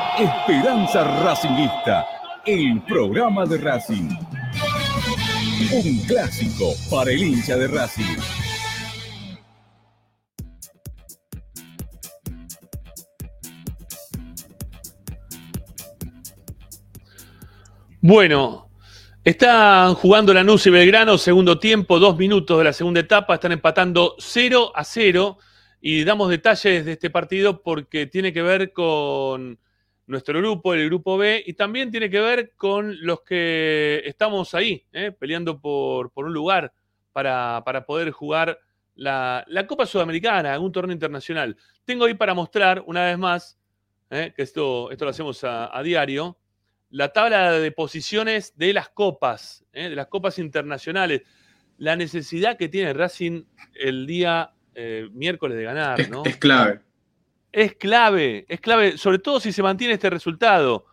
Esperanza 0.19 1.03
Racingista, 1.23 2.05
el 2.45 2.81
programa 2.83 3.45
de 3.45 3.57
Racing. 3.57 4.09
Un 5.71 5.99
clásico 6.05 6.73
para 6.89 7.11
el 7.11 7.23
hincha 7.23 7.55
de 7.55 7.67
Racing. 7.67 8.17
Bueno, 18.01 18.69
están 19.23 19.93
jugando 19.95 20.33
Lanús 20.33 20.67
y 20.67 20.71
Belgrano, 20.71 21.17
segundo 21.17 21.57
tiempo, 21.57 21.99
dos 21.99 22.17
minutos 22.17 22.57
de 22.57 22.63
la 22.65 22.73
segunda 22.73 22.99
etapa, 22.99 23.35
están 23.35 23.53
empatando 23.53 24.15
0 24.19 24.73
a 24.75 24.83
0 24.83 25.37
y 25.79 26.03
damos 26.03 26.29
detalles 26.29 26.85
de 26.85 26.91
este 26.91 27.09
partido 27.09 27.63
porque 27.63 28.07
tiene 28.07 28.33
que 28.33 28.41
ver 28.41 28.73
con 28.73 29.57
nuestro 30.07 30.39
grupo, 30.39 30.73
el 30.73 30.87
grupo 30.87 31.17
B, 31.17 31.43
y 31.45 31.53
también 31.53 31.91
tiene 31.91 32.09
que 32.09 32.19
ver 32.19 32.53
con 32.55 32.97
los 33.05 33.21
que 33.21 34.01
estamos 34.05 34.53
ahí, 34.53 34.85
¿eh? 34.91 35.11
peleando 35.11 35.59
por, 35.59 36.11
por, 36.11 36.25
un 36.25 36.33
lugar 36.33 36.73
para, 37.13 37.61
para 37.65 37.85
poder 37.85 38.11
jugar 38.11 38.59
la, 38.95 39.43
la, 39.47 39.67
Copa 39.67 39.85
Sudamericana, 39.85 40.59
un 40.59 40.71
torneo 40.71 40.93
internacional. 40.93 41.55
Tengo 41.85 42.05
ahí 42.05 42.13
para 42.13 42.33
mostrar, 42.33 42.83
una 42.85 43.05
vez 43.05 43.17
más, 43.17 43.57
¿eh? 44.09 44.33
que 44.35 44.43
esto, 44.43 44.91
esto 44.91 45.05
lo 45.05 45.11
hacemos 45.11 45.43
a, 45.43 45.75
a, 45.75 45.81
diario, 45.81 46.37
la 46.89 47.13
tabla 47.13 47.53
de 47.53 47.71
posiciones 47.71 48.57
de 48.57 48.73
las 48.73 48.89
copas, 48.89 49.65
¿eh? 49.73 49.89
de 49.89 49.95
las 49.95 50.07
copas 50.07 50.37
internacionales. 50.39 51.21
La 51.77 51.95
necesidad 51.95 52.57
que 52.57 52.69
tiene 52.69 52.93
Racing 52.93 53.45
el 53.73 54.05
día 54.05 54.53
eh, 54.75 55.09
miércoles 55.13 55.57
de 55.57 55.63
ganar, 55.63 56.09
¿no? 56.09 56.23
Es, 56.25 56.33
es, 56.33 56.37
clave. 56.37 56.81
Es 57.51 57.75
clave, 57.75 58.45
es 58.47 58.61
clave, 58.61 58.97
sobre 58.97 59.19
todo 59.19 59.39
si 59.39 59.51
se 59.51 59.61
mantiene 59.61 59.95
este 59.95 60.09
resultado. 60.09 60.85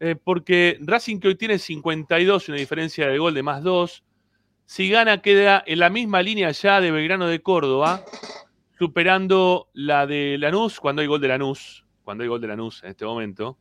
Eh, 0.00 0.16
porque 0.16 0.78
Racing 0.80 1.18
que 1.18 1.28
hoy 1.28 1.34
tiene 1.34 1.58
52, 1.58 2.48
una 2.48 2.58
diferencia 2.58 3.08
de 3.08 3.18
gol 3.18 3.34
de 3.34 3.42
más 3.42 3.62
2. 3.62 4.04
Si 4.64 4.88
gana, 4.88 5.20
queda 5.20 5.62
en 5.66 5.78
la 5.80 5.90
misma 5.90 6.22
línea 6.22 6.50
ya 6.52 6.80
de 6.80 6.90
Belgrano 6.90 7.26
de 7.26 7.40
Córdoba, 7.40 8.04
superando 8.78 9.68
la 9.72 10.06
de 10.06 10.36
Lanús 10.38 10.78
cuando 10.78 11.02
hay 11.02 11.08
gol 11.08 11.20
de 11.20 11.28
Lanús. 11.28 11.84
Cuando 12.04 12.22
hay 12.22 12.28
gol 12.28 12.40
de 12.40 12.48
Lanús 12.48 12.82
en 12.84 12.90
este 12.90 13.04
momento. 13.04 13.58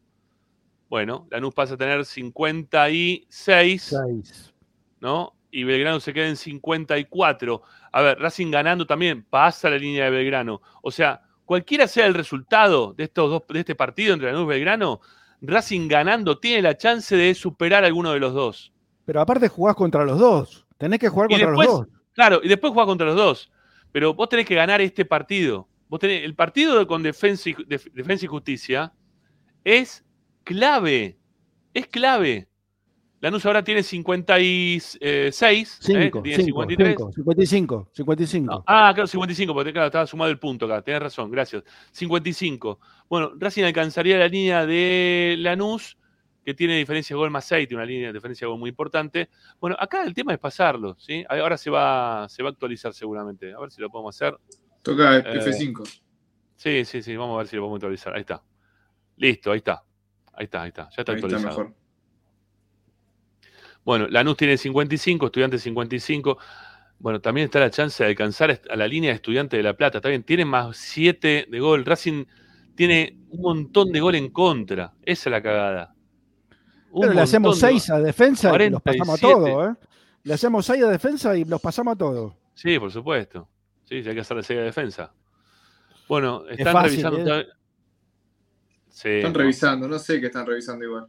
Bueno, 0.89 1.27
Lanús 1.31 1.53
pasa 1.53 1.73
a 1.73 1.77
tener 1.77 2.05
56, 2.05 3.83
Seis. 3.83 4.53
¿no? 5.01 5.33
Y 5.51 5.63
Belgrano 5.63 5.99
se 5.99 6.13
queda 6.13 6.27
en 6.27 6.37
54. 6.37 7.61
A 7.91 8.01
ver, 8.01 8.19
Racing 8.19 8.51
ganando 8.51 8.85
también 8.85 9.23
pasa 9.23 9.69
la 9.69 9.77
línea 9.77 10.05
de 10.05 10.11
Belgrano. 10.11 10.61
O 10.81 10.91
sea, 10.91 11.26
cualquiera 11.47 11.87
sea 11.87 12.05
el 12.05 12.13
resultado 12.13 12.93
de, 12.93 13.05
estos 13.05 13.29
dos, 13.31 13.41
de 13.49 13.61
este 13.61 13.73
partido 13.73 14.13
entre 14.13 14.31
Lanús 14.31 14.43
y 14.45 14.49
Belgrano, 14.49 15.01
Racing 15.41 15.87
ganando 15.87 16.37
tiene 16.39 16.61
la 16.61 16.77
chance 16.77 17.15
de 17.15 17.33
superar 17.33 17.83
a 17.83 17.87
alguno 17.87 18.11
de 18.11 18.19
los 18.19 18.33
dos. 18.33 18.71
Pero 19.05 19.21
aparte 19.21 19.47
jugás 19.47 19.75
contra 19.75 20.03
los 20.05 20.19
dos. 20.19 20.67
Tenés 20.77 20.99
que 20.99 21.09
jugar 21.09 21.31
Y 21.31 21.33
contra 21.35 21.47
después, 21.49 21.67
los 21.67 21.77
dos. 21.79 21.87
claro, 22.13 22.39
y 22.43 22.47
después 22.47 22.73
jugás 22.73 22.85
contra 22.85 23.07
los 23.07 23.15
dos. 23.15 23.51
Pero 23.91 24.13
vos 24.13 24.29
tenés 24.29 24.45
que 24.45 24.53
ganar 24.55 24.81
este 24.81 25.05
partido. 25.05 25.67
Vos 25.87 25.99
tenés, 25.99 26.23
el 26.23 26.35
partido 26.35 26.85
con 26.85 27.01
Defensa 27.01 27.49
y, 27.49 27.55
Def- 27.65 27.87
Defensa 27.93 28.25
y 28.25 28.27
Justicia 28.27 28.93
es 29.63 30.03
clave. 30.43 31.17
Es 31.73 31.87
clave. 31.87 32.46
Lanús 33.19 33.45
ahora 33.47 33.63
tiene 33.63 33.81
56, 33.81 34.97
eh, 35.01 35.31
tiene 35.83 36.05
cinco, 36.05 36.21
53. 36.23 36.89
cinco, 36.89 37.11
55, 37.13 37.89
55. 37.93 38.63
Ah, 38.67 38.91
claro, 38.93 39.07
55, 39.07 39.53
porque 39.53 39.73
claro, 39.73 39.87
estaba 39.87 40.05
sumado 40.05 40.29
el 40.29 40.37
punto 40.37 40.65
acá. 40.65 40.81
Tenés 40.83 41.01
razón, 41.01 41.31
gracias. 41.31 41.63
55. 41.91 42.79
Bueno, 43.09 43.31
Racing 43.37 43.63
alcanzaría 43.63 44.17
la 44.17 44.27
línea 44.27 44.65
de 44.67 45.35
Lanús, 45.39 45.97
que 46.45 46.53
tiene 46.53 46.77
diferencia 46.77 47.15
de 47.15 47.17
gol 47.17 47.31
más 47.31 47.45
6, 47.45 47.67
tiene 47.67 47.81
una 47.81 47.89
línea 47.89 48.07
de 48.09 48.13
diferencia 48.13 48.45
de 48.45 48.51
gol 48.51 48.59
muy 48.59 48.69
importante. 48.69 49.29
Bueno, 49.59 49.75
acá 49.79 50.03
el 50.03 50.13
tema 50.13 50.33
es 50.33 50.39
pasarlo, 50.39 50.95
¿sí? 50.99 51.25
Ahora 51.27 51.57
se 51.57 51.71
va, 51.71 52.27
se 52.29 52.43
va 52.43 52.49
a 52.49 52.51
actualizar 52.51 52.93
seguramente. 52.93 53.51
A 53.51 53.59
ver 53.59 53.71
si 53.71 53.81
lo 53.81 53.89
podemos 53.89 54.15
hacer. 54.15 54.37
Toca 54.83 55.17
Eh, 55.17 55.23
F5. 55.41 56.01
Sí, 56.55 56.85
sí, 56.85 57.01
sí, 57.01 57.15
vamos 57.15 57.33
a 57.35 57.37
ver 57.39 57.47
si 57.47 57.55
lo 57.55 57.63
podemos 57.63 57.77
actualizar. 57.77 58.13
Ahí 58.13 58.21
está. 58.21 58.43
Listo, 59.15 59.51
ahí 59.51 59.57
está. 59.57 59.83
Ahí 60.33 60.45
está, 60.45 60.61
ahí 60.61 60.67
está. 60.69 60.83
Ya 60.95 61.01
está 61.01 61.11
Ahí 61.13 61.17
está 61.19 61.39
mejor. 61.39 61.73
Bueno, 63.87 64.05
Lanús 64.09 64.35
tiene 64.35 64.57
55, 64.57 65.27
Estudiantes 65.27 65.61
55. 65.61 66.37
Bueno, 66.99 67.21
también 67.21 67.45
está 67.45 67.61
la 67.61 67.69
chance 67.71 68.03
de 68.03 68.09
alcanzar 68.09 68.59
a 68.69 68.75
la 68.75 68.85
línea 68.85 69.11
de 69.11 69.15
Estudiantes 69.15 69.57
de 69.57 69.63
La 69.63 69.75
Plata. 69.77 69.99
Está 69.99 70.09
bien, 70.09 70.23
tiene 70.23 70.43
más 70.43 70.75
7 70.75 71.47
de 71.49 71.59
gol. 71.61 71.85
Racing 71.85 72.25
tiene 72.75 73.17
un 73.29 73.39
montón 73.41 73.93
de 73.93 74.01
gol 74.01 74.15
en 74.15 74.29
contra. 74.29 74.93
Esa 75.03 75.29
es 75.29 75.31
la 75.31 75.41
cagada. 75.41 75.95
Un 76.91 76.99
Pero 77.03 77.13
le 77.13 77.21
hacemos 77.21 77.55
montón 77.55 77.69
de 77.75 77.79
6 77.79 77.89
a 77.91 77.99
defensa 78.01 78.49
y 78.65 78.69
los 78.69 78.81
pasamos 78.81 79.17
a 79.17 79.21
47. 79.21 79.31
todos, 79.31 79.69
¿eh? 79.69 79.87
Le 80.23 80.33
hacemos 80.33 80.65
6 80.65 80.83
a 80.83 80.87
defensa 80.89 81.37
y 81.37 81.45
los 81.45 81.61
pasamos 81.61 81.93
a 81.93 81.97
todos. 81.97 82.33
Sí, 82.55 82.77
por 82.79 82.91
supuesto. 82.91 83.47
Sí, 83.85 84.03
sí, 84.03 84.09
hay 84.09 84.15
que 84.15 84.19
hacer 84.21 84.35
la 84.35 84.43
serie 84.43 84.59
de 84.63 84.65
defensa. 84.65 85.13
Bueno, 86.09 86.43
Es 86.49 86.59
están 86.59 86.73
fácil, 86.73 87.03
revisando. 87.03 87.39
¿eh? 87.39 87.47
Sí, 88.89 89.09
Están 89.11 89.31
no. 89.31 89.39
revisando, 89.39 89.87
no 89.87 89.97
sé 89.97 90.19
qué 90.19 90.25
están 90.25 90.45
revisando 90.45 90.83
igual. 90.83 91.07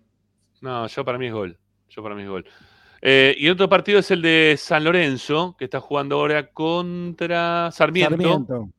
No, 0.60 0.86
yo 0.86 1.04
para 1.04 1.18
mí 1.18 1.26
es 1.26 1.32
gol. 1.32 1.58
Yo 1.90 2.02
para 2.02 2.14
mí 2.14 2.22
es 2.22 2.28
gol. 2.28 2.44
Eh, 3.00 3.34
y 3.38 3.48
otro 3.48 3.68
partido 3.68 4.00
es 4.00 4.10
el 4.10 4.22
de 4.22 4.56
San 4.58 4.84
Lorenzo, 4.84 5.54
que 5.58 5.64
está 5.64 5.80
jugando 5.80 6.16
ahora 6.16 6.48
contra 6.50 7.70
Sarmiento. 7.70 8.10
Sarmiento. 8.10 8.70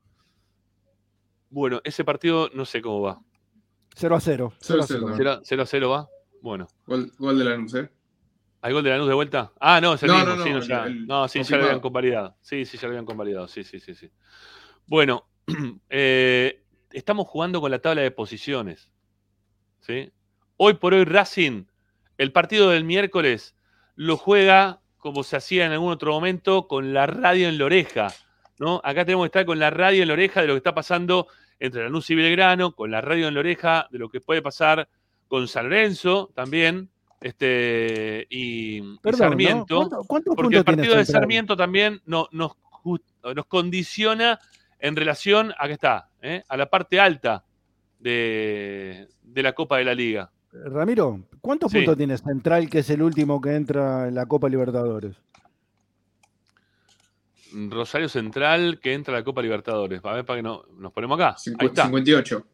Bueno, 1.50 1.82
ese 1.84 2.04
partido 2.04 2.50
no 2.54 2.66
sé 2.66 2.82
cómo 2.82 3.02
va. 3.02 3.20
0 3.96 4.16
a 4.16 4.20
0. 4.20 4.54
0 4.60 4.84
a 4.84 4.88
0. 4.88 5.14
0 5.18 5.40
0 5.44 5.62
a 5.62 5.66
0 5.66 5.90
va. 5.90 6.10
Bueno. 6.42 6.68
Gol, 6.86 7.12
gol 7.18 7.38
de 7.40 7.46
Lanús, 7.46 7.74
¿eh? 7.76 7.90
¿Hay 8.62 8.74
gol 8.74 8.84
de 8.84 8.90
Lanús 8.92 9.08
de 9.08 9.14
vuelta? 9.14 9.52
Ah, 9.60 9.80
no, 9.82 9.94
es 9.94 10.04
el 10.04 10.10
No, 10.10 10.18
mismo. 10.18 10.36
no, 10.36 10.44
sí, 10.44 10.50
no, 10.50 10.60
no, 10.60 10.66
ya, 10.66 10.84
el- 10.86 11.08
no, 11.08 11.28
sí, 11.28 11.42
ya 11.44 11.58
lo 11.58 11.64
habían 11.64 11.80
convalidado. 11.80 12.36
Sí, 12.42 12.66
sí, 12.66 12.78
ya 12.78 12.84
lo 12.84 12.90
habían 12.90 13.06
convalidado. 13.06 13.48
Sí, 13.48 13.64
sí, 13.64 13.80
sí, 13.80 13.96
sí. 13.96 14.12
Bueno, 14.86 15.26
eh, 15.90 16.62
estamos 16.92 17.28
jugando 17.28 17.62
con 17.62 17.72
la 17.72 17.80
tabla 17.80 18.02
de 18.02 18.12
posiciones. 18.12 18.92
¿sí? 19.80 20.12
Hoy 20.58 20.74
por 20.74 20.94
hoy 20.94 21.06
Racing, 21.06 21.64
el 22.20 22.32
partido 22.32 22.70
del 22.70 22.84
miércoles, 22.84 23.56
lo 23.96 24.16
juega 24.18 24.82
como 25.00 25.24
se 25.24 25.38
hacía 25.38 25.66
en 25.66 25.72
algún 25.72 25.92
otro 25.92 26.12
momento, 26.12 26.68
con 26.68 26.94
la 26.94 27.08
radio 27.08 27.48
en 27.50 27.58
la 27.58 27.66
oreja. 27.66 28.14
¿no? 28.60 28.82
Acá 28.84 29.06
tenemos 29.06 29.24
que 29.24 29.28
estar 29.30 29.46
con 29.46 29.58
la 29.58 29.70
radio 29.72 30.02
en 30.04 30.10
la 30.10 30.14
oreja 30.14 30.42
de 30.42 30.48
lo 30.48 30.54
que 30.54 30.58
está 30.58 30.76
pasando 30.76 31.28
entre 31.60 31.84
Lanús 31.84 32.10
y 32.10 32.16
Belgrano, 32.16 32.74
con 32.76 32.92
la 32.92 33.02
radio 33.02 33.28
en 33.30 33.34
la 33.34 33.40
oreja 33.40 33.88
de 33.92 33.98
lo 34.00 34.10
que 34.10 34.22
puede 34.22 34.42
pasar 34.42 34.88
con 35.28 35.48
San 35.48 35.70
Lorenzo 35.70 36.30
también, 36.36 36.90
este, 37.22 38.28
y, 38.30 38.78
y 38.78 38.98
Perdón, 39.02 39.20
¿no? 39.20 39.28
Sarmiento. 39.30 39.76
¿Cuánto- 39.78 40.04
cuántos 40.08 40.36
porque 40.36 40.58
el 40.58 40.64
partido 40.66 40.96
de? 40.96 41.06
Sarmiento 41.06 41.56
también 41.58 42.02
no- 42.06 42.28
nos, 42.32 42.52
nos 43.24 43.46
condiciona 43.48 44.40
en 44.80 44.96
relación 44.96 45.54
a 45.58 45.68
que 45.68 45.74
está, 45.74 46.10
¿eh? 46.22 46.44
a 46.48 46.58
la 46.58 46.70
parte 46.70 47.00
alta 47.00 47.44
de, 48.00 49.08
de 49.24 49.44
la 49.44 49.54
Copa 49.54 49.78
de 49.78 49.86
la 49.86 49.94
Liga. 49.94 50.32
Ramiro, 50.52 51.22
¿cuántos 51.42 51.72
Sí. 51.72 51.78
puntos 51.80 51.98
tiene 51.98 52.18
Central, 52.18 52.70
que 52.70 52.80
es 52.80 52.90
el 52.90 53.02
último 53.02 53.40
que 53.40 53.56
entra 53.56 54.08
en 54.08 54.16
la 54.16 54.26
Copa 54.26 54.50
Libertadores? 54.50 55.16
Rosario 57.70 58.10
Central 58.10 58.80
que 58.80 58.94
entra 58.94 59.16
a 59.16 59.20
la 59.20 59.24
Copa 59.24 59.42
Libertadores. 59.42 60.02
A 60.04 60.14
ver, 60.14 60.26
para 60.26 60.38
que 60.40 60.44
no, 60.44 60.64
nos 60.78 60.92
ponemos 60.94 61.20
acá. 61.20 61.36
Ahí 61.60 61.68
está. 61.68 61.86
58. 61.86 62.46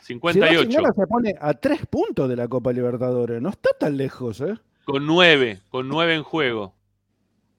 Si 0.00 0.06
58. 0.14 0.60
Racing 0.60 0.76
gana, 0.76 0.92
se 0.94 1.06
pone 1.06 1.34
a 1.40 1.54
tres 1.54 1.84
puntos 1.86 2.28
de 2.28 2.36
la 2.36 2.46
Copa 2.46 2.72
Libertadores. 2.72 3.42
No 3.42 3.48
está 3.48 3.70
tan 3.78 3.96
lejos, 3.96 4.40
¿eh? 4.40 4.54
Con 4.84 5.04
nueve, 5.04 5.60
con 5.68 5.88
nueve 5.88 6.14
en 6.14 6.22
juego. 6.22 6.76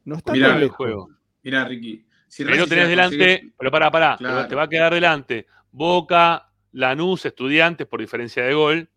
No 0.06 0.16
está 0.16 0.32
Mirá, 0.32 0.50
tan 0.50 0.60
lejos. 0.62 0.78
juego. 0.78 1.10
Mirá, 1.44 1.66
Ricky. 1.66 2.06
Si 2.30 2.44
Pero 2.46 2.56
Racing 2.56 2.70
tenés 2.70 2.88
delante, 2.90 3.18
consigue- 3.18 3.54
pero 3.58 3.72
pará, 3.72 3.92
pará, 3.92 4.16
Claro. 4.18 4.48
te 4.48 4.56
va 4.56 4.64
a 4.64 4.70
quedar 4.70 4.94
delante 4.94 5.46
Boca, 5.72 6.50
Lanús, 6.72 7.26
Estudiantes 7.26 7.86
por 7.88 8.00
diferencia 8.00 8.44
de 8.44 8.54
gol, 8.54 8.90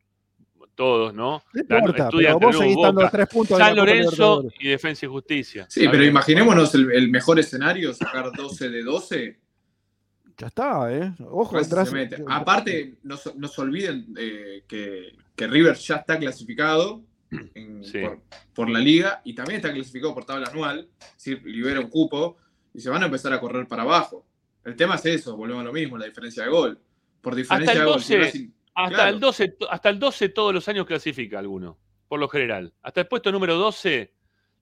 todos, 0.81 1.13
¿no? 1.15 1.43
No 1.53 1.61
importa, 1.61 2.09
pero 2.11 2.39
vos 2.39 2.57
seguís 2.57 2.75
Boca, 2.75 3.11
tres 3.11 3.27
puntos 3.29 3.59
San 3.59 3.77
Lorenzo 3.77 4.45
y 4.59 4.69
Defensa 4.69 5.05
y 5.05 5.09
Justicia. 5.11 5.67
Sí, 5.69 5.87
pero 5.91 6.03
imaginémonos 6.05 6.75
el, 6.75 6.91
el 6.93 7.11
mejor 7.11 7.39
escenario, 7.39 7.93
sacar 7.93 8.33
12 8.35 8.71
de 8.71 8.83
12. 8.83 9.39
Ya 10.39 10.47
está, 10.47 10.91
¿eh? 10.91 11.13
Ojo, 11.29 11.55
Racing 11.55 11.97
atrás. 11.97 12.21
Aparte, 12.27 12.95
no, 13.03 13.17
se- 13.19 13.35
no 13.37 13.47
se 13.47 13.61
olviden 13.61 14.07
eh, 14.17 14.63
que, 14.67 15.13
que 15.37 15.47
River 15.47 15.77
ya 15.77 15.97
está 15.97 16.19
clasificado 16.19 17.03
en- 17.55 17.85
Sí. 17.85 17.99
por, 18.01 18.21
por 18.55 18.71
la 18.71 18.79
liga 18.79 19.21
y 19.25 19.35
también 19.35 19.57
está 19.57 19.71
clasificado 19.73 20.15
por 20.15 20.25
tabla 20.25 20.49
anual, 20.49 20.89
es 20.99 21.13
decir, 21.15 21.43
libera 21.45 21.81
un 21.81 21.91
cupo 21.91 22.39
y 22.73 22.81
se 22.81 22.89
van 22.89 23.03
a 23.03 23.07
empezar 23.07 23.33
a 23.35 23.41
correr 23.41 23.69
para 23.69 23.83
abajo. 23.83 24.25
El 24.65 24.77
tema 24.77 24.95
es 24.95 25.05
eso, 25.05 25.37
volvemos 25.37 25.61
a 25.61 25.65
lo 25.67 25.73
mismo, 25.75 25.99
la 25.99 26.07
diferencia 26.07 26.43
de 26.45 26.49
gol. 26.51 26.79
Por 27.21 27.35
diferencia 27.35 27.73
Hasta 27.73 27.81
el 27.83 27.87
de 27.87 27.93
gol, 27.93 28.03
si 28.03 28.15
12, 28.17 28.25
Racing- 28.31 28.53
hasta, 28.85 28.95
claro. 28.97 29.11
el 29.15 29.21
12, 29.21 29.49
to- 29.49 29.71
hasta 29.71 29.89
el 29.89 29.99
12 29.99 30.29
todos 30.31 30.55
los 30.55 30.69
años 30.69 30.87
clasifica 30.87 31.39
alguno, 31.39 31.79
por 32.09 32.19
lo 32.21 32.29
general. 32.29 32.73
Hasta 32.83 33.01
el 33.03 33.07
puesto 33.09 33.31
número 33.33 33.57
12 33.57 34.15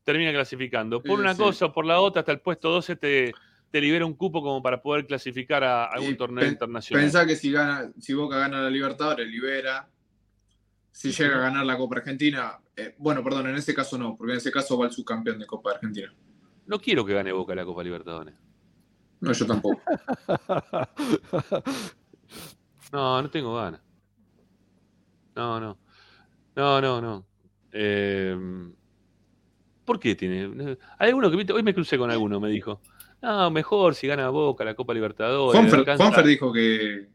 termina 0.04 0.32
clasificando. 0.32 1.02
Por 1.02 1.16
Sí, 1.18 1.22
una 1.22 1.34
sí. 1.34 1.42
cosa 1.42 1.66
o 1.66 1.72
por 1.72 1.84
la 1.86 2.00
otra, 2.00 2.20
hasta 2.20 2.32
el 2.32 2.40
puesto 2.40 2.70
12 2.70 2.96
te, 2.96 3.32
te 3.70 3.80
libera 3.80 4.06
un 4.06 4.14
cupo 4.14 4.40
como 4.42 4.62
para 4.62 4.80
poder 4.80 5.06
clasificar 5.06 5.62
a 5.64 5.84
algún 5.84 6.16
torneo 6.16 6.40
pen- 6.42 6.52
internacional. 6.52 7.02
Pensá 7.04 7.26
que 7.26 7.36
si, 7.36 7.52
gana, 7.52 7.90
si 7.98 8.14
Boca 8.14 8.38
gana 8.38 8.62
la 8.62 8.70
Libertadores, 8.70 9.26
libera. 9.28 9.88
Si 10.90 11.12
llega 11.12 11.36
a 11.36 11.40
ganar 11.40 11.64
la 11.64 11.76
Copa 11.76 11.96
Argentina, 11.98 12.58
eh, 12.74 12.94
bueno, 12.98 13.22
perdón, 13.22 13.48
en 13.48 13.54
ese 13.56 13.72
caso 13.74 13.96
no, 13.98 14.16
porque 14.16 14.32
en 14.32 14.38
ese 14.38 14.50
caso 14.50 14.76
va 14.76 14.86
el 14.86 14.92
subcampeón 14.92 15.38
de 15.38 15.46
Copa 15.46 15.72
Argentina. 15.72 16.12
No 16.66 16.80
quiero 16.80 17.04
que 17.04 17.12
gane 17.14 17.30
Boca 17.30 17.54
la 17.54 17.64
Copa 17.64 17.84
Libertadores. 17.84 18.34
No, 19.20 19.32
yo 19.32 19.46
tampoco. 19.46 19.80
No, 22.92 23.20
no 23.20 23.30
tengo 23.30 23.54
ganas. 23.54 23.80
No, 25.38 25.60
no. 25.60 25.78
No, 26.56 26.80
no, 26.80 27.00
no. 27.00 27.26
Eh, 27.72 28.36
¿Por 29.84 30.00
qué 30.00 30.16
tiene? 30.16 30.76
Hay 30.98 31.08
alguno 31.10 31.30
que 31.30 31.36
viste, 31.36 31.52
hoy 31.52 31.62
me 31.62 31.72
crucé 31.72 31.96
con 31.96 32.10
alguno, 32.10 32.40
me 32.40 32.48
dijo. 32.50 32.80
No, 33.22 33.48
mejor 33.50 33.94
si 33.94 34.08
gana 34.08 34.28
Boca 34.30 34.64
la 34.64 34.74
Copa 34.74 34.92
Libertadores. 34.94 35.56
Juanfer, 35.58 35.78
alcanza- 35.80 36.02
Juanfer 36.04 36.26
dijo 36.26 36.52
que 36.52 37.06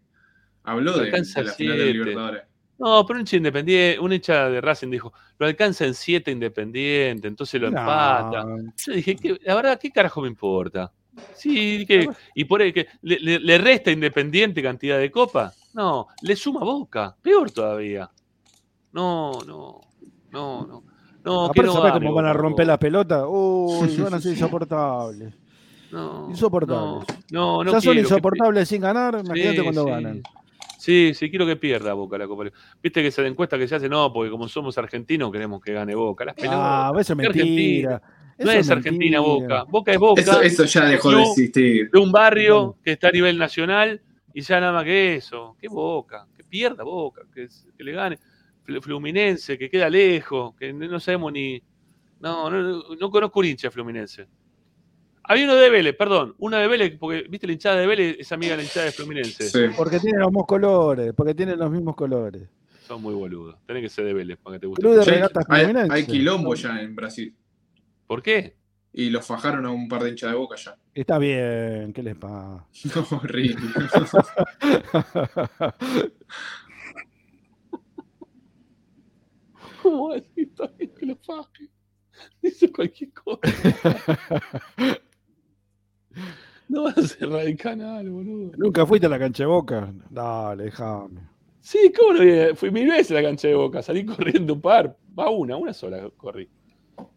habló 0.63 0.93
de, 0.97 1.11
de 1.11 1.11
la 1.11 1.23
final 1.25 1.45
de 1.45 1.51
siete. 1.51 1.93
Libertadores. 1.93 2.43
No, 2.79 3.05
pero 3.05 3.17
un 3.17 3.21
hincha 3.21 3.35
independiente, 3.37 3.99
un 3.99 4.13
hincha 4.13 4.49
de 4.49 4.59
Racing 4.61 4.89
dijo, 4.89 5.13
lo 5.37 5.45
alcanza 5.45 5.85
en 5.85 5.93
7 5.93 6.31
independiente, 6.31 7.27
entonces 7.27 7.61
lo 7.61 7.69
No. 7.69 7.79
empata. 7.79 8.45
Yo 8.77 8.93
dije, 8.93 9.15
¿qué- 9.17 9.37
la 9.43 9.55
verdad, 9.55 9.79
¿qué 9.79 9.91
carajo 9.91 10.21
me 10.21 10.27
importa? 10.29 10.91
Sí, 11.35 11.85
que, 11.85 12.07
y 12.35 12.45
por 12.45 12.61
ahí 12.61 12.73
que 12.73 12.88
le, 13.02 13.19
le- 13.19 13.40
le 13.40 13.57
resta 13.57 13.91
Independiente 13.91 14.61
cantidad 14.64 14.98
de 14.98 15.11
copa. 15.11 15.53
No, 15.73 16.07
le 16.22 16.35
suma 16.35 16.61
Boca, 16.64 17.15
peor 17.22 17.52
todavía. 17.52 18.10
No, 18.91 19.31
no, 19.45 19.81
no, 20.31 20.65
no. 20.68 20.84
No, 21.26 21.45
que 21.53 21.61
Aparte, 21.61 21.64
no 21.64 21.73
¿sabés 21.73 21.94
gane 21.94 22.06
cómo 22.06 22.15
van 22.15 22.26
a 22.26 22.34
romper 22.34 22.68
las 22.68 22.77
pelotas? 22.77 23.23
Uy, 23.27 23.95
van 23.98 24.14
a 24.15 24.19
ser 24.19 24.34
insoportables. 24.34 25.34
No, 25.91 26.27
Insoportables. 26.30 27.07
No, 27.31 27.64
no 27.64 27.72
ya 27.72 27.80
son 27.80 27.81
quiero 27.81 27.94
que- 27.95 27.99
insoportables 28.02 28.68
sin 28.68 28.81
ganar, 28.81 29.22
imagínate 29.23 29.57
Sí, 29.57 29.64
cuando 29.64 29.84
sí. 29.85 29.90
ganan. 29.90 30.22
Sí, 30.77 31.14
sí, 31.14 31.30
quiero 31.30 31.45
que 31.45 31.56
pierda 31.56 31.94
Boca 31.94 32.18
la 32.18 32.27
Copa. 32.27 32.44
Viste 32.81 33.02
que 33.02 33.07
esa 33.07 33.26
encuesta 33.26 33.57
que 33.57 33.69
se 33.69 33.76
hace, 33.76 33.88
no, 33.88 34.11
porque 34.11 34.30
como 34.31 34.49
somos 34.49 34.77
argentinos 34.77 35.31
queremos 35.31 35.61
que 35.61 35.72
gane 35.72 35.95
Boca. 35.95 36.26
Las 36.26 36.35
pelotas. 36.35 36.60
Ah, 36.61 36.91
eso 36.99 37.14
es 37.14 37.19
¿Qué 37.19 37.27
mentira. 37.44 38.02
No 38.39 38.49
Eso 38.51 38.60
es 38.60 38.69
Argentina 38.69 39.22
mentira. 39.22 39.64
Boca. 39.64 39.64
Boca 39.72 39.91
es 39.91 39.97
Boca. 39.99 40.22
Eso, 40.22 40.41
eso 40.41 40.65
ya 40.65 40.85
dejó 40.85 41.11
de 41.11 41.22
existir. 41.23 41.89
De 41.91 41.99
un 41.99 42.11
barrio 42.11 42.77
que 42.84 42.91
está 42.93 43.10
a 43.10 43.11
nivel 43.11 43.38
nacional 43.38 44.01
y 44.34 44.41
ya 44.41 44.60
nada 44.60 44.73
más 44.73 44.84
que 44.85 45.15
eso. 45.15 45.55
Que 45.60 45.68
Boca, 45.68 46.26
que 46.35 46.43
pierda 46.43 46.84
Boca, 46.84 47.22
que, 47.34 47.47
que 47.77 47.84
le 47.84 47.91
gane. 47.91 48.18
Fl- 48.65 48.81
Fluminense, 48.81 49.57
que 49.57 49.69
queda 49.69 49.89
lejos, 49.89 50.55
que 50.55 50.73
no 50.73 50.99
sabemos 50.99 51.31
ni. 51.34 51.61
No, 52.19 52.49
no, 52.49 52.84
no 52.99 53.10
conozco 53.11 53.39
un 53.41 53.45
hincha 53.45 53.69
Fluminense. 53.69 54.26
Había 55.26 55.45
uno 55.45 55.55
de 55.55 55.69
Vélez, 55.69 55.95
perdón, 55.95 56.35
uno 56.39 56.57
de 56.57 56.68
Vélez, 56.68 56.97
porque 56.99 57.26
viste 57.30 57.47
la 57.47 57.53
hinchada 57.53 57.77
de 57.77 57.88
Vélez, 57.88 58.18
es 58.19 58.31
amiga 58.34 58.51
de 58.51 58.57
la 58.57 58.64
hinchada 58.64 58.88
de 58.88 58.91
Fluminense. 58.91 59.49
Porque 59.77 59.99
tienen 59.99 60.19
los 60.19 60.30
mismos 60.30 60.47
colores, 60.47 61.14
porque 61.15 61.34
tienen 61.34 61.57
los 61.60 61.72
mismos 61.72 61.95
colores. 61.95 62.43
Son 62.88 63.01
muy 63.01 63.14
boludos. 63.14 63.55
Tenés 63.65 63.84
que 63.84 63.89
ser 63.89 64.05
de 64.05 64.14
Vélez 64.14 64.38
para 64.41 64.55
que 64.57 64.61
te 64.61 64.68
guste. 64.68 64.81
Hay 65.93 66.05
quilombo 66.05 66.55
ya 66.55 66.81
en 66.81 66.95
Brasil. 66.95 67.34
¿Por 68.07 68.21
qué? 68.21 68.55
Y 68.91 69.09
los 69.09 69.25
fajaron 69.25 69.65
a 69.65 69.71
un 69.71 69.88
par 69.88 70.03
de 70.03 70.09
hinchas 70.11 70.31
de 70.31 70.38
boca 70.38 70.55
ya. 70.55 70.77
Está 70.93 71.17
bien, 71.17 71.93
¿qué 71.93 72.03
les 72.03 72.15
pasa? 72.15 72.67
No, 72.95 73.07
horrible. 73.17 73.65
¿Cómo 79.81 80.09
va 80.09 80.15
a 80.15 80.19
decir 80.19 80.49
está 80.49 80.67
bien 80.77 80.91
que 80.97 81.05
lo 81.05 81.15
faje? 81.17 81.69
Dice 82.41 82.71
cualquier 82.71 83.11
cosa. 83.13 83.39
no 86.69 86.84
vas 86.84 86.97
a 86.97 87.07
cerrar 87.07 87.41
el 87.41 87.57
canal, 87.57 88.09
boludo. 88.09 88.51
Nunca 88.57 88.85
fuiste 88.85 89.07
a 89.07 89.09
la 89.09 89.19
cancha 89.19 89.43
de 89.43 89.47
boca. 89.47 89.93
Dale, 90.09 90.65
déjame. 90.65 91.21
Sí, 91.59 91.91
¿cómo 91.97 92.13
no? 92.13 92.55
Fui 92.55 92.71
mil 92.71 92.89
veces 92.89 93.11
a 93.11 93.15
la 93.15 93.23
cancha 93.23 93.47
de 93.47 93.55
boca, 93.55 93.81
salí 93.81 94.05
corriendo 94.05 94.53
un 94.53 94.61
par, 94.61 94.97
va 95.17 95.30
una, 95.30 95.55
una 95.55 95.73
sola 95.73 96.09
corrí, 96.17 96.49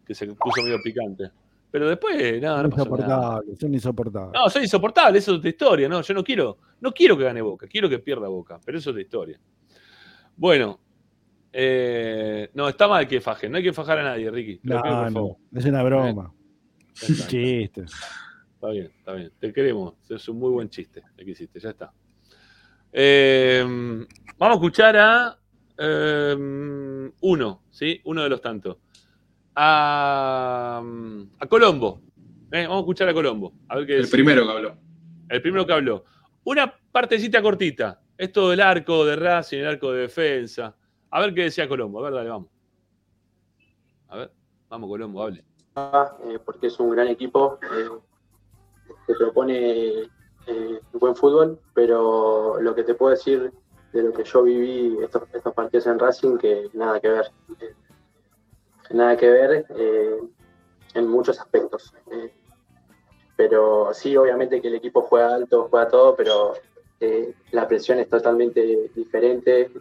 que 0.05 0.15
se 0.15 0.27
puso 0.27 0.61
medio 0.63 0.79
picante. 0.83 1.31
Pero 1.69 1.89
después, 1.89 2.41
nada, 2.41 2.63
no, 2.63 2.69
pasó 2.69 2.85
nada. 2.97 3.41
insoportables, 3.43 3.59
son 3.59 3.73
insoportables. 3.73 4.33
No, 4.33 4.49
soy 4.49 4.63
insoportable, 4.63 5.19
eso 5.19 5.31
es 5.33 5.37
otra 5.39 5.49
historia, 5.49 5.89
no, 5.89 6.01
yo 6.01 6.13
no 6.13 6.23
quiero, 6.23 6.57
no 6.79 6.93
quiero 6.93 7.17
que 7.17 7.23
gane 7.25 7.41
Boca, 7.41 7.67
quiero 7.67 7.89
que 7.89 7.99
pierda 7.99 8.27
Boca, 8.29 8.59
pero 8.63 8.77
eso 8.77 8.89
es 8.89 8.93
otra 8.93 9.01
historia. 9.01 9.39
Bueno, 10.37 10.79
eh, 11.51 12.49
no, 12.53 12.69
está 12.69 12.87
mal 12.87 13.07
que 13.07 13.19
fajen, 13.19 13.51
no 13.51 13.57
hay 13.57 13.63
que 13.63 13.73
fajar 13.73 13.99
a 13.99 14.03
nadie, 14.03 14.31
Ricky, 14.31 14.57
te 14.59 14.69
lo 14.69 14.75
No, 14.75 14.81
pido 14.83 14.95
por 14.95 15.05
no, 15.05 15.11
favor. 15.11 15.35
es 15.55 15.65
una 15.65 15.83
broma. 15.83 16.33
Está. 17.01 17.27
Chiste. 17.27 17.85
Está 18.55 18.69
bien, 18.69 18.91
está 18.97 19.13
bien. 19.13 19.31
Te 19.39 19.53
queremos. 19.53 19.93
Es 20.09 20.27
un 20.29 20.39
muy 20.39 20.49
buen 20.49 20.69
chiste 20.69 21.03
el 21.15 21.25
que 21.25 21.31
hiciste. 21.31 21.59
Ya 21.59 21.69
está. 21.69 21.93
Eh, 22.91 23.63
vamos 24.37 24.55
a 24.55 24.57
escuchar 24.57 24.97
a 24.97 25.37
eh, 25.77 26.35
uno, 27.21 27.61
¿sí? 27.69 28.01
Uno 28.05 28.23
de 28.23 28.29
los 28.29 28.41
tantos. 28.41 28.77
A, 29.59 30.83
a 31.39 31.47
Colombo. 31.47 31.99
Eh, 32.51 32.61
vamos 32.67 32.77
a 32.77 32.79
escuchar 32.81 33.09
a 33.09 33.13
Colombo. 33.13 33.53
A 33.67 33.77
ver 33.77 33.87
qué 33.87 33.97
El 33.97 34.07
primero 34.07 34.45
que 34.45 34.51
habló. 34.51 34.75
El 35.29 35.41
primero 35.41 35.65
que 35.65 35.73
habló. 35.73 36.03
Una 36.43 36.71
partecita 36.91 37.41
cortita. 37.41 37.99
Esto 38.15 38.51
del 38.51 38.61
arco 38.61 39.03
de 39.03 39.15
Racing, 39.15 39.57
el 39.57 39.67
arco 39.67 39.91
de 39.91 40.01
defensa. 40.01 40.75
A 41.09 41.21
ver 41.21 41.33
qué 41.33 41.43
decía 41.43 41.67
Colombo. 41.67 41.99
A 41.99 42.03
ver, 42.03 42.13
dale, 42.13 42.29
vamos. 42.29 42.49
A 44.09 44.17
ver, 44.17 44.31
vamos, 44.69 44.89
Colombo, 44.89 45.23
hable. 45.23 45.43
eh, 46.25 46.39
porque 46.45 46.67
es 46.67 46.79
un 46.79 46.91
gran 46.91 47.07
equipo 47.07 47.57
eh, 47.63 47.89
que 49.07 49.13
propone 49.15 50.03
eh, 50.45 50.79
buen 50.93 51.15
fútbol, 51.15 51.59
pero 51.73 52.61
lo 52.61 52.75
que 52.75 52.83
te 52.83 52.93
puedo 52.93 53.09
decir 53.09 53.51
de 53.91 54.03
lo 54.03 54.13
que 54.13 54.23
yo 54.23 54.43
viví 54.43 54.97
estos, 55.01 55.23
estos 55.33 55.53
partidos 55.55 55.87
en 55.87 55.97
Racing 55.97 56.37
que 56.37 56.69
nada 56.73 56.99
que 56.99 57.09
ver. 57.09 57.25
Nada 58.91 59.17
que 59.17 59.29
ver 59.29 59.65
eh, 59.69 60.17
en 60.93 61.07
muchos 61.07 61.39
aspectos. 61.39 61.93
Eh, 62.11 62.31
pero 63.35 63.93
sí, 63.93 64.15
obviamente 64.17 64.61
que 64.61 64.67
el 64.67 64.75
equipo 64.75 65.01
juega 65.01 65.35
alto, 65.35 65.67
juega 65.69 65.87
todo, 65.87 66.15
pero 66.15 66.53
eh, 66.99 67.33
la 67.51 67.67
presión 67.67 67.99
es 67.99 68.09
totalmente 68.09 68.89
diferente. 68.95 69.71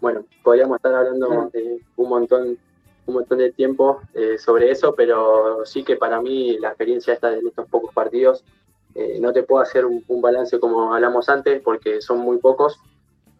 Bueno, 0.00 0.24
podríamos 0.42 0.76
estar 0.76 0.94
hablando 0.94 1.50
un 1.96 2.08
montón 2.08 2.58
un 3.06 3.14
montón 3.14 3.38
de 3.38 3.52
tiempo 3.52 4.02
sobre 4.36 4.70
eso, 4.70 4.94
pero 4.94 5.64
sí 5.64 5.82
que 5.82 5.96
para 5.96 6.20
mí 6.20 6.58
la 6.58 6.68
experiencia 6.68 7.14
esta 7.14 7.30
de 7.30 7.38
estos 7.38 7.66
pocos 7.66 7.92
partidos, 7.94 8.44
no 9.20 9.32
te 9.32 9.44
puedo 9.44 9.62
hacer 9.62 9.86
un, 9.86 10.04
un 10.08 10.20
balance 10.20 10.60
como 10.60 10.92
hablamos 10.92 11.30
antes, 11.30 11.62
porque 11.62 12.02
son 12.02 12.18
muy 12.18 12.36
pocos, 12.36 12.78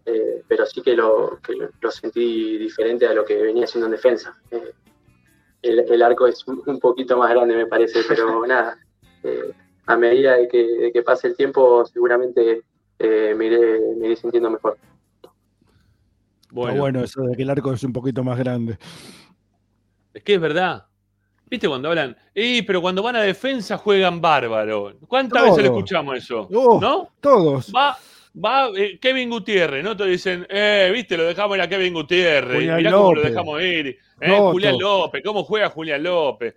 eh, 0.09 0.43
pero 0.49 0.65
sí 0.67 0.81
que 0.83 0.95
lo, 0.95 1.39
que 1.43 1.55
lo- 1.55 1.71
lo 1.81 1.91
sentí 1.91 2.57
diferente 2.59 3.07
a 3.07 3.13
lo 3.15 3.25
que 3.25 3.37
venía 3.37 3.65
haciendo 3.65 3.87
en 3.87 3.93
defensa. 3.93 4.35
Eh, 4.51 4.73
el, 5.63 5.79
el 5.81 6.03
arco 6.03 6.27
es 6.27 6.47
un 6.47 6.63
un 6.67 6.79
poquito 6.81 7.17
más 7.19 7.31
grande, 7.31 7.55
me 7.57 7.67
parece, 7.67 8.01
pero 8.09 8.45
nada, 8.47 8.79
eh, 9.23 9.53
a 9.87 9.97
medida 9.97 10.37
de 10.37 10.49
que, 10.49 10.63
de 10.67 10.93
que 10.93 11.03
pase 11.03 11.29
el 11.29 11.37
tiempo, 11.37 11.85
seguramente 11.87 12.63
eh, 12.99 13.35
me, 13.37 13.47
iré, 13.47 13.81
me 13.97 14.07
iré 14.07 14.17
sintiendo 14.17 14.51
mejor. 14.51 14.79
Bueno. 16.51 16.81
bueno, 16.81 17.05
eso 17.05 17.23
de 17.23 17.37
que 17.37 17.43
el 17.43 17.51
arco 17.51 17.73
es 17.73 17.83
un 17.85 17.93
poquito 17.93 18.25
más 18.25 18.39
grande. 18.39 18.79
Es 20.15 20.23
que 20.23 20.35
es 20.35 20.41
verdad. 20.41 20.87
¿Viste 21.51 21.69
cuando 21.69 21.89
hablan? 21.89 22.17
Eh, 22.35 22.63
pero 22.67 22.81
cuando 22.81 23.03
van 23.03 23.17
a 23.17 23.21
defensa 23.23 23.77
juegan 23.79 24.21
bárbaro. 24.21 24.95
¿Cuántas 25.07 25.39
Todo. 25.41 25.51
veces 25.51 25.63
le 25.65 25.69
escuchamos 25.69 26.17
eso? 26.17 26.49
Oh, 26.53 26.79
¿No? 26.81 27.09
Todos. 27.21 27.73
Va, 27.75 27.97
va 28.35 28.69
eh, 28.77 28.99
Kevin 29.01 29.31
Gutiérrez, 29.31 29.83
¿no? 29.85 29.97
Te 29.97 30.05
dicen, 30.07 30.47
eh, 30.49 30.91
viste, 30.93 31.17
lo 31.17 31.25
dejamos 31.25 31.57
ir 31.57 31.63
a 31.63 31.69
Kevin 31.69 31.95
Gutiérrez. 31.95 32.57
Julián 32.57 32.77
Mirá 32.79 32.91
cómo 32.93 33.05
lo 33.11 33.15
López. 33.17 33.31
dejamos 33.33 33.63
ir. 33.63 33.99
Eh. 34.21 34.39
Julián 34.39 34.79
López, 34.79 35.23
¿cómo 35.25 35.45
juega 35.45 35.69
Julián 35.71 36.03
López? 36.03 36.55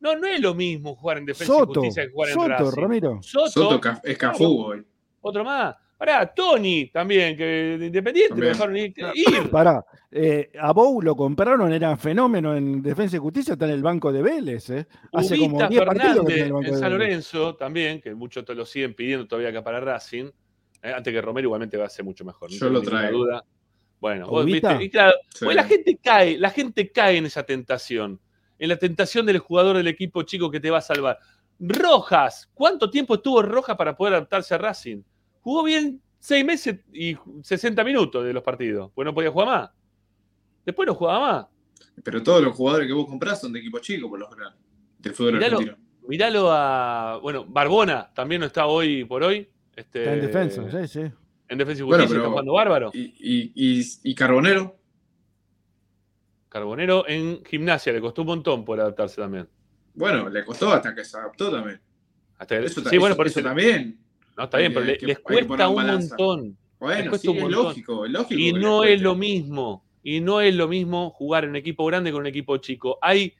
No, 0.00 0.16
no 0.16 0.26
es 0.26 0.40
lo 0.40 0.54
mismo 0.54 0.94
jugar 0.96 1.18
en 1.18 1.26
defensa 1.26 1.54
y 1.54 1.64
justicia 1.64 2.06
que 2.06 2.12
jugar 2.12 2.28
en 2.30 2.34
Soto, 2.34 2.48
Racing. 2.48 2.80
Ramiro. 2.82 3.18
Soto, 3.22 3.50
Soto 3.50 3.90
es 4.02 4.18
Cafú 4.18 4.64
hoy. 4.66 4.82
Otro 5.22 5.44
más. 5.44 5.74
Pará, 5.96 6.26
Tony 6.34 6.90
también, 6.92 7.36
que 7.36 7.44
de 7.78 7.86
Independiente 7.86 8.38
lo 8.38 8.46
dejaron 8.48 8.76
ir. 8.76 8.92
ir. 9.14 9.48
Pará, 9.50 9.82
eh, 10.10 10.50
a 10.60 10.72
Bou 10.72 11.00
lo 11.00 11.16
compraron, 11.16 11.72
era 11.72 11.96
fenómeno 11.96 12.54
en 12.56 12.82
Defensa 12.82 13.16
y 13.16 13.20
Justicia, 13.20 13.52
está 13.52 13.64
en 13.66 13.70
el 13.70 13.82
banco 13.82 14.12
de 14.12 14.20
Vélez. 14.20 14.68
eh. 14.70 14.86
Hace 15.12 15.38
como 15.38 15.56
Ubita 15.56 15.68
10 15.68 15.84
partidos 15.84 16.26
que 16.26 16.32
está 16.34 16.34
Fernández 16.34 16.36
en 16.36 16.44
el 16.46 16.52
banco 16.52 16.66
en 16.66 16.72
de 16.74 16.78
San 16.78 16.90
Vélez. 16.92 16.98
Lorenzo 17.08 17.54
también, 17.56 18.00
que 18.02 18.14
muchos 18.14 18.44
te 18.44 18.54
lo 18.54 18.66
siguen 18.66 18.92
pidiendo 18.94 19.26
todavía 19.26 19.50
acá 19.50 19.62
para 19.62 19.80
Racing. 19.80 20.30
Eh, 20.84 20.92
antes 20.92 21.12
que 21.12 21.20
Romero 21.20 21.46
igualmente 21.46 21.76
va 21.76 21.86
a 21.86 21.90
ser 21.90 22.04
mucho 22.04 22.24
mejor. 22.24 22.50
no 22.50 22.56
Yo 22.56 22.66
tengo 22.66 22.72
lo 22.80 22.82
traigo. 22.82 23.18
duda. 23.18 23.44
Bueno, 24.00 24.28
vos 24.28 24.44
viste, 24.44 24.84
y 24.84 24.90
claro, 24.90 25.14
Sí. 25.30 25.44
pues 25.46 25.56
la 25.56 25.64
gente 25.64 25.98
cae, 26.02 26.38
la 26.38 26.50
gente 26.50 26.92
cae 26.92 27.16
en 27.16 27.26
esa 27.26 27.42
tentación, 27.44 28.20
en 28.58 28.68
la 28.68 28.76
tentación 28.76 29.24
del 29.24 29.38
jugador 29.38 29.76
del 29.78 29.88
equipo 29.88 30.22
chico 30.24 30.50
que 30.50 30.60
te 30.60 30.70
va 30.70 30.78
a 30.78 30.82
salvar. 30.82 31.18
Rojas, 31.58 32.50
¿cuánto 32.52 32.90
tiempo 32.90 33.14
estuvo 33.14 33.40
Rojas 33.42 33.76
para 33.76 33.96
poder 33.96 34.14
adaptarse 34.14 34.54
a 34.54 34.58
Racing? 34.58 35.02
Jugó 35.40 35.62
bien 35.62 36.00
seis 36.18 36.44
meses 36.44 36.80
y 36.92 37.16
60 37.42 37.82
minutos 37.84 38.24
de 38.24 38.32
los 38.32 38.42
partidos, 38.42 38.90
pues 38.94 39.06
no 39.06 39.14
podía 39.14 39.30
jugar 39.30 39.48
más. 39.48 39.70
Después 40.66 40.86
no 40.86 40.94
jugaba 40.94 41.20
más. 41.32 41.46
Pero 42.02 42.22
todos 42.22 42.42
los 42.42 42.54
jugadores 42.54 42.86
que 42.86 42.92
vos 42.92 43.06
comprás 43.06 43.40
son 43.40 43.52
de 43.52 43.60
equipo 43.60 43.78
chico, 43.78 44.08
por 44.08 44.18
lo 44.18 44.28
general. 44.30 44.54
Del 44.98 45.12
fútbol 45.14 45.34
Miralo, 45.34 45.58
argentino. 45.58 45.86
miralo 46.08 46.50
a. 46.50 47.18
Bueno, 47.22 47.44
Barbona 47.46 48.10
también 48.14 48.40
no 48.40 48.46
está 48.46 48.66
hoy 48.66 49.04
por 49.04 49.22
hoy. 49.22 49.48
Este, 49.76 50.00
Está 50.00 50.14
en 50.14 50.20
defensa, 50.20 50.70
sí, 50.70 50.88
sí. 50.88 51.00
En 51.48 51.58
defensa 51.58 51.82
y 51.82 51.84
Bueno, 51.84 52.04
justicia 52.04 52.08
pero- 52.08 52.20
está 52.22 52.30
jugando 52.30 52.52
bárbaro. 52.52 52.90
Y, 52.94 53.00
y, 53.18 53.52
y, 53.80 53.84
y 54.04 54.14
Carbonero. 54.14 54.76
Carbonero 56.48 57.04
en 57.08 57.44
gimnasia 57.44 57.92
le 57.92 58.00
costó 58.00 58.22
un 58.22 58.28
montón 58.28 58.64
por 58.64 58.78
adaptarse 58.80 59.20
también. 59.20 59.48
Bueno, 59.94 60.28
le 60.28 60.44
costó 60.44 60.72
hasta 60.72 60.94
que 60.94 61.04
se 61.04 61.16
adaptó 61.16 61.50
también. 61.50 61.80
Hasta 62.38 62.58
Eso, 62.58 62.82
ta- 62.82 62.90
sí, 62.90 62.98
bueno, 62.98 63.12
eso- 63.12 63.16
por 63.16 63.26
eso 63.26 63.40
eso- 63.40 63.48
también. 63.48 63.98
No, 64.36 64.44
está 64.44 64.58
bien, 64.58 64.72
pero 64.72 64.84
que- 64.86 64.92
le- 64.92 64.98
que- 64.98 65.06
les 65.06 65.16
que 65.18 65.22
cuesta 65.22 65.68
un 65.68 65.76
balanza. 65.76 66.16
montón. 66.18 66.56
Bueno, 66.78 67.10
cuesta 67.10 67.18
sí, 67.18 67.28
un 67.28 67.36
es 67.36 67.42
montón. 67.42 67.64
lógico, 67.64 68.04
es 68.06 68.12
lógico. 68.12 68.40
Y 68.40 68.52
que 68.52 68.58
no 68.60 68.84
es 68.84 69.00
lo 69.00 69.14
mismo. 69.14 69.84
Y 70.02 70.20
no 70.20 70.40
es 70.40 70.54
lo 70.54 70.68
mismo 70.68 71.10
jugar 71.10 71.44
en 71.44 71.50
un 71.50 71.56
equipo 71.56 71.84
grande 71.86 72.12
con 72.12 72.20
un 72.20 72.26
equipo 72.26 72.56
chico. 72.58 72.98
Hay, 73.00 73.32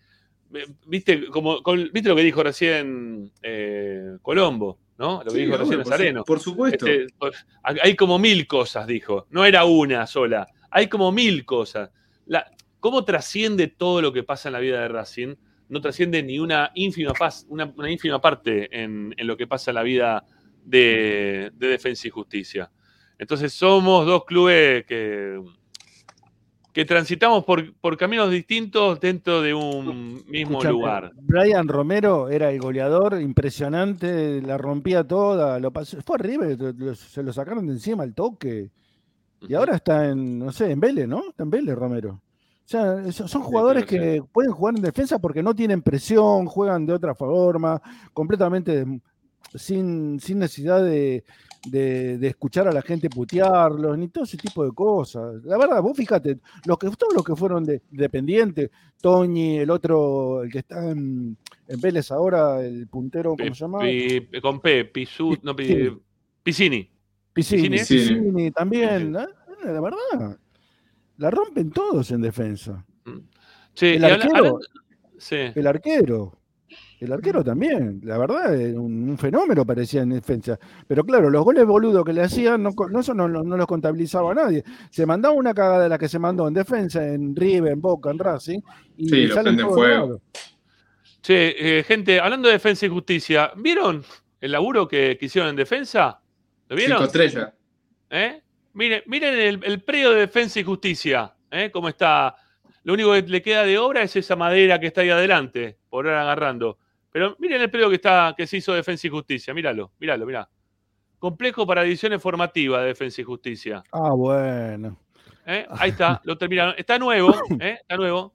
eh, 0.54 0.66
viste, 0.86 1.26
como, 1.26 1.62
con- 1.62 1.90
viste 1.92 2.08
lo 2.08 2.16
que 2.16 2.22
dijo 2.22 2.42
recién 2.42 3.30
eh, 3.42 4.16
Colombo, 4.22 4.78
¿no? 4.98 5.18
Lo 5.18 5.24
que 5.24 5.30
Sí, 5.30 5.38
dijo 5.44 5.56
recién 5.56 5.66
obvio, 5.66 5.78
por 5.78 5.84
su- 5.84 5.90
Nazareno. 5.90 6.24
por 6.24 6.40
supuesto. 6.40 6.86
Este, 6.86 7.06
por- 7.18 7.32
hay 7.62 7.96
como 7.96 8.18
mil 8.18 8.46
cosas, 8.46 8.86
dijo. 8.86 9.26
No 9.30 9.44
era 9.44 9.64
una 9.64 10.06
sola. 10.06 10.46
Hay 10.70 10.88
como 10.88 11.10
mil 11.12 11.44
cosas. 11.44 11.90
La, 12.26 12.50
¿Cómo 12.80 13.04
trasciende 13.04 13.68
todo 13.68 14.02
lo 14.02 14.12
que 14.12 14.22
pasa 14.22 14.48
en 14.48 14.52
la 14.54 14.60
vida 14.60 14.80
de 14.82 14.88
Racing? 14.88 15.34
No 15.70 15.80
trasciende 15.80 16.22
ni 16.22 16.38
una 16.38 16.70
ínfima, 16.74 17.12
una, 17.48 17.72
una 17.76 17.90
ínfima 17.90 18.20
parte 18.20 18.68
en, 18.70 19.14
en 19.16 19.26
lo 19.26 19.36
que 19.36 19.46
pasa 19.46 19.70
en 19.70 19.76
la 19.76 19.82
vida 19.82 20.24
de, 20.62 21.50
de 21.54 21.68
Defensa 21.68 22.06
y 22.06 22.10
Justicia. 22.10 22.70
Entonces 23.18 23.52
somos 23.54 24.04
dos 24.06 24.24
clubes 24.26 24.84
que, 24.86 25.40
que 26.74 26.84
transitamos 26.84 27.44
por, 27.44 27.72
por 27.76 27.96
caminos 27.96 28.30
distintos 28.32 28.98
dentro 28.98 29.40
de 29.40 29.54
un 29.54 30.24
mismo 30.26 30.58
Escuchame, 30.58 30.72
lugar. 30.72 31.12
Brian 31.22 31.68
Romero 31.68 32.28
era 32.28 32.50
el 32.50 32.58
goleador, 32.60 33.20
impresionante, 33.20 34.42
la 34.42 34.58
rompía 34.58 35.04
toda, 35.04 35.60
lo 35.60 35.70
pasó, 35.70 35.98
fue 36.04 36.18
River, 36.18 36.58
lo- 36.76 36.94
se 36.96 37.22
lo 37.22 37.32
sacaron 37.32 37.64
de 37.66 37.74
encima 37.74 38.02
al 38.02 38.12
toque. 38.12 38.70
Y 39.48 39.54
ahora 39.54 39.76
está 39.76 40.08
en, 40.10 40.40
no 40.40 40.50
sé, 40.50 40.72
en 40.72 40.80
Vélez, 40.80 41.06
¿no? 41.06 41.28
Está 41.30 41.44
en 41.44 41.50
Vélez 41.50 41.76
Romero. 41.76 42.10
O 42.10 42.66
sea, 42.66 43.12
son 43.12 43.42
jugadores 43.42 43.84
que 43.84 44.20
pueden 44.32 44.50
jugar 44.50 44.74
en 44.74 44.82
defensa 44.82 45.20
porque 45.20 45.42
no 45.44 45.54
tienen 45.54 45.80
presión, 45.80 46.46
juegan 46.46 46.86
de 46.86 46.94
otra 46.94 47.14
forma, 47.14 47.80
completamente 48.12 48.84
sin, 49.54 50.18
sin 50.18 50.40
necesidad 50.40 50.82
de, 50.82 51.22
de- 51.66 52.18
de 52.18 52.26
escuchar 52.28 52.68
a 52.68 52.72
la 52.72 52.82
gente 52.82 53.08
putearlos, 53.10 53.96
ni 53.98 54.08
todo 54.08 54.24
ese 54.24 54.36
tipo 54.36 54.64
de 54.64 54.72
cosas. 54.72 55.42
La 55.44 55.56
verdad, 55.58 55.80
vos 55.82 55.96
fíjate, 55.96 56.38
los 56.66 56.78
que, 56.78 56.90
todos 56.90 57.14
los 57.14 57.24
que 57.24 57.34
fueron 57.34 57.64
de, 57.64 57.82
dependientes, 57.90 58.70
Toñi, 59.00 59.58
el 59.58 59.70
otro, 59.70 60.42
el 60.42 60.50
que 60.52 60.58
está 60.58 60.90
en, 60.90 61.36
en 61.68 61.80
Vélez 61.80 62.10
ahora, 62.10 62.64
el 62.64 62.86
puntero, 62.88 63.34
¿cómo 63.36 63.54
se 63.54 63.60
llama? 63.60 63.80
Pi- 63.80 64.28
con 64.40 64.60
P, 64.60 64.84
Pisu, 64.86 65.36
no, 65.42 65.54
Sí. 65.58 65.88
Piscini. 66.42 66.90
Piscini, 67.32 67.68
Piscini. 67.70 67.98
Piscini 68.20 68.50
también, 68.50 69.16
¿eh? 69.16 69.26
la 69.64 69.80
verdad. 69.80 70.38
La 71.16 71.30
rompen 71.30 71.70
todos 71.70 72.10
en 72.10 72.20
defensa. 72.22 72.84
Che, 73.74 73.94
el 73.96 74.04
habla- 74.04 74.16
arquero, 74.24 74.58
sí. 75.18 75.36
el 75.54 75.66
arquero, 75.66 76.38
el 77.00 77.12
arquero 77.12 77.42
también, 77.44 78.00
la 78.04 78.16
verdad, 78.18 78.54
era 78.54 78.80
un, 78.80 79.08
un 79.10 79.18
fenómeno 79.18 79.64
parecía 79.66 80.02
en 80.02 80.10
defensa. 80.10 80.58
Pero 80.86 81.04
claro, 81.04 81.28
los 81.30 81.44
goles 81.44 81.66
boludos 81.66 82.04
que 82.04 82.12
le 82.12 82.22
hacían, 82.22 82.62
no, 82.62 82.70
eso 83.00 83.14
no, 83.14 83.28
no- 83.28 83.42
no 83.42 83.56
los 83.56 83.66
contabilizaba 83.66 84.32
nadie. 84.34 84.64
Se 84.90 85.04
mandaba 85.06 85.34
una 85.34 85.52
cagada 85.54 85.82
de 85.84 85.88
la 85.88 85.98
que 85.98 86.08
se 86.08 86.18
mandó 86.18 86.46
en 86.48 86.54
defensa, 86.54 87.06
en 87.06 87.34
River, 87.36 87.72
en 87.72 87.80
Boca, 87.80 88.10
en 88.10 88.18
Racing, 88.18 88.60
y 88.96 89.08
Sí, 89.08 89.26
lo 89.26 89.34
salen 89.34 89.56
prenden 89.56 89.74
fuego. 89.74 90.06
lados. 90.06 90.20
Che, 91.22 91.78
eh, 91.78 91.82
gente, 91.84 92.20
hablando 92.20 92.48
de 92.48 92.54
defensa 92.54 92.84
y 92.86 92.88
justicia, 92.90 93.50
¿vieron 93.56 94.04
el 94.40 94.52
laburo 94.52 94.86
que, 94.86 95.16
que 95.18 95.26
hicieron 95.26 95.50
en 95.50 95.56
defensa? 95.56 96.20
¿Lo 96.68 96.76
vieron? 96.76 96.98
Cinco 96.98 97.06
estrellas. 97.06 97.52
¿Eh? 98.10 98.42
Miren, 98.74 99.02
miren 99.06 99.34
el, 99.34 99.60
el 99.64 99.82
predio 99.82 100.10
de 100.10 100.20
defensa 100.20 100.60
y 100.60 100.64
justicia, 100.64 101.32
¿eh? 101.50 101.70
cómo 101.72 101.88
está. 101.88 102.34
Lo 102.82 102.92
único 102.92 103.12
que 103.12 103.22
le 103.22 103.40
queda 103.40 103.62
de 103.64 103.78
obra 103.78 104.02
es 104.02 104.14
esa 104.16 104.36
madera 104.36 104.78
que 104.78 104.88
está 104.88 105.00
ahí 105.00 105.08
adelante, 105.10 105.78
por 105.88 106.06
ahora 106.06 106.22
agarrando. 106.22 106.76
Pero 107.14 107.36
miren 107.38 107.62
el 107.62 107.70
predio 107.70 107.88
que 107.90 107.94
está, 107.94 108.34
que 108.36 108.44
se 108.44 108.56
hizo 108.56 108.72
defensa 108.74 109.06
y 109.06 109.10
justicia, 109.10 109.54
míralo, 109.54 109.92
míralo, 110.00 110.26
mirá. 110.26 110.48
Complejo 111.20 111.64
para 111.64 111.84
ediciones 111.84 112.20
formativas 112.20 112.80
de 112.80 112.88
defensa 112.88 113.20
y 113.20 113.24
justicia. 113.24 113.84
Ah, 113.92 114.10
bueno. 114.14 114.98
¿eh? 115.46 115.64
Ahí 115.70 115.90
está, 115.90 116.20
lo 116.24 116.36
terminaron. 116.36 116.74
Está 116.76 116.98
nuevo, 116.98 117.32
¿eh? 117.60 117.78
está 117.80 117.96
nuevo. 117.96 118.34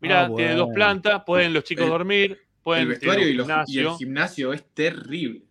Mirá, 0.00 0.24
Ah, 0.24 0.30
tiene 0.34 0.54
dos 0.54 0.70
plantas, 0.74 1.24
pueden 1.26 1.52
los 1.52 1.64
chicos 1.64 1.84
El- 1.84 1.90
dormir, 1.90 2.38
pueden 2.62 2.84
El 2.84 2.88
vestuario 2.88 3.28
y, 3.28 3.34
los- 3.34 3.46
y 3.46 3.50
el 3.50 3.56
gimnasio. 3.66 3.96
gimnasio 3.98 4.52
es 4.54 4.64
terrible. 4.72 5.42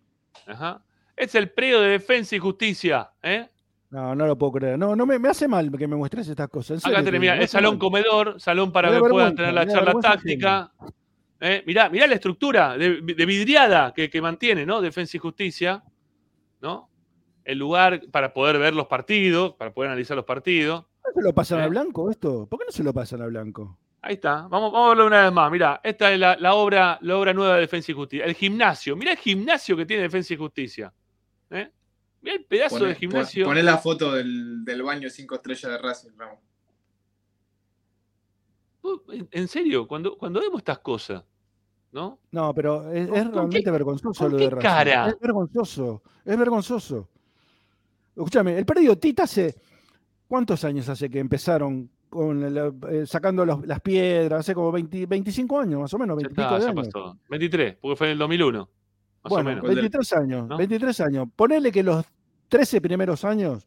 Ajá. 0.48 0.82
Es 1.16 1.36
el 1.36 1.48
predio 1.50 1.80
de 1.80 1.90
defensa 1.90 2.34
y 2.34 2.40
justicia, 2.40 3.10
¿eh? 3.22 3.48
No, 3.90 4.12
no 4.16 4.26
lo 4.26 4.36
puedo 4.36 4.52
creer. 4.54 4.76
No, 4.76 4.96
no 4.96 5.06
me, 5.06 5.20
me 5.20 5.28
hace 5.28 5.46
mal 5.46 5.70
que 5.78 5.86
me 5.86 5.94
muestres 5.94 6.26
estas 6.26 6.48
cosas. 6.48 6.72
en 6.72 6.80
serio 6.80 6.96
Acá 6.96 7.04
te 7.04 7.06
tenés, 7.12 7.20
mirá, 7.20 7.34
hace 7.34 7.46
salón 7.46 7.74
mal. 7.74 7.78
comedor, 7.78 8.40
salón 8.40 8.72
para 8.72 8.88
que 8.88 8.94
da 8.94 9.00
puedan 9.08 9.36
tener 9.36 9.54
la 9.54 9.66
charla 9.68 9.94
táctica. 10.02 10.72
¿Eh? 11.40 11.62
Mirá, 11.66 11.88
mirá 11.88 12.06
la 12.06 12.14
estructura 12.14 12.76
de, 12.76 13.00
de 13.02 13.26
vidriada 13.26 13.92
que, 13.94 14.08
que 14.10 14.20
mantiene, 14.20 14.64
¿no? 14.66 14.80
Defensa 14.80 15.16
y 15.16 15.20
justicia, 15.20 15.82
¿no? 16.60 16.90
El 17.44 17.58
lugar 17.58 18.00
para 18.10 18.32
poder 18.32 18.58
ver 18.58 18.74
los 18.74 18.86
partidos, 18.86 19.54
para 19.54 19.72
poder 19.72 19.90
analizar 19.90 20.16
los 20.16 20.24
partidos. 20.26 20.84
¿Por 21.02 21.12
qué 21.14 21.20
se 21.20 21.24
lo 21.26 21.34
pasan 21.34 21.60
a 21.60 21.66
¿Eh? 21.66 21.68
blanco 21.68 22.10
esto? 22.10 22.46
¿Por 22.48 22.58
qué 22.58 22.64
no 22.66 22.72
se 22.72 22.82
lo 22.82 22.92
pasan 22.92 23.22
a 23.22 23.26
blanco? 23.26 23.78
Ahí 24.02 24.14
está. 24.14 24.42
Vamos, 24.48 24.72
vamos 24.72 24.86
a 24.86 24.88
verlo 24.90 25.06
una 25.06 25.22
vez 25.24 25.32
más. 25.32 25.50
Mirá, 25.50 25.80
esta 25.82 26.12
es 26.12 26.18
la, 26.18 26.36
la 26.36 26.54
obra, 26.54 26.98
la 27.02 27.16
obra 27.16 27.32
nueva 27.32 27.54
de 27.54 27.60
Defensa 27.62 27.92
y 27.92 27.94
Justicia. 27.94 28.24
El 28.24 28.34
gimnasio. 28.34 28.96
Mirá 28.96 29.12
el 29.12 29.18
gimnasio 29.18 29.76
que 29.76 29.86
tiene 29.86 30.02
Defensa 30.04 30.34
y 30.34 30.36
Justicia. 30.36 30.92
¿eh? 31.50 31.70
Mirá 32.22 32.36
el 32.36 32.44
pedazo 32.44 32.76
Poné- 32.78 32.88
de 32.88 32.94
gimnasio. 32.96 33.44
pon- 33.44 33.50
Poné 33.52 33.62
la 33.62 33.78
foto 33.78 34.12
del, 34.12 34.64
del 34.64 34.82
baño 34.82 35.08
cinco 35.10 35.36
estrellas 35.36 35.70
de 35.72 35.78
Racing, 35.78 36.10
Ramón. 36.16 36.36
En- 36.36 36.46
En 39.30 39.48
serio, 39.48 39.86
cuando, 39.86 40.16
cuando 40.16 40.40
vemos 40.40 40.58
estas 40.58 40.78
cosas, 40.80 41.22
¿no? 41.92 42.18
No, 42.30 42.52
pero 42.54 42.90
es, 42.92 43.04
es 43.08 43.08
¿Con 43.24 43.32
realmente 43.32 43.62
qué- 43.64 43.70
vergonzoso 43.70 44.28
lo 44.28 44.36
de 44.36 44.50
Racing. 44.50 44.62
cara? 44.62 45.08
Es 45.08 45.18
vergonzoso, 45.20 46.02
es 46.24 46.38
vergonzoso. 46.38 47.08
Escúchame, 48.14 48.58
el 48.58 48.64
predio 48.66 48.96
Tita 48.98 49.24
hace. 49.24 49.54
¿Cuántos 50.28 50.64
años 50.64 50.88
hace 50.88 51.08
que 51.08 51.18
empezaron 51.20 51.88
con 52.08 52.52
la- 52.54 52.72
eh, 52.90 53.06
sacando 53.06 53.44
los- 53.46 53.64
las 53.66 53.80
piedras? 53.80 54.40
Hace 54.40 54.54
como 54.54 54.72
20 54.72 55.06
25 55.06 55.58
años, 55.60 55.80
más 55.80 55.94
o 55.94 55.98
menos, 55.98 56.16
Ya 56.16 56.26
20 56.28 56.40
está, 56.42 56.54
de 56.58 56.64
ya 56.64 56.70
años. 56.70 56.88
pasó. 56.92 57.18
23, 57.28 57.76
porque 57.80 57.96
fue 57.96 58.06
en 58.08 58.12
el 58.14 58.18
2001. 58.18 58.68
Más 59.22 59.30
Bueno, 59.30 59.50
o 59.50 59.54
menos. 59.54 59.66
23 59.68 60.12
años, 60.14 60.48
¿No? 60.48 60.56
23 60.56 61.00
años. 61.00 61.28
Ponele 61.36 61.70
que 61.70 61.82
los 61.82 62.04
13 62.48 62.80
primeros 62.80 63.24
años, 63.24 63.66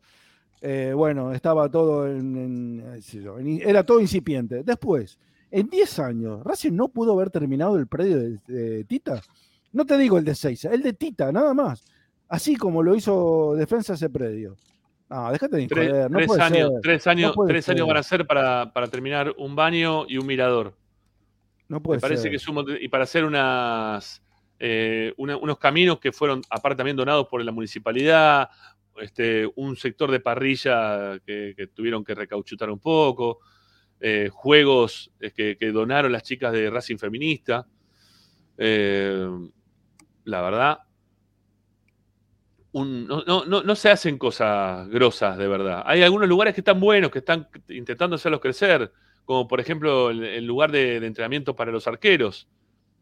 eh, 0.61 0.93
bueno, 0.95 1.31
estaba 1.33 1.69
todo 1.69 2.07
en, 2.07 2.83
era 3.63 3.83
todo 3.85 3.99
incipiente. 4.01 4.63
Después, 4.63 5.17
en 5.51 5.67
10 5.69 5.99
años, 5.99 6.43
Racing 6.43 6.73
no 6.73 6.87
pudo 6.89 7.13
haber 7.13 7.29
terminado 7.29 7.77
el 7.77 7.87
predio 7.87 8.17
de, 8.17 8.37
de 8.47 8.83
Tita. 8.83 9.21
No 9.71 9.85
te 9.85 9.97
digo 9.97 10.17
el 10.17 10.25
de 10.25 10.35
6, 10.35 10.65
el 10.65 10.81
de 10.83 10.93
Tita, 10.93 11.31
nada 11.31 11.53
más. 11.53 11.83
Así 12.27 12.55
como 12.55 12.83
lo 12.83 12.95
hizo 12.95 13.55
Defensa 13.55 13.93
ese 13.93 14.09
predio. 14.09 14.55
No, 15.09 15.31
déjate 15.31 15.57
de 15.57 15.67
Tres, 15.67 15.89
joder, 15.89 16.11
no 16.11 16.17
tres 16.17 16.27
puede 16.27 16.41
años, 16.43 16.69
ser, 16.73 16.81
tres 16.81 17.07
años, 17.07 17.33
tres 17.47 17.69
años 17.69 17.87
van 17.87 17.97
a 17.97 18.03
ser 18.03 18.27
para, 18.27 18.71
para 18.71 18.87
terminar 18.87 19.33
un 19.39 19.55
baño 19.55 20.05
y 20.07 20.17
un 20.19 20.27
mirador. 20.27 20.75
No 21.67 21.81
puede 21.81 21.97
Me 21.97 22.01
parece 22.01 22.23
ser. 22.23 22.31
que 22.31 22.37
es 22.37 22.47
un 22.47 22.57
mont- 22.57 22.77
y 22.79 22.87
para 22.89 23.05
hacer 23.05 23.25
unas 23.25 24.21
eh, 24.59 25.13
una- 25.17 25.37
unos 25.37 25.57
caminos 25.57 25.99
que 25.99 26.11
fueron 26.11 26.41
aparte 26.49 26.77
también 26.77 26.95
donados 26.97 27.27
por 27.27 27.43
la 27.43 27.51
municipalidad, 27.51 28.49
este, 29.01 29.49
un 29.55 29.75
sector 29.75 30.11
de 30.11 30.19
parrilla 30.19 31.19
que, 31.25 31.69
tuvieron 31.73 32.03
que 32.03 32.15
recauchutar 32.15 32.69
un 32.69 32.79
poco, 32.79 33.39
eh, 33.99 34.29
juegos 34.31 35.11
eh, 35.19 35.55
que, 35.57 35.71
donaron 35.71 36.11
las 36.11 36.23
chicas 36.23 36.53
de 36.53 36.69
Racing 36.69 36.97
Feminista. 36.97 37.67
Eh, 38.57 39.27
la 40.25 40.41
verdad, 40.41 40.79
no, 42.73 43.23
no- 43.45 43.63
no- 43.63 43.75
se 43.75 43.89
hacen 43.89 44.17
cosas 44.17 44.87
grosas 44.89 45.37
de 45.37 45.47
verdad. 45.47 45.83
Hay 45.85 46.03
algunos 46.03 46.27
lugares 46.29 46.53
que 46.53 46.61
están 46.61 46.79
buenos, 46.79 47.11
que 47.11 47.19
están 47.19 47.47
intentando 47.69 48.15
hacerlos 48.15 48.41
crecer, 48.41 48.91
como 49.25 49.47
por 49.47 49.59
ejemplo 49.59 50.11
el, 50.11 50.45
lugar 50.45 50.71
de, 50.71 50.99
de 50.99 51.07
entrenamiento 51.07 51.55
para 51.55 51.71
los 51.71 51.87
arqueros, 51.87 52.47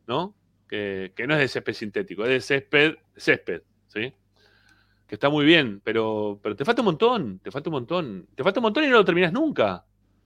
¿no? 0.07 0.35
Que, 0.67 1.13
que 1.15 1.27
no 1.27 1.33
es 1.33 1.39
de 1.39 1.47
césped 1.47 1.73
sintético, 1.73 2.23
es 2.23 2.29
de 2.29 2.41
césped, 2.41 2.95
césped, 3.15 3.61
¿sí? 3.87 4.13
Que 5.07 5.15
está 5.15 5.29
muy 5.29 5.45
bien, 5.45 5.79
pero, 5.83 6.39
pero 6.43 6.55
te 6.55 6.65
falta 6.65 6.81
un 6.81 6.85
montón, 6.87 7.39
te 7.39 7.49
falta 7.49 7.69
un 7.69 7.75
montón. 7.75 8.27
Te 8.35 8.43
falta 8.43 8.59
un 8.59 8.63
montón 8.63 8.83
y 8.83 8.87
no 8.87 8.97
lo 8.97 9.05
terminas 9.05 9.31
nunca. 9.31 9.85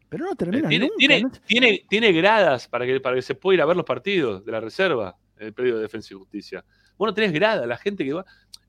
Pero 0.09 0.25
no 0.25 0.31
Eh, 0.31 0.35
termina 0.35 0.67
tiene, 0.67 0.85
nunca. 0.85 0.97
tiene, 0.97 1.21
¿no? 1.21 1.31
tiene, 1.45 1.85
tiene 1.87 2.11
gradas 2.11 2.67
para 2.67 2.85
que, 2.85 2.99
para 2.99 3.15
que 3.15 3.21
se 3.21 3.35
pueda 3.35 3.55
ir 3.57 3.61
a 3.61 3.65
ver 3.65 3.77
los 3.77 3.85
partidos 3.85 4.43
de 4.43 4.51
la 4.51 4.59
reserva, 4.59 5.15
en 5.37 5.47
el 5.47 5.53
predio 5.53 5.75
de 5.75 5.83
Defensa 5.83 6.13
y 6.13 6.17
Justicia. 6.17 6.65
Bueno, 6.97 7.13
tenés 7.13 7.31
gradas, 7.31 7.65
la 7.67 7.77
gente 7.77 8.03
que 8.03 8.13
va. 8.13 8.25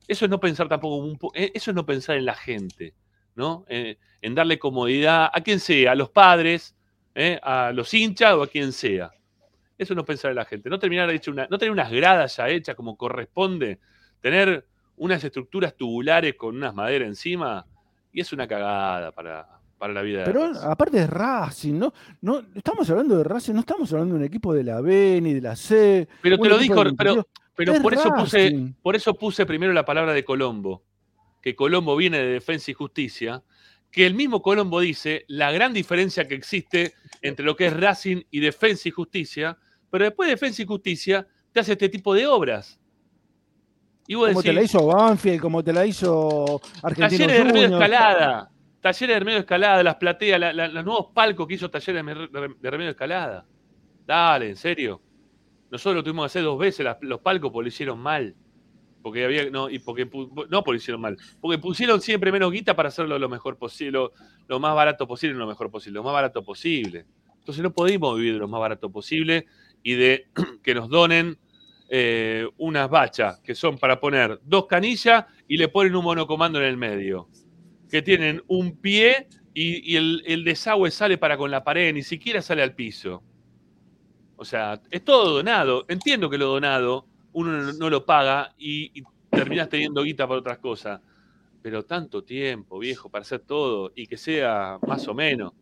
Eso 0.07 0.25
es 0.25 0.31
no 0.31 0.39
pensar 0.39 0.67
tampoco, 0.69 0.97
un 0.97 1.17
po- 1.17 1.31
eh, 1.33 1.51
eso 1.53 1.71
es 1.71 1.75
no 1.75 1.85
pensar 1.85 2.15
en 2.17 2.25
la 2.25 2.35
gente, 2.35 2.93
¿no? 3.35 3.65
Eh, 3.67 3.97
en 4.21 4.35
darle 4.35 4.59
comodidad 4.59 5.29
a 5.33 5.41
quien 5.41 5.59
sea, 5.59 5.93
a 5.93 5.95
los 5.95 6.09
padres, 6.11 6.75
¿eh? 7.15 7.39
a 7.41 7.71
los 7.73 7.93
hinchas 7.93 8.33
o 8.35 8.43
a 8.43 8.47
quien 8.47 8.71
sea. 8.71 9.11
Eso 9.77 9.93
es 9.93 9.97
no 9.97 10.05
pensar 10.05 10.29
en 10.31 10.35
la 10.37 10.45
gente. 10.45 10.69
No 10.69 10.77
terminar 10.79 11.09
hecho 11.09 11.31
una, 11.31 11.47
no 11.49 11.57
tener 11.57 11.71
unas 11.71 11.91
gradas 11.91 12.37
ya 12.37 12.47
hechas 12.49 12.75
como 12.75 12.95
corresponde, 12.95 13.79
tener 14.21 14.67
unas 14.97 15.23
estructuras 15.23 15.75
tubulares 15.75 16.35
con 16.35 16.55
unas 16.55 16.73
maderas 16.73 17.07
encima, 17.07 17.65
y 18.11 18.21
es 18.21 18.31
una 18.31 18.47
cagada 18.47 19.11
para, 19.11 19.47
para 19.77 19.93
la 19.93 20.01
vida 20.01 20.23
Pero 20.23 20.45
aparte 20.61 20.99
de 20.99 21.07
Racing, 21.07 21.73
¿no? 21.73 21.93
no 22.21 22.43
estamos 22.55 22.89
hablando 22.89 23.17
de 23.17 23.23
Racing, 23.23 23.53
no 23.53 23.61
estamos 23.61 23.91
hablando 23.91 24.15
de 24.15 24.21
un 24.21 24.25
equipo 24.25 24.53
de 24.53 24.63
la 24.63 24.81
B 24.81 25.19
ni 25.21 25.33
de 25.33 25.41
la 25.41 25.55
C. 25.55 26.07
Pero 26.21 26.37
te 26.37 26.49
lo 26.49 26.57
dijo, 26.57 26.83
pero, 26.97 27.27
pero 27.55 27.73
Es 27.73 27.79
por 27.81 27.93
eso 27.93 28.13
puse, 28.15 28.73
por 28.81 28.95
eso 28.95 29.13
puse 29.15 29.45
primero 29.45 29.73
la 29.73 29.83
palabra 29.83 30.13
de 30.13 30.23
Colombo, 30.23 30.83
que 31.41 31.55
Colombo 31.55 31.95
viene 31.95 32.19
de 32.19 32.27
Defensa 32.27 32.71
y 32.71 32.73
Justicia, 32.73 33.43
que 33.91 34.05
el 34.05 34.15
mismo 34.15 34.41
Colombo 34.41 34.79
dice 34.79 35.25
la 35.27 35.51
gran 35.51 35.73
diferencia 35.73 36.27
que 36.27 36.35
existe 36.35 36.93
entre 37.21 37.45
lo 37.45 37.55
que 37.55 37.67
es 37.67 37.73
Racing 37.77 38.23
y 38.31 38.39
Defensa 38.39 38.87
y 38.87 38.91
Justicia, 38.91 39.57
pero 39.89 40.05
después 40.05 40.27
de 40.27 40.35
Defensa 40.35 40.61
y 40.61 40.65
Justicia 40.65 41.27
te 41.51 41.59
hace 41.59 41.73
este 41.73 41.89
tipo 41.89 42.13
de 42.15 42.25
obras. 42.25 42.79
Y 44.07 44.15
vos 44.15 44.29
Como 44.29 44.43
te 44.43 44.53
la 44.53 44.61
hizo 44.61 44.85
Banfield, 44.85 45.41
como 45.41 45.63
te 45.63 45.71
la 45.73 45.85
hizo 45.85 46.61
Argentino 46.81 47.25
Talleres 47.25 47.37
de 47.37 47.43
Remedio. 47.43 47.77
Escalada, 47.77 48.49
Talleres 48.81 49.15
de 49.15 49.19
Remedio 49.19 49.39
Escalada, 49.39 49.83
las 49.83 49.95
plateas, 49.95 50.39
la- 50.39 50.53
la- 50.53 50.67
los 50.67 50.83
nuevos 50.85 51.07
palcos 51.13 51.47
que 51.47 51.53
hizo 51.53 51.69
Talleres 51.69 52.03
de 52.61 52.69
Remedio 52.71 52.91
Escalada. 52.91 53.45
Dale, 54.05 54.49
en 54.49 54.55
serio. 54.57 55.01
Nosotros 55.71 55.95
lo 55.95 56.03
tuvimos 56.03 56.23
que 56.23 56.27
hacer 56.27 56.43
dos 56.43 56.59
veces, 56.59 56.83
las- 56.83 56.97
los 57.01 57.19
palcos, 57.21 57.51
porque 57.51 57.63
lo 57.63 57.67
hicieron 57.69 57.99
mal. 57.99 58.35
Porque 59.01 59.25
había, 59.25 59.49
no, 59.49 59.69
y 59.69 59.79
porque, 59.79 60.05
no 60.05 60.11
porque 60.63 60.71
lo 60.71 60.75
hicieron 60.75 61.01
mal, 61.01 61.17
porque 61.41 61.57
pusieron 61.57 61.99
siempre 61.99 62.31
menos 62.31 62.51
guita 62.53 62.73
para 62.73 62.87
hacerlo 62.87 63.19
lo 63.19 63.27
mejor 63.27 63.57
posible, 63.57 63.91
lo, 63.91 64.11
lo 64.47 64.59
más 64.61 64.73
barato 64.75 65.05
posible, 65.07 65.35
lo 65.37 65.45
mejor 65.47 65.69
posible, 65.69 65.95
lo 65.95 66.03
más 66.03 66.13
barato 66.13 66.41
posible. 66.43 67.05
Entonces 67.39 67.61
no 67.61 67.71
podemos 67.73 68.15
vivir 68.17 68.33
de 68.33 68.39
lo 68.39 68.47
más 68.47 68.61
barato 68.61 68.89
posible 68.89 69.45
y 69.81 69.93
de 69.95 70.27
que 70.63 70.73
nos 70.73 70.87
donen 70.89 71.37
eh, 71.95 72.49
unas 72.57 72.89
bachas 72.89 73.39
que 73.41 73.53
son 73.53 73.77
para 73.77 73.99
poner 73.99 74.39
dos 74.43 74.65
canillas 74.65 75.25
y 75.47 75.57
le 75.57 75.67
ponen 75.67 75.95
un 75.95 76.03
monocomando 76.03 76.57
en 76.57 76.65
el 76.65 76.75
medio. 76.75 77.29
Que 77.87 78.01
tienen 78.01 78.41
un 78.47 78.77
pie 78.77 79.27
y, 79.53 79.95
el, 79.95 80.43
desagüe 80.43 80.89
sale 80.89 81.19
para 81.19 81.37
con 81.37 81.51
la 81.51 81.63
pared, 81.63 81.93
ni 81.93 82.01
siquiera 82.01 82.41
sale 82.41 82.63
al 82.63 82.73
piso. 82.73 83.21
O 84.37 84.43
sea, 84.43 84.81
es 84.89 85.03
todo 85.03 85.35
donado. 85.35 85.85
Entiendo 85.87 86.31
que 86.31 86.39
lo 86.39 86.47
donado 86.47 87.05
uno 87.31 87.61
no, 87.61 87.73
no 87.73 87.89
lo 87.91 88.03
paga 88.07 88.55
y, 88.57 88.99
y 88.99 89.03
terminas 89.29 89.69
teniendo 89.69 90.01
guita 90.01 90.27
para 90.27 90.39
otras 90.39 90.57
cosas. 90.57 90.99
Pero 91.61 91.85
tanto 91.85 92.23
tiempo, 92.23 92.79
viejo, 92.79 93.07
para 93.09 93.21
hacer 93.21 93.41
todo 93.41 93.91
y 93.93 94.07
que 94.07 94.17
sea 94.17 94.79
más 94.87 95.07
o 95.07 95.13
menos. 95.13 95.53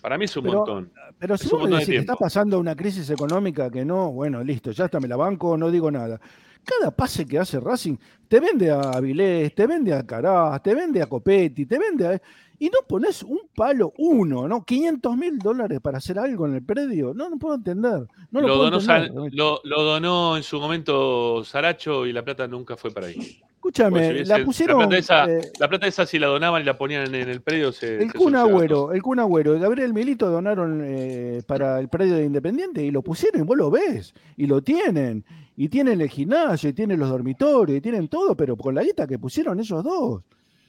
Para 0.00 0.16
mí 0.18 0.24
es 0.26 0.36
un 0.36 0.44
Pero- 0.44 0.58
montón. 0.58 0.92
Pero 1.18 1.34
Es 1.34 1.40
si 1.40 1.52
un 1.52 1.60
vos 1.60 1.68
me 1.70 1.76
decís 1.76 1.88
que 1.88 1.96
está 1.98 2.16
pasando 2.16 2.58
una 2.58 2.76
crisis 2.76 3.08
económica 3.10 3.70
que 3.70 3.84
no, 3.84 4.12
bueno, 4.12 4.42
listo, 4.44 4.70
ya 4.70 4.84
está, 4.86 5.00
me 5.00 5.08
la 5.08 5.16
banco, 5.16 5.56
no 5.56 5.70
digo 5.70 5.90
nada. 5.90 6.20
Cada 6.64 6.90
pase 6.90 7.26
que 7.26 7.38
hace 7.38 7.58
Racing 7.60 7.96
te 8.28 8.40
vende 8.40 8.70
a 8.70 8.80
Avilés, 8.80 9.54
te 9.54 9.66
vende 9.66 9.94
a 9.94 10.04
Caraz, 10.06 10.62
te 10.62 10.74
vende 10.74 11.02
a 11.02 11.06
Copetti, 11.06 11.64
te 11.66 11.78
vende 11.78 12.06
a... 12.06 12.22
Y 12.60 12.66
no 12.66 12.78
pones 12.88 13.22
un 13.22 13.40
palo, 13.54 13.92
uno, 13.98 14.48
¿no? 14.48 14.64
500 14.64 15.16
mil 15.16 15.38
dólares 15.38 15.80
para 15.80 15.98
hacer 15.98 16.18
algo 16.18 16.46
en 16.46 16.54
el 16.54 16.64
predio. 16.64 17.14
No, 17.14 17.30
no 17.30 17.38
puedo 17.38 17.54
entender. 17.54 18.06
No 18.30 18.40
lo, 18.40 18.48
lo, 18.48 18.54
puedo 18.56 18.70
donó, 18.70 18.80
entender. 18.80 19.30
Sa- 19.30 19.36
lo, 19.36 19.60
lo 19.62 19.82
donó 19.82 20.36
en 20.36 20.42
su 20.42 20.58
momento 20.58 21.44
Saracho 21.44 22.04
y 22.06 22.12
la 22.12 22.24
plata 22.24 22.48
nunca 22.48 22.76
fue 22.76 22.90
para 22.90 23.06
ahí. 23.06 23.40
Escúchame, 23.58 24.06
Porque 24.06 24.24
si 24.24 24.30
la 24.30 24.44
pusieron... 24.44 24.78
plata, 24.78 24.98
esa, 24.98 25.24
eh, 25.30 25.52
la 25.58 25.68
plata 25.68 25.86
esa 25.88 26.06
si 26.06 26.18
la 26.18 26.28
donaban 26.28 26.62
y 26.62 26.64
la 26.64 26.78
ponían 26.78 27.12
en 27.12 27.28
el 27.28 27.40
predio 27.42 27.72
se, 27.72 28.00
El 28.00 28.12
Kun 28.12 28.36
Agüero, 28.36 28.92
el 28.92 29.02
Kun 29.02 29.18
Agüero 29.18 29.56
y 29.56 29.58
Gabriel 29.58 29.92
Milito 29.92 30.30
donaron 30.30 30.80
eh, 30.84 31.42
para 31.44 31.80
el 31.80 31.88
predio 31.88 32.14
de 32.14 32.24
Independiente 32.24 32.84
y 32.84 32.92
lo 32.92 33.02
pusieron 33.02 33.40
y 33.42 33.44
vos 33.44 33.56
lo 33.56 33.68
ves 33.70 34.14
y 34.36 34.46
lo 34.46 34.62
tienen. 34.62 35.24
Y 35.56 35.68
tienen 35.68 36.00
el 36.00 36.08
gimnasio 36.08 36.70
y 36.70 36.72
tienen 36.72 37.00
los 37.00 37.08
dormitorios 37.10 37.76
y 37.76 37.80
tienen 37.80 38.06
todo, 38.06 38.36
pero 38.36 38.56
con 38.56 38.76
la 38.76 38.84
guita 38.84 39.08
que 39.08 39.18
pusieron 39.18 39.58
ellos 39.58 39.82
dos. 39.82 40.22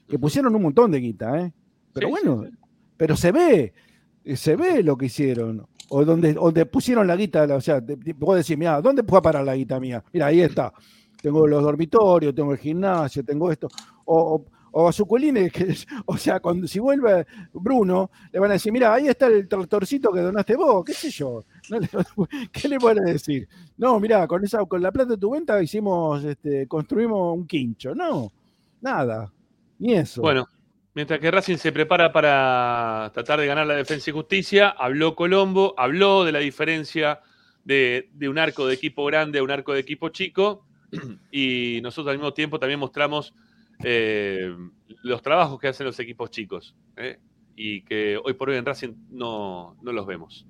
Que 0.07 0.17
pusieron 0.17 0.55
un 0.55 0.63
montón 0.63 0.89
de 0.89 0.99
guita, 0.99 1.39
¿eh? 1.39 1.53
Pero 1.99 2.15
Sí, 2.17 2.25
bueno, 2.27 2.49
pero 2.97 3.15
se 3.15 3.31
ve, 3.31 3.73
eh, 4.23 4.35
se 4.35 4.55
ve 4.55 4.83
lo 4.83 4.97
que 4.97 5.05
hicieron. 5.07 5.65
O 5.91 6.05
donde, 6.05 6.33
donde 6.33 6.65
pusieron 6.67 7.07
la 7.07 7.15
guita, 7.15 7.43
o 7.55 7.61
sea, 7.61 7.81
vos 8.17 8.35
decís, 8.37 8.57
mira, 8.57 8.79
¿dónde 8.81 9.03
a 9.17 9.21
parar 9.21 9.43
la 9.43 9.55
guita 9.55 9.79
mía? 9.79 10.03
Mira, 10.13 10.27
ahí 10.27 10.41
está. 10.41 10.71
Tengo 11.21 11.47
los 11.47 11.63
dormitorios, 11.63 12.33
tengo 12.35 12.51
el 12.51 12.59
gimnasio, 12.59 13.23
tengo 13.23 13.51
esto. 13.51 13.67
O, 14.05 14.35
o, 14.35 14.45
o 14.71 14.87
a 14.87 14.91
Suculini, 14.91 15.49
que, 15.49 15.75
o 16.05 16.15
sea, 16.15 16.39
cuando, 16.39 16.67
si 16.67 16.77
vuelve 16.77 17.25
Bruno, 17.53 18.11
le 18.31 18.39
van 18.39 18.51
a 18.51 18.53
decir, 18.53 18.71
mira, 18.71 18.93
ahí 18.93 19.07
está 19.07 19.25
el 19.25 19.47
tractorcito 19.47 20.11
que 20.11 20.21
donaste 20.21 20.55
vos, 20.55 20.85
qué 20.85 20.93
sé 20.93 21.09
yo. 21.09 21.43
No 21.71 21.79
le- 21.79 21.89
¿Qué 22.51 22.67
le 22.69 22.77
van 22.77 22.99
a 22.99 23.11
decir? 23.11 23.49
No, 23.77 23.99
mira, 23.99 24.27
con 24.27 24.43
esa, 24.45 24.63
con 24.65 24.81
la 24.83 24.91
plata 24.91 25.13
de 25.13 25.17
tu 25.17 25.31
venta 25.31 25.61
hicimos, 25.61 26.23
este, 26.23 26.67
construimos 26.67 27.35
un 27.35 27.47
quincho. 27.47 27.95
No, 27.95 28.31
nada. 28.79 29.33
Ni 29.79 29.93
eso. 29.93 30.21
Bueno, 30.21 30.47
mientras 30.93 31.19
que 31.19 31.31
Racing 31.31 31.57
se 31.57 31.71
prepara 31.71 32.11
para 32.11 33.11
tratar 33.13 33.39
de 33.39 33.47
ganar 33.47 33.67
la 33.67 33.75
defensa 33.75 34.09
y 34.09 34.13
justicia, 34.13 34.69
habló 34.69 35.15
Colombo, 35.15 35.73
habló 35.77 36.25
de 36.25 36.31
la 36.31 36.39
diferencia 36.39 37.21
de, 37.63 38.09
un 38.27 38.37
arco 38.37 38.65
de 38.67 38.73
equipo 38.73 39.05
grande 39.05 39.39
a 39.39 39.43
un 39.43 39.51
arco 39.51 39.73
de 39.73 39.79
equipo 39.79 40.09
chico, 40.09 40.65
y 41.31 41.79
nosotros 41.81 42.11
al 42.11 42.17
mismo 42.17 42.33
tiempo 42.33 42.59
también 42.59 42.79
mostramos 42.79 43.33
eh, 43.83 44.55
los 45.03 45.21
trabajos 45.21 45.59
que 45.59 45.67
hacen 45.67 45.85
los 45.85 45.99
equipos 45.99 46.31
chicos, 46.31 46.75
¿eh? 46.97 47.19
y 47.55 47.81
que 47.81 48.19
hoy 48.23 48.33
por 48.33 48.49
hoy 48.49 48.57
en 48.57 48.65
Racing 48.65 48.93
no, 49.09 49.77
no 49.81 49.91
los 49.91 50.05
vemos. 50.05 50.45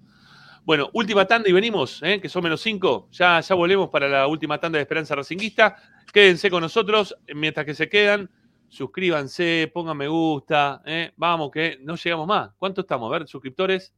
Bueno, 0.63 0.89
última 0.93 1.25
tanda 1.25 1.49
y 1.49 1.51
venimos, 1.51 1.99
¿eh? 2.03 2.21
que 2.21 2.29
son 2.29 2.43
menos 2.43 2.61
cinco. 2.61 3.09
Ya, 3.11 3.39
ya 3.39 3.55
volvemos 3.55 3.89
para 3.89 4.07
la 4.07 4.27
última 4.27 4.59
tanda 4.59 4.77
de 4.77 4.83
Esperanza 4.83 5.15
Racinguista. 5.15 5.77
Quédense 6.13 6.51
con 6.51 6.61
nosotros 6.61 7.17
mientras 7.33 7.65
que 7.65 7.73
se 7.73 7.89
quedan. 7.89 8.29
Suscríbanse, 8.69 9.69
pongan 9.73 9.97
me 9.97 10.07
gusta, 10.07 10.81
¿eh? 10.85 11.11
vamos 11.17 11.51
que 11.51 11.79
no 11.81 11.95
llegamos 11.95 12.27
más. 12.27 12.51
¿Cuánto 12.57 12.81
estamos? 12.81 13.09
A 13.09 13.19
ver, 13.19 13.27
suscriptores. 13.27 13.93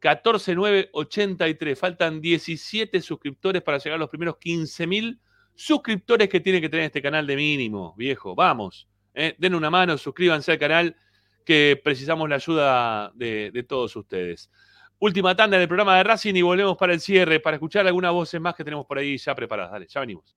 14.983. 0.00 1.76
Faltan 1.76 2.20
17 2.20 3.00
suscriptores 3.00 3.62
para 3.62 3.78
llegar 3.78 3.96
a 3.96 3.98
los 3.98 4.08
primeros 4.08 4.36
15.000 4.36 5.18
suscriptores 5.54 6.28
que 6.28 6.40
tiene 6.40 6.60
que 6.60 6.68
tener 6.68 6.86
este 6.86 7.02
canal 7.02 7.26
de 7.26 7.34
mínimo, 7.34 7.94
viejo. 7.96 8.34
Vamos, 8.34 8.88
¿eh? 9.14 9.34
den 9.38 9.54
una 9.54 9.70
mano, 9.70 9.96
suscríbanse 9.98 10.52
al 10.52 10.58
canal 10.58 10.96
que 11.44 11.80
precisamos 11.82 12.28
la 12.28 12.36
ayuda 12.36 13.10
de, 13.14 13.50
de 13.52 13.62
todos 13.62 13.96
ustedes. 13.96 14.50
Última 14.98 15.34
tanda 15.34 15.58
del 15.58 15.68
programa 15.68 15.96
de 15.96 16.04
Racing 16.04 16.34
y 16.34 16.42
volvemos 16.42 16.76
para 16.76 16.92
el 16.92 17.00
cierre, 17.00 17.40
para 17.40 17.56
escuchar 17.56 17.86
algunas 17.86 18.12
voces 18.12 18.40
más 18.40 18.54
que 18.54 18.64
tenemos 18.64 18.86
por 18.86 18.98
ahí 18.98 19.16
ya 19.16 19.34
preparadas. 19.34 19.72
Dale, 19.72 19.86
ya 19.88 20.00
venimos. 20.00 20.36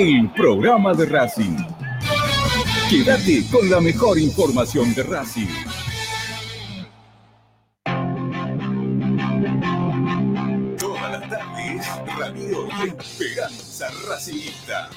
el 0.00 0.30
programa 0.30 0.94
de 0.94 1.06
Racing. 1.06 1.56
Quédate 2.88 3.42
con 3.50 3.68
la 3.68 3.80
mejor 3.80 4.16
información 4.16 4.94
de 4.94 5.02
Racing. 5.02 5.48
Todas 10.78 11.10
las 11.10 11.28
tardes, 11.28 11.86
Radio 12.16 12.68
Esperanza 12.86 13.88
Racingista. 14.08 14.88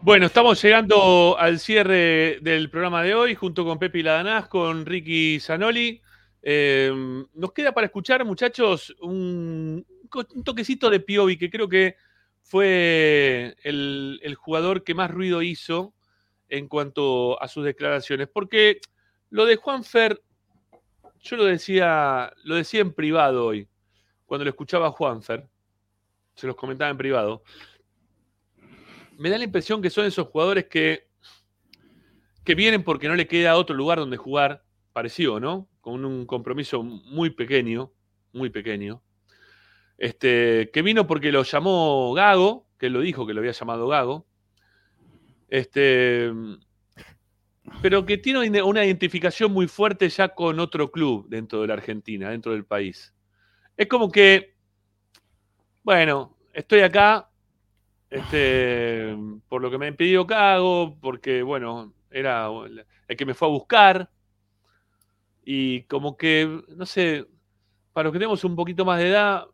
Bueno, 0.00 0.26
estamos 0.26 0.60
llegando 0.60 1.36
al 1.38 1.60
cierre 1.60 2.40
del 2.40 2.68
programa 2.68 3.04
de 3.04 3.14
hoy, 3.14 3.36
junto 3.36 3.64
con 3.64 3.78
Pepi 3.78 4.02
Ladanás, 4.02 4.48
con 4.48 4.84
Ricky 4.84 5.38
Zanoli. 5.38 6.02
Eh, 6.42 6.92
nos 7.32 7.52
queda 7.52 7.70
para 7.70 7.86
escuchar, 7.86 8.24
muchachos, 8.24 8.92
un, 9.00 9.86
un 10.34 10.44
toquecito 10.44 10.90
de 10.90 10.98
Piovi, 10.98 11.36
que 11.36 11.48
creo 11.48 11.68
que 11.68 11.94
fue 12.44 13.56
el, 13.64 14.36
jugador 14.38 14.84
que 14.84 14.94
más 14.94 15.10
ruido 15.10 15.42
hizo 15.42 15.92
en 16.48 16.68
cuanto 16.68 17.42
a 17.42 17.48
sus 17.48 17.64
declaraciones. 17.64 18.28
Porque 18.32 18.80
lo 19.30 19.44
de 19.44 19.56
Juanfer, 19.56 20.22
yo 21.20 21.36
lo 21.36 21.44
decía, 21.44 22.32
lo 22.44 22.54
decía 22.54 22.80
en 22.80 22.92
privado 22.92 23.46
hoy, 23.46 23.68
cuando 24.24 24.44
lo 24.44 24.50
escuchaba 24.50 24.86
a 24.86 24.92
Juanfer, 24.92 25.48
se 26.34 26.46
los 26.46 26.56
comentaba 26.56 26.90
en 26.90 26.96
privado 26.96 27.42
me 29.18 29.30
da 29.30 29.38
la 29.38 29.44
impresión 29.44 29.82
que 29.82 29.90
son 29.90 30.06
esos 30.06 30.28
jugadores 30.28 30.66
que, 30.66 31.08
que 32.44 32.54
vienen 32.54 32.82
porque 32.82 33.08
no 33.08 33.14
le 33.14 33.26
queda 33.26 33.56
otro 33.56 33.76
lugar 33.76 33.98
donde 33.98 34.16
jugar, 34.16 34.64
parecido, 34.92 35.40
¿no? 35.40 35.68
Con 35.80 36.04
un 36.04 36.26
compromiso 36.26 36.82
muy 36.82 37.30
pequeño, 37.30 37.92
muy 38.32 38.50
pequeño. 38.50 39.02
Este, 40.04 40.70
que 40.70 40.82
vino 40.82 41.06
porque 41.06 41.32
lo 41.32 41.44
llamó 41.44 42.12
Gago, 42.12 42.66
que 42.78 42.88
él 42.88 42.92
lo 42.92 43.00
dijo 43.00 43.26
que 43.26 43.32
lo 43.32 43.40
había 43.40 43.52
llamado 43.52 43.88
Gago. 43.88 44.26
Este, 45.48 46.30
pero 47.80 48.04
que 48.04 48.18
tiene 48.18 48.62
una 48.62 48.84
identificación 48.84 49.50
muy 49.50 49.66
fuerte 49.66 50.10
ya 50.10 50.28
con 50.28 50.60
otro 50.60 50.90
club 50.90 51.26
dentro 51.30 51.62
de 51.62 51.68
la 51.68 51.72
Argentina, 51.72 52.28
dentro 52.28 52.52
del 52.52 52.66
país. 52.66 53.14
Es 53.78 53.86
como 53.86 54.12
que, 54.12 54.54
bueno, 55.82 56.36
estoy 56.52 56.80
acá, 56.80 57.30
este, 58.10 59.16
por 59.48 59.62
lo 59.62 59.70
que 59.70 59.78
me 59.78 59.90
pidió 59.94 60.26
Cago, 60.26 60.98
porque, 61.00 61.42
bueno, 61.42 61.94
era 62.10 62.50
el 63.08 63.16
que 63.16 63.24
me 63.24 63.32
fue 63.32 63.48
a 63.48 63.52
buscar. 63.52 64.10
Y 65.46 65.84
como 65.84 66.18
que, 66.18 66.62
no 66.76 66.84
sé, 66.84 67.26
para 67.94 68.04
los 68.04 68.12
que 68.12 68.18
tenemos 68.18 68.44
un 68.44 68.54
poquito 68.54 68.84
más 68.84 68.98
de 68.98 69.08
edad, 69.08 69.46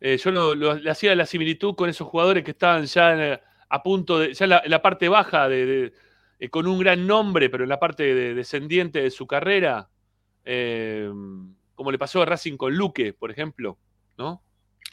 eh, 0.00 0.18
yo 0.18 0.54
le 0.54 0.90
hacía 0.90 1.14
la 1.14 1.26
similitud 1.26 1.74
con 1.74 1.88
esos 1.88 2.08
jugadores 2.08 2.44
que 2.44 2.50
estaban 2.50 2.84
ya 2.84 3.40
a 3.68 3.82
punto 3.82 4.18
de, 4.18 4.34
ya 4.34 4.44
en 4.44 4.70
la, 4.70 4.82
parte 4.82 5.08
baja, 5.08 5.48
de, 5.48 5.92
eh, 6.38 6.48
con 6.48 6.66
un 6.66 6.78
gran 6.78 7.06
nombre, 7.06 7.48
pero 7.48 7.64
en 7.64 7.70
la 7.70 7.80
parte 7.80 8.14
descendiente 8.34 9.02
de 9.02 9.10
su 9.10 9.26
carrera, 9.26 9.88
eh, 10.44 11.10
como 11.74 11.90
le 11.90 11.98
pasó 11.98 12.22
a 12.22 12.26
Racing 12.26 12.56
con 12.56 12.74
Luque, 12.74 13.12
por 13.12 13.30
ejemplo, 13.30 13.78
¿no? 14.18 14.42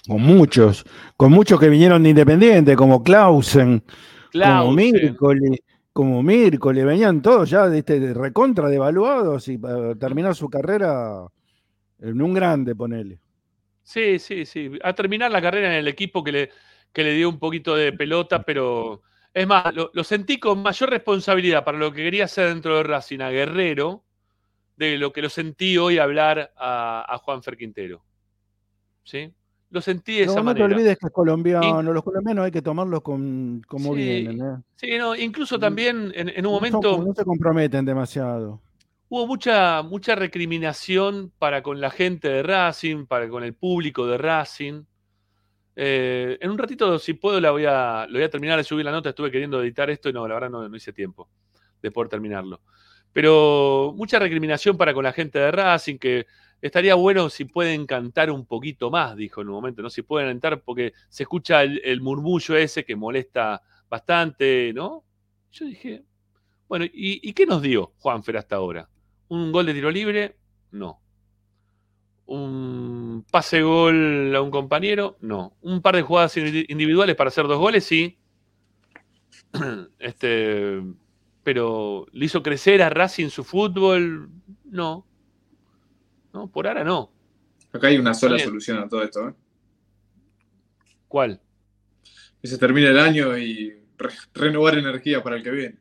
con 0.07 0.21
muchos, 0.21 0.85
con 1.15 1.31
muchos 1.31 1.59
que 1.59 1.69
vinieron 1.69 2.01
de 2.03 2.09
Independiente, 2.09 2.75
como 2.75 3.03
Clausen, 3.03 3.83
como 4.33 4.71
Mircoli, 4.71 5.59
como 5.93 6.23
Mircoli, 6.23 6.83
venían 6.83 7.21
todos 7.21 7.49
ya 7.49 7.67
de 7.67 7.79
este, 7.79 8.13
recontra 8.13 8.69
devaluados 8.69 9.47
y 9.47 9.57
para 9.57 9.95
terminar 9.95 10.35
su 10.35 10.49
carrera 10.49 11.27
en 11.99 12.21
un 12.21 12.33
grande, 12.33 12.75
ponele. 12.75 13.19
Sí, 13.83 14.19
sí, 14.19 14.45
sí. 14.45 14.71
A 14.83 14.93
terminar 14.93 15.31
la 15.31 15.41
carrera 15.41 15.67
en 15.67 15.79
el 15.79 15.87
equipo 15.87 16.23
que 16.23 16.31
le, 16.31 16.49
que 16.93 17.03
le 17.03 17.13
dio 17.13 17.29
un 17.29 17.39
poquito 17.39 17.75
de 17.75 17.93
pelota, 17.93 18.43
pero 18.43 19.01
es 19.33 19.47
más, 19.47 19.73
lo, 19.73 20.03
sentí 20.03 20.39
con 20.39 20.61
mayor 20.61 20.89
responsabilidad 20.89 21.63
para 21.63 21.77
lo 21.77 21.91
que 21.91 22.03
quería 22.03 22.25
hacer 22.25 22.49
dentro 22.49 22.77
de 22.77 22.83
Racing, 22.83 23.19
a 23.19 23.29
Guerrero, 23.29 24.03
de 24.77 24.97
lo 24.97 25.11
que 25.11 25.21
lo 25.21 25.29
sentí 25.29 25.77
hoy 25.77 25.97
hablar 25.97 26.53
a, 26.57 27.05
a 27.07 27.17
Juan 27.17 27.43
Fer 27.43 27.57
Quintero. 27.57 28.03
¿Sí? 29.03 29.33
lo 29.71 29.81
sentí 29.81 30.17
de 30.17 30.23
esa 30.23 30.43
manera. 30.43 30.67
No 30.67 30.75
te 30.75 30.75
olvides 30.75 30.97
que 30.97 31.07
es 31.07 31.13
colombiano, 31.13 31.93
los 31.93 32.03
colombianos 32.03 32.45
hay 32.45 32.51
que 32.51 32.61
tomarlos 32.61 33.01
con, 33.01 33.63
como 33.67 33.93
vienen. 33.93 34.41
¿eh? 34.41 34.57
Sí, 34.75 34.97
no, 34.97 35.15
incluso 35.15 35.57
también 35.57 36.11
en, 36.13 36.45
un 36.45 36.51
momento. 36.51 37.03
No, 37.03 37.13
se 37.13 37.23
comprometen 37.23 37.85
demasiado. 37.85 38.61
Hubo 39.13 39.27
mucha, 39.27 39.81
mucha 39.81 40.15
recriminación 40.15 41.33
para 41.37 41.61
con 41.61 41.81
la 41.81 41.89
gente 41.89 42.29
de 42.29 42.43
Racing, 42.43 43.07
para 43.07 43.27
con 43.27 43.43
el 43.43 43.53
público 43.53 44.07
de 44.07 44.17
Racing. 44.17 44.85
Eh, 45.75 46.37
en 46.39 46.49
un 46.49 46.57
ratito, 46.57 46.97
si 46.97 47.15
puedo, 47.15 47.41
la 47.41 47.51
voy 47.51 47.65
a, 47.65 48.05
lo 48.07 48.13
voy 48.13 48.23
a 48.23 48.29
terminar 48.29 48.57
de 48.57 48.63
subir 48.63 48.85
la 48.85 48.91
nota. 48.93 49.09
Estuve 49.09 49.29
queriendo 49.29 49.61
editar 49.61 49.89
esto 49.89 50.07
y 50.07 50.13
no, 50.13 50.25
la 50.25 50.35
verdad 50.35 50.49
no, 50.49 50.73
hice 50.77 50.93
tiempo 50.93 51.27
de 51.81 51.91
poder 51.91 52.07
terminarlo. 52.07 52.61
Pero 53.11 53.93
mucha 53.97 54.17
recriminación 54.17 54.77
para 54.77 54.93
con 54.93 55.03
la 55.03 55.11
gente 55.11 55.39
de 55.39 55.51
Racing, 55.51 55.97
que 55.97 56.25
estaría 56.61 56.95
bueno 56.95 57.29
si 57.29 57.43
pueden 57.43 57.85
cantar 57.85 58.31
un 58.31 58.45
poquito 58.45 58.89
más, 58.89 59.17
dijo 59.17 59.41
en 59.41 59.49
un 59.49 59.55
momento, 59.55 59.81
¿no? 59.81 59.89
Si 59.89 60.03
pueden 60.03 60.29
cantar, 60.29 60.61
porque 60.61 60.93
se 61.09 61.23
escucha 61.23 61.63
el, 61.63 61.99
murmullo 61.99 62.55
ese 62.55 62.85
que 62.85 62.95
molesta 62.95 63.61
bastante, 63.89 64.71
¿no? 64.73 65.03
Yo 65.51 65.65
dije, 65.65 66.05
bueno, 66.69 66.85
¿y, 66.93 67.33
qué 67.33 67.45
nos 67.45 67.61
dio 67.61 67.91
Juanfer 67.97 68.37
hasta 68.37 68.55
ahora? 68.55 68.87
¿Un 69.31 69.53
gol 69.53 69.65
de 69.65 69.73
tiro 69.73 69.89
libre? 69.89 70.35
No. 70.71 71.01
¿Un 72.25 73.25
pase 73.31 73.61
gol 73.61 74.35
a 74.35 74.41
un 74.41 74.51
compañero? 74.51 75.15
No. 75.21 75.55
¿Un 75.61 75.81
par 75.81 75.95
de 75.95 76.01
jugadas 76.01 76.35
individuales 76.35 77.15
para 77.15 77.29
hacer 77.29 77.47
dos 77.47 77.57
goles? 77.57 77.85
Sí. 77.85 78.17
Este, 79.99 80.81
pero 81.43 82.07
¿le 82.11 82.25
hizo 82.25 82.43
crecer 82.43 82.81
a 82.81 82.89
Racing 82.89 83.29
su 83.29 83.45
fútbol? 83.45 84.29
No. 84.65 85.07
¿no? 86.33 86.51
Por 86.51 86.67
ahora 86.67 86.83
no. 86.83 87.13
Acá 87.71 87.87
hay 87.87 87.97
una 87.99 88.13
sola 88.13 88.37
solución 88.37 88.79
a 88.79 88.89
todo 88.89 89.01
esto. 89.01 89.29
¿eh? 89.29 89.33
¿Cuál? 91.07 91.39
Que 92.41 92.49
se 92.49 92.57
termine 92.57 92.89
el 92.89 92.99
año 92.99 93.37
y 93.37 93.77
renovar 94.33 94.77
energía 94.77 95.23
para 95.23 95.37
el 95.37 95.43
que 95.43 95.51
viene. 95.51 95.77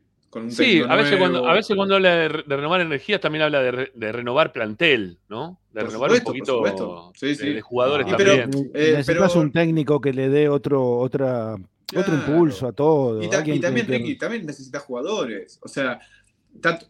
Sí, 0.50 0.82
a 0.86 0.94
veces, 0.96 1.18
cuando, 1.18 1.46
a 1.46 1.54
veces 1.54 1.76
cuando 1.76 1.96
habla 1.96 2.14
de, 2.14 2.28
renovar 2.28 2.80
energía 2.80 3.20
también 3.20 3.42
habla 3.42 3.62
de, 3.62 4.12
renovar 4.12 4.52
plantel, 4.52 5.18
¿no? 5.28 5.60
De 5.72 5.82
renovar 5.82 6.12
un 6.12 6.20
poquito 6.20 6.62
de, 6.62 7.60
jugadores 7.60 8.06
también. 8.06 8.50
Eh, 8.74 8.94
necesitas 8.96 9.36
un 9.36 9.52
técnico 9.52 10.00
que 10.00 10.12
le 10.12 10.28
dé 10.28 10.48
otro, 10.48 10.98
otra, 10.98 11.56
otro 11.96 12.14
impulso 12.14 12.68
a 12.68 12.72
todo. 12.72 13.22
Y, 13.22 13.28
también, 13.28 13.86
Ricky, 13.86 14.16
también 14.16 14.46
necesitas 14.46 14.82
jugadores. 14.82 15.58
O 15.62 15.68
sea, 15.68 16.00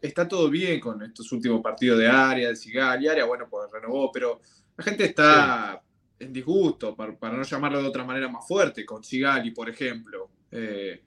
está, 0.02 0.28
todo 0.28 0.48
bien 0.50 0.80
con 0.80 1.02
estos 1.02 1.30
últimos 1.32 1.60
partidos 1.60 1.98
de 1.98 2.08
área, 2.08 2.48
de 2.48 2.56
Sigali, 2.56 3.08
área, 3.08 3.24
bueno, 3.24 3.46
pues 3.48 3.70
renovó, 3.70 4.10
pero 4.12 4.40
la 4.76 4.84
gente 4.84 5.04
está 5.04 5.82
en 6.18 6.32
disgusto, 6.32 6.94
para, 6.94 7.36
no 7.36 7.42
llamarlo 7.42 7.82
de 7.82 7.88
otra 7.88 8.04
manera 8.04 8.28
más 8.28 8.46
fuerte, 8.46 8.84
con 8.84 9.02
Sigali, 9.02 9.50
por 9.50 9.68
ejemplo. 9.68 10.30
Eh, 10.50 11.02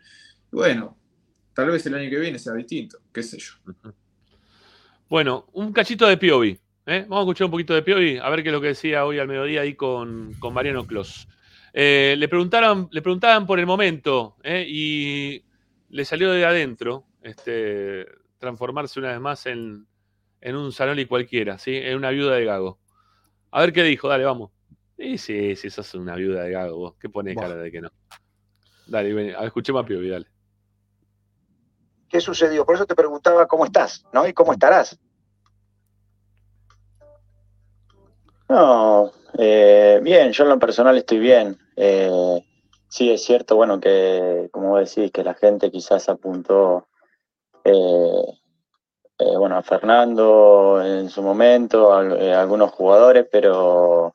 bueno, 0.52 0.98
tal 1.54 1.70
vez 1.70 1.86
el 1.86 1.96
año 1.96 2.10
que 2.10 2.20
viene 2.20 2.40
sea 2.40 2.54
distinto, 2.54 3.00
qué 3.12 3.24
sé 3.24 3.38
yo. 3.38 3.54
Bueno, 5.10 5.48
un 5.54 5.72
cachito 5.72 6.08
de 6.08 6.18
Piovi. 6.18 6.58
¿eh? 6.86 7.06
Vamos 7.08 7.20
a 7.20 7.22
escuchar 7.22 7.46
un 7.46 7.52
poquito 7.52 7.74
de 7.74 7.84
Piovi, 7.84 8.18
a 8.18 8.30
ver 8.30 8.44
qué 8.44 8.50
es 8.50 8.54
lo 8.54 8.62
que 8.62 8.68
decía 8.68 9.06
hoy 9.06 9.20
al 9.20 9.28
mediodía 9.28 9.62
ahí 9.62 9.76
con, 9.76 10.36
Mariano 10.52 10.86
Clos. 10.86 11.28
Eh, 11.74 12.16
le, 12.18 12.28
preguntaron, 12.28 12.88
le 12.92 13.02
preguntaban 13.02 13.46
por 13.46 13.60
el 13.60 13.66
momento 13.66 14.38
y 14.44 15.44
le 15.90 16.06
salió 16.06 16.32
de 16.32 16.46
adentro 16.46 17.06
este, 17.22 18.06
transformarse 18.38 19.00
una 19.00 19.12
vez 19.12 19.20
más 19.20 19.46
en, 19.46 19.88
en 20.42 20.56
un 20.56 20.74
Zanoli 20.74 21.06
cualquiera, 21.06 21.58
¿sí? 21.58 21.76
En 21.76 21.96
una 21.96 22.10
viuda 22.10 22.36
de 22.36 22.46
Gago. 22.46 22.80
A 23.52 23.62
ver 23.62 23.72
qué 23.72 23.84
dijo, 23.84 24.10
dale, 24.10 24.26
vamos. 24.26 24.52
Sí, 24.98 25.18
sí, 25.18 25.56
sí, 25.56 25.70
sos 25.70 25.94
una 25.96 26.16
viuda 26.16 26.44
de 26.44 26.52
Gago 26.52 26.78
vos. 26.78 26.96
¿Qué 27.00 27.10
pones 27.10 27.36
cara 27.36 27.56
de 27.56 27.72
que 27.72 27.82
no? 27.82 27.90
Dale, 28.88 29.14
ven, 29.14 29.36
a 29.36 29.40
ver, 29.40 29.48
escuchemos 29.48 29.84
a 29.84 29.86
Piovi, 29.86 30.10
dale. 30.10 30.33
¿Qué 32.14 32.22
sucedió? 32.22 32.64
Por 32.64 32.76
eso 32.76 32.86
te 32.86 32.94
preguntaba 32.94 33.48
cómo 33.48 33.66
estás, 33.66 34.06
¿no? 34.14 34.28
Y 34.28 34.34
cómo 34.34 34.54
estarás. 34.54 35.00
No, 38.48 39.12
eh, 39.40 40.00
bien, 40.04 40.32
yo 40.32 40.44
en 40.44 40.50
lo 40.52 40.60
personal 40.60 40.96
estoy 40.96 41.18
bien. 41.18 41.58
Eh, 41.76 42.40
sí, 42.88 43.10
es 43.10 43.24
cierto, 43.24 43.56
bueno, 43.56 43.80
que 43.80 44.48
como 44.52 44.78
decís, 44.78 45.12
que 45.12 45.24
la 45.24 45.34
gente 45.34 45.72
quizás 45.72 46.08
apuntó 46.08 46.86
eh, 47.64 48.38
bueno, 49.36 49.58
a 49.58 49.64
Fernando 49.64 50.84
en 50.86 51.10
su 51.10 51.24
momento, 51.24 51.92
algunos 51.92 52.70
jugadores, 52.74 53.26
pero, 53.32 54.14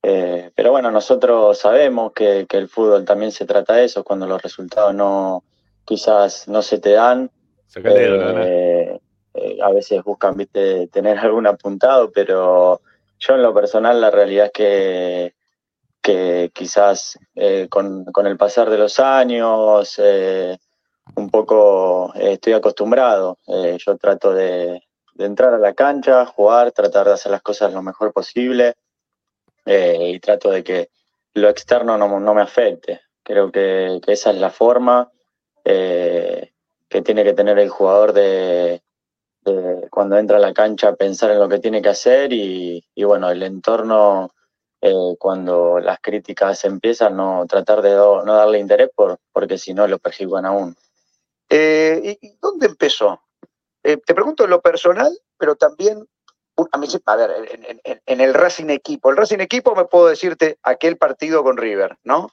pero 0.00 0.70
bueno, 0.70 0.90
nosotros 0.90 1.58
sabemos 1.58 2.12
que, 2.12 2.46
el 2.48 2.68
fútbol 2.70 3.04
también 3.04 3.32
se 3.32 3.44
trata 3.44 3.74
de 3.74 3.84
eso, 3.84 4.02
cuando 4.02 4.26
los 4.26 4.40
resultados 4.40 4.94
no 4.94 5.42
quizás 5.88 6.46
no 6.48 6.60
se 6.60 6.78
te 6.78 6.92
dan. 6.92 7.30
a 9.62 9.70
veces 9.70 10.02
buscan 10.04 10.36
¿viste, 10.36 10.88
tener 10.88 11.18
algún 11.18 11.46
apuntado, 11.46 12.12
pero 12.12 12.80
yo 13.18 13.34
en 13.34 13.42
lo 13.42 13.54
personal 13.54 14.00
la 14.00 14.10
realidad 14.10 14.46
es 14.46 14.52
que, 14.52 15.34
que 16.02 16.50
quizás 16.52 17.18
con, 17.70 18.04
con, 18.04 18.26
el 18.26 18.36
pasar 18.36 18.70
de 18.70 18.78
los 18.78 19.00
años, 19.00 19.98
un 21.14 21.30
poco 21.30 22.12
eh, 22.14 22.32
estoy 22.32 22.52
acostumbrado. 22.54 23.38
Eh, 23.46 23.78
yo 23.84 23.96
trato 23.96 24.32
de, 24.32 24.82
entrar 25.18 25.54
a 25.54 25.58
la 25.58 25.74
cancha, 25.74 26.26
jugar, 26.26 26.72
tratar 26.72 27.06
de 27.06 27.14
hacer 27.14 27.32
las 27.32 27.42
cosas 27.42 27.72
lo 27.72 27.82
mejor 27.82 28.12
posible 28.12 28.74
eh, 29.66 30.12
y 30.14 30.20
trato 30.20 30.50
de 30.50 30.62
que 30.62 30.90
lo 31.34 31.48
externo 31.48 31.98
no, 31.98 32.34
me 32.34 32.42
afecte, 32.42 33.00
Creo 33.22 33.52
que, 33.52 34.00
esa 34.06 34.30
es 34.30 34.36
la 34.36 34.50
forma 34.50 35.10
eh, 35.70 36.52
que 36.88 37.02
tiene 37.02 37.24
que 37.24 37.34
tener 37.34 37.58
el 37.58 37.68
jugador 37.68 38.14
de, 38.14 38.82
cuando 39.90 40.16
entra 40.16 40.38
a 40.38 40.40
la 40.40 40.54
cancha 40.54 40.96
pensar 40.96 41.30
en 41.30 41.38
lo 41.38 41.48
que 41.48 41.58
tiene 41.58 41.82
que 41.82 41.90
hacer 41.90 42.32
y, 42.32 42.82
bueno, 42.96 43.30
el 43.30 43.42
entorno 43.42 44.32
eh, 44.80 45.14
cuando 45.18 45.78
las 45.78 45.98
críticas 46.00 46.64
empiezan, 46.64 47.16
no 47.16 47.44
tratar 47.46 47.82
de 47.82 47.90
no 47.94 48.24
darle 48.24 48.58
interés 48.58 48.88
por, 48.94 49.18
porque 49.30 49.58
si 49.58 49.74
no 49.74 49.86
lo 49.86 49.98
perjudican 49.98 50.46
aún. 50.46 50.74
Eh, 51.50 52.16
¿Y 52.18 52.36
dónde 52.40 52.66
empezó? 52.66 53.20
te 53.82 54.14
pregunto 54.14 54.44
en 54.44 54.50
lo 54.50 54.60
personal, 54.60 55.18
pero 55.38 55.54
también 55.54 56.06
a 56.72 56.78
mí, 56.78 56.88
a 57.04 57.16
ver, 57.16 57.80
en, 58.06 58.20
el 58.20 58.34
Racing 58.34 58.70
Equipo. 58.70 59.10
El 59.10 59.16
Racing 59.16 59.38
Equipo 59.38 59.74
me 59.74 59.84
puedo 59.84 60.08
decirte 60.08 60.58
aquel 60.62 60.96
partido 60.96 61.42
con 61.42 61.56
River, 61.56 61.96
¿no? 62.02 62.30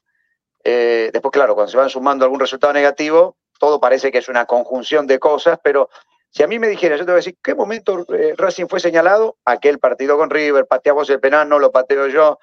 Eh, 0.67 1.11
después, 1.13 1.31
claro, 1.31 1.53
cuando 1.53 1.71
se 1.71 1.77
van 1.77 1.89
sumando 1.91 2.25
algún 2.25 2.39
resultado 2.39 2.73
negativo, 2.73 3.37
todo 3.59 3.79
parece 3.79 4.11
que 4.11 4.17
es 4.17 4.27
una 4.27 4.45
conjunción 4.45 5.05
de 5.05 5.19
cosas, 5.19 5.59
pero 5.63 5.89
si 6.31 6.41
a 6.41 6.47
mí 6.47 6.57
me 6.57 6.67
dijeras, 6.67 6.99
yo 6.99 7.05
te 7.05 7.11
voy 7.11 7.17
a 7.17 7.23
decir, 7.23 7.37
¿qué 7.41 7.53
momento 7.53 8.03
eh, 8.13 8.33
Racing 8.35 8.65
fue 8.65 8.79
señalado? 8.79 9.37
Aquel 9.45 9.77
partido 9.77 10.17
con 10.17 10.31
River, 10.31 10.65
pateamos 10.65 11.07
el 11.11 11.19
penal, 11.19 11.47
no 11.47 11.59
lo 11.59 11.71
pateo 11.71 12.07
yo, 12.07 12.39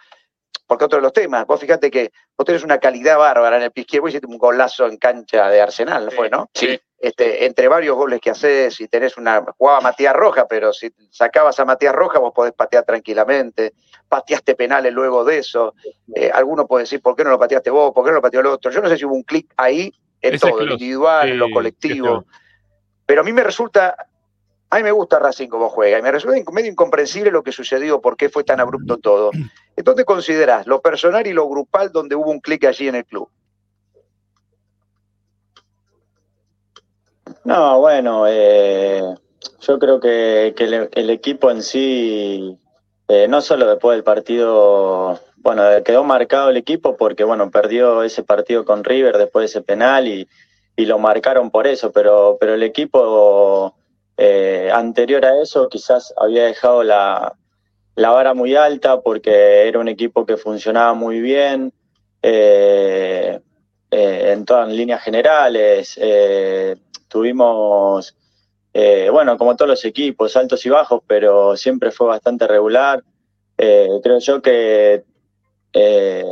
porque 0.72 0.86
otro 0.86 0.96
de 0.96 1.02
los 1.02 1.12
temas, 1.12 1.46
vos 1.46 1.60
fíjate 1.60 1.90
que 1.90 2.12
vos 2.34 2.46
tenés 2.46 2.64
una 2.64 2.78
calidad 2.78 3.18
bárbara 3.18 3.58
en 3.58 3.64
el 3.64 3.72
pie 3.72 4.00
vos 4.00 4.08
hiciste 4.08 4.26
un 4.26 4.38
golazo 4.38 4.86
en 4.86 4.96
cancha 4.96 5.50
de 5.50 5.60
Arsenal, 5.60 6.06
¿no 6.06 6.10
fue, 6.10 6.30
no? 6.30 6.48
Sí. 6.54 6.80
Este, 6.98 7.44
entre 7.44 7.68
varios 7.68 7.94
goles 7.94 8.22
que 8.22 8.30
haces, 8.30 8.80
y 8.80 8.88
tenés 8.88 9.18
una, 9.18 9.44
jugaba 9.58 9.82
Matías 9.82 10.16
Roja, 10.16 10.46
pero 10.48 10.72
si 10.72 10.90
sacabas 11.10 11.60
a 11.60 11.66
Matías 11.66 11.94
Roja 11.94 12.20
vos 12.20 12.32
podés 12.34 12.54
patear 12.54 12.86
tranquilamente, 12.86 13.74
pateaste 14.08 14.54
penales 14.54 14.94
luego 14.94 15.26
de 15.26 15.40
eso, 15.40 15.74
eh, 16.14 16.30
alguno 16.32 16.66
puede 16.66 16.84
decir, 16.84 17.02
¿por 17.02 17.14
qué 17.14 17.22
no 17.22 17.28
lo 17.28 17.38
pateaste 17.38 17.68
vos? 17.68 17.92
¿Por 17.92 18.02
qué 18.02 18.10
no 18.12 18.16
lo 18.16 18.22
pateó 18.22 18.40
el 18.40 18.46
otro? 18.46 18.70
Yo 18.70 18.80
no 18.80 18.88
sé 18.88 18.96
si 18.96 19.04
hubo 19.04 19.14
un 19.14 19.24
clic 19.24 19.52
ahí 19.58 19.92
en 20.22 20.38
todo, 20.38 20.58
en 20.58 20.68
lo 20.68 20.72
individual, 20.72 21.28
en 21.28 21.38
lo 21.38 21.50
colectivo, 21.50 22.24
pero 23.04 23.20
a 23.20 23.24
mí 23.24 23.34
me 23.34 23.44
resulta, 23.44 23.94
a 24.72 24.76
mí 24.76 24.84
me 24.84 24.90
gusta 24.90 25.18
Racing 25.18 25.48
como 25.48 25.68
juega, 25.68 25.98
y 25.98 26.02
me 26.02 26.10
resulta 26.10 26.50
medio 26.50 26.70
incomprensible 26.70 27.30
lo 27.30 27.42
que 27.42 27.52
sucedió, 27.52 28.00
por 28.00 28.16
qué 28.16 28.30
fue 28.30 28.42
tan 28.42 28.58
abrupto 28.58 28.96
todo. 28.96 29.30
Entonces 29.76 30.06
considerás 30.06 30.66
lo 30.66 30.80
personal 30.80 31.26
y 31.26 31.34
lo 31.34 31.46
grupal 31.46 31.92
donde 31.92 32.16
hubo 32.16 32.30
un 32.30 32.40
clic 32.40 32.64
allí 32.64 32.88
en 32.88 32.94
el 32.94 33.04
club. 33.04 33.28
No, 37.44 37.80
bueno, 37.80 38.24
eh, 38.26 39.02
yo 39.60 39.78
creo 39.78 40.00
que, 40.00 40.54
el, 40.56 41.10
equipo 41.10 41.50
en 41.50 41.62
sí, 41.62 42.58
eh, 43.08 43.28
no 43.28 43.42
solo 43.42 43.68
después 43.68 43.96
del 43.96 44.04
partido, 44.04 45.20
bueno, 45.36 45.64
quedó 45.84 46.02
marcado 46.02 46.48
el 46.48 46.56
equipo 46.56 46.96
porque, 46.96 47.24
bueno, 47.24 47.50
perdió 47.50 48.04
ese 48.04 48.22
partido 48.22 48.64
con 48.64 48.84
River 48.84 49.18
después 49.18 49.42
de 49.42 49.58
ese 49.58 49.60
penal 49.60 50.08
y, 50.08 50.26
lo 50.78 50.98
marcaron 50.98 51.50
por 51.50 51.66
eso, 51.66 51.92
pero, 51.92 52.38
pero 52.40 52.54
el 52.54 52.62
equipo 52.64 53.76
eh, 54.16 54.70
anterior 54.72 55.24
a 55.24 55.40
eso 55.40 55.68
quizás 55.68 56.12
había 56.16 56.44
dejado 56.44 56.82
la, 56.82 57.34
la, 57.94 58.10
vara 58.10 58.34
muy 58.34 58.54
alta 58.56 59.00
porque 59.00 59.66
era 59.68 59.78
un 59.78 59.88
equipo 59.88 60.26
que 60.26 60.36
funcionaba 60.36 60.94
muy 60.94 61.20
bien. 61.20 61.72
en 63.94 64.44
todas 64.44 64.68
líneas 64.68 65.02
generales, 65.02 65.98
Tuvimos, 67.12 68.16
eh, 68.72 69.10
bueno, 69.12 69.36
como 69.36 69.54
todos 69.54 69.68
los 69.68 69.84
equipos, 69.84 70.34
altos 70.34 70.64
y 70.64 70.70
bajos, 70.70 71.02
pero 71.06 71.58
siempre 71.58 71.90
fue 71.90 72.06
bastante 72.06 72.46
regular. 72.46 73.04
Eh, 73.58 74.00
creo 74.02 74.18
yo 74.18 74.40
que 74.40 75.04
eh, 75.74 76.24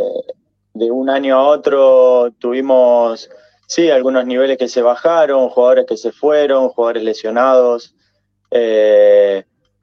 de 0.73 0.91
un 0.91 1.11
año 1.11 1.37
a 1.37 1.49
otro 1.49 2.31
tuvimos, 2.39 3.29
sí, 3.71 3.89
algunos 3.89 4.27
niveles 4.27 4.59
que 4.59 4.67
se 4.67 4.83
bajaron, 4.83 5.49
jugadores 5.49 5.87
que 5.87 5.97
se 5.97 6.11
fueron, 6.11 6.71
jugadores 6.71 7.05
lesionados, 7.05 7.95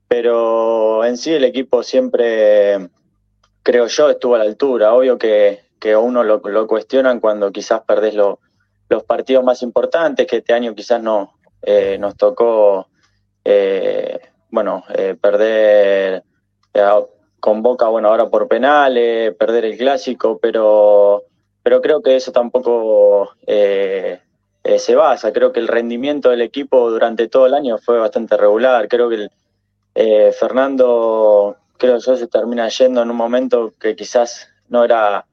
pero 0.10 1.06
en 1.06 1.16
sí 1.16 1.34
el 1.34 1.46
equipo 1.46 1.84
siempre, 1.84 2.90
creo 3.64 3.88
yo, 3.88 4.10
estuvo 4.10 4.36
a 4.36 4.40
la 4.40 4.44
altura. 4.44 4.94
Obvio 4.94 5.18
que, 5.18 5.62
que 5.80 5.96
uno 5.96 6.22
lo, 6.22 6.68
cuestionan 6.68 7.22
cuando 7.22 7.50
quizás 7.54 7.82
perdés 7.88 8.14
lo, 8.14 8.42
los 8.90 9.04
partidos 9.04 9.46
más 9.46 9.64
importantes, 9.64 10.28
que 10.28 10.38
este 10.38 10.54
año 10.54 10.76
quizás 10.76 11.02
no 11.02 11.38
eh, 11.62 11.98
nos 11.98 12.18
tocó, 12.18 12.90
eh, 13.46 14.20
bueno, 14.52 14.84
eh, 14.94 15.16
perder 15.20 16.24
con 17.40 17.64
Boca, 17.64 17.88
bueno, 17.88 18.10
ahora 18.10 18.30
por 18.30 18.50
penales, 18.50 19.34
perder 19.36 19.64
el 19.64 19.78
clásico, 19.78 20.38
pero, 20.42 21.24
pero 21.68 21.82
creo 21.82 22.02
que 22.02 22.16
eso 22.16 22.32
tampoco 22.32 23.34
se 23.46 24.96
basa. 24.96 25.34
Creo 25.34 25.52
que 25.52 25.60
el 25.60 25.68
rendimiento 25.68 26.30
del 26.30 26.42
equipo 26.42 26.90
durante 26.90 27.28
todo 27.28 27.46
el 27.46 27.54
año 27.54 27.78
fue 27.78 28.00
bastante 28.00 28.38
regular. 28.38 28.88
Creo 28.88 29.10
que 29.10 29.28
Fernando, 30.32 31.58
creo 31.78 31.98
yo, 31.98 32.16
se 32.16 32.28
termina 32.28 32.70
yendo 32.70 33.02
en 33.02 33.12
un 33.12 33.18
momento 33.18 33.74
que 33.78 33.98
quizás 33.98 34.48
no 34.70 34.86
era 34.86 35.26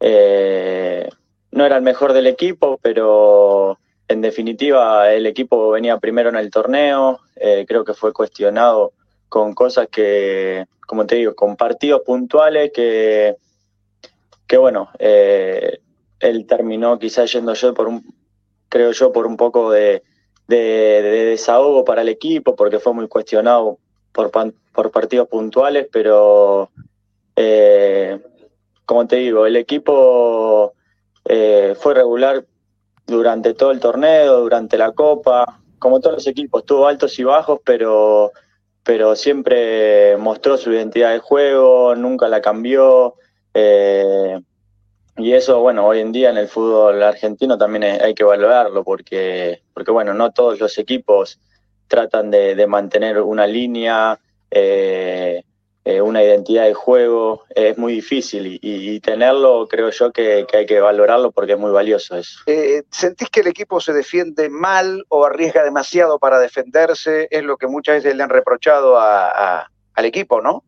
no 0.00 1.64
era 1.64 1.76
el 1.76 1.82
mejor 1.82 2.14
del 2.14 2.26
equipo, 2.26 2.78
pero 2.80 3.78
en 4.08 4.20
definitiva 4.22 5.12
el 5.12 5.26
equipo 5.26 5.70
venía 5.70 5.98
primero 5.98 6.28
en 6.28 6.36
el 6.36 6.50
torneo, 6.50 7.20
eh, 7.36 7.64
creo 7.68 7.84
que 7.84 7.94
fue 7.94 8.12
cuestionado 8.12 8.92
con 9.28 9.54
cosas 9.54 9.88
que, 9.90 10.66
como 10.86 11.06
te 11.06 11.16
digo, 11.16 11.34
con 11.34 11.56
partidos 11.56 12.02
puntuales 12.02 12.70
que, 12.72 13.36
que 14.46 14.56
bueno, 14.56 14.90
eh, 14.98 15.80
él 16.20 16.46
terminó 16.46 16.98
quizás 16.98 17.32
yendo 17.32 17.54
yo 17.54 17.74
por 17.74 17.88
un, 17.88 18.14
creo 18.68 18.92
yo, 18.92 19.12
por 19.12 19.26
un 19.26 19.36
poco 19.36 19.70
de, 19.70 20.02
desahogo 20.46 21.84
para 21.84 22.02
el 22.02 22.08
equipo, 22.08 22.54
porque 22.54 22.78
fue 22.78 22.92
muy 22.92 23.08
cuestionado 23.08 23.78
por, 24.12 24.30
por 24.72 24.90
partidos 24.90 25.28
puntuales, 25.28 25.88
pero 25.90 26.70
eh, 27.34 28.18
como 28.86 29.06
te 29.06 29.16
digo, 29.16 29.46
el 29.46 29.56
equipo 29.56 30.74
eh, 31.24 31.74
fue 31.78 31.94
regular 31.94 32.44
durante 33.06 33.54
todo 33.54 33.72
el 33.72 33.80
torneo, 33.80 34.40
durante 34.40 34.78
la 34.78 34.92
Copa, 34.92 35.60
como 35.78 36.00
todos 36.00 36.16
los 36.16 36.26
equipos, 36.26 36.64
tuvo 36.64 36.86
altos 36.86 37.18
y 37.18 37.24
bajos, 37.24 37.60
pero, 37.64 38.32
pero 38.82 39.14
siempre 39.16 40.16
mostró 40.16 40.56
su 40.56 40.72
identidad 40.72 41.12
de 41.12 41.18
juego, 41.18 41.94
nunca 41.94 42.28
la 42.28 42.40
cambió. 42.40 43.14
Eh, 43.58 44.38
y 45.16 45.32
eso, 45.32 45.60
bueno, 45.60 45.86
hoy 45.86 46.00
en 46.00 46.12
día 46.12 46.28
en 46.28 46.36
el 46.36 46.48
fútbol 46.48 47.02
argentino 47.02 47.56
también 47.56 47.84
hay 47.84 48.14
que 48.14 48.22
valorarlo, 48.22 48.84
porque, 48.84 49.62
porque 49.72 49.90
bueno, 49.90 50.12
no 50.12 50.30
todos 50.30 50.60
los 50.60 50.76
equipos 50.76 51.40
tratan 51.88 52.30
de, 52.30 52.66
mantener 52.66 53.20
una 53.22 53.46
línea. 53.46 54.18
Eh, 54.50 55.42
eh, 55.88 56.00
una 56.00 56.20
identidad 56.20 56.64
de 56.64 56.74
juego, 56.74 57.44
es 57.54 57.78
muy 57.78 57.92
difícil 57.92 58.58
y, 58.60 58.98
tenerlo 58.98 59.68
creo 59.68 59.90
yo 59.90 60.10
que, 60.10 60.44
hay 60.52 60.66
que 60.66 60.80
valorarlo 60.80 61.30
porque 61.30 61.52
es 61.52 61.58
muy 61.60 61.70
valioso 61.70 62.16
eso. 62.16 62.40
Eh, 62.46 62.82
¿Sentís 62.90 63.30
que 63.30 63.38
el 63.38 63.46
equipo 63.46 63.80
se 63.80 63.92
defiende 63.92 64.48
mal 64.48 65.04
o 65.10 65.24
arriesga 65.24 65.62
demasiado 65.62 66.18
para 66.18 66.40
defenderse? 66.40 67.28
Es 67.30 67.44
lo 67.44 67.56
que 67.56 67.68
muchas 67.68 68.02
veces 68.02 68.16
le 68.16 68.24
han 68.24 68.30
reprochado 68.30 68.98
al 68.98 70.04
equipo, 70.04 70.40
¿no? 70.40 70.64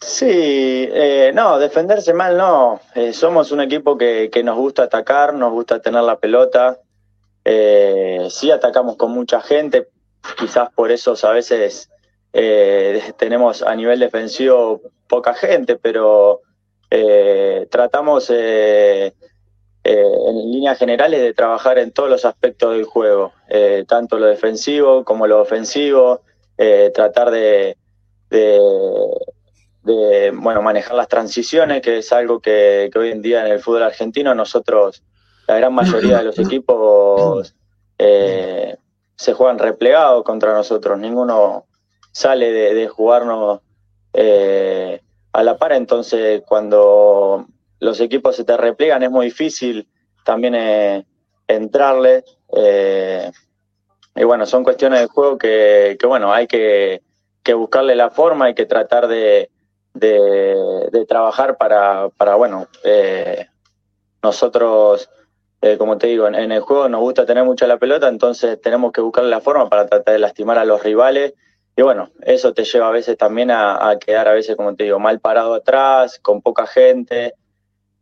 Sí, 0.00 0.88
eh, 0.92 1.30
no, 1.34 1.58
defenderse 1.58 2.14
mal 2.14 2.36
no. 2.36 2.80
somos 3.12 3.52
un 3.52 3.60
equipo 3.60 3.98
que, 3.98 4.30
nos 4.42 4.56
gusta 4.56 4.84
atacar, 4.84 5.34
nos 5.34 5.52
gusta 5.52 5.80
tener 5.80 6.02
la 6.02 6.18
pelota. 6.18 6.78
sí 7.44 8.50
atacamos 8.50 8.96
con 8.96 9.12
mucha 9.12 9.40
gente, 9.40 9.88
quizás 10.38 10.70
por 10.72 10.90
eso 10.90 11.14
a 11.22 11.32
veces 11.32 11.90
eh, 12.32 13.12
tenemos 13.18 13.62
a 13.62 13.74
nivel 13.74 14.00
defensivo 14.00 14.80
poca 15.08 15.34
gente, 15.34 15.76
pero 15.76 16.40
eh, 16.90 17.66
tratamos 17.70 18.30
eh, 18.30 19.12
en 19.82 20.52
líneas 20.52 20.78
generales 20.78 21.20
de 21.20 21.34
trabajar 21.34 21.78
en 21.78 21.90
todos 21.90 22.10
los 22.10 22.24
aspectos 22.24 22.74
del 22.74 22.84
juego, 22.84 23.32
tanto 23.88 24.18
lo 24.18 24.26
defensivo 24.26 25.04
como 25.04 25.26
lo 25.26 25.40
ofensivo, 25.40 26.20
tratar 26.94 27.30
de, 27.30 27.76
bueno, 29.82 30.62
manejar 30.62 30.94
las 30.94 31.08
transiciones, 31.08 31.80
que 31.82 31.98
es 31.98 32.12
algo 32.12 32.40
que, 32.40 32.90
que 32.92 32.98
hoy 32.98 33.10
en 33.10 33.22
día 33.22 33.46
en 33.46 33.52
el 33.52 33.60
fútbol 33.60 33.82
argentino 33.84 34.34
nosotros, 34.34 35.02
la 35.48 35.56
gran 35.56 35.74
mayoría 35.74 36.18
de 36.18 36.24
los 36.24 36.38
equipos 36.38 37.54
se 37.96 39.34
juegan 39.34 39.58
replegados 39.58 40.24
contra 40.24 40.54
nosotros, 40.54 40.98
ninguno 40.98 41.66
sale 42.12 42.50
de, 42.52 42.88
jugarnos 42.88 43.60
eh, 44.12 45.00
a 45.32 45.42
la 45.42 45.56
par, 45.56 45.72
entonces 45.72 46.42
cuando 46.46 47.46
los 47.78 48.00
equipos 48.00 48.36
se 48.36 48.44
te 48.44 48.56
replegan 48.56 49.02
es 49.02 49.10
muy 49.10 49.26
difícil 49.26 49.86
también 50.24 50.54
eh, 50.54 51.06
entrarle. 51.48 52.24
Eh, 52.56 53.30
y 54.16 54.24
bueno, 54.24 54.46
son 54.46 54.64
cuestiones 54.64 55.00
de 55.00 55.06
juego 55.06 55.38
que, 55.38 55.96
bueno, 56.04 56.32
hay 56.32 56.46
que, 56.46 57.02
buscarle 57.54 57.96
la 57.96 58.10
forma, 58.10 58.46
hay 58.46 58.54
que 58.54 58.66
tratar 58.66 59.08
de, 59.08 59.50
de, 60.00 61.06
trabajar 61.06 61.56
para, 61.56 62.08
para 62.10 62.34
bueno, 62.34 62.66
eh, 62.84 63.46
nosotros, 64.22 65.08
eh, 65.60 65.76
como 65.78 65.98
te 65.98 66.08
digo, 66.08 66.26
en, 66.26 66.34
el 66.34 66.60
juego 66.60 66.88
nos 66.88 67.00
gusta 67.00 67.26
tener 67.26 67.44
mucha 67.44 67.66
la 67.66 67.78
pelota, 67.78 68.08
entonces 68.08 68.60
tenemos 68.60 68.92
que 68.92 69.00
buscar 69.00 69.24
la 69.24 69.40
forma 69.40 69.68
para 69.68 69.86
tratar 69.86 70.14
de 70.14 70.20
lastimar 70.20 70.58
a 70.58 70.64
los 70.64 70.82
rivales. 70.82 71.34
Y 71.76 71.82
bueno, 71.82 72.10
eso 72.22 72.52
te 72.52 72.64
lleva 72.64 72.88
a 72.88 72.92
veces 72.92 73.16
también 73.16 73.50
a, 73.50 73.96
quedar 74.04 74.28
a 74.28 74.32
veces, 74.32 74.56
como 74.56 74.74
te 74.74 74.84
digo, 74.84 74.98
mal 74.98 75.20
parado 75.20 75.54
atrás, 75.54 76.18
con 76.20 76.42
poca 76.42 76.66
gente. 76.66 77.34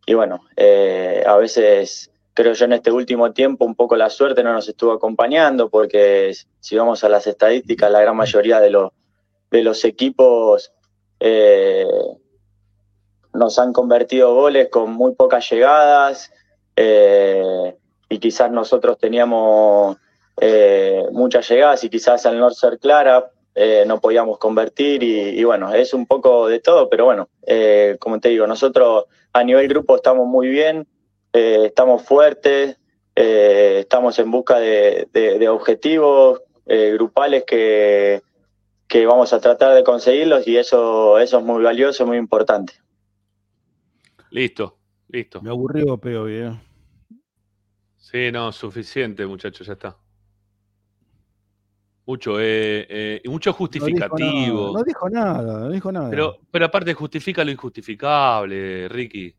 Y 0.07 0.15
bueno, 0.15 0.41
eh, 0.57 1.23
a 1.27 1.37
veces 1.37 2.11
creo 2.33 2.53
yo 2.53 2.65
en 2.65 2.73
este 2.73 2.91
último 2.91 3.33
tiempo 3.33 3.65
un 3.65 3.75
poco 3.75 3.97
la 3.97 4.11
suerte 4.11 4.45
no 4.45 4.53
nos 4.53 4.69
estuvo 4.69 4.93
acompañando 4.93 5.69
porque 5.71 6.33
si 6.61 6.77
vamos 6.77 7.03
a 7.03 7.09
las 7.09 7.27
estadísticas, 7.27 7.91
la 7.91 8.01
gran 8.01 8.17
mayoría 8.17 8.61
de 8.61 8.71
los, 8.71 8.93
de 9.51 9.63
los 9.63 9.85
equipos 9.85 10.73
eh, 11.21 11.87
nos 13.35 13.59
han 13.59 13.73
convertido 13.73 14.35
goles 14.35 14.69
con 14.69 14.93
muy 14.93 15.15
pocas 15.15 15.49
llegadas 15.51 16.33
eh, 16.77 17.77
y 18.09 18.19
quizás 18.19 18.51
nosotros 18.51 18.99
teníamos 18.99 19.97
eh, 20.41 21.05
muchas 21.13 21.49
llegadas 21.49 21.83
y 21.85 21.91
quizás 21.91 22.25
al 22.27 22.39
no 22.39 22.51
ser 22.51 22.79
clara 22.79 23.31
no 23.87 24.01
podíamos 24.01 24.39
convertir 24.39 25.03
y, 25.03 25.43
bueno, 25.43 25.75
es 25.75 25.93
un 25.93 26.07
poco 26.07 26.47
de 26.47 26.61
todo, 26.61 26.89
pero 26.89 27.07
bueno, 27.07 27.29
como 27.99 28.21
te 28.21 28.29
digo, 28.29 28.47
nosotros 28.47 29.07
a 29.33 29.43
nivel 29.43 29.67
grupo 29.67 29.97
estamos 29.97 30.29
muy 30.29 30.47
bien, 30.47 30.87
estamos 31.33 32.03
fuertes, 32.03 32.77
estamos 33.17 34.17
en 34.21 34.31
busca 34.31 34.61
de 34.61 35.49
objetivos 35.51 36.41
grupales 36.69 37.43
que, 37.49 38.23
que 38.89 39.05
vamos 39.07 39.33
a 39.33 39.41
tratar 39.41 39.75
de 39.75 39.85
conseguirlos 39.85 40.49
y 40.49 40.57
eso, 40.57 41.19
eso 41.19 41.39
es 41.39 41.45
muy 41.45 41.63
valioso, 41.63 42.07
muy 42.07 42.17
importante. 42.17 42.73
Listo, 44.31 44.79
listo. 45.09 45.43
Me 45.43 45.51
aburrió, 45.51 45.99
Peo, 45.99 46.25
bien. 46.25 46.61
Sí, 47.97 48.33
no, 48.33 48.51
suficiente, 48.53 49.27
muchachos, 49.27 49.67
ya 49.67 49.75
está. 49.75 49.97
Mucho, 52.07 52.41
eh, 52.41 52.87
eh, 52.89 53.23
mucho 53.27 53.53
justificativo. 53.53 54.73
No 54.73 54.83
dijo, 54.83 55.11
nada, 55.11 55.61
no 55.61 55.69
dijo 55.69 55.93
nada, 55.93 56.09
Pero, 56.09 56.39
pero 56.51 56.65
aparte 56.65 56.95
justifica 56.95 57.45
lo 57.45 57.51
injustificable, 57.51 58.89
Ricky. 58.89 59.35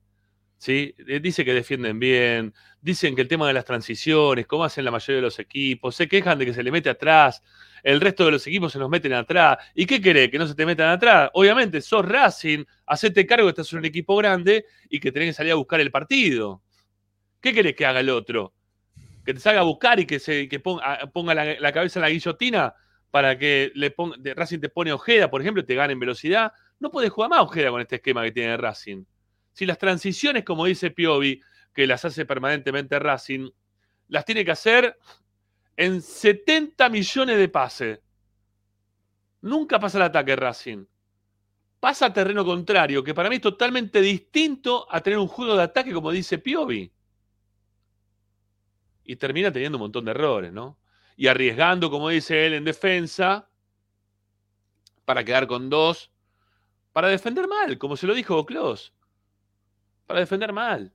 ¿Sí? 0.60 0.94
Eh, 1.08 1.20
dice 1.20 1.44
que 1.44 1.54
defienden 1.54 1.98
bien, 1.98 2.54
dicen 2.80 3.16
que 3.16 3.22
el 3.22 3.28
tema 3.28 3.48
de 3.48 3.54
las 3.54 3.66
transiciones, 3.66 4.46
como 4.46 4.66
hacen 4.66 4.86
la 4.86 4.92
mayoría 4.92 5.16
de 5.16 5.22
los 5.24 5.40
equipos, 5.40 5.96
se 5.96 6.08
quejan 6.08 6.38
de 6.38 6.46
que 6.46 6.54
se 6.54 6.62
le 6.62 6.72
mete 6.72 6.90
atrás 6.92 7.42
el 7.84 8.02
resto 8.02 8.26
de 8.26 8.32
los 8.32 8.46
equipos 8.48 8.72
se 8.72 8.80
nos 8.80 8.90
meten 8.90 9.14
atrás. 9.14 9.58
¿Y 9.74 9.86
qué 9.86 10.02
querés? 10.02 10.30
¿Que 10.30 10.38
no 10.38 10.48
se 10.48 10.56
te 10.56 10.66
metan 10.66 10.90
atrás? 10.90 11.30
Obviamente, 11.34 11.82
sos 11.82 12.06
Racing, 12.06 12.64
hacete 12.86 13.26
cargo 13.26 13.46
que 13.48 13.50
estás 13.52 13.72
en 13.74 13.80
un 13.80 13.86
equipo 13.86 14.16
grande 14.16 14.66
y 14.90 15.00
que 15.00 15.12
tenés 15.12 15.30
que 15.30 15.34
salir 15.34 15.52
a 15.52 15.56
buscar 15.56 15.80
el 15.80 15.92
partido. 15.92 16.62
¿Qué 17.42 17.54
querés 17.54 17.76
que 17.76 17.86
haga 17.86 18.00
el 18.00 18.10
otro? 18.10 18.54
¿Que 19.26 19.34
te 19.34 19.40
salga 19.40 19.62
a 19.62 19.64
buscar 19.64 20.00
y 20.00 20.06
que, 20.06 20.20
se, 20.20 20.48
ponga, 21.14 21.36
la, 21.36 21.72
cabeza 21.72 22.00
en 22.00 22.04
la 22.04 22.10
guillotina 22.10 22.74
para 23.12 23.38
que 23.38 23.72
le 23.76 23.92
ponga, 23.92 24.18
Racing 24.36 24.60
te 24.60 24.70
pone 24.70 24.92
Ojeda, 24.92 25.30
por 25.30 25.42
ejemplo, 25.42 25.62
y 25.62 25.66
te 25.66 25.76
gane 25.76 25.94
en 25.94 26.00
velocidad? 26.00 26.52
No 26.80 26.92
puedes 26.92 27.12
jugar 27.12 27.30
más 27.30 27.42
Ojeda 27.42 27.70
con 27.70 27.82
este 27.82 27.98
esquema 27.98 28.24
que 28.24 28.32
tiene 28.32 28.58
Racing. 28.58 29.04
Si 29.54 29.66
las 29.66 29.78
transiciones, 29.78 30.44
como 30.44 30.66
dice 30.66 30.92
Piovi, 30.92 31.42
que 31.74 31.88
las 31.88 32.04
hace 32.06 32.26
permanentemente 32.26 33.00
Racing, 33.00 33.50
las 34.08 34.26
tiene 34.26 34.44
que 34.44 34.52
hacer 34.52 34.98
en 35.80 36.02
70 36.02 36.90
millones 36.90 37.38
de 37.38 37.48
pases. 37.48 38.02
Nunca 39.40 39.80
pasa 39.80 39.98
el 39.98 40.04
ataque 40.04 40.36
Racing. 40.36 40.86
Pasa 41.80 42.08
a 42.08 42.14
terreno 42.14 42.44
contrario, 42.44 43.02
que 43.02 43.14
para 43.14 43.30
mí 43.30 43.38
es 43.38 43.42
totalmente 43.42 44.02
distinto 44.02 44.86
a 44.92 45.00
tener 45.00 45.18
un 45.18 45.30
juego 45.30 45.56
de 45.56 45.64
ataque 45.64 45.94
como 45.94 46.12
dice 46.12 46.38
Piovi. 46.38 46.92
Y 49.06 49.16
termina 49.16 49.54
teniendo 49.54 49.78
un 49.78 49.84
montón 49.84 50.04
de 50.04 50.12
errores, 50.12 50.52
¿no? 50.52 50.78
Y 51.16 51.28
arriesgando, 51.28 51.90
como 51.90 52.10
dice 52.10 52.46
él, 52.46 52.56
en 52.56 52.66
defensa, 52.66 53.50
para 55.06 55.24
quedar 55.24 55.48
con 55.48 55.70
dos, 55.70 56.12
para 56.92 57.08
defender 57.08 57.48
mal, 57.48 57.78
como 57.78 57.96
se 57.96 58.06
lo 58.06 58.14
dijo 58.14 58.46
Klaus. 58.46 58.94
Para 60.06 60.20
defender 60.20 60.52
mal. 60.52 60.94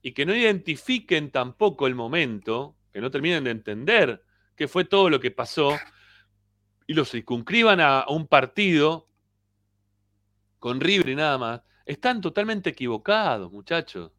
Y 0.00 0.12
que 0.12 0.24
no 0.24 0.34
identifiquen 0.34 1.30
tampoco 1.30 1.86
el 1.86 1.94
momento 1.94 2.74
que 2.92 3.00
no 3.00 3.10
terminen 3.10 3.44
de 3.44 3.50
entender 3.50 4.24
qué 4.54 4.68
fue 4.68 4.84
todo 4.84 5.08
lo 5.08 5.18
que 5.18 5.30
pasó 5.30 5.76
y 6.86 6.94
los 6.94 7.10
circunscriban 7.10 7.80
a, 7.80 8.04
un 8.08 8.26
partido 8.26 9.08
con 10.58 10.80
River 10.80 11.08
y 11.08 11.14
nada 11.16 11.38
más, 11.38 11.62
están 11.86 12.20
totalmente 12.20 12.70
equivocados, 12.70 13.50
muchachos. 13.50 14.12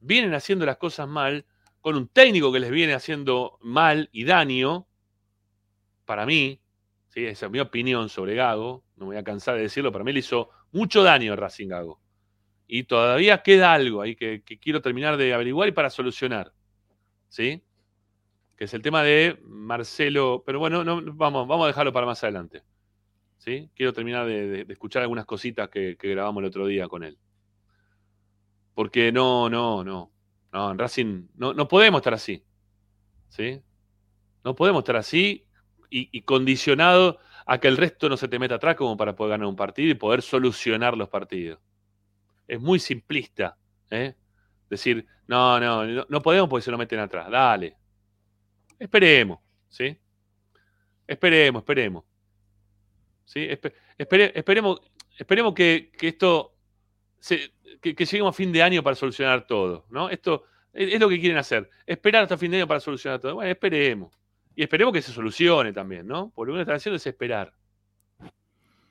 Vienen 0.00 0.34
haciendo 0.34 0.64
las 0.66 0.76
cosas 0.76 1.08
mal, 1.08 1.46
con 1.80 1.96
un 1.96 2.08
técnico 2.08 2.52
que 2.52 2.60
les 2.60 2.70
viene 2.70 2.94
haciendo 2.94 3.58
mal 3.60 4.08
y 4.12 4.24
daño, 4.24 4.86
para 6.04 6.26
mí, 6.26 6.60
¿sí? 7.08 7.24
esa 7.24 7.46
es 7.46 7.52
mi 7.52 7.58
opinión 7.58 8.08
sobre 8.08 8.34
Gago, 8.34 8.84
no 8.96 9.06
me 9.06 9.14
voy 9.14 9.16
a 9.16 9.24
cansar 9.24 9.56
de 9.56 9.62
decirlo, 9.62 9.90
para 9.90 10.04
mí 10.04 10.12
le 10.12 10.20
hizo 10.20 10.50
mucho 10.70 11.02
daño 11.02 11.32
a 11.32 11.36
Racing 11.36 11.68
Gago. 11.68 12.00
Y 12.68 12.84
todavía 12.84 13.42
queda 13.42 13.72
algo 13.72 14.02
ahí 14.02 14.14
que 14.14 14.42
quiero 14.60 14.82
terminar 14.82 15.16
de 15.16 15.32
averiguar 15.34 15.68
y 15.68 15.72
para 15.72 15.90
solucionar. 15.90 16.52
¿Sí? 17.36 17.62
Que 18.56 18.64
es 18.64 18.72
el 18.72 18.80
tema 18.80 19.02
de 19.02 19.38
Marcelo, 19.44 20.42
pero 20.46 20.58
bueno, 20.58 20.82
no, 20.82 21.02
vamos, 21.12 21.46
vamos 21.46 21.64
a 21.64 21.66
dejarlo 21.66 21.92
para 21.92 22.06
más 22.06 22.24
adelante. 22.24 22.62
¿sí? 23.36 23.70
Quiero 23.74 23.92
terminar 23.92 24.26
de, 24.26 24.64
escuchar 24.70 25.02
algunas 25.02 25.26
cositas 25.26 25.68
que, 25.68 25.98
grabamos 26.00 26.40
el 26.40 26.48
otro 26.48 26.66
día 26.66 26.88
con 26.88 27.04
él. 27.04 27.18
Porque 28.74 29.12
no, 29.12 29.50
no, 29.50 29.84
no. 29.84 30.10
No, 30.50 30.70
en 30.70 30.78
Racing 30.78 31.26
no, 31.34 31.52
no 31.52 31.68
podemos 31.68 31.98
estar 31.98 32.14
así. 32.14 32.42
¿sí? 33.28 33.60
No 34.42 34.54
podemos 34.54 34.80
estar 34.80 34.96
así 34.96 35.46
y, 35.90 36.08
y 36.10 36.22
condicionado 36.22 37.18
a 37.44 37.58
que 37.58 37.68
el 37.68 37.76
resto 37.76 38.08
no 38.08 38.16
se 38.16 38.28
te 38.28 38.38
meta 38.38 38.54
atrás 38.54 38.76
como 38.76 38.96
para 38.96 39.14
poder 39.14 39.32
ganar 39.32 39.48
un 39.48 39.56
partido 39.56 39.90
y 39.90 39.94
poder 39.94 40.22
solucionar 40.22 40.96
los 40.96 41.10
partidos. 41.10 41.60
Es 42.48 42.58
muy 42.58 42.78
simplista. 42.78 43.58
¿eh? 43.90 44.14
Decir, 44.70 45.06
no, 45.26 45.58
no, 45.60 46.06
no, 46.08 46.22
podemos 46.22 46.48
porque 46.48 46.62
se 46.62 46.70
lo 46.70 46.78
meten 46.78 47.00
atrás. 47.00 47.30
Dale. 47.30 47.76
Esperemos, 48.78 49.40
¿sí? 49.68 49.96
Esperemos, 51.06 51.62
esperemos. 51.62 52.04
¿Sí? 53.24 53.48
esperemos, 53.98 54.80
esperemos 55.18 55.54
que, 55.54 55.90
esto, 56.00 56.54
que, 57.80 57.94
lleguemos 57.94 58.34
a 58.34 58.36
fin 58.36 58.52
de 58.52 58.62
año 58.62 58.82
para 58.82 58.94
solucionar 58.94 59.46
todo, 59.46 59.86
¿no? 59.90 60.08
Esto 60.08 60.44
es, 60.72 61.00
lo 61.00 61.08
que 61.08 61.18
quieren 61.18 61.38
hacer. 61.38 61.68
Esperar 61.86 62.22
hasta 62.22 62.38
fin 62.38 62.50
de 62.50 62.58
año 62.58 62.68
para 62.68 62.80
solucionar 62.80 63.18
todo. 63.20 63.34
Bueno, 63.34 63.50
esperemos. 63.50 64.12
Y 64.54 64.62
esperemos 64.62 64.92
que 64.92 65.02
se 65.02 65.12
solucione 65.12 65.72
también, 65.72 66.06
¿no? 66.06 66.32
Porque 66.34 66.50
lo 66.50 66.56
que 66.56 66.62
están 66.62 66.76
haciendo 66.76 66.96
es 66.96 67.06
esperar. 67.06 67.52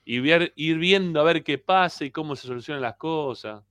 Y 0.03 0.19
ir 0.19 0.77
viendo 0.77 1.19
a 1.19 1.23
ver 1.23 1.43
qué 1.43 1.57
pasa 1.57 2.05
y 2.05 2.11
cómo 2.11 2.35
se 2.35 2.47
solucionan 2.47 2.81
las 2.81 2.95
cosas. 2.97 3.63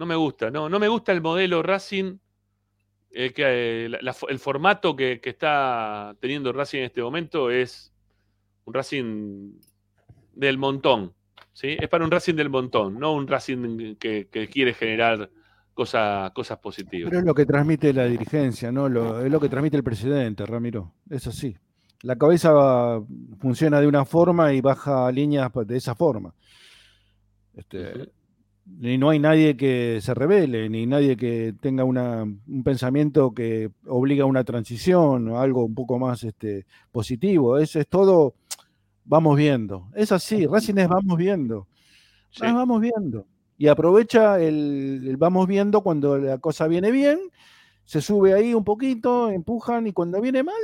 No 0.00 0.06
me 0.06 0.16
gusta, 0.16 0.50
no, 0.50 0.66
no 0.70 0.78
me 0.78 0.88
gusta 0.88 1.12
el 1.12 1.20
modelo 1.20 1.62
Racing, 1.62 2.16
eh, 3.10 3.34
que, 3.34 3.84
eh, 3.84 3.98
el 4.30 4.38
formato 4.38 4.96
que, 4.96 5.20
está 5.22 6.16
teniendo 6.18 6.54
Racing 6.54 6.78
en 6.78 6.84
este 6.84 7.02
momento 7.02 7.50
es 7.50 7.92
un 8.64 8.72
Racing 8.72 9.52
del 10.32 10.56
montón. 10.56 11.12
¿sí? 11.52 11.76
Es 11.78 11.86
para 11.90 12.02
un 12.02 12.10
Racing 12.10 12.34
del 12.34 12.48
montón, 12.48 12.98
no 12.98 13.12
un 13.12 13.28
Racing 13.28 13.96
que, 13.96 14.48
quiere 14.50 14.72
generar 14.72 15.28
cosas 15.74 16.32
positivas. 16.62 17.10
Pero 17.10 17.20
es 17.20 17.26
lo 17.26 17.34
que 17.34 17.44
transmite 17.44 17.92
la 17.92 18.06
dirigencia, 18.06 18.72
¿no? 18.72 18.86
es 18.86 19.30
lo 19.30 19.38
que 19.38 19.50
transmite 19.50 19.76
el 19.76 19.84
presidente, 19.84 20.46
Ramiro. 20.46 20.94
Eso 21.10 21.30
sí. 21.30 21.54
La 22.04 22.16
cabeza 22.16 23.02
funciona 23.38 23.82
de 23.82 23.86
una 23.86 24.06
forma 24.06 24.54
y 24.54 24.62
baja 24.62 25.12
líneas 25.12 25.50
de 25.66 25.76
esa 25.76 25.94
forma. 25.94 26.34
Este, 27.54 28.08
ni 28.78 28.98
no 28.98 29.10
hay 29.10 29.18
nadie 29.18 29.56
que 29.56 29.98
se 30.00 30.14
revele, 30.14 30.68
ni 30.68 30.86
nadie 30.86 31.16
que 31.16 31.54
tenga 31.60 31.84
un 31.84 32.62
pensamiento 32.64 33.32
que 33.32 33.70
obliga 33.86 34.24
a 34.24 34.26
una 34.26 34.44
transición 34.44 35.28
o 35.28 35.40
algo 35.40 35.64
un 35.64 35.74
poco 35.74 35.98
más 35.98 36.24
este, 36.24 36.66
positivo. 36.92 37.58
Eso 37.58 37.80
es 37.80 37.88
todo, 37.88 38.34
vamos 39.04 39.36
viendo. 39.36 39.88
Es 39.94 40.12
así, 40.12 40.46
Racing 40.46 40.78
es 40.78 40.88
vamos 40.88 41.16
viendo. 41.18 41.66
vamos 42.40 42.80
viendo. 42.80 43.26
Y 43.58 43.68
aprovecha 43.68 44.40
el, 44.40 45.16
vamos 45.18 45.46
viendo 45.46 45.82
cuando 45.82 46.16
la 46.16 46.38
cosa 46.38 46.66
viene 46.66 46.90
bien, 46.90 47.18
se 47.84 48.00
sube 48.00 48.32
ahí 48.32 48.54
un 48.54 48.64
poquito, 48.64 49.30
empujan 49.30 49.86
y 49.86 49.92
cuando 49.92 50.20
viene 50.20 50.42
mal, 50.42 50.54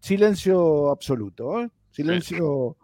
silencio 0.00 0.90
absoluto. 0.90 1.60
¿eh? 1.60 1.68
Silencio 1.90 2.76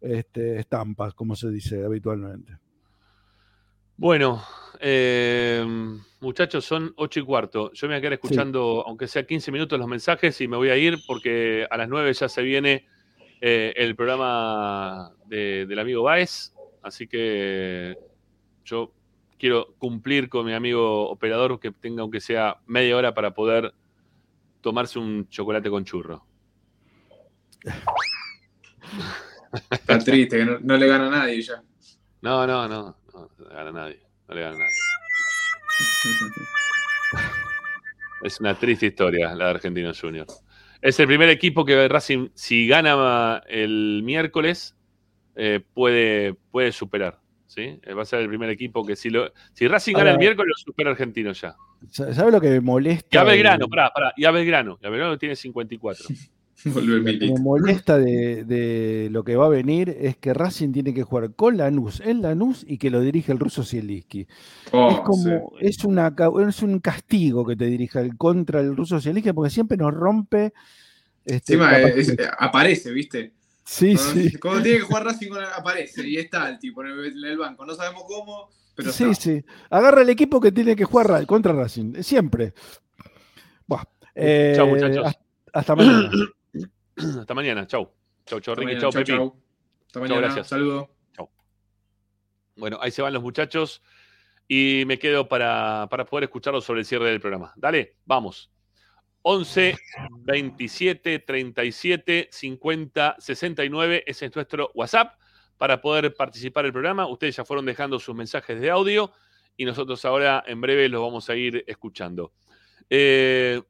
este, 0.00 0.58
estampas, 0.58 1.14
como 1.14 1.36
se 1.36 1.50
dice 1.50 1.84
habitualmente. 1.84 2.58
Bueno, 4.02 4.42
eh, 4.80 5.64
muchachos, 6.18 6.64
son 6.64 6.92
ocho 6.96 7.20
y 7.20 7.22
cuarto. 7.22 7.72
Yo 7.72 7.86
me 7.86 7.94
voy 7.94 7.98
a 7.98 8.00
quedar 8.00 8.12
escuchando, 8.14 8.82
aunque 8.84 9.06
sea 9.06 9.24
15 9.24 9.52
minutos, 9.52 9.78
los 9.78 9.86
mensajes 9.86 10.40
y 10.40 10.48
me 10.48 10.56
voy 10.56 10.70
a 10.70 10.76
ir 10.76 10.98
porque 11.06 11.68
a 11.70 11.76
las 11.76 11.88
9 11.88 12.12
ya 12.12 12.28
se 12.28 12.42
viene 12.42 12.88
eh, 13.40 13.72
el 13.76 13.94
programa 13.94 15.12
del 15.26 15.78
amigo 15.78 16.02
Baez. 16.02 16.52
Así 16.82 17.06
que 17.06 17.96
yo 18.64 18.92
quiero 19.38 19.72
cumplir 19.78 20.28
con 20.28 20.46
mi 20.46 20.52
amigo 20.52 21.08
operador 21.08 21.60
que 21.60 21.70
tenga 21.70 22.02
aunque 22.02 22.18
sea 22.18 22.56
media 22.66 22.96
hora 22.96 23.14
para 23.14 23.32
poder 23.34 23.72
tomarse 24.62 24.98
un 24.98 25.28
chocolate 25.28 25.70
con 25.70 25.84
churro. 25.84 26.26
Está 29.70 30.00
triste, 30.00 30.38
que 30.38 30.44
no, 30.44 30.58
no 30.58 30.76
le 30.76 30.88
gana 30.88 31.06
a 31.06 31.10
nadie 31.10 31.40
ya. 31.40 31.62
No, 32.20 32.44
no, 32.48 32.68
no, 32.68 32.96
no 33.14 33.28
le 33.48 33.54
gana 33.54 33.70
a 33.70 33.72
nadie. 33.72 34.00
No 34.28 34.34
le 34.34 34.40
gana 34.40 34.56
a 34.56 34.58
nadie. 34.58 34.72
Es 38.22 38.38
una 38.40 38.54
triste 38.56 38.86
historia 38.86 39.34
la 39.34 39.46
de 39.46 39.50
Argentinos 39.50 40.00
Junior. 40.00 40.26
Es 40.80 40.98
el 41.00 41.08
primer 41.08 41.28
equipo 41.28 41.64
que 41.64 41.88
Racing, 41.88 42.28
si 42.34 42.68
gana 42.68 43.42
el 43.48 44.02
miércoles, 44.04 44.76
eh, 45.34 45.60
puede, 45.74 46.34
puede 46.52 46.70
superar. 46.70 47.18
¿sí? 47.46 47.80
Eh, 47.82 47.94
Va 47.94 48.02
a 48.02 48.04
ser 48.04 48.20
el 48.20 48.28
primer 48.28 48.48
equipo 48.50 48.84
que 48.86 48.94
si, 48.94 49.10
lo, 49.10 49.32
si 49.52 49.66
Racing 49.66 49.94
gana 49.94 50.12
el 50.12 50.18
miércoles, 50.18 50.52
lo 50.56 50.62
supera 50.72 50.90
Argentino 50.90 51.32
ya. 51.32 51.56
¿Sabes 51.90 52.32
lo 52.32 52.40
que 52.40 52.48
me 52.50 52.60
molesta? 52.60 53.08
Y 53.10 53.16
a 53.18 53.24
Belgrano, 53.24 53.66
de- 53.66 53.70
pará, 53.70 53.90
pará. 53.92 54.12
Y 54.16 54.24
a 54.24 54.30
Belgrano. 54.30 54.78
Y 54.80 54.86
a 54.86 54.90
Belgrano 54.90 55.18
tiene 55.18 55.34
54. 55.34 56.04
Lo 56.74 57.04
que 57.04 57.18
me 57.18 57.40
molesta 57.40 57.98
de, 57.98 58.44
de 58.44 59.08
lo 59.10 59.24
que 59.24 59.34
va 59.36 59.46
a 59.46 59.48
venir 59.48 59.88
es 60.00 60.16
que 60.16 60.32
Racing 60.32 60.70
tiene 60.72 60.94
que 60.94 61.02
jugar 61.02 61.34
con 61.34 61.56
Lanús 61.56 62.00
en 62.00 62.22
Lanús 62.22 62.64
y 62.68 62.78
que 62.78 62.88
lo 62.90 63.00
dirige 63.00 63.32
el 63.32 63.38
ruso 63.40 63.64
Zielinski. 63.64 64.26
Oh, 64.70 64.90
es 64.92 65.00
como, 65.00 65.52
es, 65.60 65.84
una, 65.84 66.14
ca- 66.14 66.30
es 66.48 66.62
un 66.62 66.78
castigo 66.78 67.44
que 67.44 67.56
te 67.56 67.64
dirija 67.66 68.00
el 68.00 68.16
contra 68.16 68.60
el 68.60 68.76
ruso 68.76 69.00
Zielinski 69.00 69.32
porque 69.32 69.50
siempre 69.50 69.76
nos 69.76 69.92
rompe. 69.92 70.52
Este, 71.24 71.54
Encima 71.54 71.78
es- 71.78 72.16
que- 72.16 72.28
aparece, 72.38 72.92
¿viste? 72.92 73.32
sí, 73.64 73.94
Cuando, 73.96 74.12
sí. 74.20 74.38
cuando 74.38 74.62
tiene 74.62 74.78
que 74.78 74.84
jugar 74.84 75.04
Racing 75.06 75.30
aparece 75.56 76.08
y 76.08 76.16
está 76.16 76.48
el 76.48 76.58
tipo 76.58 76.82
en 76.84 76.90
el, 76.90 77.06
en 77.06 77.24
el 77.24 77.38
banco. 77.38 77.64
No 77.66 77.74
sabemos 77.74 78.04
cómo, 78.06 78.50
pero 78.76 78.92
sí, 78.92 79.04
está. 79.04 79.14
sí. 79.22 79.44
Agarra 79.70 80.02
el 80.02 80.10
equipo 80.10 80.40
que 80.40 80.52
tiene 80.52 80.76
que 80.76 80.84
jugar 80.84 81.08
Ra- 81.08 81.26
contra 81.26 81.52
Racing, 81.52 81.94
siempre. 82.02 82.54
Buah, 83.66 83.82
eh, 84.14 84.56
muchachos. 84.68 85.06
hasta- 85.06 85.22
Hasta 85.54 85.76
mañana. 85.76 86.10
Hasta 87.20 87.34
mañana. 87.34 87.66
Chau. 87.66 87.92
Chau, 88.26 88.40
chau, 88.40 88.54
Ricky. 88.54 88.80
Chau, 88.80 88.90
chau, 88.90 89.00
Pepi. 89.00 89.12
chau. 89.12 89.36
Hasta 89.86 89.92
Chau, 89.92 90.02
mañana. 90.02 90.20
gracias. 90.20 90.48
Saludos. 90.48 90.88
Chau. 91.12 91.30
Bueno, 92.56 92.78
ahí 92.80 92.90
se 92.90 93.02
van 93.02 93.12
los 93.12 93.22
muchachos 93.22 93.82
y 94.48 94.84
me 94.86 94.98
quedo 94.98 95.28
para, 95.28 95.86
para 95.90 96.04
poder 96.04 96.24
escucharlos 96.24 96.64
sobre 96.64 96.80
el 96.80 96.86
cierre 96.86 97.10
del 97.10 97.20
programa. 97.20 97.52
Dale, 97.56 97.96
vamos. 98.04 98.50
11 99.22 99.76
27 100.24 101.20
37 101.20 102.28
50 102.30 103.16
69. 103.18 104.04
Ese 104.06 104.26
es 104.26 104.34
nuestro 104.34 104.70
WhatsApp 104.74 105.14
para 105.56 105.80
poder 105.80 106.12
participar 106.14 106.64
del 106.64 106.72
programa. 106.72 107.06
Ustedes 107.06 107.36
ya 107.36 107.44
fueron 107.44 107.64
dejando 107.64 107.98
sus 108.00 108.14
mensajes 108.14 108.60
de 108.60 108.70
audio 108.70 109.12
y 109.56 109.64
nosotros 109.64 110.04
ahora 110.04 110.42
en 110.46 110.60
breve 110.60 110.88
los 110.88 111.00
vamos 111.00 111.30
a 111.30 111.36
ir 111.36 111.64
escuchando. 111.66 112.32
Eh, 112.90 113.62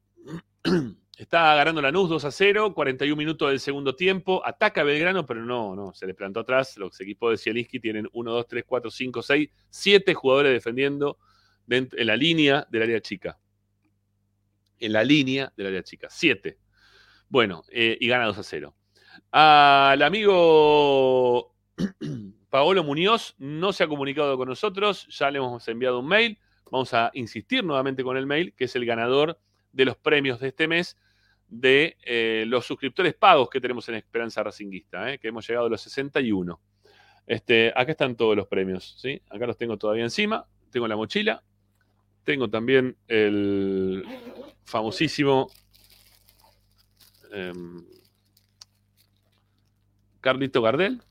está 1.17 1.55
ganando 1.55 1.81
Lanús 1.81 2.09
2 2.09 2.25
a 2.25 2.31
0, 2.31 2.73
41 2.73 3.15
minutos 3.15 3.49
del 3.49 3.59
segundo 3.59 3.95
tiempo. 3.95 4.41
Ataca 4.45 4.83
Belgrano, 4.83 5.25
pero 5.25 5.45
no, 5.45 5.75
no, 5.75 5.93
se 5.93 6.07
le 6.07 6.13
plantó 6.13 6.41
atrás. 6.41 6.77
Los 6.77 6.99
equipos 7.01 7.31
de 7.31 7.37
Zielinski 7.37 7.79
tienen 7.79 8.09
1, 8.11 8.31
2, 8.31 8.47
3, 8.47 8.63
4, 8.65 8.91
5, 8.91 9.21
6, 9.21 9.49
7 9.69 10.13
jugadores 10.13 10.53
defendiendo 10.53 11.17
en 11.69 11.89
la 12.07 12.15
línea 12.15 12.67
del 12.69 12.83
área 12.83 13.01
chica. 13.01 13.37
En 14.79 14.93
la 14.93 15.03
línea 15.03 15.53
del 15.55 15.67
área 15.67 15.83
chica. 15.83 16.07
7. 16.09 16.57
Bueno, 17.29 17.63
eh, 17.69 17.97
y 17.99 18.07
gana 18.07 18.25
2 18.25 18.37
a 18.37 18.43
0. 18.43 18.75
Al 19.31 20.01
amigo 20.01 21.55
Paolo 22.49 22.83
Muñoz 22.83 23.35
no 23.37 23.73
se 23.73 23.83
ha 23.83 23.87
comunicado 23.87 24.37
con 24.37 24.47
nosotros, 24.47 25.07
ya 25.09 25.31
le 25.31 25.37
hemos 25.37 25.67
enviado 25.67 25.99
un 25.99 26.07
mail. 26.07 26.37
Vamos 26.71 26.93
a 26.93 27.11
insistir 27.13 27.63
nuevamente 27.63 28.03
con 28.03 28.17
el 28.17 28.25
mail, 28.25 28.53
que 28.55 28.65
es 28.65 28.75
el 28.75 28.85
ganador 28.85 29.39
de 29.73 29.85
los 29.85 29.97
premios 29.97 30.39
de 30.39 30.47
este 30.47 30.67
mes 30.67 30.97
de 31.49 31.97
eh, 32.03 32.45
los 32.47 32.65
suscriptores 32.65 33.13
pagos 33.13 33.49
que 33.49 33.61
tenemos 33.61 33.87
en 33.89 33.95
Esperanza 33.95 34.41
Racinguista, 34.41 35.11
eh, 35.11 35.19
que 35.19 35.27
hemos 35.27 35.47
llegado 35.47 35.67
a 35.67 35.69
los 35.69 35.81
61. 35.81 36.59
Este, 37.27 37.71
acá 37.75 37.91
están 37.91 38.15
todos 38.15 38.35
los 38.35 38.47
premios, 38.47 38.95
¿sí? 38.99 39.21
Acá 39.29 39.45
los 39.45 39.57
tengo 39.57 39.77
todavía 39.77 40.03
encima. 40.03 40.45
Tengo 40.71 40.87
la 40.87 40.95
mochila. 40.95 41.43
Tengo 42.23 42.49
también 42.49 42.97
el 43.07 44.03
famosísimo 44.63 45.51
em, 47.31 47.85
Carlito 50.21 50.61
Gardel, 50.61 51.01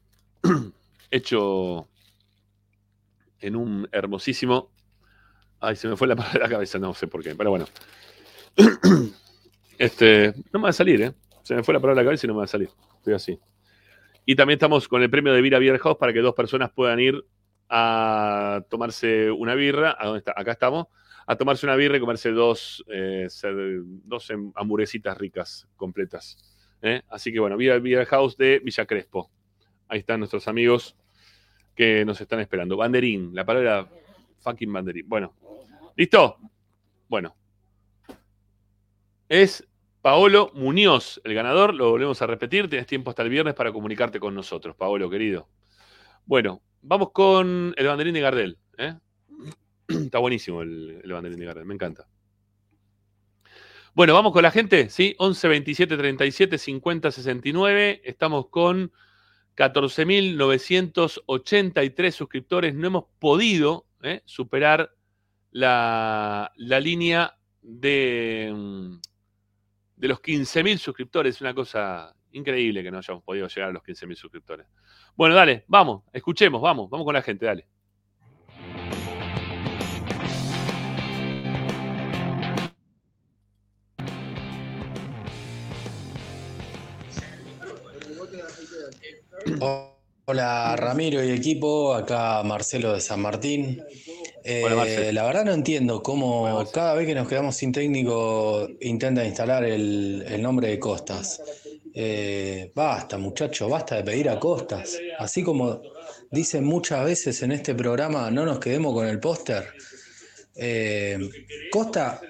hecho 1.11 1.87
en 3.41 3.57
un 3.57 3.89
hermosísimo. 3.93 4.71
Ay, 5.61 5.77
se 5.77 5.87
me 5.87 5.97
fue 5.97 6.09
la 6.09 6.17
palabra 6.17 6.39
de 6.39 6.45
la 6.45 6.49
cabeza, 6.49 6.79
no 6.79 6.95
sé 6.95 7.07
por 7.07 7.23
qué, 7.23 7.35
pero 7.35 7.51
bueno. 7.51 7.67
Este, 9.79 10.33
no 10.53 10.61
me 10.61 10.65
va 10.65 10.69
a 10.69 10.73
salir, 10.75 11.03
¿eh? 11.03 11.13
Se 11.43 11.57
me 11.57 11.65
fue 11.65 11.75
la 11.75 11.81
palabra 11.81 12.03
la 12.03 12.07
cabeza 12.07 12.27
y 12.27 12.29
no 12.29 12.35
me 12.35 12.39
va 12.39 12.45
a 12.45 12.49
salir. 12.49 12.69
Estoy 12.99 13.15
así. 13.15 13.39
Y 14.25 14.37
también 14.37 14.57
estamos 14.57 14.87
con 14.87 15.03
el 15.03 15.11
premio 15.11 15.33
de 15.33 15.43
Vira 15.43 15.59
Beer 15.59 15.79
House 15.79 15.97
para 15.99 16.13
que 16.13 16.21
dos 16.21 16.35
personas 16.35 16.71
puedan 16.71 17.01
ir 17.01 17.25
a 17.69 18.63
tomarse 18.71 19.31
una 19.33 19.57
birra. 19.57 19.97
¿A 19.99 20.05
dónde 20.07 20.19
está? 20.19 20.35
Acá 20.37 20.53
estamos. 20.53 20.87
A 21.27 21.35
tomarse 21.35 21.67
una 21.67 21.75
birra 21.75 21.97
y 21.97 22.01
comerse 22.01 22.31
dos, 22.31 22.85
eh, 22.93 23.27
dos 24.05 24.31
em- 24.31 24.53
hamburguesitas 24.55 25.19
ricas, 25.19 25.67
completas. 25.75 26.37
¿eh? 26.81 27.03
Así 27.09 27.33
que 27.33 27.41
bueno, 27.41 27.57
Vira 27.57 27.79
Beer 27.81 28.07
House 28.07 28.37
de 28.37 28.61
Villa 28.61 28.87
Crespo. 28.87 29.33
Ahí 29.89 29.99
están 29.99 30.21
nuestros 30.21 30.47
amigos 30.47 30.97
que 31.75 32.05
nos 32.05 32.21
están 32.21 32.39
esperando. 32.39 32.77
Banderín, 32.77 33.35
la 33.35 33.45
palabra 33.45 33.89
fucking 34.39 34.73
banderín. 34.73 35.09
Bueno, 35.09 35.35
¿listo? 35.97 36.37
Bueno. 37.09 37.35
Es 39.33 39.67
Paolo 40.03 40.51
Muñoz, 40.53 41.19
el 41.25 41.33
ganador. 41.33 41.73
Lo 41.73 41.89
volvemos 41.89 42.21
a 42.21 42.27
repetir. 42.27 42.69
Tienes 42.69 42.87
tiempo 42.87 43.09
hasta 43.09 43.23
el 43.23 43.31
viernes 43.31 43.55
para 43.55 43.73
comunicarte 43.73 44.21
con 44.21 44.35
nosotros, 44.35 44.77
Paolo, 44.77 45.09
querido. 45.09 45.49
Bueno, 46.27 46.61
vamos 46.83 47.13
con 47.13 47.73
el 47.75 47.87
banderín 47.87 48.13
de 48.13 48.21
Gardel. 48.21 48.59
¿eh? 48.77 48.95
Está 49.89 50.19
buenísimo 50.19 50.61
el, 50.61 51.01
banderín 51.07 51.39
de 51.39 51.47
Gardel, 51.47 51.65
me 51.65 51.73
encanta. 51.73 52.07
Bueno, 53.95 54.13
vamos 54.13 54.35
con 54.35 54.43
la 54.43 54.51
gente, 54.51 54.91
¿sí? 54.91 55.15
11 55.17 55.49
27 55.49 55.97
37 55.97 56.59
50 56.59 57.11
69. 57.11 58.03
Estamos 58.05 58.49
con 58.49 58.93
14.983 59.57 62.11
suscriptores. 62.11 62.75
No 62.75 62.87
hemos 62.87 63.05
podido 63.19 63.87
¿eh? 64.03 64.21
superar 64.27 64.95
la, 65.53 66.53
la 66.57 66.81
línea 66.81 67.39
de, 67.63 68.53
mm, 68.55 68.97
de 70.03 70.09
los 70.09 70.21
15.000 70.21 70.79
suscriptores. 70.79 71.41
Una 71.41 71.55
cosa 71.55 72.13
increíble 72.33 72.83
que 72.83 72.91
no 72.91 72.99
hayamos 72.99 73.23
podido 73.23 73.47
llegar 73.47 73.71
a 73.71 73.73
los 73.73 73.85
15.000 73.85 74.17
suscriptores. 74.17 74.67
Bueno, 75.15 75.37
dale, 75.37 75.65
vamos, 75.69 76.03
escuchemos, 76.13 76.61
vamos, 76.61 76.91
vamos 76.91 77.05
con 77.05 77.15
la 77.15 77.23
gente, 77.23 77.47
dale. 77.47 77.69
Hola 90.25 90.77
Ramiro 90.77 91.23
y 91.25 91.33
equipo, 91.33 91.95
acá 91.95 92.45
Marcelo 92.45 92.93
de 92.93 93.01
San 93.01 93.21
Martín. 93.21 93.83
Eh, 94.45 94.63
Hola, 94.65 95.13
la 95.13 95.25
verdad 95.25 95.45
no 95.45 95.53
entiendo 95.53 96.01
cómo 96.01 96.65
cada 96.73 96.95
vez 96.95 97.09
que 97.09 97.15
nos 97.17 97.27
quedamos 97.27 97.57
sin 97.57 97.73
técnico 97.73 98.69
intenta 98.81 99.25
instalar 99.25 99.65
el, 99.65 100.25
el 100.29 100.41
nombre 100.41 100.69
de 100.69 100.79
Costas. 100.79 101.43
Eh, 101.93 102.71
basta 102.73 103.19
muchacho, 103.19 103.69
basta 103.69 103.97
de 103.97 104.05
pedir 104.05 104.29
a 104.29 104.39
Costas. 104.39 104.97
Así 105.19 105.43
como 105.43 105.83
dicen 106.31 106.65
muchas 106.65 107.05
veces 107.05 107.43
en 107.43 107.51
este 107.51 107.75
programa, 107.75 108.31
no 108.31 108.47
nos 108.47 108.61
quedemos 108.61 108.95
con 108.95 109.09
el 109.09 109.19
póster. 109.19 109.65
Eh, 110.55 111.19
Costa, 111.73 112.21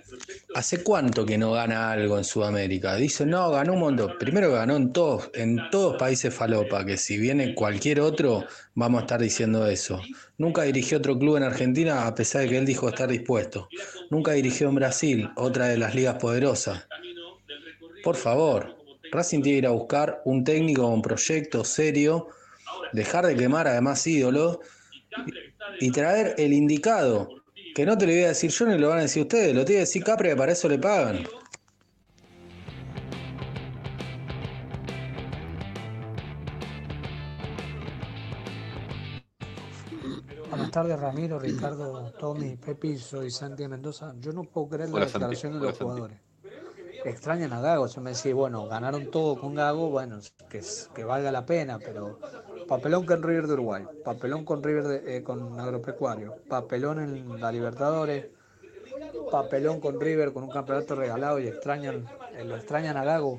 ¿hace 0.55 0.83
cuánto 0.83 1.25
que 1.25 1.39
no 1.39 1.53
gana 1.53 1.91
algo 1.93 2.19
en 2.19 2.25
Sudamérica? 2.25 2.97
Dicen, 2.97 3.31
no, 3.31 3.51
ganó 3.51 3.75
un 3.75 3.81
montón. 3.81 4.17
Primero 4.19 4.53
ganó 4.53 4.77
en 4.77 4.93
todos, 4.93 5.31
en 5.35 5.59
todos 5.71 5.97
países 5.97 6.35
falopa, 6.35 6.85
que 6.85 6.97
si 6.97 7.19
viene 7.19 7.55
cualquier 7.55 8.01
otro, 8.01 8.45
vamos 8.75 9.01
a 9.01 9.03
estar 9.03 9.21
diciendo 9.21 9.67
eso. 9.67 10.01
Nunca 10.39 10.63
dirigió 10.63 10.99
otro 10.99 11.19
club 11.19 11.37
en 11.37 11.45
Argentina, 11.45 12.07
a 12.07 12.15
pesar 12.15 12.43
de 12.43 12.49
que 12.49 12.59
él 12.59 12.67
dijo 12.67 12.89
estar 12.89 13.09
dispuesto. 13.09 13.69
Nunca 14.11 14.33
dirigió 14.33 14.69
en 14.69 14.75
Brasil, 14.77 15.31
otra 15.37 15.67
de 15.69 15.79
las 15.79 15.95
ligas 15.95 16.17
poderosas. 16.17 16.87
Por 18.03 18.17
favor, 18.17 18.77
Racing 19.13 19.43
tiene 19.43 19.57
que 19.57 19.59
ir 19.59 19.67
a 19.67 19.71
buscar 19.71 20.23
un 20.25 20.43
técnico 20.43 20.83
con 20.91 21.03
proyecto 21.03 21.65
serio, 21.65 22.29
dejar 22.93 23.27
de 23.27 23.37
quemar 23.37 23.69
además 23.69 24.07
ídolos 24.07 24.59
y 25.81 25.91
traer 25.91 26.35
el 26.39 26.53
indicado. 26.53 27.42
Que 27.75 27.87
no 27.87 27.97
te 27.97 28.07
lo 28.07 28.13
voy 28.13 28.23
a 28.25 28.29
decir 28.29 28.51
yo 28.51 28.67
ni 28.67 28.79
lo 28.79 28.89
van 28.89 28.99
a 28.99 29.03
decir 29.03 29.23
ustedes, 29.23 29.55
lo 29.55 29.65
tiene 29.65 29.79
que 29.79 29.87
decir 29.87 30.05
Capri, 30.05 30.29
que 30.31 30.37
para 30.37 30.53
eso 30.53 30.69
le 30.69 30.79
pagan. 30.79 31.25
tardes, 40.73 40.99
Ramiro, 40.99 41.39
Ricardo, 41.39 42.13
Tommy, 42.19 42.57
Pepi, 42.57 42.97
soy 42.97 43.31
Santi 43.31 43.69
Mendoza. 43.69 44.15
Yo 44.19 44.33
no 44.33 44.43
puedo 44.45 44.69
creer 44.69 44.89
la 44.89 45.01
Santi. 45.01 45.13
declaración 45.13 45.53
de 45.53 45.59
los 45.61 45.77
Santi. 45.77 45.83
jugadores. 45.85 46.19
Extrañan 47.05 47.53
a 47.53 47.61
Gago, 47.61 47.89
se 47.89 48.01
me 48.01 48.11
decía, 48.11 48.35
bueno, 48.35 48.67
ganaron 48.67 49.11
todo 49.11 49.39
con 49.39 49.55
Gago, 49.55 49.91
bueno, 49.91 50.21
que, 50.49 50.63
que 50.95 51.05
valga 51.05 51.31
la 51.31 51.45
pena, 51.45 51.79
pero 51.79 52.19
papelón 52.73 53.05
con 53.05 53.23
River 53.23 53.47
de 53.49 53.53
Uruguay, 53.53 53.85
papelón 54.03 54.47
con 54.47 54.63
River 54.63 54.85
de- 54.85 55.17
eh, 55.17 55.23
con 55.23 55.61
Agropecuario, 55.61 56.37
papelón 56.49 57.01
en 57.01 57.39
la 57.39 57.53
Libertadores, 57.53 58.29
papelón 59.31 59.79
con 59.79 60.01
River 60.01 60.33
con 60.33 60.45
un 60.45 60.51
campeonato 60.51 60.95
regalado 60.95 61.39
y 61.39 61.49
extrañan, 61.49 62.07
eh, 62.35 62.45
lo 62.45 62.57
extrañan 62.57 62.97
a 62.97 63.05
Gago. 63.05 63.39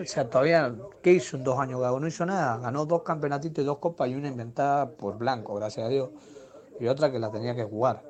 O 0.00 0.04
sea, 0.04 0.30
todavía, 0.30 0.72
¿qué 1.02 1.14
hizo 1.14 1.36
en 1.36 1.42
dos 1.42 1.58
años 1.58 1.80
Gago? 1.80 1.98
No 1.98 2.06
hizo 2.06 2.24
nada. 2.24 2.58
Ganó 2.58 2.86
dos 2.86 3.02
campeonatitos 3.02 3.64
y 3.64 3.66
dos 3.66 3.78
copas 3.78 4.08
y 4.08 4.14
una 4.14 4.28
inventada 4.28 4.88
por 4.88 5.18
Blanco, 5.18 5.56
gracias 5.56 5.84
a 5.84 5.88
Dios. 5.88 6.10
Y 6.78 6.86
otra 6.86 7.10
que 7.10 7.18
la 7.18 7.32
tenía 7.32 7.56
que 7.56 7.64
jugar. 7.64 8.04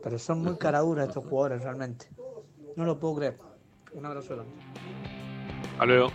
Pero 0.00 0.16
son 0.20 0.42
muy 0.42 0.56
caraduras 0.56 1.08
estos 1.08 1.24
jugadores 1.24 1.64
realmente. 1.64 2.06
No 2.76 2.84
lo 2.84 3.00
puedo 3.00 3.16
creer. 3.16 3.38
Un 3.94 4.06
abrazo 4.06 4.36
grande. 4.36 4.52
Hasta 5.72 5.86
luego. 5.86 6.10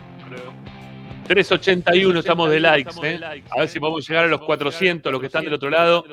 381 1.28 2.20
estamos 2.20 2.50
de 2.50 2.60
likes, 2.60 2.96
¿eh? 3.04 3.20
A 3.50 3.60
ver 3.60 3.70
si 3.70 3.80
podemos 3.80 4.08
llegar 4.08 4.26
a 4.26 4.28
los 4.28 4.42
400, 4.42 5.12
los 5.12 5.22
que 5.22 5.28
están 5.28 5.44
del 5.44 5.54
otro 5.54 5.70
lado. 5.70 6.04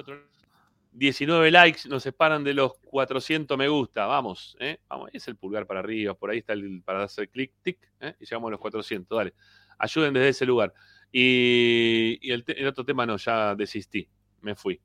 19 0.92 1.50
likes 1.52 1.88
nos 1.88 2.02
separan 2.02 2.42
de 2.42 2.54
los 2.54 2.72
400 2.78 3.56
me 3.56 3.68
gusta. 3.68 4.06
Vamos, 4.06 4.56
¿eh? 4.58 4.78
Vamos, 4.88 5.10
es 5.12 5.28
el 5.28 5.36
pulgar 5.36 5.66
para 5.66 5.80
arriba, 5.80 6.14
por 6.14 6.30
ahí 6.30 6.38
está 6.38 6.54
el 6.54 6.82
para 6.84 7.04
hacer 7.04 7.28
clic, 7.28 7.52
tic, 7.62 7.78
¿eh? 8.00 8.14
y 8.18 8.24
llegamos 8.24 8.48
a 8.48 8.50
los 8.52 8.60
400. 8.60 9.16
Dale, 9.16 9.34
ayuden 9.78 10.12
desde 10.14 10.28
ese 10.30 10.46
lugar. 10.46 10.72
Y, 11.12 12.18
y 12.20 12.32
el, 12.32 12.44
otro 12.66 12.84
tema 12.84 13.06
no, 13.06 13.16
ya 13.16 13.54
desistí, 13.54 14.08
me 14.40 14.54
fui. 14.54 14.80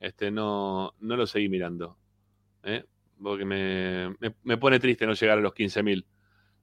Este, 0.00 0.30
no, 0.30 0.94
no 1.00 1.16
lo 1.16 1.26
seguí 1.26 1.48
mirando, 1.48 1.98
¿eh? 2.62 2.84
porque 3.22 3.44
me, 3.44 4.16
me, 4.18 4.34
me 4.42 4.56
pone 4.56 4.80
triste 4.80 5.06
no 5.06 5.12
llegar 5.12 5.38
a 5.38 5.42
los 5.42 5.52
15.000. 5.52 6.04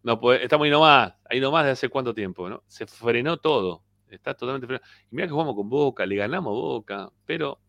No 0.03 0.19
puede- 0.19 0.44
estamos 0.44 0.65
ahí 0.65 0.72
nomás, 0.72 1.14
ahí 1.30 1.40
nomás 1.40 1.65
de 1.65 1.72
hace 1.72 1.90
cuánto 1.90 2.14
tiempo, 2.14 2.49
¿no? 2.49 2.64
Se 2.68 2.86
frenó 2.88 3.38
todo, 3.38 3.84
está 4.10 4.34
totalmente 4.34 4.68
frenado. 4.68 4.86
Y 5.11 5.15
mira 5.15 5.28
que 5.28 5.32
jugamos 5.34 5.56
con 5.56 5.69
Boca, 5.69 6.06
le 6.06 6.15
ganamos 6.15 6.53
Boca, 6.53 7.11
pero 7.26 7.60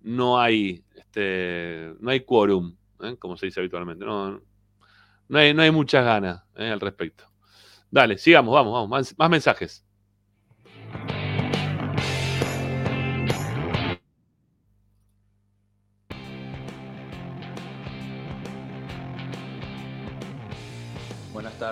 no 0.00 0.40
hay, 0.40 0.84
este, 0.94 1.94
no 2.00 2.10
hay 2.10 2.20
quórum, 2.20 2.76
¿eh? 3.02 3.16
como 3.18 3.36
se 3.36 3.46
dice 3.46 3.60
habitualmente. 3.60 4.04
No, 4.04 4.40
no, 5.28 5.38
hay, 5.38 5.54
no 5.54 5.62
hay 5.62 5.70
muchas 5.70 6.04
ganas 6.04 6.42
¿eh? 6.56 6.70
al 6.70 6.80
respecto. 6.80 7.24
Dale, 7.90 8.18
sigamos, 8.18 8.54
vamos, 8.54 8.72
vamos, 8.88 9.14
más 9.18 9.30
mensajes. 9.30 9.84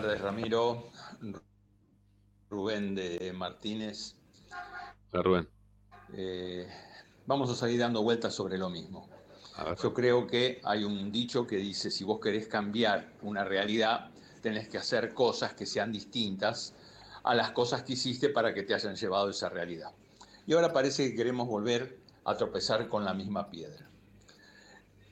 Tardes, 0.02 0.20
Ramiro. 0.20 0.92
Rubén 2.50 2.94
de 2.94 3.32
Martínez. 3.34 4.14
Hola, 5.10 5.22
Rubén. 5.24 5.48
Eh, 6.12 6.68
vamos 7.26 7.50
a 7.50 7.56
seguir 7.56 7.80
dando 7.80 8.02
vueltas 8.02 8.32
sobre 8.32 8.58
lo 8.58 8.70
mismo. 8.70 9.08
Yo 9.82 9.92
creo 9.92 10.24
que 10.28 10.60
hay 10.62 10.84
un 10.84 11.10
dicho 11.10 11.48
que 11.48 11.56
dice, 11.56 11.90
si 11.90 12.04
vos 12.04 12.20
querés 12.20 12.46
cambiar 12.46 13.12
una 13.22 13.42
realidad, 13.42 14.10
tenés 14.40 14.68
que 14.68 14.78
hacer 14.78 15.14
cosas 15.14 15.54
que 15.54 15.66
sean 15.66 15.90
distintas 15.90 16.74
a 17.24 17.34
las 17.34 17.50
cosas 17.50 17.82
que 17.82 17.94
hiciste 17.94 18.28
para 18.28 18.54
que 18.54 18.62
te 18.62 18.74
hayan 18.74 18.94
llevado 18.94 19.26
a 19.26 19.30
esa 19.32 19.48
realidad. 19.48 19.90
Y 20.46 20.52
ahora 20.52 20.72
parece 20.72 21.10
que 21.10 21.16
queremos 21.16 21.48
volver 21.48 21.98
a 22.24 22.36
tropezar 22.36 22.88
con 22.88 23.04
la 23.04 23.14
misma 23.14 23.50
piedra. 23.50 23.90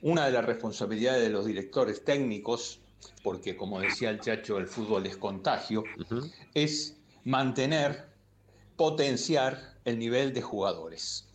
Una 0.01 0.25
de 0.27 0.31
las 0.31 0.45
responsabilidades 0.45 1.23
de 1.23 1.29
los 1.29 1.45
directores 1.45 2.05
técnicos, 2.05 2.79
porque 3.23 3.57
como 3.57 3.79
decía 3.79 4.09
el 4.09 4.19
chacho, 4.19 4.57
el 4.57 4.67
fútbol 4.67 5.05
es 5.05 5.17
contagio, 5.17 5.83
es 6.53 6.95
mantener, 7.23 8.07
potenciar 8.75 9.75
el 9.85 9.99
nivel 9.99 10.33
de 10.33 10.41
jugadores. 10.41 11.27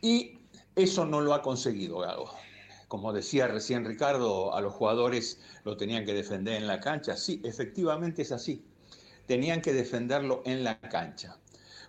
Y 0.00 0.38
eso 0.76 1.04
no 1.04 1.20
lo 1.20 1.34
ha 1.34 1.42
conseguido 1.42 1.98
Gago. 1.98 2.30
Como 2.88 3.12
decía 3.12 3.48
recién 3.48 3.84
Ricardo, 3.84 4.54
a 4.54 4.60
los 4.60 4.74
jugadores 4.74 5.40
lo 5.64 5.76
tenían 5.76 6.04
que 6.04 6.12
defender 6.12 6.54
en 6.54 6.66
la 6.66 6.80
cancha. 6.80 7.16
Sí, 7.16 7.40
efectivamente 7.42 8.22
es 8.22 8.32
así. 8.32 8.64
Tenían 9.26 9.62
que 9.62 9.72
defenderlo 9.72 10.42
en 10.44 10.62
la 10.62 10.78
cancha, 10.78 11.38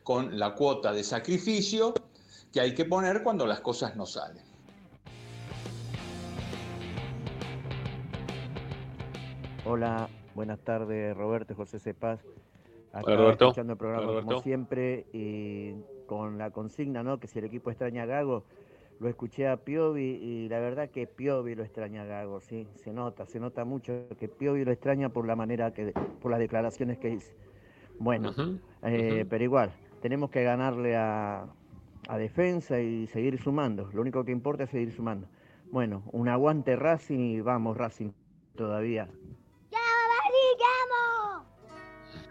con 0.03 0.40
la 0.40 0.56
cuota 0.56 0.93
de 0.93 1.03
sacrificio 1.03 1.93
que 2.53 2.61
hay 2.61 2.74
que 2.74 2.85
poner 2.85 3.24
cuando 3.24 3.45
las 3.45 3.59
cosas 3.59 3.95
no 3.95 4.06
salen. 4.06 4.52
Hola, 9.66 10.09
buenas 10.35 10.59
tardes, 10.59 11.16
Roberto 11.16 11.56
José 11.56 11.80
Cepaz. 11.80 12.19
Acá 12.92 13.06
Hola, 13.08 13.16
Roberto. 13.16 13.45
escuchando 13.45 13.74
el 13.74 13.80
programa 13.80 14.08
Hola, 14.11 14.22
como 14.22 14.42
siempre 14.42 15.06
y 15.14 15.74
con 16.06 16.38
la 16.38 16.51
consigna, 16.51 17.01
¿no? 17.01 17.17
Que 17.19 17.27
si 17.27 17.40
el 17.40 17.45
equipo 17.45 17.69
extraña 17.69 18.03
a 18.03 18.06
Gago, 18.06 18.43
lo 19.00 19.08
escuché 19.08 19.48
a 19.48 19.58
Piovi 19.58 20.03
y 20.03 20.50
la 20.50 20.59
verdad 20.59 20.90
que 20.90 21.08
Piovi 21.08 21.56
lo 21.56 21.64
extraña 21.64 22.03
a 22.03 22.06
Gago, 22.06 22.42
sí, 22.42 22.67
se 22.75 22.92
nota, 22.92 23.25
se 23.25 23.40
nota 23.40 23.64
mucho 23.64 24.06
que 24.19 24.27
Piovi 24.27 24.66
lo 24.66 24.72
extraña 24.72 25.09
por 25.09 25.25
la 25.25 25.35
manera 25.35 25.74
que, 25.74 25.93
por 26.22 26.30
las 26.30 26.42
declaraciones 26.42 26.98
que 26.98 27.11
hice. 27.11 27.33
Bueno, 28.00 28.33
eh, 28.83 29.25
pero 29.30 29.43
igual, 29.43 29.72
tenemos 30.01 30.30
que 30.30 30.43
ganarle 30.43 30.98
a, 30.98 31.48
a 32.09 32.17
defensa 32.17 32.82
y 32.82 33.08
seguir 33.08 33.42
sumando. 33.42 33.90
Lo 33.93 34.01
único 34.01 34.25
que 34.25 34.32
importa 34.33 34.66
es 34.66 34.72
seguir 34.72 34.92
sumando. 34.92 35.27
Bueno, 35.72 36.03
un 36.11 36.27
aguante 36.27 36.75
Racing 36.75 37.19
y 37.19 37.42
vamos 37.42 37.77
Racing 37.77 38.11
todavía. 38.56 39.08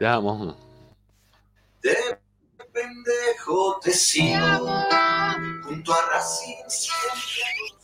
Te 0.02 0.08
amo. 0.08 0.56
De 1.80 1.94
pendejo 2.72 3.78
te 3.80 3.92
sigo 3.92 4.68
junto 5.62 5.94
a 5.94 6.10
Racing 6.12 6.56
siempre. 6.66 7.78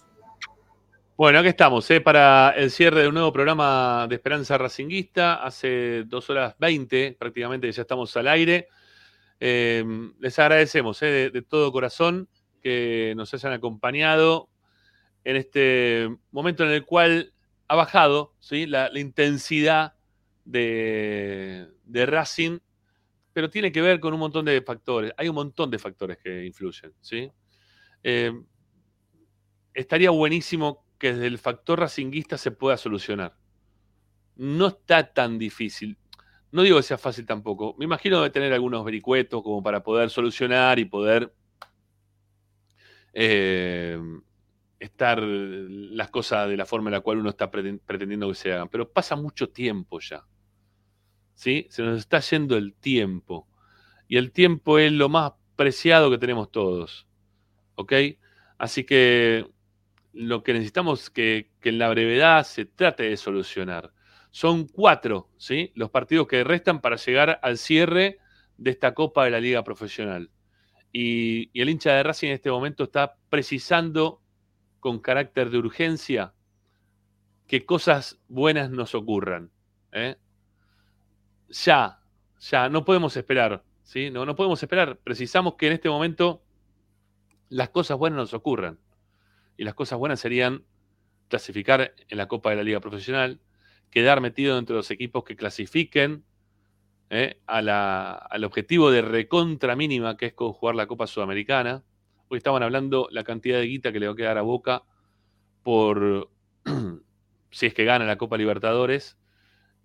Bueno, 1.17 1.39
aquí 1.39 1.47
estamos, 1.47 1.89
¿eh? 1.93 2.01
para 2.01 2.51
el 2.57 2.73
cierre 2.73 3.03
de 3.03 3.07
un 3.07 3.15
nuevo 3.15 3.33
programa 3.33 4.09
de 4.09 4.17
Esperanza 4.17 4.59
Racinguista. 4.59 5.45
Hace 5.45 6.03
dos 6.07 6.29
horas 6.29 6.57
20 6.59 7.17
prácticamente 7.17 7.71
ya 7.71 7.83
estamos 7.83 8.17
al 8.17 8.27
aire. 8.27 8.67
Eh, 9.39 9.85
les 10.19 10.37
agradecemos 10.41 11.01
¿eh? 11.03 11.07
de, 11.07 11.31
de 11.31 11.43
todo 11.43 11.71
corazón 11.71 12.29
que 12.61 13.15
nos 13.17 13.33
hayan 13.33 13.53
acompañado 13.53 14.49
en 15.23 15.37
este 15.37 16.09
momento 16.33 16.65
en 16.65 16.71
el 16.71 16.85
cual 16.85 17.33
ha 17.69 17.77
bajado 17.77 18.35
¿sí? 18.41 18.67
la, 18.67 18.89
la 18.89 18.99
intensidad 18.99 19.95
de, 20.45 21.69
de 21.89 22.07
Racing, 22.07 22.59
pero 23.33 23.51
tiene 23.51 23.73
que 23.73 23.83
ver 23.83 24.01
con 24.01 24.13
un 24.15 24.21
montón 24.21 24.45
de 24.45 24.61
factores. 24.63 25.13
Hay 25.17 25.29
un 25.29 25.35
montón 25.35 25.71
de 25.71 25.79
factores 25.79 26.19
que 26.19 26.45
influyen. 26.45 26.93
¿sí? 27.01 27.31
Eh, 28.03 28.33
estaría 29.75 30.11
buenísimo 30.11 30.85
que 30.99 31.13
desde 31.13 31.27
el 31.27 31.39
factor 31.39 31.81
racinguista 31.81 32.37
se 32.37 32.51
pueda 32.51 32.77
solucionar. 32.77 33.37
No 34.37 34.69
está 34.69 35.13
tan 35.13 35.39
difícil. 35.39 35.99
No 36.51 36.63
digo 36.63 36.79
que 36.79 36.83
sea 36.83 36.99
fácil 36.99 37.27
tampoco. 37.27 37.75
Me 37.79 37.85
imagino 37.85 38.23
de 38.23 38.31
tener 38.31 38.53
algunos 38.53 38.85
vericuetos 38.85 39.43
como 39.43 39.63
para 39.63 39.83
poder 39.83 40.11
solucionar 40.11 40.79
y 40.79 40.85
poder 40.87 41.33
eh, 43.13 43.99
estar 44.79 45.21
las 45.23 46.11
cosas 46.11 46.49
de 46.49 46.57
la 46.57 46.67
forma 46.67 46.89
en 46.91 46.95
la 46.95 47.01
cual 47.01 47.19
uno 47.19 47.31
está 47.31 47.51
preten- 47.51 47.81
pretendiendo 47.85 48.29
que 48.29 48.35
se 48.35 48.53
hagan. 48.53 48.69
Pero 48.69 48.91
pasa 48.91 49.17
mucho 49.17 49.51
tiempo 49.51 50.01
ya. 50.01 50.25
¿Sí? 51.39 51.69
Se 51.71 51.85
nos 51.85 52.01
está 52.01 52.19
yendo 52.19 52.57
el 52.57 52.75
tiempo. 52.75 53.47
Y 54.09 54.17
el 54.17 54.33
tiempo 54.33 54.81
es 54.81 54.91
lo 54.91 55.09
más 55.09 55.35
preciado 55.55 56.11
que 56.11 56.19
tenemos 56.19 56.51
todos. 56.51 57.07
¿Ok? 57.77 57.93
Así 58.59 58.83
que 58.83 59.47
lo 60.13 60.43
que 60.43 60.53
necesitamos 60.53 61.05
es 61.05 61.11
que, 61.11 61.53
que 61.61 61.69
en 61.69 61.79
la 61.79 61.91
brevedad 61.91 62.43
se 62.43 62.65
trate 62.65 63.05
de 63.05 63.17
solucionar. 63.17 63.93
Son 64.33 64.67
cuatro, 64.67 65.31
¿sí? 65.37 65.71
Los 65.77 65.91
partidos 65.91 66.27
que 66.27 66.43
restan 66.43 66.81
para 66.81 66.97
llegar 66.97 67.39
al 67.41 67.57
cierre 67.57 68.19
de 68.57 68.73
esta 68.73 68.93
Copa 68.93 69.25
de 69.25 69.31
la 69.31 69.39
Liga 69.41 69.63
Profesional. 69.63 70.33
Y, 70.93 71.51
y 71.53 71.61
el 71.61 71.69
hincha 71.69 71.93
de 71.93 72.03
Racing 72.03 72.29
en 72.29 72.35
este 72.35 72.51
momento 72.51 72.83
está 72.83 73.15
precisando 73.31 74.21
con 74.81 74.99
carácter 74.99 75.51
de 75.51 75.59
urgencia 75.59 76.35
que 77.47 77.65
cosas 77.65 78.19
buenas 78.27 78.71
nos 78.71 78.97
ocurran. 78.97 79.53
¿eh? 79.93 80.17
Ya, 81.49 82.01
ya, 82.41 82.69
no 82.69 82.85
podemos 82.85 83.17
esperar, 83.17 83.65
¿sí? 83.83 84.11
No, 84.11 84.27
no 84.27 84.37
podemos 84.37 84.63
esperar. 84.63 84.99
Precisamos 85.03 85.55
que 85.55 85.67
en 85.67 85.73
este 85.75 85.89
momento 85.89 86.43
las 87.49 87.71
cosas 87.71 87.97
buenas 87.99 88.19
nos 88.19 88.35
ocurran. 88.35 88.79
Y 89.57 89.65
las 89.65 89.75
cosas 89.75 89.99
buenas 89.99 90.21
serían 90.21 90.65
clasificar 91.29 91.95
en 92.09 92.19
la 92.19 92.29
Copa 92.29 92.51
de 92.51 92.57
la 92.57 92.63
Liga 92.63 92.81
Profesional, 92.81 93.41
quedar 93.91 94.21
metido 94.21 94.59
entre 94.59 94.77
los 94.77 94.91
equipos 94.91 95.25
que 95.25 95.37
clasifiquen 95.37 96.25
¿eh? 97.11 97.41
al 97.47 98.45
objetivo 98.45 98.91
de 98.91 99.03
recontra 99.03 99.77
mínima 99.77 100.17
que 100.17 100.27
es 100.27 100.35
jugar 100.37 100.75
la 100.75 100.87
Copa 100.87 101.07
Sudamericana. 101.07 101.83
Hoy 102.29 102.39
estaban 102.39 102.63
hablando 102.63 103.09
la 103.11 103.25
cantidad 103.25 103.59
de 103.59 103.67
guita 103.67 103.93
que 103.93 104.01
le 104.01 104.07
va 104.07 104.13
a 104.13 104.17
quedar 104.17 104.39
a 104.39 104.43
Boca 104.43 104.83
por 105.63 106.31
si 107.51 107.67
es 107.67 107.75
que 107.75 107.85
gana 107.85 108.05
la 108.05 108.19
Copa 108.19 108.37
Libertadores 108.37 109.19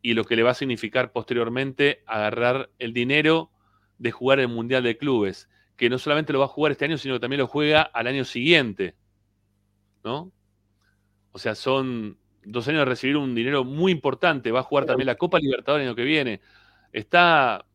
y 0.04 0.14
lo 0.14 0.26
que 0.26 0.36
le 0.36 0.44
va 0.44 0.52
a 0.52 0.54
significar 0.54 1.14
posteriormente 1.14 2.04
agarrar 2.06 2.70
el 2.78 2.94
dinero 2.94 3.50
de 3.98 4.12
jugar 4.12 4.42
el 4.42 4.50
Mundial 4.50 4.84
de 4.84 4.98
Clubes, 4.98 5.50
que 5.78 5.90
no 5.90 5.98
solamente 5.98 6.34
lo 6.34 6.40
va 6.40 6.46
a 6.46 6.50
jugar 6.50 6.74
este 6.74 6.84
año, 6.84 6.98
sino 6.98 7.16
que 7.16 7.22
también 7.22 7.40
lo 7.40 7.48
juega 7.48 7.82
al 7.82 8.08
año 8.08 8.26
siguiente. 8.26 8.96
¿No? 10.04 10.34
O 11.32 11.40
sea, 11.40 11.56
son 11.56 12.18
dos 12.44 12.68
años 12.68 12.80
de 12.80 12.86
recibir 12.86 13.16
un 13.16 13.34
dinero 13.34 13.64
muy 13.64 13.94
importante. 13.94 14.52
Va 14.52 14.60
a 14.60 14.64
jugar 14.64 14.86
también 14.86 15.08
la 15.08 15.16
Copa 15.16 15.40
Libertadores 15.40 15.86
el 15.86 15.90
año 15.90 15.96
que 15.96 16.04
viene. 16.04 16.42
Está, 16.92 17.66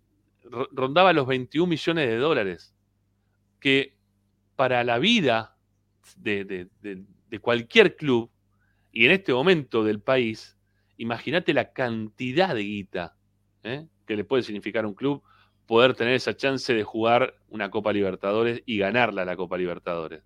rondaba 0.45 1.15
los 1.15 1.27
21 1.27 1.67
millones 1.67 2.09
de 2.11 2.17
dólares, 2.17 2.75
que 3.59 3.97
para 4.55 4.85
la 4.85 4.99
vida 4.99 5.57
de, 6.19 6.69
de 6.83 7.39
cualquier 7.39 7.97
club, 7.97 8.31
y 8.93 9.07
en 9.07 9.13
este 9.13 9.33
momento 9.33 9.83
del 9.83 10.01
país, 10.01 10.58
imagínate 10.99 11.55
la 11.55 11.73
cantidad 11.73 12.55
de 12.55 12.63
guita 12.63 13.17
¿eh? 13.63 13.87
que 14.07 14.17
le 14.17 14.25
puede 14.25 14.43
significar 14.43 14.85
a 14.85 14.89
un 14.89 14.95
club 14.95 15.23
poder 15.67 15.95
tener 15.95 16.15
esa 16.15 16.37
chance 16.37 16.75
de 16.75 16.83
jugar 16.83 17.35
una 17.49 17.71
Copa 17.71 17.93
Libertadores 17.93 18.63
y 18.67 18.79
ganarla 18.79 19.25
la 19.25 19.37
Copa 19.37 19.57
Libertadores. 19.57 20.23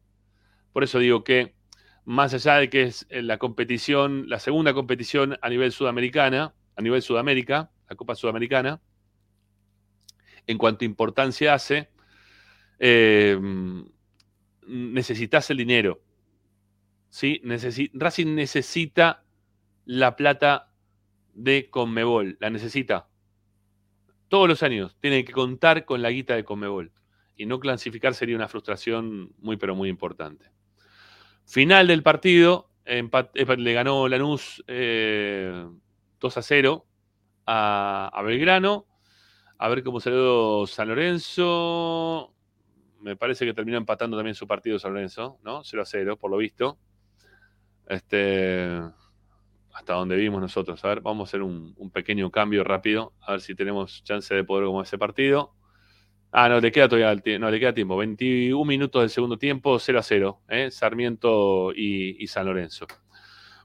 Por 0.72 0.84
eso 0.84 0.98
digo 0.98 1.24
que, 1.24 1.54
más 2.04 2.32
allá 2.32 2.56
de 2.56 2.70
que 2.70 2.82
es 2.82 3.06
la 3.10 3.38
competición, 3.38 4.28
la 4.28 4.38
segunda 4.38 4.72
competición 4.72 5.38
a 5.42 5.48
nivel 5.48 5.72
sudamericana, 5.72 6.54
a 6.76 6.82
nivel 6.82 7.02
Sudamérica, 7.02 7.70
la 7.88 7.96
Copa 7.96 8.14
Sudamericana, 8.14 8.80
en 10.46 10.58
cuanto 10.58 10.84
importancia 10.84 11.54
hace, 11.54 11.90
eh, 12.78 13.38
necesitas 14.66 15.50
el 15.50 15.58
dinero. 15.58 16.00
¿sí? 17.08 17.42
Racing 17.94 18.34
necesita 18.34 19.21
la 19.84 20.16
plata 20.16 20.72
de 21.34 21.70
Conmebol, 21.70 22.36
la 22.40 22.50
necesita. 22.50 23.08
Todos 24.28 24.48
los 24.48 24.62
años 24.62 24.96
tiene 25.00 25.24
que 25.24 25.32
contar 25.32 25.84
con 25.84 26.02
la 26.02 26.10
guita 26.10 26.34
de 26.34 26.44
Conmebol. 26.44 26.92
Y 27.36 27.46
no 27.46 27.60
clasificar 27.60 28.14
sería 28.14 28.36
una 28.36 28.48
frustración 28.48 29.34
muy, 29.38 29.56
pero 29.56 29.74
muy 29.74 29.88
importante. 29.88 30.50
Final 31.44 31.86
del 31.86 32.02
partido, 32.02 32.70
eh, 32.84 33.08
le 33.58 33.72
ganó 33.72 34.08
Lanús 34.08 34.58
2 34.58 34.66
eh, 34.68 35.66
a 36.22 36.42
0 36.42 36.86
a, 37.46 38.22
Belgrano. 38.24 38.86
A 39.58 39.68
ver 39.68 39.82
cómo 39.82 40.00
salió 40.00 40.66
San 40.66 40.88
Lorenzo. 40.88 42.34
Me 43.00 43.16
parece 43.16 43.44
que 43.44 43.54
terminó 43.54 43.78
empatando 43.78 44.16
también 44.16 44.34
su 44.34 44.46
partido 44.46 44.78
San 44.78 44.94
Lorenzo, 44.94 45.38
¿no? 45.42 45.64
0 45.64 45.82
a 45.82 45.86
0, 45.86 46.16
por 46.16 46.30
lo 46.30 46.36
visto. 46.36 46.78
Este, 47.88 48.80
hasta 49.72 49.94
donde 49.94 50.16
vimos 50.16 50.40
nosotros. 50.40 50.84
A 50.84 50.88
ver, 50.88 51.00
vamos 51.00 51.28
a 51.28 51.30
hacer 51.30 51.42
un, 51.42 51.74
pequeño 51.92 52.30
cambio 52.30 52.64
rápido, 52.64 53.14
a 53.20 53.32
ver 53.32 53.40
si 53.40 53.54
tenemos 53.54 54.04
chance 54.04 54.34
de 54.34 54.44
poder 54.44 54.66
como 54.66 54.82
ese 54.82 54.98
partido. 54.98 55.54
Ah, 56.30 56.48
no, 56.48 56.60
le 56.60 56.72
queda 56.72 56.88
todavía 56.88 57.38
no, 57.38 57.50
le 57.50 57.60
queda 57.60 57.74
tiempo. 57.74 57.96
21 57.96 58.64
minutos 58.64 59.02
del 59.02 59.10
segundo 59.10 59.38
tiempo, 59.38 59.78
0 59.78 59.98
a 59.98 60.02
0. 60.02 60.42
¿eh? 60.48 60.70
Sarmiento 60.70 61.72
y, 61.74 62.26
San 62.26 62.46
Lorenzo. 62.46 62.86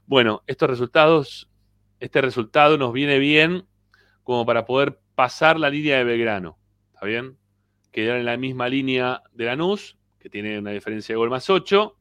Bueno, 0.06 0.42
estos 0.46 0.68
resultados, 0.68 1.50
este 1.98 2.20
resultado 2.20 2.76
nos 2.76 2.92
viene 2.92 3.18
bien 3.18 3.66
como 4.22 4.44
para 4.44 4.66
poder 4.66 5.00
pasar 5.14 5.58
la 5.58 5.70
línea 5.70 5.96
de 5.96 6.04
Belgrano. 6.04 6.58
¿Está 6.92 7.06
bien? 7.06 7.38
Quedar 7.90 8.18
en 8.18 8.26
la 8.26 8.36
misma 8.36 8.68
línea 8.68 9.22
de 9.32 9.46
Lanús, 9.46 9.96
que 10.18 10.28
tiene 10.28 10.58
una 10.58 10.72
diferencia 10.72 11.14
de 11.14 11.16
gol 11.16 11.30
más 11.30 11.48
8, 11.48 11.96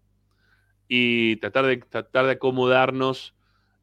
y 0.89 1.37
tratar 1.37 1.65
de, 1.65 1.77
tratar 1.77 2.25
de 2.25 2.33
acomodarnos 2.33 3.36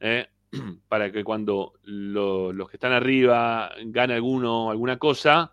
¿eh? 0.05 0.29
para 0.89 1.11
que 1.11 1.25
cuando 1.25 1.73
los 1.83 2.69
que 2.69 2.77
están 2.77 2.93
arriba 2.93 3.73
gane 3.87 4.15
alguno, 4.15 4.71
alguna 4.71 4.99
cosa, 4.99 5.53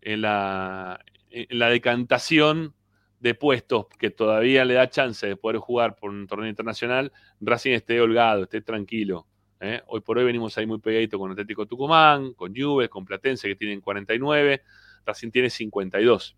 en 0.00 0.20
la, 0.20 1.00
en 1.30 1.58
la 1.58 1.68
decantación 1.68 2.74
de 3.18 3.34
puestos 3.34 3.86
que 3.98 4.10
todavía 4.10 4.64
le 4.64 4.74
da 4.74 4.90
chance 4.90 5.26
de 5.26 5.36
poder 5.36 5.56
jugar 5.56 5.96
por 5.96 6.10
un 6.10 6.26
torneo 6.26 6.48
internacional, 6.48 7.10
Racing 7.40 7.72
esté 7.72 8.00
holgado, 8.00 8.44
esté 8.44 8.60
tranquilo. 8.60 9.26
¿eh? 9.60 9.82
Hoy 9.86 10.02
por 10.02 10.18
hoy 10.18 10.24
venimos 10.24 10.56
ahí 10.58 10.66
muy 10.66 10.78
pegadito 10.78 11.18
con 11.18 11.32
Atlético 11.32 11.66
Tucumán, 11.66 12.34
con 12.34 12.54
Juve, 12.54 12.88
con 12.88 13.04
Platense 13.04 13.48
que 13.48 13.56
tienen 13.56 13.80
49, 13.80 14.62
Racing 15.06 15.30
tiene 15.30 15.50
52. 15.50 16.36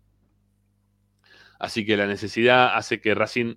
Así 1.59 1.85
que 1.85 1.97
la 1.97 2.07
necesidad 2.07 2.75
hace 2.75 3.01
que 3.01 3.13
Racing 3.13 3.55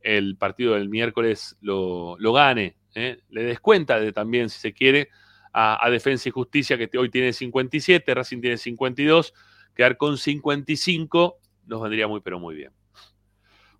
el 0.00 0.36
partido 0.36 0.74
del 0.74 0.88
miércoles 0.88 1.56
lo, 1.60 2.16
lo 2.18 2.32
gane 2.32 2.76
¿eh? 2.94 3.20
le 3.28 3.42
descuenta 3.44 3.98
de, 4.00 4.12
también, 4.12 4.48
si 4.48 4.58
se 4.58 4.72
quiere, 4.72 5.08
a, 5.52 5.88
Defensa 5.90 6.28
y 6.28 6.32
Justicia, 6.32 6.78
que 6.78 6.88
hoy 6.96 7.10
tiene 7.10 7.32
57, 7.32 8.14
Racing 8.14 8.40
tiene 8.40 8.56
52, 8.56 9.34
quedar 9.74 9.96
con 9.96 10.16
55 10.16 11.38
nos 11.66 11.82
vendría 11.82 12.08
muy, 12.08 12.20
pero 12.20 12.38
muy 12.38 12.54
bien. 12.54 12.72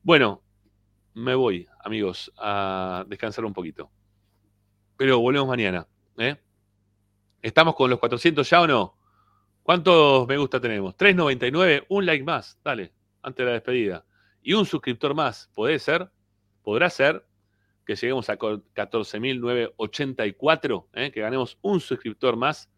Bueno, 0.02 0.42
me 1.15 1.34
voy, 1.34 1.68
amigos, 1.84 2.32
a 2.39 3.05
descansar 3.08 3.44
un 3.44 3.52
poquito. 3.52 3.91
Pero 4.97 5.18
volvemos 5.18 5.49
mañana. 5.49 5.86
¿eh? 6.18 6.36
¿Estamos 7.41 7.74
con 7.74 7.91
los 7.91 7.99
400 7.99 8.49
ya 8.49 8.60
o 8.60 8.66
no? 8.66 8.99
¿Cuántos 9.62 10.26
me 10.26 10.36
gusta 10.36 10.60
tenemos? 10.60 10.97
3.99, 10.97 11.86
un 11.89 12.07
like 12.07 12.24
más, 12.24 12.58
dale, 12.65 12.92
antes 13.23 13.44
de 13.44 13.44
la 13.44 13.52
despedida. 13.52 14.05
Y 14.42 14.55
un 14.55 14.66
suscriptor 14.66 15.15
más, 15.15 15.50
¿puede 15.55 15.78
ser? 15.78 16.10
¿Podrá 16.62 16.91
ser? 16.91 17.24
Que 17.85 17.97
lleguemos 17.97 18.31
a 18.31 18.39
14.984, 18.39 20.86
¿eh? 20.94 21.11
que 21.11 21.20
ganemos 21.20 21.59
un 21.62 21.81
suscriptor 21.81 22.36
más 22.36 22.70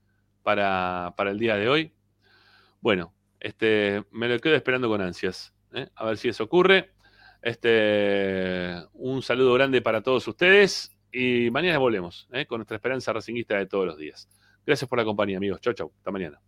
para, 0.42 1.14
el 1.18 1.38
día 1.38 1.56
de 1.56 1.68
hoy. 1.68 1.92
Bueno, 2.80 3.12
este, 3.40 4.04
me 4.10 4.28
lo 4.28 4.38
quedo 4.38 4.54
esperando 4.54 4.88
con 4.88 5.00
ansias, 5.00 5.52
¿eh? 5.72 5.88
a 5.94 6.04
ver 6.06 6.16
si 6.16 6.28
eso 6.28 6.44
ocurre. 6.44 6.92
Este, 7.42 8.76
un 8.94 9.22
saludo 9.22 9.54
grande 9.54 9.82
para 9.82 10.02
todos 10.02 10.26
ustedes 10.26 10.90
y 11.12 11.50
mañana 11.50 11.78
volvemos 11.78 12.26
¿eh? 12.32 12.46
con 12.46 12.58
nuestra 12.58 12.76
esperanza 12.76 13.12
racinguista 13.12 13.58
de 13.58 13.66
todos 13.66 13.86
los 13.86 13.98
días. 13.98 14.28
Gracias 14.66 14.88
por 14.88 14.98
la 14.98 15.04
compañía, 15.04 15.36
amigos. 15.36 15.60
Chau, 15.60 15.74
chau. 15.74 15.92
Hasta 15.96 16.10
mañana. 16.10 16.40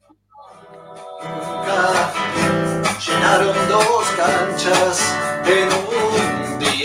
Llenaron 3.07 3.55
dos 3.68 4.07
canchas 4.17 5.15
en 5.47 5.68
un 5.68 6.59
día. 6.59 6.76